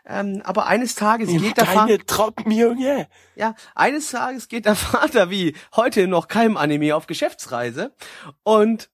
Ähm, 0.03 0.41
aber 0.43 0.65
eines 0.65 0.95
Tages 0.95 1.29
geht 1.29 1.57
der 1.57 1.67
Vater, 1.67 1.87
Deine 1.87 2.05
Trockenjunge. 2.05 3.07
ja, 3.35 3.53
eines 3.75 4.09
Tages 4.09 4.47
geht 4.47 4.65
der 4.65 4.75
Vater 4.75 5.29
wie 5.29 5.55
heute 5.75 6.07
noch 6.07 6.27
keinem 6.27 6.57
Anime 6.57 6.95
auf 6.95 7.05
Geschäftsreise 7.05 7.93
und 8.43 8.89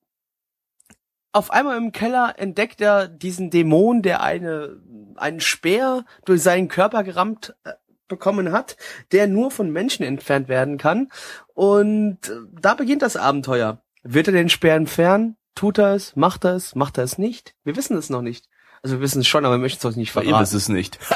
auf 1.31 1.49
einmal 1.51 1.77
im 1.77 1.93
Keller 1.93 2.35
entdeckt 2.37 2.81
er 2.81 3.07
diesen 3.07 3.49
Dämon, 3.49 4.01
der 4.01 4.21
eine, 4.21 4.81
einen 5.15 5.39
Speer 5.39 6.03
durch 6.25 6.43
seinen 6.43 6.67
Körper 6.67 7.03
gerammt 7.03 7.55
äh, 7.63 7.71
bekommen 8.11 8.51
hat, 8.51 8.77
der 9.11 9.25
nur 9.25 9.49
von 9.49 9.71
Menschen 9.71 10.05
entfernt 10.05 10.47
werden 10.47 10.77
kann. 10.77 11.09
Und 11.55 12.29
äh, 12.29 12.35
da 12.51 12.75
beginnt 12.75 13.01
das 13.01 13.15
Abenteuer. 13.17 13.81
Wird 14.03 14.27
er 14.27 14.33
den 14.33 14.49
Speer 14.49 14.75
entfernen? 14.75 15.37
Tut 15.55 15.79
er 15.79 15.95
es? 15.95 16.15
Macht 16.15 16.45
er 16.45 16.55
es? 16.55 16.75
Macht 16.75 16.97
er 16.99 17.03
es 17.03 17.17
nicht? 17.17 17.55
Wir 17.63 17.75
wissen 17.75 17.97
es 17.97 18.09
noch 18.09 18.21
nicht. 18.21 18.47
Also 18.83 18.97
wir 18.97 19.01
wissen 19.01 19.21
es 19.21 19.27
schon, 19.27 19.45
aber 19.45 19.55
wir 19.55 19.59
möchten 19.61 19.79
es 19.79 19.85
euch 19.85 19.97
nicht 19.97 20.15
Ihr 20.15 20.21
wisst 20.21 20.27
verraten. 20.29 20.57
es 20.57 20.69
nicht. 20.69 20.99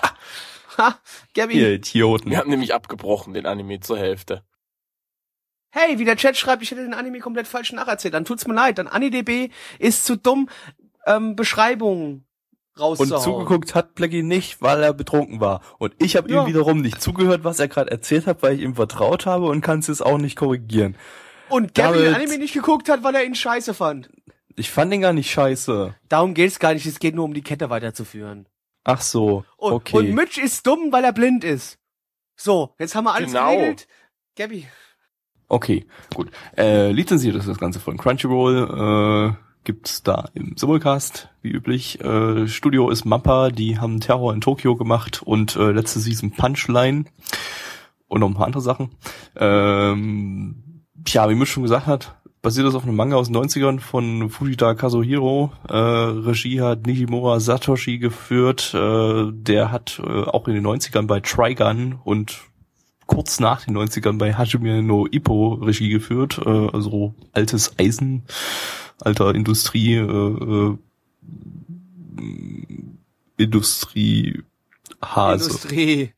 Ha, 0.78 1.00
Gabby. 1.34 1.54
Ihr 1.54 1.72
Idioten. 1.72 2.30
Wir 2.30 2.38
haben 2.38 2.50
nämlich 2.50 2.74
abgebrochen, 2.74 3.34
den 3.34 3.46
Anime 3.46 3.80
zur 3.80 3.98
Hälfte. 3.98 4.44
Hey, 5.70 6.00
wie 6.00 6.04
der 6.04 6.18
Chat 6.18 6.36
schreibt, 6.36 6.64
ich 6.64 6.72
hätte 6.72 6.84
den 6.84 6.94
Anime 6.94 7.20
komplett 7.20 7.48
falsch 7.48 7.72
nacherzählt. 7.72 8.14
Dann 8.14 8.26
tut's 8.26 8.46
mir 8.46 8.54
leid. 8.54 8.78
Dann 8.78 8.90
AniDB 8.90 9.52
ist 9.80 10.04
zu 10.06 10.18
dumm, 10.18 10.50
ähm, 11.06 11.38
Beschreibungen 11.38 12.26
Und 12.78 12.82
rauszuhauen. 12.82 13.24
zugeguckt 13.24 13.74
hat 13.76 13.96
Blackie 13.96 14.22
nicht, 14.24 14.62
weil 14.62 14.84
er 14.84 14.94
betrunken 14.94 15.40
war. 15.40 15.62
Und 15.78 15.94
ich 16.00 16.16
habe 16.16 16.30
Ja. 16.30 16.42
ihm 16.44 16.48
wiederum 16.48 16.82
nicht 16.82 17.02
zugehört, 17.02 17.44
was 17.44 17.60
er 17.60 17.68
gerade 17.68 17.90
erzählt 17.92 18.28
hat, 18.28 18.44
weil 18.44 18.56
ich 18.56 18.62
ihm 18.62 18.76
vertraut 18.76 19.26
habe 19.26 19.46
und 19.46 19.62
kann 19.62 19.80
es 19.80 20.02
auch 20.02 20.18
nicht 20.18 20.36
korrigieren. 20.36 20.96
Und 21.50 21.74
Gabby 21.74 22.00
den 22.00 22.16
Anime 22.16 22.38
nicht 22.38 22.54
geguckt 22.54 22.90
hat, 22.90 23.04
weil 23.04 23.16
er 23.16 23.24
ihn 23.24 23.36
scheiße 23.36 23.74
fand. 23.74 24.10
Ich 24.58 24.72
fand 24.72 24.94
ihn 24.94 25.02
gar 25.02 25.14
nicht 25.14 25.30
scheiße. 25.32 25.96
Darum 26.10 26.34
geht's 26.34 26.60
gar 26.60 26.74
nicht. 26.74 26.86
Es 26.86 27.00
geht 27.00 27.16
nur 27.16 27.26
um 27.26 27.34
die 27.34 27.42
Kette 27.44 27.70
weiterzuführen. 27.70 28.48
Ach 28.84 29.02
so, 29.02 29.44
Und, 29.58 29.74
okay. 29.74 29.98
und 29.98 30.14
Mitch 30.14 30.40
ist 30.42 30.66
dumm, 30.68 30.92
weil 30.92 31.04
er 31.04 31.14
blind 31.14 31.44
ist. 31.44 31.78
So, 32.36 32.74
jetzt 32.80 32.94
haben 32.96 33.06
wir 33.06 33.14
alles 33.14 33.32
Genau. 33.32 33.52
geregelt. 33.56 33.88
Gabby. 34.38 34.68
Okay, 35.48 35.86
gut. 36.14 36.30
Äh, 36.58 36.92
lizenziert 36.92 37.36
ist 37.36 37.48
das 37.48 37.58
Ganze 37.58 37.80
von 37.80 37.98
Crunchyroll. 37.98 39.36
Äh, 39.38 39.45
gibt's 39.66 40.04
da 40.04 40.30
im 40.34 40.56
Simulcast, 40.56 41.30
wie 41.42 41.50
üblich. 41.50 42.00
Äh, 42.00 42.48
Studio 42.48 42.90
ist 42.90 43.04
Mappa, 43.04 43.50
die 43.50 43.78
haben 43.78 44.00
Terror 44.00 44.34
in 44.34 44.42
Tokio 44.42 44.76
gemacht 44.76 45.22
und 45.24 45.56
äh, 45.58 45.72
letzte 45.72 46.00
Season 46.00 46.32
Punchline 46.32 47.06
und 48.08 48.22
noch 48.22 48.30
ein 48.30 48.36
paar 48.36 48.46
andere 48.46 48.62
Sachen. 48.62 48.92
Ähm, 49.36 50.84
ja, 51.08 51.30
wie 51.30 51.36
Mitch 51.36 51.52
schon 51.52 51.64
gesagt 51.64 51.88
hat, 51.88 52.16
basiert 52.42 52.68
das 52.68 52.76
auf 52.76 52.84
einem 52.84 52.96
Manga 52.96 53.18
aus 53.18 53.28
den 53.28 53.36
90ern 53.36 53.80
von 53.80 54.30
Fujita 54.30 54.76
Kazuhiro. 54.76 55.52
Äh, 55.68 55.76
Regie 55.76 56.62
hat 56.62 56.86
Nijimura 56.86 57.40
Satoshi 57.40 57.98
geführt. 57.98 58.74
Äh, 58.74 59.32
der 59.32 59.72
hat 59.72 60.00
äh, 60.02 60.24
auch 60.24 60.48
in 60.48 60.54
den 60.54 60.66
90ern 60.66 61.08
bei 61.08 61.20
Trigun 61.20 62.00
und 62.04 62.40
kurz 63.08 63.40
nach 63.40 63.66
den 63.66 63.78
90ern 63.78 64.18
bei 64.18 64.34
Hajime 64.34 64.82
no 64.82 65.08
Ippo 65.10 65.56
Regie 65.56 65.90
geführt, 65.90 66.40
äh, 66.46 66.50
also 66.50 67.14
altes 67.34 67.74
Eisen, 67.80 68.24
alter 69.00 69.36
Industrie, 69.36 69.96
äh, 69.96 70.02
äh, 70.02 70.78
Industrie 73.38 74.44
Hase. 75.02 75.46
Industrie. 75.46 76.14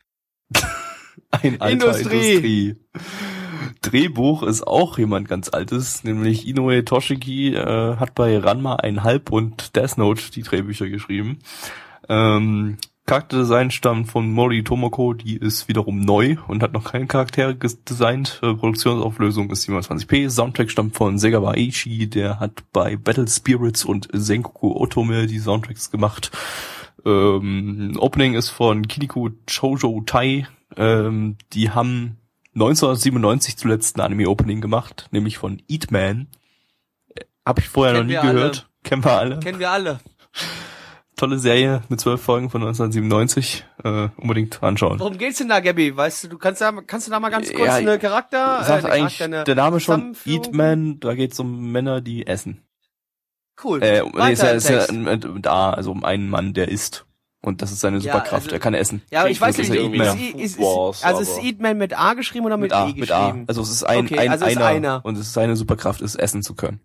Ein 1.32 1.62
alter 1.62 1.98
Industrie. 1.98 2.36
Industrie. 2.36 2.76
Drehbuch 3.82 4.44
ist 4.44 4.66
auch 4.66 4.98
jemand 4.98 5.28
ganz 5.28 5.50
altes, 5.50 6.04
nämlich 6.04 6.48
Inoue 6.48 6.84
Toshiki 6.84 7.54
äh, 7.54 7.98
hat 7.98 8.16
bei 8.16 8.38
Ranma 8.38 8.78
einhalb 8.78 9.32
und 9.32 9.76
Death 9.76 9.98
Note 9.98 10.32
die 10.32 10.42
Drehbücher 10.44 10.90
geschrieben. 10.90 11.40
Ähm, 12.10 12.78
Charakterdesign 13.08 13.72
stammt 13.72 14.12
von 14.12 14.30
Mori 14.30 14.66
Tomoko, 14.66 15.14
die 15.14 15.38
ist 15.38 15.70
wiederum 15.70 16.02
neu 16.02 16.36
und 16.50 16.62
hat 16.62 16.74
noch 16.74 16.84
keine 16.92 17.08
Charaktere 17.08 17.56
designt. 17.56 18.42
Äh, 18.44 18.54
Produktionsauflösung 18.54 19.50
ist 19.50 19.68
27p. 19.68 20.30
Soundtrack 20.30 20.70
stammt 20.70 20.98
von 20.98 21.18
Segawa 21.18 21.52
Eiichi, 21.52 22.10
der 22.10 22.42
hat 22.42 22.64
bei 22.74 22.98
Battle 22.98 23.28
Spirits 23.30 23.86
und 23.86 24.10
Sengoku 24.12 24.76
Otome 24.76 25.26
die 25.26 25.40
Soundtracks 25.40 25.90
gemacht. 25.90 26.32
Ähm, 27.06 27.96
Opening 27.98 28.34
ist 28.34 28.50
von 28.50 28.86
Kiniko 28.90 29.30
Shoujo 29.50 30.04
Tai. 30.06 30.46
Ähm, 30.76 31.38
die 31.54 31.72
haben 31.72 32.18
1997 32.56 33.56
zuletzt 33.56 33.96
ein 33.96 34.02
Anime-Opening 34.02 34.60
gemacht, 34.60 35.08
nämlich 35.12 35.38
von 35.38 35.62
Eat 35.70 35.92
Man. 35.92 36.28
Äh, 37.16 37.22
Hab 37.46 37.58
ich 37.60 37.70
vorher 37.70 37.96
Kennen 37.96 38.12
noch 38.12 38.22
nie 38.22 38.28
gehört. 38.34 38.58
alle. 38.58 38.84
Kennen 38.84 39.04
wir 39.06 39.12
alle. 39.14 39.40
Kennen 39.40 39.60
wir 39.60 39.72
alle. 39.72 40.00
Tolle 41.18 41.40
Serie 41.40 41.82
mit 41.90 42.00
zwölf 42.00 42.22
Folgen 42.22 42.50
von 42.52 42.62
1997. 42.62 43.66
Äh, 43.84 44.10
unbedingt 44.18 44.62
anschauen. 44.62 45.00
Worum 45.00 45.18
geht's 45.18 45.40
denn 45.40 45.50
da, 45.50 45.60
Gabby? 45.60 45.98
Weißt 45.98 46.24
du, 46.24 46.28
du 46.28 46.38
kannst 46.38 46.62
da, 46.62 46.72
kannst 46.86 47.08
du 47.08 47.12
da 47.12 47.20
mal 47.20 47.30
ganz 47.30 47.52
kurz 47.52 47.66
Ja, 47.68 47.74
eine 47.76 47.98
Charakter, 47.98 48.64
Sagt 48.64 48.86
eine 48.86 48.94
eigentlich 48.94 49.18
Charakter, 49.18 49.36
eine 49.38 49.44
der 49.44 49.56
Name 49.56 49.80
schon 49.80 50.14
Zusammenführung? 50.14 50.44
Eat 50.46 50.54
Man, 50.54 51.00
da 51.00 51.16
geht's 51.16 51.40
um 51.40 51.72
Männer, 51.72 52.02
die 52.02 52.28
essen. 52.28 52.62
Cool. 53.64 53.82
Äh, 53.82 54.04
nee, 54.04 54.14
Weiter 54.14 54.32
ist 54.32 54.70
ja, 54.70 54.78
ist 54.78 54.90
ja 54.92 54.96
Text. 54.96 55.26
ein- 55.26 55.34
mit 55.34 55.48
A, 55.48 55.72
also 55.72 55.90
um 55.92 56.04
einen 56.06 56.30
Mann, 56.30 56.54
der 56.54 56.70
isst. 56.70 57.06
Und 57.42 57.62
das 57.64 57.72
ist 57.72 57.80
seine 57.80 57.98
Ja, 57.98 58.04
Superkraft, 58.14 58.46
also- 58.46 58.56
er 58.56 58.60
kann 58.60 58.76
essen. 58.76 59.02
Ja, 59.10 59.22
aber 59.22 59.30
ich 59.32 59.42
weiß 59.42 59.58
nicht, 59.58 59.70
ist, 59.70 59.76
ist, 59.76 60.16
ist, 60.36 60.36
ist, 60.36 60.60
Wars, 60.60 61.04
also 61.04 61.22
ist 61.22 61.42
Eatman 61.44 61.78
mit 61.80 61.98
A 61.98 62.14
geschrieben 62.14 62.46
oder 62.46 62.58
mit, 62.58 62.72
Mit 62.72 62.74
A, 62.74 62.90
E 62.90 62.94
mit 62.94 63.12
A. 63.12 63.26
geschrieben? 63.30 63.46
Also 63.48 63.62
es 63.64 63.72
ist 63.72 63.84
ein, 63.84 64.06
Okay, 64.06 64.20
ein 64.20 64.30
also 64.32 64.46
ist 64.46 64.58
einer, 64.58 64.66
einer. 64.68 65.02
und 65.06 65.16
es 65.16 65.22
ist 65.28 65.34
seine 65.34 65.56
Superkraft 65.56 66.02
ist, 66.02 66.16
essen 66.16 66.44
zu 66.44 66.54
können. 66.56 66.80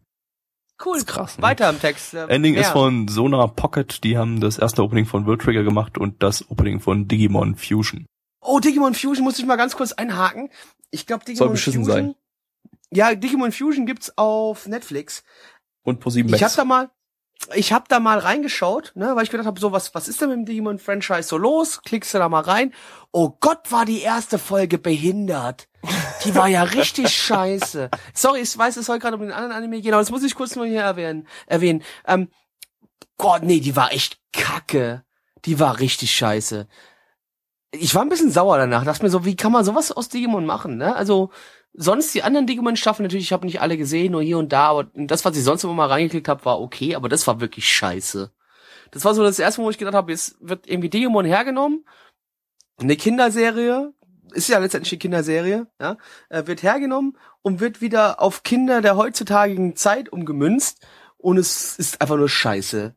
Cool. 0.86 0.96
ist 0.96 1.06
krass, 1.06 1.36
ne? 1.38 1.42
Weiter 1.42 1.68
im 1.70 1.80
Text. 1.80 2.14
Äh, 2.14 2.26
Ending 2.28 2.52
mehr. 2.54 2.62
ist 2.62 2.68
von 2.70 3.08
Sonar 3.08 3.48
Pocket, 3.54 4.02
die 4.04 4.16
haben 4.18 4.40
das 4.40 4.58
erste 4.58 4.82
Opening 4.82 5.06
von 5.06 5.26
World 5.26 5.42
Trigger 5.42 5.62
gemacht 5.62 5.98
und 5.98 6.22
das 6.22 6.48
Opening 6.50 6.80
von 6.80 7.08
Digimon 7.08 7.56
Fusion. 7.56 8.06
Oh, 8.40 8.58
Digimon 8.58 8.94
Fusion 8.94 9.24
muss 9.24 9.38
ich 9.38 9.46
mal 9.46 9.56
ganz 9.56 9.76
kurz 9.76 9.92
einhaken. 9.92 10.50
Ich 10.90 11.06
glaube, 11.06 11.24
Digimon 11.24 11.48
Soll 11.48 11.50
beschissen 11.54 11.84
Fusion. 11.84 12.04
sein. 12.06 12.14
Ja, 12.90 13.14
Digimon 13.14 13.52
Fusion 13.52 13.86
gibt's 13.86 14.12
auf 14.18 14.66
Netflix. 14.66 15.22
Und 15.82 16.00
ProSieben 16.00 16.32
Ich 16.34 16.40
Max. 16.40 16.52
hab 16.52 16.56
da 16.62 16.64
mal, 16.64 16.90
ich 17.54 17.72
hab 17.72 17.88
da 17.88 18.00
mal 18.00 18.18
reingeschaut, 18.18 18.92
ne, 18.94 19.14
weil 19.16 19.24
ich 19.24 19.30
gedacht 19.30 19.46
habe, 19.46 19.60
so 19.60 19.72
was, 19.72 19.94
was 19.94 20.08
ist 20.08 20.20
denn 20.20 20.28
mit 20.28 20.38
dem 20.38 20.44
Digimon 20.46 20.78
Franchise 20.78 21.24
so 21.24 21.36
los? 21.36 21.82
Klickst 21.82 22.14
du 22.14 22.18
da 22.18 22.28
mal 22.28 22.42
rein? 22.42 22.72
Oh 23.10 23.30
Gott, 23.40 23.70
war 23.70 23.84
die 23.84 24.00
erste 24.00 24.38
Folge 24.38 24.78
behindert. 24.78 25.68
Die 26.24 26.34
war 26.34 26.48
ja 26.48 26.62
richtig 26.62 27.10
scheiße. 27.14 27.90
Sorry, 28.14 28.40
ich 28.40 28.56
weiß, 28.56 28.76
es 28.76 28.86
soll 28.86 28.98
gerade 28.98 29.16
um 29.16 29.22
den 29.22 29.32
anderen 29.32 29.52
Anime 29.52 29.80
gehen, 29.80 29.92
aber 29.92 30.02
das 30.02 30.10
muss 30.10 30.22
ich 30.22 30.34
kurz 30.34 30.56
nur 30.56 30.66
hier 30.66 30.82
erwähnen. 30.82 31.26
erwähnen. 31.46 31.82
Ähm, 32.06 32.28
Gott, 33.18 33.42
nee, 33.42 33.60
die 33.60 33.76
war 33.76 33.92
echt 33.92 34.18
kacke. 34.32 35.04
Die 35.44 35.58
war 35.58 35.80
richtig 35.80 36.14
scheiße. 36.14 36.68
Ich 37.72 37.94
war 37.94 38.02
ein 38.02 38.08
bisschen 38.08 38.30
sauer 38.30 38.58
danach. 38.58 38.84
Dachte 38.84 39.02
mir 39.02 39.10
so, 39.10 39.24
wie 39.24 39.36
kann 39.36 39.52
man 39.52 39.64
sowas 39.64 39.90
aus 39.90 40.08
Digimon 40.08 40.46
machen, 40.46 40.76
ne? 40.76 40.94
Also, 40.94 41.30
sonst 41.74 42.14
die 42.14 42.22
anderen 42.22 42.46
Digimon-Staffeln 42.46 43.04
natürlich, 43.04 43.26
ich 43.26 43.32
habe 43.32 43.46
nicht 43.46 43.60
alle 43.60 43.76
gesehen, 43.76 44.12
nur 44.12 44.22
hier 44.22 44.38
und 44.38 44.52
da, 44.52 44.68
aber 44.68 44.90
das, 44.94 45.24
was 45.24 45.36
ich 45.36 45.44
sonst 45.44 45.64
immer 45.64 45.74
mal 45.74 45.88
reingeklickt 45.88 46.28
habe, 46.28 46.44
war 46.44 46.60
okay, 46.60 46.94
aber 46.94 47.08
das 47.08 47.26
war 47.26 47.40
wirklich 47.40 47.68
scheiße. 47.68 48.30
Das 48.90 49.04
war 49.04 49.14
so 49.14 49.22
das 49.22 49.38
erste 49.38 49.60
Mal, 49.60 49.66
wo 49.66 49.70
ich 49.70 49.78
gedacht 49.78 49.94
habe, 49.94 50.12
jetzt 50.12 50.36
wird 50.40 50.68
irgendwie 50.68 50.90
Digimon 50.90 51.24
hergenommen, 51.24 51.84
eine 52.78 52.96
Kinderserie, 52.96 53.92
ist 54.32 54.48
ja 54.48 54.58
letztendlich 54.58 54.92
eine 54.92 54.98
Kinderserie, 54.98 55.66
ja, 55.80 55.96
äh, 56.28 56.46
wird 56.46 56.62
hergenommen 56.62 57.16
und 57.42 57.60
wird 57.60 57.80
wieder 57.80 58.20
auf 58.20 58.42
Kinder 58.42 58.80
der 58.80 58.96
heutzutage 58.96 59.74
Zeit 59.74 60.10
umgemünzt 60.10 60.86
und 61.18 61.38
es 61.38 61.78
ist 61.78 62.00
einfach 62.00 62.16
nur 62.16 62.28
scheiße. 62.28 62.94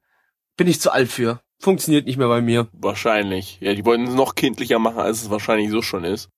Bin 0.57 0.67
ich 0.67 0.81
zu 0.81 0.91
alt 0.91 1.09
für. 1.09 1.41
Funktioniert 1.59 2.05
nicht 2.05 2.17
mehr 2.17 2.27
bei 2.27 2.41
mir. 2.41 2.67
Wahrscheinlich. 2.73 3.59
Ja, 3.61 3.73
die 3.73 3.85
wollten 3.85 4.07
es 4.07 4.13
noch 4.13 4.35
kindlicher 4.35 4.79
machen, 4.79 4.99
als 4.99 5.23
es 5.23 5.29
wahrscheinlich 5.29 5.69
so 5.69 5.81
schon 5.81 6.03
ist. 6.03 6.29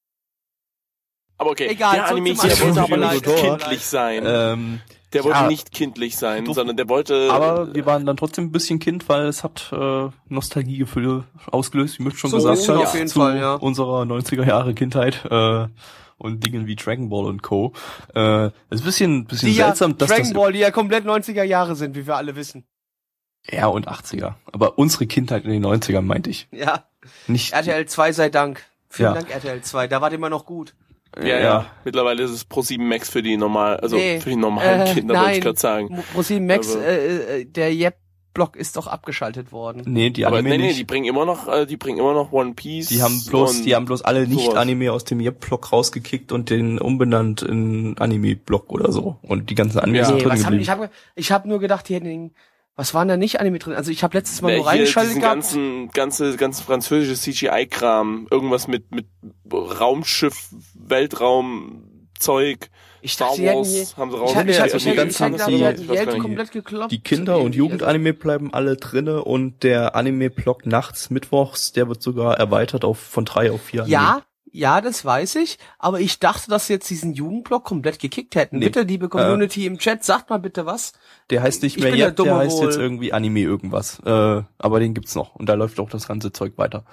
Aber 1.38 1.52
okay, 1.52 1.68
Egal, 1.68 1.96
der 1.96 2.08
Anime 2.08 2.30
hier 2.30 2.60
wollte 2.62 2.82
aber 2.82 2.98
nicht 2.98 3.26
kindlich 3.26 3.86
sein. 3.86 4.24
ähm, 4.26 4.82
der 5.14 5.24
wollte 5.24 5.40
ja. 5.40 5.48
nicht 5.48 5.72
kindlich 5.72 6.18
sein, 6.18 6.46
Doch. 6.46 6.56
sondern 6.56 6.76
der 6.78 6.90
wollte... 6.90 7.30
aber 7.32 7.74
wir 7.74 7.86
waren 7.86 8.06
dann 8.06 8.18
trotzdem 8.18 8.46
ein 8.46 8.52
bisschen 8.52 8.80
Kind, 8.80 9.08
weil 9.08 9.28
es 9.28 9.44
hat 9.44 9.72
äh, 9.72 10.10
Nostalgiegefühle 10.28 11.24
ausgelöst, 11.52 12.00
wie 12.00 12.04
Mitch 12.04 12.18
schon 12.18 12.30
So 12.32 12.38
gesagt 12.38 12.68
hat, 12.68 12.76
auf 12.78 12.94
jeden 12.94 13.08
zu 13.08 13.20
Fall, 13.20 13.38
ja. 13.38 13.54
unserer 13.56 14.02
90er 14.02 14.46
Jahre 14.46 14.74
Kindheit 14.74 15.24
äh, 15.30 15.68
und 16.18 16.44
Dingen 16.46 16.68
wie 16.68 16.76
Dragon 16.76 17.10
Ball 17.10 17.26
und 17.26 17.42
Co. 17.44 17.74
Äh, 18.16 18.48
es 18.48 18.52
ist 18.72 18.82
ein 18.82 18.86
bisschen, 18.86 19.26
bisschen 19.26 19.50
Die 19.50 19.56
ja 19.56 19.68
seltsam, 19.68 19.98
dass 19.98 20.10
Dragon 20.10 20.24
das 20.26 20.34
Ball, 20.34 20.52
die 20.54 20.60
ja 20.60 20.72
komplett 20.72 21.06
90er 21.06 21.44
Jahre 21.44 21.76
sind, 21.76 21.96
wie 21.96 22.06
wir 22.08 22.16
alle 22.18 22.36
wissen. 22.36 22.66
ja 23.50 23.68
und 23.68 23.88
80er, 23.88 24.34
aber 24.52 24.78
unsere 24.78 25.08
Kindheit 25.08 25.46
in 25.46 25.52
den 25.52 25.66
90ern 25.66 26.02
meinte 26.02 26.30
ich, 26.32 26.48
Ja. 26.52 26.84
nicht 27.28 27.54
RTL 27.54 27.86
2 27.86 28.12
sei 28.12 28.30
Dank. 28.30 28.66
Vielen 28.90 29.14
Ja. 29.14 29.22
Dank, 29.22 29.30
RTL 29.34 29.62
2. 29.62 29.88
Da 29.88 30.02
war 30.02 30.12
immer 30.12 30.30
noch 30.30 30.46
gut. 30.46 30.74
Ja, 31.22 31.40
ja, 31.40 31.66
Mittlerweile 31.86 32.24
ist 32.24 32.32
es 32.32 32.46
Pro 32.46 32.62
7 32.62 32.88
Max 32.88 33.10
für 33.10 33.22
die 33.24 33.38
normal, 33.38 33.78
also 33.78 33.96
Nee, 33.96 34.20
für 34.20 34.30
die 34.30 34.36
normalen 34.36 34.82
äh, 34.88 34.94
Kinder, 34.94 35.16
wollte 35.16 35.30
ich 35.30 35.36
nein. 35.38 35.42
gerade 35.42 35.60
sagen. 35.60 35.88
Mo- 35.90 36.04
ProSieben 36.14 36.46
Max, 36.48 36.76
Aber- 36.76 36.86
äh, 36.86 37.42
äh, 37.42 37.46
der 37.46 37.72
Yep-Block 37.74 38.56
ist 38.56 38.78
doch 38.78 38.86
abgeschaltet 38.88 39.52
worden. 39.52 39.82
Nee, 39.88 40.10
die 40.12 40.26
Aber 40.26 40.38
Anime 40.38 40.50
nee, 40.50 40.58
nee, 40.58 40.68
nicht. 40.68 40.80
die 40.80 40.84
bringen 40.84 41.06
immer 41.06 41.26
noch, 41.26 41.48
äh, 41.48 41.66
die 41.66 41.78
bringen 41.78 41.98
immer 41.98 42.14
noch 42.14 42.32
One 42.32 42.54
Piece. 42.54 42.90
Die 42.90 43.02
haben 43.02 43.20
bloß, 43.26 43.64
die 43.64 43.74
haben 43.76 43.86
bloß 43.86 44.04
alle 44.04 44.28
nicht 44.28 44.46
sowas. 44.46 44.58
Anime 44.58 44.92
aus 44.92 45.06
dem 45.06 45.20
Yep-Block 45.20 45.72
rausgekickt 45.72 46.32
und 46.32 46.50
den 46.52 46.78
umbenannt 46.80 47.42
in 47.42 47.96
Anime-Block 47.98 48.72
oder 48.72 48.92
so. 48.92 49.18
Und 49.24 49.50
die 49.50 49.56
ganzen 49.56 49.80
Anime 49.80 49.98
Ja. 50.00 50.06
sind 50.06 50.16
Nee, 50.18 50.22
drin 50.24 50.32
was 50.34 50.46
haben, 50.46 50.60
ich 50.60 50.70
habe 50.70 50.90
ich 51.16 51.32
hab 51.32 51.46
nur 51.46 51.60
gedacht, 51.60 51.90
die 51.90 51.96
hätten 51.96 52.06
den, 52.06 52.32
was 52.76 52.94
waren 52.94 53.08
da 53.08 53.18
nicht 53.18 53.40
Anime 53.40 53.58
drin? 53.58 53.74
Also 53.74 53.90
ich 53.90 54.04
habe 54.04 54.16
letztes 54.16 54.44
Mal 54.44 54.50
Nee, 54.50 54.58
nur 54.58 54.66
hier 54.66 54.72
reingeschaltet 54.82 55.16
gehabt. 55.16 55.34
ganzen, 55.34 55.90
ganze, 55.90 56.38
ganze 56.38 56.64
französische 56.64 57.16
CGI-Kram, 57.20 58.28
irgendwas 58.30 58.68
mit, 58.68 58.94
mit 58.94 59.08
Raumschiff, 59.52 60.50
Weltraumzeug, 60.90 62.70
Ich 63.02 63.14
Star 63.14 63.30
dachte, 63.30 63.42
die 63.42 63.48
hätten 63.48 63.58
Wars 63.60 63.68
je- 63.74 63.86
haben 63.98 64.12
sie 64.12 64.16
ich 64.18 64.22
rausgekriegt. 64.22 64.50
ich 64.50 64.60
hatte, 64.60 64.74
Also 64.74 64.78
ich 64.78 64.84
die 64.84 64.96
ganzen 64.96 65.36
ich 65.36 65.46
die- 65.46 65.52
die 65.58 65.64
hätten 65.64 65.94
ich 66.10 66.14
die 66.16 66.20
komplett 66.20 66.52
gekloppt. 66.52 66.92
Die 66.92 67.00
Kinder- 67.00 67.38
und 67.38 67.48
Also- 67.48 67.58
Jugendanime 67.60 68.14
bleiben 68.14 68.54
alle 68.54 68.76
drinne 68.78 69.24
und 69.24 69.64
der 69.64 69.96
Anime-Block 69.96 70.66
nachts, 70.66 71.10
mittwochs, 71.10 71.72
der 71.74 71.88
wird 71.88 72.02
sogar 72.02 72.38
erweitert 72.38 72.84
auf 72.86 73.00
von 73.00 73.26
drei 73.26 73.52
auf 73.52 73.62
vier 73.62 73.82
Anime. 73.84 73.94
Ja, 73.94 74.22
ja, 74.52 74.82
das 74.82 75.06
weiß 75.06 75.36
ich, 75.36 75.60
aber 75.78 76.00
ich 76.00 76.20
dachte, 76.20 76.50
dass 76.50 76.68
sie 76.68 76.74
jetzt 76.74 76.90
diesen 76.90 77.14
Jugendblock 77.14 77.64
komplett 77.66 78.00
gekickt 78.00 78.34
hätten. 78.36 78.58
Nee. 78.60 78.66
Bitte, 78.66 78.82
liebe 78.82 79.08
Community 79.10 79.66
im 79.68 79.78
Chat, 79.78 80.04
sagt 80.04 80.30
mal 80.32 80.40
bitte 80.40 80.66
was. 80.66 80.94
Der 81.30 81.44
heißt 81.44 81.62
nicht 81.62 81.78
Ich 81.78 81.84
mehr 81.84 81.92
der 81.92 82.08
Yep, 82.08 82.16
der 82.16 82.26
Dumme 82.26 82.38
heißt 82.40 82.58
wohl. 82.58 82.66
jetzt 82.66 82.78
irgendwie 82.78 83.14
Anime 83.14 83.42
irgendwas. 83.42 84.00
Äh, 84.06 84.42
aber 84.58 84.80
den 84.80 84.94
gibt's 84.96 85.14
noch. 85.16 85.36
Und 85.36 85.48
da 85.48 85.54
läuft 85.54 85.80
auch 85.80 85.90
das 85.90 86.08
ganze 86.08 86.32
Zeug 86.32 86.54
weiter. 86.58 86.86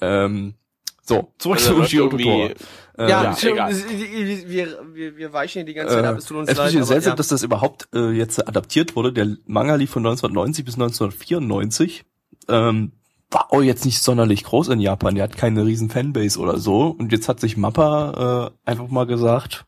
Ähm, 0.00 0.54
so, 1.02 1.32
zurück 1.38 1.58
Also 1.58 1.84
zu 1.84 1.96
irgendwie- 1.96 2.24
Totoro. 2.24 2.50
Äh, 2.98 3.08
ja, 3.08 3.34
ja, 3.40 3.68
wir, 3.70 4.78
wir, 4.94 5.16
wir, 5.16 5.32
weichen 5.32 5.60
hier 5.60 5.64
die 5.64 5.72
ganze 5.74 5.94
Zeit 5.94 6.04
Äh, 6.04 6.08
ab, 6.08 6.18
es 6.18 6.26
tut 6.26 6.36
uns 6.36 6.48
es 6.48 6.52
ist 6.52 6.58
leid. 6.58 6.66
bisschen 6.66 6.80
aber 6.80 6.86
seltsam, 6.86 7.12
ja. 7.12 7.16
dass 7.16 7.28
das 7.28 7.42
überhaupt 7.42 7.88
äh, 7.94 8.10
jetzt 8.10 8.46
adaptiert 8.46 8.96
wurde. 8.96 9.12
Der 9.14 9.34
Manga 9.46 9.76
lief 9.76 9.90
von 9.90 10.02
1990 10.04 10.64
bis 10.64 10.74
1994. 10.74 12.04
Ähm, 12.48 12.92
war 13.30 13.46
auch 13.50 13.62
jetzt 13.62 13.86
nicht 13.86 14.02
sonderlich 14.02 14.44
groß 14.44 14.68
in 14.68 14.80
Japan. 14.80 15.14
Der 15.14 15.24
hat 15.24 15.36
keine 15.38 15.64
riesen 15.64 15.88
Fanbase 15.88 16.38
oder 16.38 16.58
so. 16.58 16.88
Und 16.88 17.12
jetzt 17.12 17.28
hat 17.28 17.40
sich 17.40 17.56
Mappa 17.56 18.50
äh, 18.66 18.70
einfach 18.70 18.88
mal 18.88 19.06
gesagt, 19.06 19.64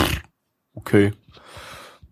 pff, 0.00 0.20
okay, 0.74 1.12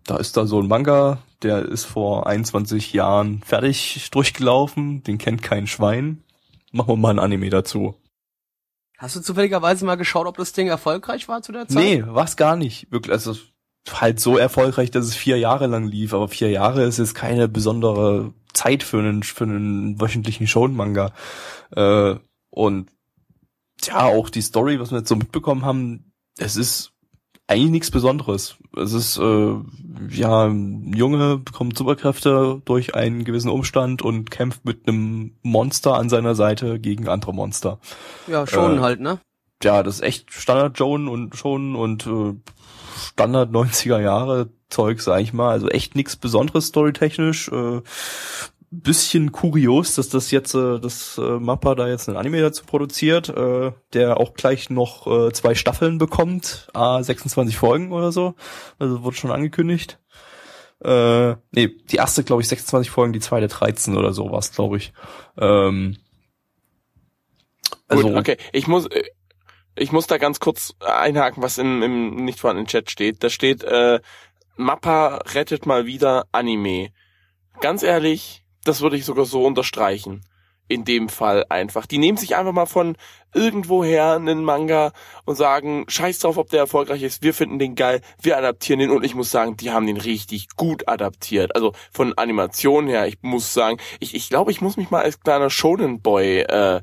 da 0.05 0.15
ist 0.15 0.37
da 0.37 0.45
so 0.45 0.61
ein 0.61 0.67
Manga, 0.67 1.17
der 1.43 1.63
ist 1.65 1.83
vor 1.83 2.25
21 2.27 2.93
Jahren 2.93 3.41
fertig 3.45 4.09
durchgelaufen. 4.11 5.03
Den 5.03 5.17
kennt 5.17 5.43
kein 5.43 5.67
Schwein. 5.67 6.23
Machen 6.71 6.87
wir 6.87 6.95
mal 6.95 7.11
ein 7.11 7.19
Anime 7.19 7.49
dazu. 7.49 7.95
Hast 9.03 9.17
du 9.17 9.19
zufälligerweise 9.19 9.83
mal 9.83 9.95
geschaut, 9.95 10.27
ob 10.27 10.37
das 10.37 10.53
Ding 10.53 10.69
erfolgreich 10.69 11.27
war 11.27 11.41
zu 11.41 11.51
der 11.51 11.67
Zeit? 11.67 11.83
Nee, 11.83 12.03
war's 12.07 12.37
gar 12.37 12.55
nicht. 12.55 12.89
Wirklich, 12.89 13.11
also 13.11 13.35
halt 13.91 14.21
so 14.21 14.37
erfolgreich, 14.37 14.91
dass 14.91 15.05
es 15.05 15.13
vier 15.13 15.37
Jahre 15.37 15.67
lang 15.67 15.85
lief, 15.85 16.13
aber 16.13 16.29
vier 16.29 16.49
Jahre 16.49 16.85
ist 16.85 16.99
jetzt 16.99 17.13
keine 17.13 17.49
besondere 17.49 18.33
Zeit 18.53 18.81
für 18.81 18.99
einen, 18.99 19.21
für 19.21 19.43
einen 19.43 19.99
wöchentlichen 19.99 20.47
Shonen-Manga. 20.47 21.11
Äh, 21.75 22.15
und 22.49 22.91
ja, 23.83 24.05
auch 24.05 24.29
die 24.29 24.41
Story, 24.41 24.79
was 24.79 24.91
wir 24.91 24.99
jetzt 24.99 25.09
so 25.09 25.17
mitbekommen 25.17 25.65
haben, 25.65 26.13
es 26.37 26.55
ist 26.55 26.92
eigentlich 27.47 27.71
nichts 27.71 27.91
Besonderes. 27.91 28.55
Es 28.75 28.93
ist, 28.93 29.17
äh, 29.17 29.55
ja, 30.09 30.45
ein 30.45 30.93
Junge 30.95 31.37
bekommt 31.37 31.77
Superkräfte 31.77 32.61
durch 32.65 32.95
einen 32.95 33.23
gewissen 33.25 33.49
Umstand 33.49 34.01
und 34.01 34.31
kämpft 34.31 34.65
mit 34.65 34.87
einem 34.87 35.33
Monster 35.43 35.95
an 35.95 36.09
seiner 36.09 36.35
Seite 36.35 36.79
gegen 36.79 37.07
andere 37.07 37.33
Monster 37.33 37.79
Ja, 38.27 38.47
schon 38.47 38.77
Äh, 38.77 38.81
halt, 38.81 38.99
ne? 39.01 39.19
ja, 39.63 39.83
das 39.83 39.95
ist 39.95 40.01
echt 40.01 40.33
Standard 40.33 40.77
Joan 40.79 41.07
und 41.07 41.35
schon 41.35 41.75
und 41.75 42.05
äh, 42.07 42.33
Standard 43.11 43.51
90er 43.51 43.99
Jahre 43.99 44.49
Zeug, 44.69 45.01
sag 45.01 45.21
ich 45.21 45.33
mal. 45.33 45.49
Also 45.51 45.67
echt 45.67 45.95
nichts 45.95 46.15
Besonderes 46.15 46.67
storytechnisch. 46.67 47.49
Äh, 47.49 47.81
bisschen 48.81 49.31
kurios, 49.31 49.95
dass 49.95 50.09
das 50.09 50.31
jetzt, 50.31 50.53
äh, 50.55 50.79
das 50.79 51.17
äh, 51.17 51.39
Mappa 51.39 51.75
da 51.75 51.87
jetzt 51.87 52.07
einen 52.07 52.17
Anime 52.17 52.41
dazu 52.41 52.65
produziert, 52.65 53.29
äh, 53.29 53.71
der 53.93 54.17
auch 54.17 54.33
gleich 54.33 54.69
noch 54.69 55.07
äh, 55.07 55.31
zwei 55.31 55.55
Staffeln 55.55 55.97
bekommt, 55.97 56.67
a 56.73 57.01
26 57.01 57.57
Folgen 57.57 57.91
oder 57.91 58.11
so. 58.11 58.35
Also 58.79 59.03
wurde 59.03 59.15
schon 59.15 59.31
angekündigt. 59.31 59.99
Äh, 60.83 61.35
nee, 61.51 61.69
die 61.89 61.95
erste, 61.95 62.23
glaube 62.23 62.41
ich, 62.41 62.47
26 62.47 62.89
Folgen, 62.89 63.13
die 63.13 63.19
zweite 63.19 63.47
13 63.47 63.95
oder 63.95 64.13
so 64.13 64.31
war 64.31 64.39
es, 64.39 64.51
glaube 64.51 64.77
ich. 64.77 64.91
Ähm, 65.37 65.97
also, 67.87 68.09
Gut, 68.09 68.17
okay, 68.17 68.37
ich 68.51 68.67
muss, 68.67 68.89
ich 69.75 69.91
muss 69.91 70.07
da 70.07 70.17
ganz 70.17 70.39
kurz 70.39 70.73
einhaken, 70.79 71.41
was 71.41 71.57
im, 71.57 71.81
im 71.83 72.15
nicht 72.25 72.39
vorhandenen 72.39 72.67
Chat 72.67 72.91
steht. 72.91 73.23
Da 73.23 73.29
steht, 73.29 73.63
äh, 73.63 74.01
Mappa 74.55 75.17
rettet 75.33 75.65
mal 75.65 75.85
wieder 75.85 76.27
Anime. 76.31 76.89
Ganz 77.61 77.83
ehrlich, 77.83 78.42
das 78.63 78.81
würde 78.81 78.97
ich 78.97 79.05
sogar 79.05 79.25
so 79.25 79.45
unterstreichen. 79.45 80.21
In 80.69 80.85
dem 80.85 81.09
Fall 81.09 81.45
einfach. 81.49 81.85
Die 81.85 81.97
nehmen 81.97 82.17
sich 82.17 82.37
einfach 82.37 82.53
mal 82.53 82.65
von 82.65 82.95
irgendwoher 83.33 84.13
einen 84.13 84.45
Manga 84.45 84.93
und 85.25 85.35
sagen, 85.35 85.83
scheiß 85.89 86.19
drauf, 86.19 86.37
ob 86.37 86.49
der 86.49 86.61
erfolgreich 86.61 87.03
ist, 87.03 87.21
wir 87.21 87.33
finden 87.33 87.59
den 87.59 87.75
geil, 87.75 87.99
wir 88.21 88.37
adaptieren 88.37 88.79
den 88.79 88.89
und 88.89 89.03
ich 89.03 89.13
muss 89.13 89.29
sagen, 89.29 89.57
die 89.57 89.71
haben 89.71 89.87
den 89.87 89.97
richtig 89.97 90.47
gut 90.55 90.87
adaptiert. 90.87 91.53
Also 91.55 91.73
von 91.91 92.17
Animation 92.17 92.87
her, 92.87 93.07
ich 93.07 93.17
muss 93.21 93.53
sagen, 93.53 93.77
ich, 93.99 94.15
ich 94.15 94.29
glaube, 94.29 94.51
ich 94.51 94.61
muss 94.61 94.77
mich 94.77 94.89
mal 94.89 95.03
als 95.03 95.19
kleiner 95.19 95.49
Shonen 95.49 96.01
Boy 96.01 96.39
äh, 96.39 96.81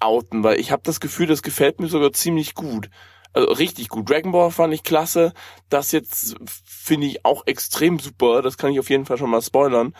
outen, 0.00 0.42
weil 0.42 0.58
ich 0.58 0.72
habe 0.72 0.82
das 0.84 1.00
Gefühl, 1.00 1.28
das 1.28 1.42
gefällt 1.42 1.78
mir 1.80 1.88
sogar 1.88 2.12
ziemlich 2.12 2.54
gut. 2.54 2.90
Also 3.32 3.52
richtig 3.52 3.88
gut. 3.88 4.08
Dragon 4.08 4.32
Ball 4.32 4.50
fand 4.50 4.72
ich 4.72 4.84
klasse. 4.84 5.32
Das 5.68 5.92
jetzt 5.92 6.36
finde 6.64 7.08
ich 7.08 7.24
auch 7.24 7.46
extrem 7.46 7.98
super. 7.98 8.42
Das 8.42 8.56
kann 8.56 8.72
ich 8.72 8.78
auf 8.78 8.90
jeden 8.90 9.06
Fall 9.06 9.18
schon 9.18 9.30
mal 9.30 9.42
spoilern. 9.42 9.94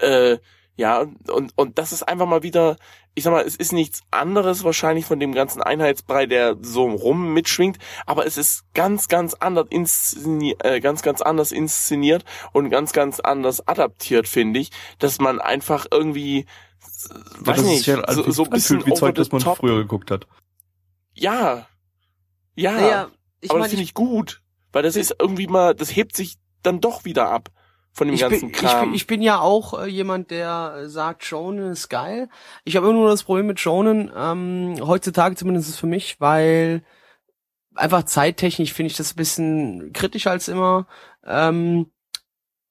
Äh, 0.00 0.38
ja, 0.78 1.06
und, 1.28 1.52
und 1.56 1.76
das 1.76 1.92
ist 1.92 2.04
einfach 2.04 2.26
mal 2.26 2.44
wieder, 2.44 2.76
ich 3.16 3.24
sag 3.24 3.32
mal, 3.32 3.44
es 3.44 3.56
ist 3.56 3.72
nichts 3.72 4.02
anderes 4.12 4.62
wahrscheinlich 4.62 5.06
von 5.06 5.18
dem 5.18 5.32
ganzen 5.32 5.60
Einheitsbrei, 5.60 6.26
der 6.26 6.56
so 6.62 6.88
rum 6.88 7.34
mitschwingt, 7.34 7.78
aber 8.06 8.26
es 8.26 8.38
ist 8.38 8.62
ganz, 8.74 9.08
ganz 9.08 9.34
anders 9.34 9.66
inszeniert, 9.70 10.64
äh, 10.64 10.78
ganz, 10.78 11.02
ganz 11.02 11.20
anders 11.20 11.50
inszeniert 11.50 12.24
und 12.52 12.70
ganz, 12.70 12.92
ganz 12.92 13.18
anders 13.18 13.66
adaptiert, 13.66 14.28
finde 14.28 14.60
ich, 14.60 14.70
dass 15.00 15.18
man 15.18 15.40
einfach 15.40 15.86
irgendwie, 15.90 16.46
weiß 17.40 17.56
ja, 17.56 17.62
nicht, 17.64 17.86
ja 17.86 18.12
so, 18.12 18.30
so 18.30 18.44
ein 18.44 18.50
bisschen 18.50 18.86
wie 18.86 18.94
Zeug, 18.94 19.16
das 19.16 19.32
man 19.32 19.42
top. 19.42 19.58
früher 19.58 19.78
geguckt 19.78 20.12
hat. 20.12 20.28
Ja, 21.12 21.66
ja, 22.54 22.72
naja, 22.72 23.10
ich 23.40 23.50
aber 23.50 23.58
mein, 23.58 23.64
das 23.64 23.70
finde 23.70 23.82
ich 23.82 23.94
gut, 23.94 24.42
weil 24.70 24.84
das 24.84 24.94
ist 24.94 25.16
irgendwie 25.18 25.48
mal, 25.48 25.74
das 25.74 25.94
hebt 25.96 26.14
sich 26.14 26.36
dann 26.62 26.80
doch 26.80 27.04
wieder 27.04 27.32
ab 27.32 27.50
von 27.98 28.06
dem 28.06 28.14
ich 28.14 28.20
ganzen 28.20 28.52
bin, 28.52 28.52
Kram. 28.52 28.70
Ich 28.70 28.80
bin, 28.80 28.94
ich 28.94 29.06
bin 29.08 29.22
ja 29.22 29.40
auch 29.40 29.82
äh, 29.82 29.86
jemand, 29.86 30.30
der 30.30 30.76
äh, 30.76 30.88
sagt, 30.88 31.24
Shonen 31.24 31.72
ist 31.72 31.88
geil. 31.88 32.28
Ich 32.64 32.76
habe 32.76 32.86
immer 32.86 32.94
nur 32.96 33.10
das 33.10 33.24
Problem 33.24 33.46
mit 33.46 33.60
Shonen, 33.60 34.10
ähm, 34.16 34.76
heutzutage 34.80 35.34
zumindest 35.34 35.78
für 35.78 35.86
mich, 35.86 36.20
weil 36.20 36.82
einfach 37.74 38.04
zeittechnisch 38.04 38.72
finde 38.72 38.92
ich 38.92 38.96
das 38.96 39.12
ein 39.12 39.16
bisschen 39.16 39.92
kritischer 39.92 40.30
als 40.30 40.48
immer. 40.48 40.86
Ähm, 41.26 41.90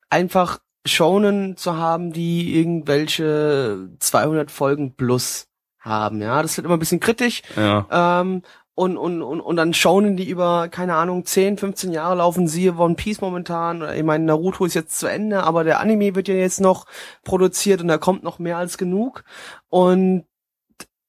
einfach 0.09 0.59
Shonen 0.85 1.57
zu 1.57 1.75
haben, 1.75 2.13
die 2.13 2.57
irgendwelche 2.57 3.89
200 3.99 4.49
Folgen 4.49 4.95
plus 4.95 5.47
haben, 5.79 6.21
ja, 6.21 6.41
das 6.41 6.55
wird 6.55 6.65
immer 6.65 6.77
ein 6.77 6.79
bisschen 6.79 7.01
kritisch. 7.01 7.41
Ja. 7.57 8.21
Ähm, 8.21 8.43
und, 8.77 8.95
und, 8.95 9.23
und, 9.23 9.41
und 9.41 9.55
dann 9.55 9.73
Shonen, 9.73 10.17
die 10.17 10.29
über, 10.29 10.67
keine 10.69 10.93
Ahnung, 10.93 11.25
10, 11.25 11.57
15 11.57 11.91
Jahre 11.91 12.17
laufen, 12.17 12.47
siehe 12.47 12.75
One 12.77 12.93
Piece 12.93 13.21
momentan, 13.21 13.81
ich 13.95 14.03
meine, 14.03 14.23
Naruto 14.23 14.65
ist 14.65 14.75
jetzt 14.75 14.99
zu 14.99 15.07
Ende, 15.07 15.41
aber 15.41 15.63
der 15.63 15.79
Anime 15.79 16.13
wird 16.13 16.27
ja 16.27 16.35
jetzt 16.35 16.61
noch 16.61 16.85
produziert 17.23 17.81
und 17.81 17.87
da 17.87 17.97
kommt 17.97 18.21
noch 18.21 18.37
mehr 18.37 18.57
als 18.57 18.77
genug 18.77 19.23
und 19.69 20.25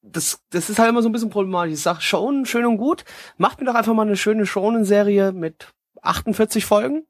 das, 0.00 0.40
das 0.48 0.70
ist 0.70 0.78
halt 0.78 0.88
immer 0.88 1.02
so 1.02 1.10
ein 1.10 1.12
bisschen 1.12 1.28
problematisch. 1.28 1.74
Ich 1.74 1.82
sag, 1.82 2.00
Shonen, 2.00 2.46
schön 2.46 2.64
und 2.64 2.78
gut, 2.78 3.04
macht 3.36 3.60
mir 3.60 3.66
doch 3.66 3.74
einfach 3.74 3.92
mal 3.92 4.06
eine 4.06 4.16
schöne 4.16 4.46
Shonen-Serie 4.46 5.32
mit 5.32 5.68
48 6.00 6.64
Folgen, 6.64 7.06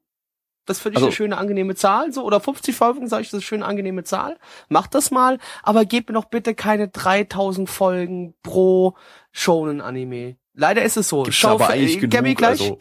das 0.65 0.79
finde 0.79 0.95
ich 0.95 0.97
also, 0.97 1.07
eine 1.07 1.15
schöne, 1.15 1.37
angenehme 1.37 1.75
Zahl, 1.75 2.11
so, 2.11 2.25
oder 2.25 2.41
50 2.41 2.75
Folgen, 2.75 3.07
sage 3.07 3.21
ich, 3.21 3.29
das 3.29 3.37
ist 3.37 3.43
eine 3.43 3.47
schöne, 3.47 3.65
angenehme 3.65 4.03
Zahl. 4.03 4.37
Macht 4.67 4.93
das 4.93 5.09
mal, 5.09 5.39
aber 5.63 5.85
gebt 5.85 6.09
mir 6.09 6.15
doch 6.15 6.25
bitte 6.25 6.53
keine 6.53 6.89
3000 6.89 7.69
Folgen 7.69 8.35
pro 8.43 8.95
Shonen-Anime. 9.31 10.38
Leider 10.59 10.83
ist 10.83 10.97
es 10.97 11.07
so. 11.07 11.23
Gibt's 11.23 11.37
Schau, 11.37 11.51
aber 11.53 11.69
eigentlich 11.69 12.03
äh, 12.03 12.07
Gabby 12.07 12.35
gleich, 12.35 12.59
also 12.61 12.77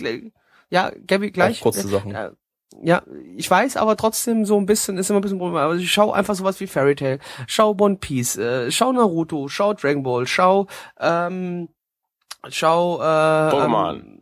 ja, 0.69 0.91
Gabby 1.07 1.31
gleich. 1.31 1.61
kurze 1.61 1.87
Sachen. 1.87 2.13
Äh, 2.13 2.33
ja, 2.83 3.03
ich 3.37 3.49
weiß, 3.49 3.77
aber 3.77 3.97
trotzdem 3.97 4.45
so 4.45 4.59
ein 4.59 4.67
bisschen, 4.67 4.99
ist 4.99 5.11
immer 5.11 5.21
ein 5.21 5.23
bisschen 5.23 5.39
Problem. 5.39 5.57
Aber 5.57 5.77
ich 5.77 5.91
schau 5.91 6.13
einfach 6.13 6.35
sowas 6.35 6.59
wie 6.59 6.67
Fairy 6.67 6.97
Tail, 6.97 7.21
schau 7.47 7.77
One 7.79 7.97
Piece, 7.97 8.37
äh, 8.37 8.71
schau 8.73 8.93
Naruto, 8.93 9.49
schau 9.49 9.75
Dragon 9.75 10.03
Ball, 10.03 10.27
schau, 10.27 10.67
ähm, 10.99 11.69
schau, 12.49 13.01
äh, 13.01 13.05
Pokémon. 13.05 13.95
Ähm, 13.95 14.19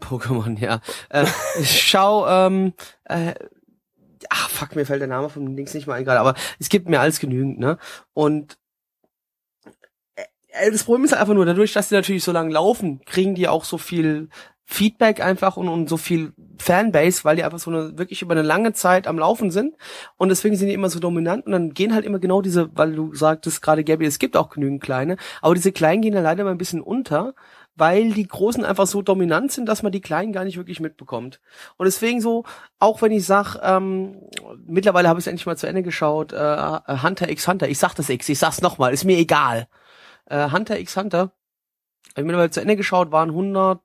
Pokémon, 0.00 0.58
ja. 0.58 0.80
Äh, 1.08 1.26
schau, 1.62 2.26
ähm, 2.26 2.74
äh, 3.04 3.34
ach 4.30 4.50
fuck, 4.50 4.74
mir 4.74 4.84
fällt 4.84 5.00
der 5.00 5.08
Name 5.08 5.28
von 5.28 5.56
links 5.56 5.74
nicht 5.74 5.86
mal 5.86 5.94
ein 5.94 6.04
gerade, 6.04 6.20
aber 6.20 6.34
es 6.58 6.68
gibt 6.68 6.88
mehr 6.88 7.00
als 7.00 7.20
genügend, 7.20 7.60
ne? 7.60 7.78
Und 8.14 8.54
äh, 8.54 8.56
das 10.70 10.84
Problem 10.84 11.04
ist 11.04 11.14
einfach 11.14 11.34
nur, 11.34 11.46
dadurch, 11.46 11.72
dass 11.72 11.88
die 11.88 11.94
natürlich 11.94 12.24
so 12.24 12.32
lange 12.32 12.52
laufen, 12.52 13.00
kriegen 13.04 13.34
die 13.34 13.48
auch 13.48 13.64
so 13.64 13.78
viel 13.78 14.28
Feedback 14.68 15.20
einfach 15.20 15.56
und, 15.56 15.68
und 15.68 15.88
so 15.88 15.96
viel 15.96 16.32
Fanbase, 16.58 17.24
weil 17.24 17.36
die 17.36 17.44
einfach 17.44 17.60
so 17.60 17.70
eine, 17.70 17.96
wirklich 17.98 18.22
über 18.22 18.32
eine 18.32 18.42
lange 18.42 18.72
Zeit 18.72 19.06
am 19.06 19.18
Laufen 19.18 19.52
sind 19.52 19.76
und 20.16 20.28
deswegen 20.28 20.56
sind 20.56 20.66
die 20.66 20.74
immer 20.74 20.90
so 20.90 20.98
dominant 20.98 21.46
und 21.46 21.52
dann 21.52 21.72
gehen 21.72 21.94
halt 21.94 22.04
immer 22.04 22.18
genau 22.18 22.42
diese, 22.42 22.76
weil 22.76 22.92
du 22.92 23.14
sagtest 23.14 23.62
gerade, 23.62 23.84
Gabby, 23.84 24.06
es 24.06 24.18
gibt 24.18 24.36
auch 24.36 24.50
genügend 24.50 24.82
kleine, 24.82 25.18
aber 25.40 25.54
diese 25.54 25.70
kleinen 25.70 26.02
gehen 26.02 26.14
ja 26.14 26.20
leider 26.20 26.42
mal 26.42 26.50
ein 26.50 26.58
bisschen 26.58 26.80
unter, 26.80 27.34
weil 27.76 28.10
die 28.10 28.26
Großen 28.26 28.64
einfach 28.64 28.88
so 28.88 29.02
dominant 29.02 29.52
sind, 29.52 29.66
dass 29.66 29.84
man 29.84 29.92
die 29.92 30.00
Kleinen 30.00 30.32
gar 30.32 30.44
nicht 30.44 30.56
wirklich 30.56 30.80
mitbekommt. 30.80 31.40
Und 31.76 31.84
deswegen 31.84 32.20
so, 32.20 32.44
auch 32.78 33.02
wenn 33.02 33.12
ich 33.12 33.24
sag, 33.24 33.56
ähm, 33.62 34.22
mittlerweile 34.66 35.08
habe 35.08 35.20
ich 35.20 35.26
endlich 35.26 35.46
mal 35.46 35.58
zu 35.58 35.68
Ende 35.68 35.82
geschaut, 35.82 36.32
äh, 36.32 36.80
Hunter 37.02 37.28
x 37.28 37.46
Hunter, 37.46 37.68
ich 37.68 37.78
sag 37.78 37.94
das 37.94 38.08
X, 38.08 38.28
ich 38.28 38.38
sag's 38.38 38.62
nochmal, 38.62 38.92
ist 38.92 39.04
mir 39.04 39.18
egal. 39.18 39.68
Äh, 40.26 40.50
Hunter 40.50 40.78
x 40.78 40.96
Hunter, 40.96 41.18
habe 41.20 41.32
ich 42.20 42.24
mittlerweile 42.24 42.50
zu 42.50 42.60
Ende 42.60 42.76
geschaut, 42.76 43.12
waren 43.12 43.30
100, 43.30 43.80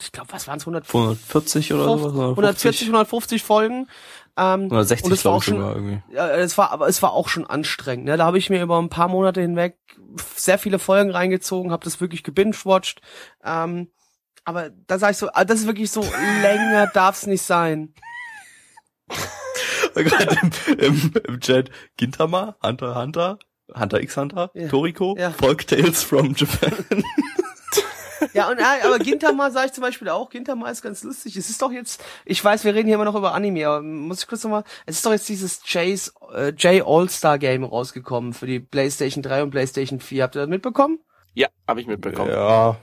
ich 0.00 0.12
glaube, 0.12 0.32
was 0.32 0.48
waren 0.48 0.58
es, 0.58 0.66
140 0.66 1.72
oder 1.74 1.84
so? 1.84 2.20
140, 2.30 2.88
150 2.88 3.42
Folgen. 3.42 3.88
Ähm, 4.36 4.64
160 4.64 5.20
glaube 5.20 5.38
ich 5.38 5.44
sogar 5.44 5.74
irgendwie. 5.74 6.02
Ja, 6.12 6.30
es 6.30 6.56
war, 6.56 6.70
aber 6.70 6.88
es 6.88 7.02
war 7.02 7.12
auch 7.12 7.28
schon 7.28 7.46
anstrengend. 7.46 8.06
Ne? 8.06 8.16
Da 8.16 8.24
habe 8.24 8.38
ich 8.38 8.48
mir 8.48 8.62
über 8.62 8.80
ein 8.80 8.88
paar 8.88 9.08
Monate 9.08 9.40
hinweg 9.40 9.78
sehr 10.34 10.58
viele 10.58 10.78
Folgen 10.78 11.10
reingezogen, 11.10 11.72
habe 11.72 11.84
das 11.84 12.00
wirklich 12.00 12.22
gebingewatcht. 12.22 13.02
Ähm, 13.44 13.90
aber 14.44 14.70
da 14.70 14.98
sag 14.98 15.12
ich 15.12 15.18
so, 15.18 15.28
ah, 15.32 15.44
das 15.44 15.60
ist 15.60 15.66
wirklich 15.66 15.90
so, 15.90 16.02
länger 16.42 16.86
darf's 16.88 17.26
nicht 17.26 17.42
sein. 17.42 17.94
Gerade 19.94 20.38
im, 20.42 20.78
im, 20.78 21.12
im 21.26 21.40
Chat, 21.40 21.70
Gintama, 21.96 22.56
Hunter 22.62 22.94
Hunter, 22.94 23.38
Hunter 23.78 24.00
x 24.00 24.16
Hunter, 24.16 24.50
ja. 24.54 24.68
Toriko, 24.68 25.16
ja. 25.18 25.30
Folk 25.30 25.66
Tales 25.66 26.02
from 26.02 26.34
Japan. 26.34 26.72
Ja, 28.34 28.50
und 28.50 28.58
äh, 28.58 28.62
aber 28.84 28.98
Gintama 28.98 29.50
sage 29.50 29.68
ich 29.68 29.72
zum 29.72 29.82
Beispiel 29.82 30.08
auch. 30.08 30.30
Gintama 30.30 30.68
ist 30.68 30.82
ganz 30.82 31.02
lustig. 31.02 31.36
Es 31.36 31.50
ist 31.50 31.62
doch 31.62 31.72
jetzt, 31.72 32.02
ich 32.24 32.44
weiß, 32.44 32.64
wir 32.64 32.74
reden 32.74 32.86
hier 32.86 32.96
immer 32.96 33.04
noch 33.04 33.14
über 33.14 33.34
Anime, 33.34 33.66
aber 33.66 33.82
muss 33.82 34.20
ich 34.20 34.28
kurz 34.28 34.44
nochmal, 34.44 34.64
es 34.86 34.96
ist 34.96 35.06
doch 35.06 35.12
jetzt 35.12 35.28
dieses 35.28 35.62
J's, 35.64 36.12
äh, 36.34 36.50
J 36.50 36.86
All-Star 36.86 37.38
Game 37.38 37.64
rausgekommen 37.64 38.32
für 38.32 38.46
die 38.46 38.60
PlayStation 38.60 39.22
3 39.22 39.44
und 39.44 39.50
PlayStation 39.50 40.00
4. 40.00 40.22
Habt 40.22 40.36
ihr 40.36 40.40
das 40.40 40.48
mitbekommen? 40.48 40.98
Ja, 41.34 41.48
habe 41.66 41.80
ich 41.80 41.86
mitbekommen. 41.86 42.30
Ja. 42.30 42.76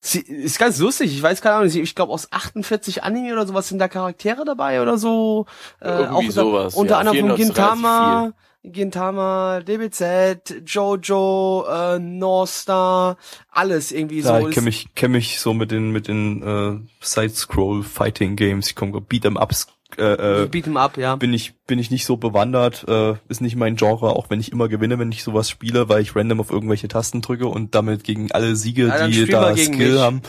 Sie, 0.00 0.20
ist 0.20 0.60
ganz 0.60 0.78
lustig. 0.78 1.12
Ich 1.12 1.22
weiß 1.22 1.42
keine 1.42 1.56
Ahnung. 1.56 1.70
Ich 1.74 1.94
glaube 1.96 2.12
aus 2.12 2.30
48 2.30 3.02
Anime 3.02 3.32
oder 3.32 3.46
sowas 3.46 3.68
sind 3.68 3.80
da 3.80 3.88
Charaktere 3.88 4.44
dabei 4.44 4.80
oder 4.80 4.96
so. 4.96 5.46
Äh, 5.80 5.88
Irgendwie 5.88 6.28
auch 6.28 6.32
sowas. 6.32 6.74
Unter 6.74 6.94
ja, 6.94 6.98
anderem 7.00 7.28
von 7.28 7.36
Gintama. 7.36 8.32
Gintama, 8.72 9.60
DBZ, 9.60 10.62
Jojo, 10.66 11.66
äh, 11.68 11.98
North 11.98 12.50
Star, 12.50 13.16
alles 13.50 13.92
irgendwie 13.92 14.20
ja, 14.20 14.40
so. 14.40 14.48
Ich 14.48 14.54
kenne 14.54 14.64
mich, 14.66 14.88
kenn 14.94 15.12
mich 15.12 15.40
so 15.40 15.54
mit 15.54 15.70
den 15.70 15.90
mit 15.90 16.08
den 16.08 16.42
äh, 16.42 17.04
Side-Scroll 17.04 17.82
Fighting 17.82 18.36
Games. 18.36 18.68
Ich 18.68 18.76
komme 18.76 18.98
Beat'em 18.98 19.40
Ups. 19.40 19.68
Äh, 19.96 20.02
äh, 20.02 20.48
Beat'em 20.48 20.76
Up, 20.76 20.96
ja. 20.96 21.16
Bin 21.16 21.32
ich 21.32 21.54
bin 21.66 21.78
ich 21.78 21.90
nicht 21.90 22.04
so 22.04 22.16
bewandert. 22.16 22.84
Äh, 22.88 23.14
ist 23.28 23.40
nicht 23.40 23.56
mein 23.56 23.76
Genre. 23.76 24.10
Auch 24.10 24.30
wenn 24.30 24.40
ich 24.40 24.52
immer 24.52 24.68
gewinne, 24.68 24.98
wenn 24.98 25.10
ich 25.10 25.22
sowas 25.24 25.48
spiele, 25.48 25.88
weil 25.88 26.02
ich 26.02 26.14
random 26.14 26.40
auf 26.40 26.50
irgendwelche 26.50 26.88
Tasten 26.88 27.22
drücke 27.22 27.46
und 27.46 27.74
damit 27.74 28.04
gegen 28.04 28.30
alle 28.32 28.54
Siege, 28.54 28.88
ja, 28.88 29.06
die 29.06 29.26
da 29.26 29.56
Skill 29.56 29.92
mich. 29.92 30.00
haben. 30.00 30.22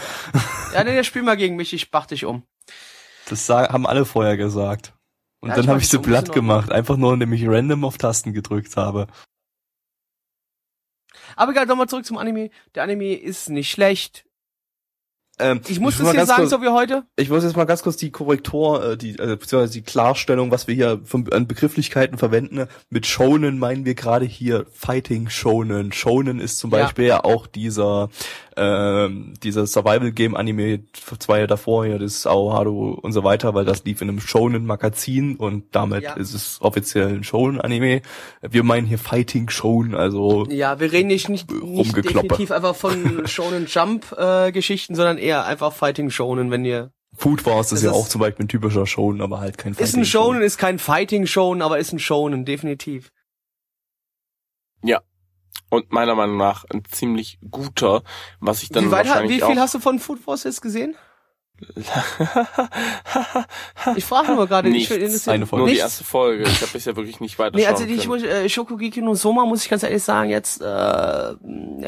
ja, 0.73 0.83
nee, 0.83 1.03
spiel 1.03 1.23
mal 1.23 1.37
gegen 1.37 1.55
mich. 1.55 1.73
Ich 1.73 1.91
bach 1.91 2.05
dich 2.05 2.25
um. 2.25 2.43
Das 3.29 3.47
haben 3.49 3.85
alle 3.85 4.05
vorher 4.05 4.37
gesagt. 4.37 4.93
Und 5.41 5.49
ja, 5.49 5.55
dann 5.55 5.67
habe 5.67 5.79
ich 5.79 5.87
sie 5.87 5.99
platt 5.99 6.31
gemacht, 6.33 6.71
einfach 6.71 6.97
nur, 6.97 7.13
indem 7.13 7.31
ich 7.33 7.47
random 7.47 7.85
auf 7.85 7.97
Tasten 7.97 8.33
gedrückt 8.33 8.75
habe. 8.75 9.07
Aber 11.35 11.51
egal, 11.51 11.65
nochmal 11.65 11.87
zurück 11.87 12.05
zum 12.05 12.17
Anime. 12.17 12.49
Der 12.75 12.83
Anime 12.83 13.13
ist 13.15 13.49
nicht 13.49 13.69
schlecht. 13.69 14.25
Ähm, 15.41 15.61
Ich 15.69 15.79
muss 15.79 15.97
will 15.97 16.05
das 16.07 16.13
hier 16.15 16.25
sagen, 16.25 16.41
kurz- 16.41 16.49
so 16.49 16.61
wie 16.61 16.67
heute. 16.67 17.05
Ich 17.15 17.29
muss 17.29 17.43
jetzt 17.45 17.55
mal 17.55 17.63
ganz 17.63 17.81
kurz 17.81 17.95
die 17.95 18.11
Korrektur, 18.11 18.83
äh, 18.91 18.97
die, 18.97 19.11
äh, 19.11 19.37
beziehungsweise 19.37 19.71
die 19.71 19.83
Klarstellung, 19.83 20.51
was 20.51 20.67
wir 20.67 20.75
hier 20.75 20.99
von, 21.05 21.31
an 21.31 21.47
Begrifflichkeiten 21.47 22.17
verwenden. 22.17 22.67
Mit 22.89 23.05
Shonen 23.05 23.57
meinen 23.57 23.85
wir 23.85 23.95
gerade 23.95 24.25
hier 24.25 24.65
Fighting 24.73 25.29
Shonen. 25.29 25.93
Shonen 25.93 26.41
ist 26.41 26.59
zum 26.59 26.71
Ja. 26.71 26.79
Beispiel 26.83 27.05
ja 27.05 27.23
auch 27.23 27.47
dieser, 27.47 28.09
ähm, 28.59 29.33
dieser 29.41 29.65
Survival 29.65 30.11
Game 30.11 30.35
Anime, 30.35 30.81
zwei 31.19 31.37
Jahre 31.37 31.47
davor, 31.47 31.85
ja, 31.85 31.97
das 31.97 32.27
Aoharu 32.27 32.91
und 32.93 33.13
so 33.13 33.23
weiter, 33.23 33.53
weil 33.53 33.65
das 33.65 33.85
lief 33.85 34.01
in 34.01 34.09
einem 34.09 34.19
Shonen 34.19 34.65
Magazin 34.65 35.37
und 35.37 35.63
damit 35.73 36.03
Ja. 36.03 36.13
ist 36.13 36.33
es 36.33 36.59
offiziell 36.61 37.07
ein 37.15 37.23
Shonen 37.23 37.61
Anime. 37.61 38.01
Wir 38.41 38.63
meinen 38.63 38.85
hier 38.85 38.99
Fighting 38.99 39.49
Shonen, 39.49 39.95
also 39.95 40.45
Ja, 40.49 40.79
wir 40.79 40.91
reden 40.91 41.07
nicht, 41.07 41.29
nicht, 41.29 41.49
nicht 41.51 41.95
definitiv 41.95 42.51
einfach 42.51 42.75
von 42.75 43.25
Shonen 43.27 43.65
Jump 43.67 44.13
äh, 44.17 44.51
Geschichten, 44.51 44.93
sondern 44.95 45.17
eher 45.17 45.45
einfach 45.45 45.73
Fighting 45.73 46.09
Shonen, 46.09 46.51
wenn 46.51 46.65
ihr 46.65 46.91
Food 47.15 47.45
Wars 47.45 47.67
ist 47.71 47.79
Das 47.79 47.83
ja 47.83 47.91
ist- 47.91 47.95
auch 47.97 48.07
zum 48.07 48.21
Beispiel 48.21 48.45
ein 48.45 48.49
typischer 48.49 48.85
Shonen, 48.85 49.21
aber 49.21 49.39
halt 49.39 49.57
kein 49.57 49.73
ist 49.73 49.95
ein 49.97 50.05
Shonen, 50.05 50.41
ist 50.41 50.57
kein 50.57 50.79
Fighting 50.79 51.25
Shonen, 51.25 51.61
aber 51.61 51.79
ist 51.79 51.91
ein 51.93 51.99
Shonen 51.99 52.45
definitiv. 52.45 53.11
Und 55.69 55.91
meiner 55.91 56.15
Meinung 56.15 56.37
nach 56.37 56.65
ein 56.65 56.83
ziemlich 56.89 57.39
guter, 57.49 58.03
was 58.39 58.63
ich 58.63 58.69
dann 58.69 58.85
wie 58.85 58.91
weit, 58.91 59.07
wahrscheinlich 59.07 59.41
wie 59.41 59.45
viel 59.45 59.57
auch 59.57 59.61
hast 59.61 59.75
du 59.75 59.79
von 59.79 59.99
Food 59.99 60.25
Wars 60.25 60.43
jetzt 60.43 60.61
gesehen? 60.61 60.95
Ich 63.95 64.05
frage 64.05 64.33
nur 64.33 64.47
gerade, 64.47 64.69
ich 64.69 64.89
will 64.89 64.99
Nichts. 64.99 65.27
Eine 65.27 65.45
Folge. 65.45 65.61
Nur 65.61 65.67
die 65.67 65.73
Nichts. 65.73 65.83
erste 65.83 66.03
Folge. 66.03 66.43
Ich 66.43 66.61
habe 66.61 66.71
bisher 66.71 66.95
wirklich 66.95 67.19
nicht 67.19 67.37
weiter 67.39 67.57
Nee, 67.57 67.65
also 67.65 67.85
muss, 68.07 68.23
äh, 68.23 68.47
Shokugeki 68.47 69.01
no 69.01 69.15
Soma, 69.15 69.45
muss 69.45 69.63
ich 69.63 69.69
ganz 69.69 69.83
ehrlich 69.83 70.03
sagen, 70.03 70.29
jetzt 70.29 70.61
äh, 70.61 71.35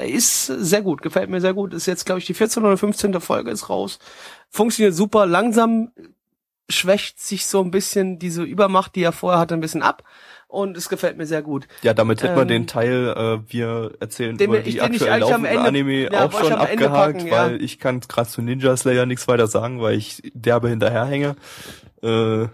ist 0.10 0.46
sehr 0.48 0.82
gut, 0.82 1.02
gefällt 1.02 1.30
mir 1.30 1.42
sehr 1.42 1.54
gut. 1.54 1.74
Ist 1.74 1.86
jetzt, 1.86 2.06
glaube 2.06 2.20
ich, 2.20 2.26
die 2.26 2.34
14. 2.34 2.64
oder 2.64 2.78
15. 2.78 3.20
Folge 3.22 3.52
ist 3.52 3.70
raus. 3.70 4.00
Funktioniert 4.50 4.96
super. 4.96 5.26
Langsam 5.26 5.92
schwächt 6.70 7.20
sich 7.20 7.46
so 7.46 7.62
ein 7.62 7.72
bisschen 7.72 8.20
diese 8.20 8.44
Übermacht, 8.44 8.96
die 8.96 9.04
er 9.04 9.12
vorher 9.12 9.40
hatte, 9.40 9.54
ein 9.54 9.62
bisschen 9.62 9.84
ab. 9.84 10.04
Und 10.52 10.76
es 10.76 10.90
gefällt 10.90 11.18
mir 11.18 11.26
sehr 11.26 11.42
gut. 11.42 11.66
Ja, 11.82 11.94
damit 11.94 12.22
hätten 12.24 12.36
wir 12.36 12.42
Ähm, 12.42 12.48
den 12.50 12.68
Teil, 12.68 13.08
äh, 13.16 13.52
wir 13.54 13.94
erzählen 14.02 14.38
den 14.38 14.48
über 14.50 14.58
wir- 14.58 14.64
die 14.64 14.72
ich 14.72 14.84
aktuell 14.84 15.22
laufenden 15.22 15.46
Ende- 15.46 15.62
Anime 15.62 16.12
ja, 16.12 16.26
auch 16.26 16.32
schon 16.44 16.52
abgehakt, 16.52 17.14
packen, 17.20 17.28
ja. 17.28 17.32
weil 17.38 17.64
ich 17.64 17.80
kann 17.80 18.02
gerade 18.02 18.28
zu 18.30 18.42
Ninja 18.42 18.76
Slayer 18.76 19.06
nichts 19.06 19.30
weiter 19.30 19.48
sagen, 19.48 19.82
weil 19.82 19.96
ich 19.98 20.22
derbe 20.34 20.68
hinterherhänge. 20.68 21.38
Äh, 22.04 22.48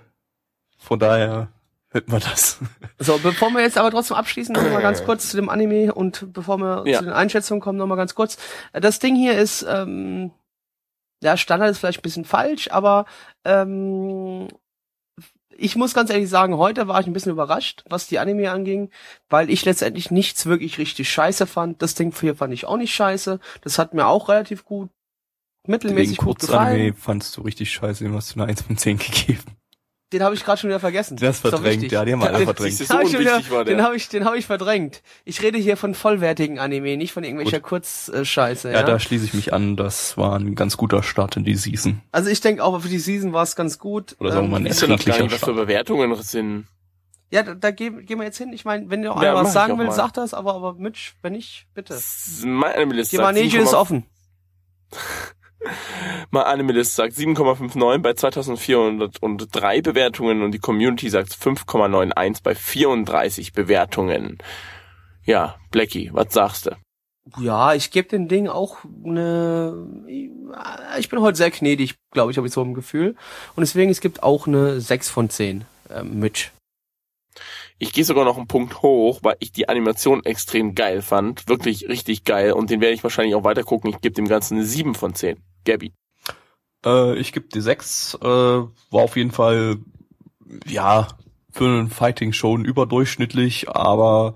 von 0.77 0.99
daher 0.99 1.47
hätten 1.89 2.11
wir 2.11 2.19
das. 2.19 2.59
So, 2.99 3.17
bevor 3.17 3.49
wir 3.51 3.61
jetzt 3.61 3.79
aber 3.79 3.89
trotzdem 3.89 4.17
abschließen, 4.17 4.53
noch 4.53 4.61
mal 4.61 4.81
ganz 4.81 5.03
kurz 5.03 5.29
zu 5.29 5.37
dem 5.37 5.49
Anime 5.49 5.91
und 5.93 6.33
bevor 6.33 6.57
wir 6.59 6.83
Ja. 6.85 6.99
zu 6.99 7.05
den 7.05 7.13
Einschätzungen 7.13 7.61
kommen, 7.61 7.79
noch 7.79 7.87
mal 7.87 7.95
ganz 7.95 8.13
kurz. 8.13 8.37
Das 8.73 8.99
Ding 8.99 9.15
hier 9.15 9.35
ist, 9.39 9.65
ähm, 9.67 10.29
ja, 11.23 11.35
Standard 11.35 11.71
ist 11.71 11.79
vielleicht 11.79 11.99
ein 11.99 12.03
bisschen 12.03 12.25
falsch, 12.25 12.69
aber 12.69 13.05
ähm, 13.43 14.47
ich 15.57 15.75
muss 15.75 15.93
ganz 15.93 16.09
ehrlich 16.09 16.29
sagen, 16.29 16.57
heute 16.57 16.87
war 16.87 16.99
ich 16.99 17.07
ein 17.07 17.13
bisschen 17.13 17.31
überrascht, 17.31 17.83
was 17.89 18.07
die 18.07 18.19
Anime 18.19 18.51
anging, 18.51 18.89
weil 19.29 19.49
ich 19.49 19.65
letztendlich 19.65 20.11
nichts 20.11 20.45
wirklich 20.45 20.77
richtig 20.77 21.09
scheiße 21.09 21.47
fand. 21.47 21.81
Das 21.81 21.95
Ding 21.95 22.13
hier 22.17 22.35
fand 22.35 22.53
ich 22.53 22.65
auch 22.65 22.77
nicht 22.77 22.93
scheiße. 22.93 23.39
Das 23.61 23.79
hat 23.79 23.93
mir 23.93 24.07
auch 24.07 24.29
relativ 24.29 24.63
gut, 24.63 24.89
Wegen 25.63 25.71
mittelmäßig 25.71 26.17
gut 26.17 26.39
gefallen. 26.39 26.67
Kurzanime 26.67 26.93
fandst 26.93 27.35
du 27.35 27.41
richtig 27.41 27.71
scheiße, 27.71 28.03
dem 28.03 28.13
hast 28.15 28.35
du 28.35 28.39
eine 28.39 28.49
1 28.49 28.61
von 28.61 28.77
10 28.77 28.97
gegeben. 28.97 29.56
Den 30.13 30.23
habe 30.23 30.33
ich 30.35 30.45
gerade 30.45 30.57
schon 30.57 30.69
wieder 30.69 30.79
vergessen. 30.79 31.17
Das 31.17 31.41
verdrängt, 31.41 31.91
ja, 31.91 32.05
die 32.05 32.13
haben 32.13 32.21
wir 32.21 32.27
alle 32.27 32.37
Den- 32.37 32.45
verdrängt. 32.45 32.79
Du, 32.79 32.85
so 32.85 32.93
Hab 32.93 33.03
wieder, 33.11 33.65
den 33.65 33.81
habe 33.83 33.97
ich, 33.97 34.07
den 34.07 34.23
habe 34.23 34.37
ich 34.37 34.45
verdrängt. 34.45 35.01
Ich 35.25 35.41
rede 35.41 35.57
hier 35.57 35.75
von 35.75 35.93
vollwertigen 35.93 36.59
Anime, 36.59 36.95
nicht 36.95 37.11
von 37.11 37.25
irgendwelcher 37.25 37.59
Kurzscheiße. 37.59 38.71
Ja, 38.71 38.79
Ja, 38.79 38.83
da 38.83 38.99
schließe 38.99 39.25
ich 39.25 39.33
mich 39.33 39.51
an, 39.53 39.75
das 39.75 40.15
war 40.15 40.39
ein 40.39 40.55
ganz 40.55 40.77
guter 40.77 41.03
Start 41.03 41.35
in 41.35 41.43
die 41.43 41.55
Season. 41.55 42.01
also 42.13 42.29
ich 42.29 42.39
denke 42.39 42.63
auch 42.63 42.79
für 42.81 42.87
die 42.87 42.99
Season 42.99 43.33
war 43.33 43.43
es 43.43 43.57
ganz 43.57 43.79
gut. 43.79 44.15
Oder 44.19 44.31
sagen 44.31 44.45
wir 44.47 44.51
mal, 44.51 44.57
Ähm, 44.59 44.65
ein 44.67 44.71
Ist 44.71 44.81
ja 44.81 44.87
noch 44.87 44.95
gar 44.97 45.07
erträglicher 45.07 45.23
nicht, 45.23 45.41
was 45.41 45.49
für. 45.49 45.53
Bewertungen 45.53 46.15
sind. 46.23 46.67
ja, 47.29 47.43
da, 47.43 47.53
da 47.55 47.71
gehen, 47.71 48.05
gehen 48.05 48.17
wir 48.17 48.23
jetzt 48.25 48.37
hin. 48.37 48.53
Ich 48.53 48.63
meine, 48.63 48.89
wenn 48.89 49.01
dir 49.01 49.13
auch 49.13 49.21
Ja, 49.21 49.35
was 49.35 49.51
sagen 49.51 49.73
auch 49.73 49.77
will, 49.77 49.87
mal. 49.87 49.91
sag 49.91 50.13
das, 50.13 50.33
aber, 50.33 50.53
aber 50.55 50.73
Mitch, 50.75 51.15
wenn 51.21 51.33
nicht, 51.33 51.67
bitte. 51.73 51.99
Meine 52.45 52.75
Anime-Liste 52.75 53.17
Die 53.17 53.21
Manege 53.21 53.57
ist 53.57 53.73
7,5 53.73 53.77
offen. 53.77 54.05
Mein 56.31 56.43
Anime-List 56.43 56.95
sagt 56.95 57.13
7,59 57.13 57.99
bei 57.99 58.13
2403 58.13 59.81
Bewertungen 59.81 60.41
und 60.43 60.51
die 60.51 60.59
Community 60.59 61.09
sagt 61.09 61.33
5,91 61.33 62.43
bei 62.43 62.55
34 62.55 63.53
Bewertungen. 63.53 64.37
Ja, 65.23 65.55
Blackie, 65.71 66.09
was 66.13 66.33
sagst 66.33 66.67
du? 66.67 66.71
Ja, 67.39 67.73
ich 67.73 67.91
gebe 67.91 68.07
dem 68.07 68.29
Ding 68.29 68.47
auch 68.47 68.77
eine. 69.05 69.85
Ich 70.97 71.09
bin 71.09 71.19
heute 71.19 71.37
sehr 71.37 71.51
gnädig, 71.51 71.95
glaube 72.11 72.31
ich, 72.31 72.37
habe 72.37 72.47
ich 72.47 72.53
so 72.53 72.61
ein 72.61 72.73
Gefühl. 72.73 73.15
Und 73.55 73.61
deswegen, 73.61 73.91
es 73.91 73.99
gibt 73.99 74.23
auch 74.23 74.47
eine 74.47 74.79
6 74.79 75.09
von 75.09 75.29
10. 75.29 75.65
Ähm, 75.89 76.19
Mitch. 76.19 76.51
Ich 77.79 77.93
gehe 77.93 78.03
sogar 78.03 78.25
noch 78.25 78.37
einen 78.37 78.47
Punkt 78.47 78.81
hoch, 78.81 79.19
weil 79.21 79.35
ich 79.39 79.51
die 79.51 79.69
Animation 79.69 80.25
extrem 80.25 80.73
geil 80.73 81.01
fand. 81.01 81.47
Wirklich 81.47 81.87
richtig 81.87 82.23
geil. 82.23 82.53
Und 82.53 82.69
den 82.69 82.81
werde 82.81 82.95
ich 82.95 83.03
wahrscheinlich 83.03 83.35
auch 83.35 83.43
weiter 83.43 83.63
gucken. 83.63 83.91
Ich 83.91 84.01
gebe 84.01 84.15
dem 84.15 84.27
Ganzen 84.27 84.57
eine 84.57 84.65
7 84.65 84.95
von 84.95 85.13
10. 85.13 85.37
Gabby. 85.63 85.93
Äh, 86.85 87.15
ich 87.17 87.33
gebe 87.33 87.47
die 87.47 87.61
6, 87.61 88.17
äh, 88.21 88.25
war 88.25 88.71
auf 88.91 89.15
jeden 89.15 89.31
Fall, 89.31 89.77
ja, 90.65 91.07
für 91.51 91.65
einen 91.65 91.89
Fighting 91.89 92.33
schon 92.33 92.65
überdurchschnittlich, 92.65 93.69
aber 93.69 94.35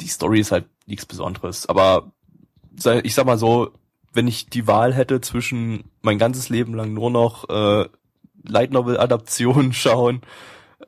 die 0.00 0.08
Story 0.08 0.40
ist 0.40 0.52
halt 0.52 0.66
nichts 0.86 1.06
Besonderes. 1.06 1.66
Aber 1.66 2.12
ich 3.02 3.14
sag 3.14 3.26
mal 3.26 3.38
so, 3.38 3.70
wenn 4.12 4.28
ich 4.28 4.46
die 4.46 4.66
Wahl 4.66 4.92
hätte 4.92 5.20
zwischen 5.20 5.84
mein 6.02 6.18
ganzes 6.18 6.48
Leben 6.48 6.74
lang 6.74 6.92
nur 6.92 7.10
noch 7.10 7.48
äh, 7.48 7.88
Light 8.46 8.70
Novel 8.70 8.98
Adaptionen 8.98 9.72
schauen, 9.72 10.22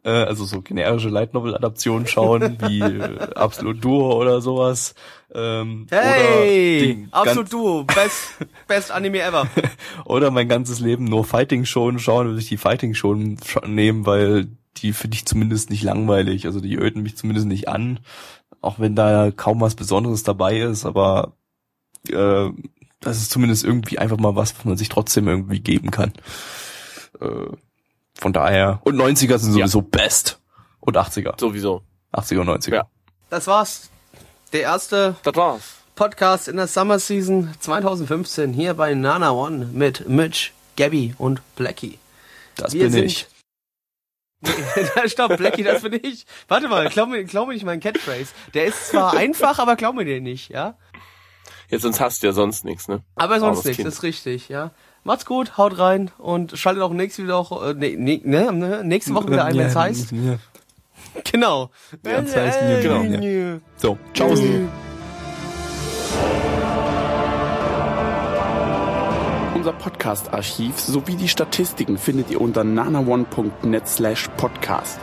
äh, 0.05 0.10
also 0.10 0.44
so 0.44 0.62
generische 0.62 1.09
Light 1.09 1.35
Novel 1.35 1.55
Adaptionen 1.55 2.06
schauen, 2.06 2.59
wie 2.68 2.81
äh, 2.81 3.18
Absolute 3.35 3.81
Duo 3.81 4.16
oder 4.16 4.40
sowas, 4.40 4.94
ähm, 5.35 5.86
Hey! 5.90 7.09
Absolut 7.10 7.52
Duo. 7.52 7.85
Best, 7.85 8.35
best 8.68 8.90
Anime 8.90 9.20
ever. 9.20 9.48
oder 10.05 10.31
mein 10.31 10.48
ganzes 10.48 10.81
Leben 10.81 11.05
nur 11.05 11.24
Fighting 11.24 11.64
Shonen 11.64 11.98
schauen, 11.98 12.27
würde 12.28 12.40
ich 12.40 12.48
die 12.48 12.56
Fighting 12.56 12.94
Shonen 12.94 13.39
nehmen, 13.66 14.06
weil 14.06 14.48
die 14.78 14.93
finde 14.93 15.16
ich 15.16 15.27
zumindest 15.27 15.70
nicht 15.70 15.82
langweilig. 15.82 16.47
Also 16.47 16.60
die 16.60 16.77
öden 16.77 17.02
mich 17.02 17.16
zumindest 17.16 17.47
nicht 17.47 17.68
an, 17.68 18.01
auch 18.60 18.78
wenn 18.78 18.94
da 18.94 19.31
kaum 19.35 19.60
was 19.60 19.74
Besonderes 19.74 20.23
dabei 20.23 20.59
ist, 20.59 20.86
aber 20.86 21.32
äh, 22.09 22.51
das 23.01 23.18
ist 23.18 23.31
zumindest 23.31 23.64
irgendwie 23.64 23.98
einfach 23.98 24.18
mal 24.18 24.36
was, 24.36 24.56
was 24.56 24.64
man 24.64 24.77
sich 24.77 24.89
trotzdem 24.89 25.28
irgendwie 25.28 25.60
geben 25.60 25.90
kann. 25.90 26.12
Äh, 27.20 27.56
von 28.18 28.32
daher. 28.32 28.80
Und 28.84 28.97
90er 28.97 29.38
sind 29.38 29.55
Ja. 29.56 29.66
sowieso 29.66 29.82
best. 29.82 30.38
Und 30.80 30.97
80er. 30.97 31.38
Sowieso. 31.38 31.82
80er 32.12 32.40
und 32.40 32.48
90er. 32.48 32.74
Ja. 32.76 32.86
Das 33.30 33.47
war's. 33.47 33.90
Der 34.52 34.62
erste 34.62 35.16
Das 35.22 35.34
war's. 35.34 35.62
Podcast 35.97 36.48
in 36.48 36.56
der 36.56 36.66
Summer 36.66 36.98
Season 36.98 37.55
2015 37.60 38.52
hier 38.52 38.74
bei 38.74 38.94
Nana 38.94 39.30
One 39.32 39.66
mit 39.72 40.09
Mitch, 40.09 40.52
Gabby 40.76 41.14
und 41.18 41.40
Blackie. 41.56 41.98
Das 42.56 42.72
Wir 42.72 42.84
bin 42.84 42.93
sind- 42.93 43.05
ich. 43.06 43.26
Stopp, 45.06 45.36
Blackie, 45.38 45.62
das 45.64 45.82
bin 45.82 45.94
ich. 46.02 46.26
Warte 46.48 46.68
mal, 46.68 46.88
glaub 46.88 47.09
mir, 47.09 47.24
glaub 47.24 47.48
mir 47.48 47.55
nicht 47.55 47.64
meinen 47.64 47.80
Catchphrase. 47.80 48.28
Der 48.55 48.66
ist 48.66 48.88
zwar 48.88 49.14
einfach, 49.16 49.59
aber 49.59 49.76
glaub 49.76 49.94
mir 49.97 50.05
den 50.05 50.22
nicht, 50.22 50.51
ja? 50.51 50.76
Jetzt 51.68 51.82
sonst 51.82 52.01
hast 52.01 52.22
du 52.22 52.28
ja 52.28 52.32
sonst 52.32 52.64
nichts, 52.64 52.86
ne? 52.86 53.02
Aber 53.16 53.40
sonst 53.40 53.64
nichts, 53.64 53.82
ist 53.84 54.02
richtig, 54.02 54.48
ja. 54.48 54.70
Macht's 55.07 55.24
gut, 55.24 55.57
haut 55.57 55.78
rein 55.78 56.11
und 56.19 56.59
schaltet 56.59 56.83
auch 56.83 56.93
nächste 56.93 57.23
wieder 57.23 57.37
auch, 57.37 57.62
äh, 57.65 57.74
ne, 57.74 58.20
ne, 58.24 58.53
ne, 58.53 58.83
nächste 58.83 59.15
Woche 59.15 59.31
wieder 59.31 59.45
ein, 59.45 59.57
wenn 59.57 59.66
es 59.69 59.77
heißt. 59.77 60.11
Ja. 60.11 60.39
Genau. 61.31 61.70
Ja, 62.05 62.19
es 62.19 62.35
heißt 62.35 62.61
New 62.62 62.83
Genau. 62.83 63.03
New. 63.05 63.61
So, 63.77 63.97
ciao. 64.15 64.35
Unser 69.55 69.73
Podcast-Archiv 69.74 70.77
sowie 70.81 71.15
die 71.15 71.28
Statistiken 71.28 71.99
findet 71.99 72.33
ihr 72.33 72.41
unter 72.41 72.65
nanaone.net 72.65 73.87
slash 73.87 74.28
podcast. 74.37 74.99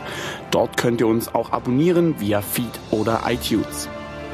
Dort 0.50 0.76
könnt 0.76 1.00
ihr 1.00 1.06
uns 1.06 1.34
auch 1.34 1.50
abonnieren 1.52 2.20
via 2.20 2.42
Feed 2.42 2.78
oder 2.90 3.22
iTunes. 3.26 3.88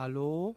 Hallo? 0.00 0.56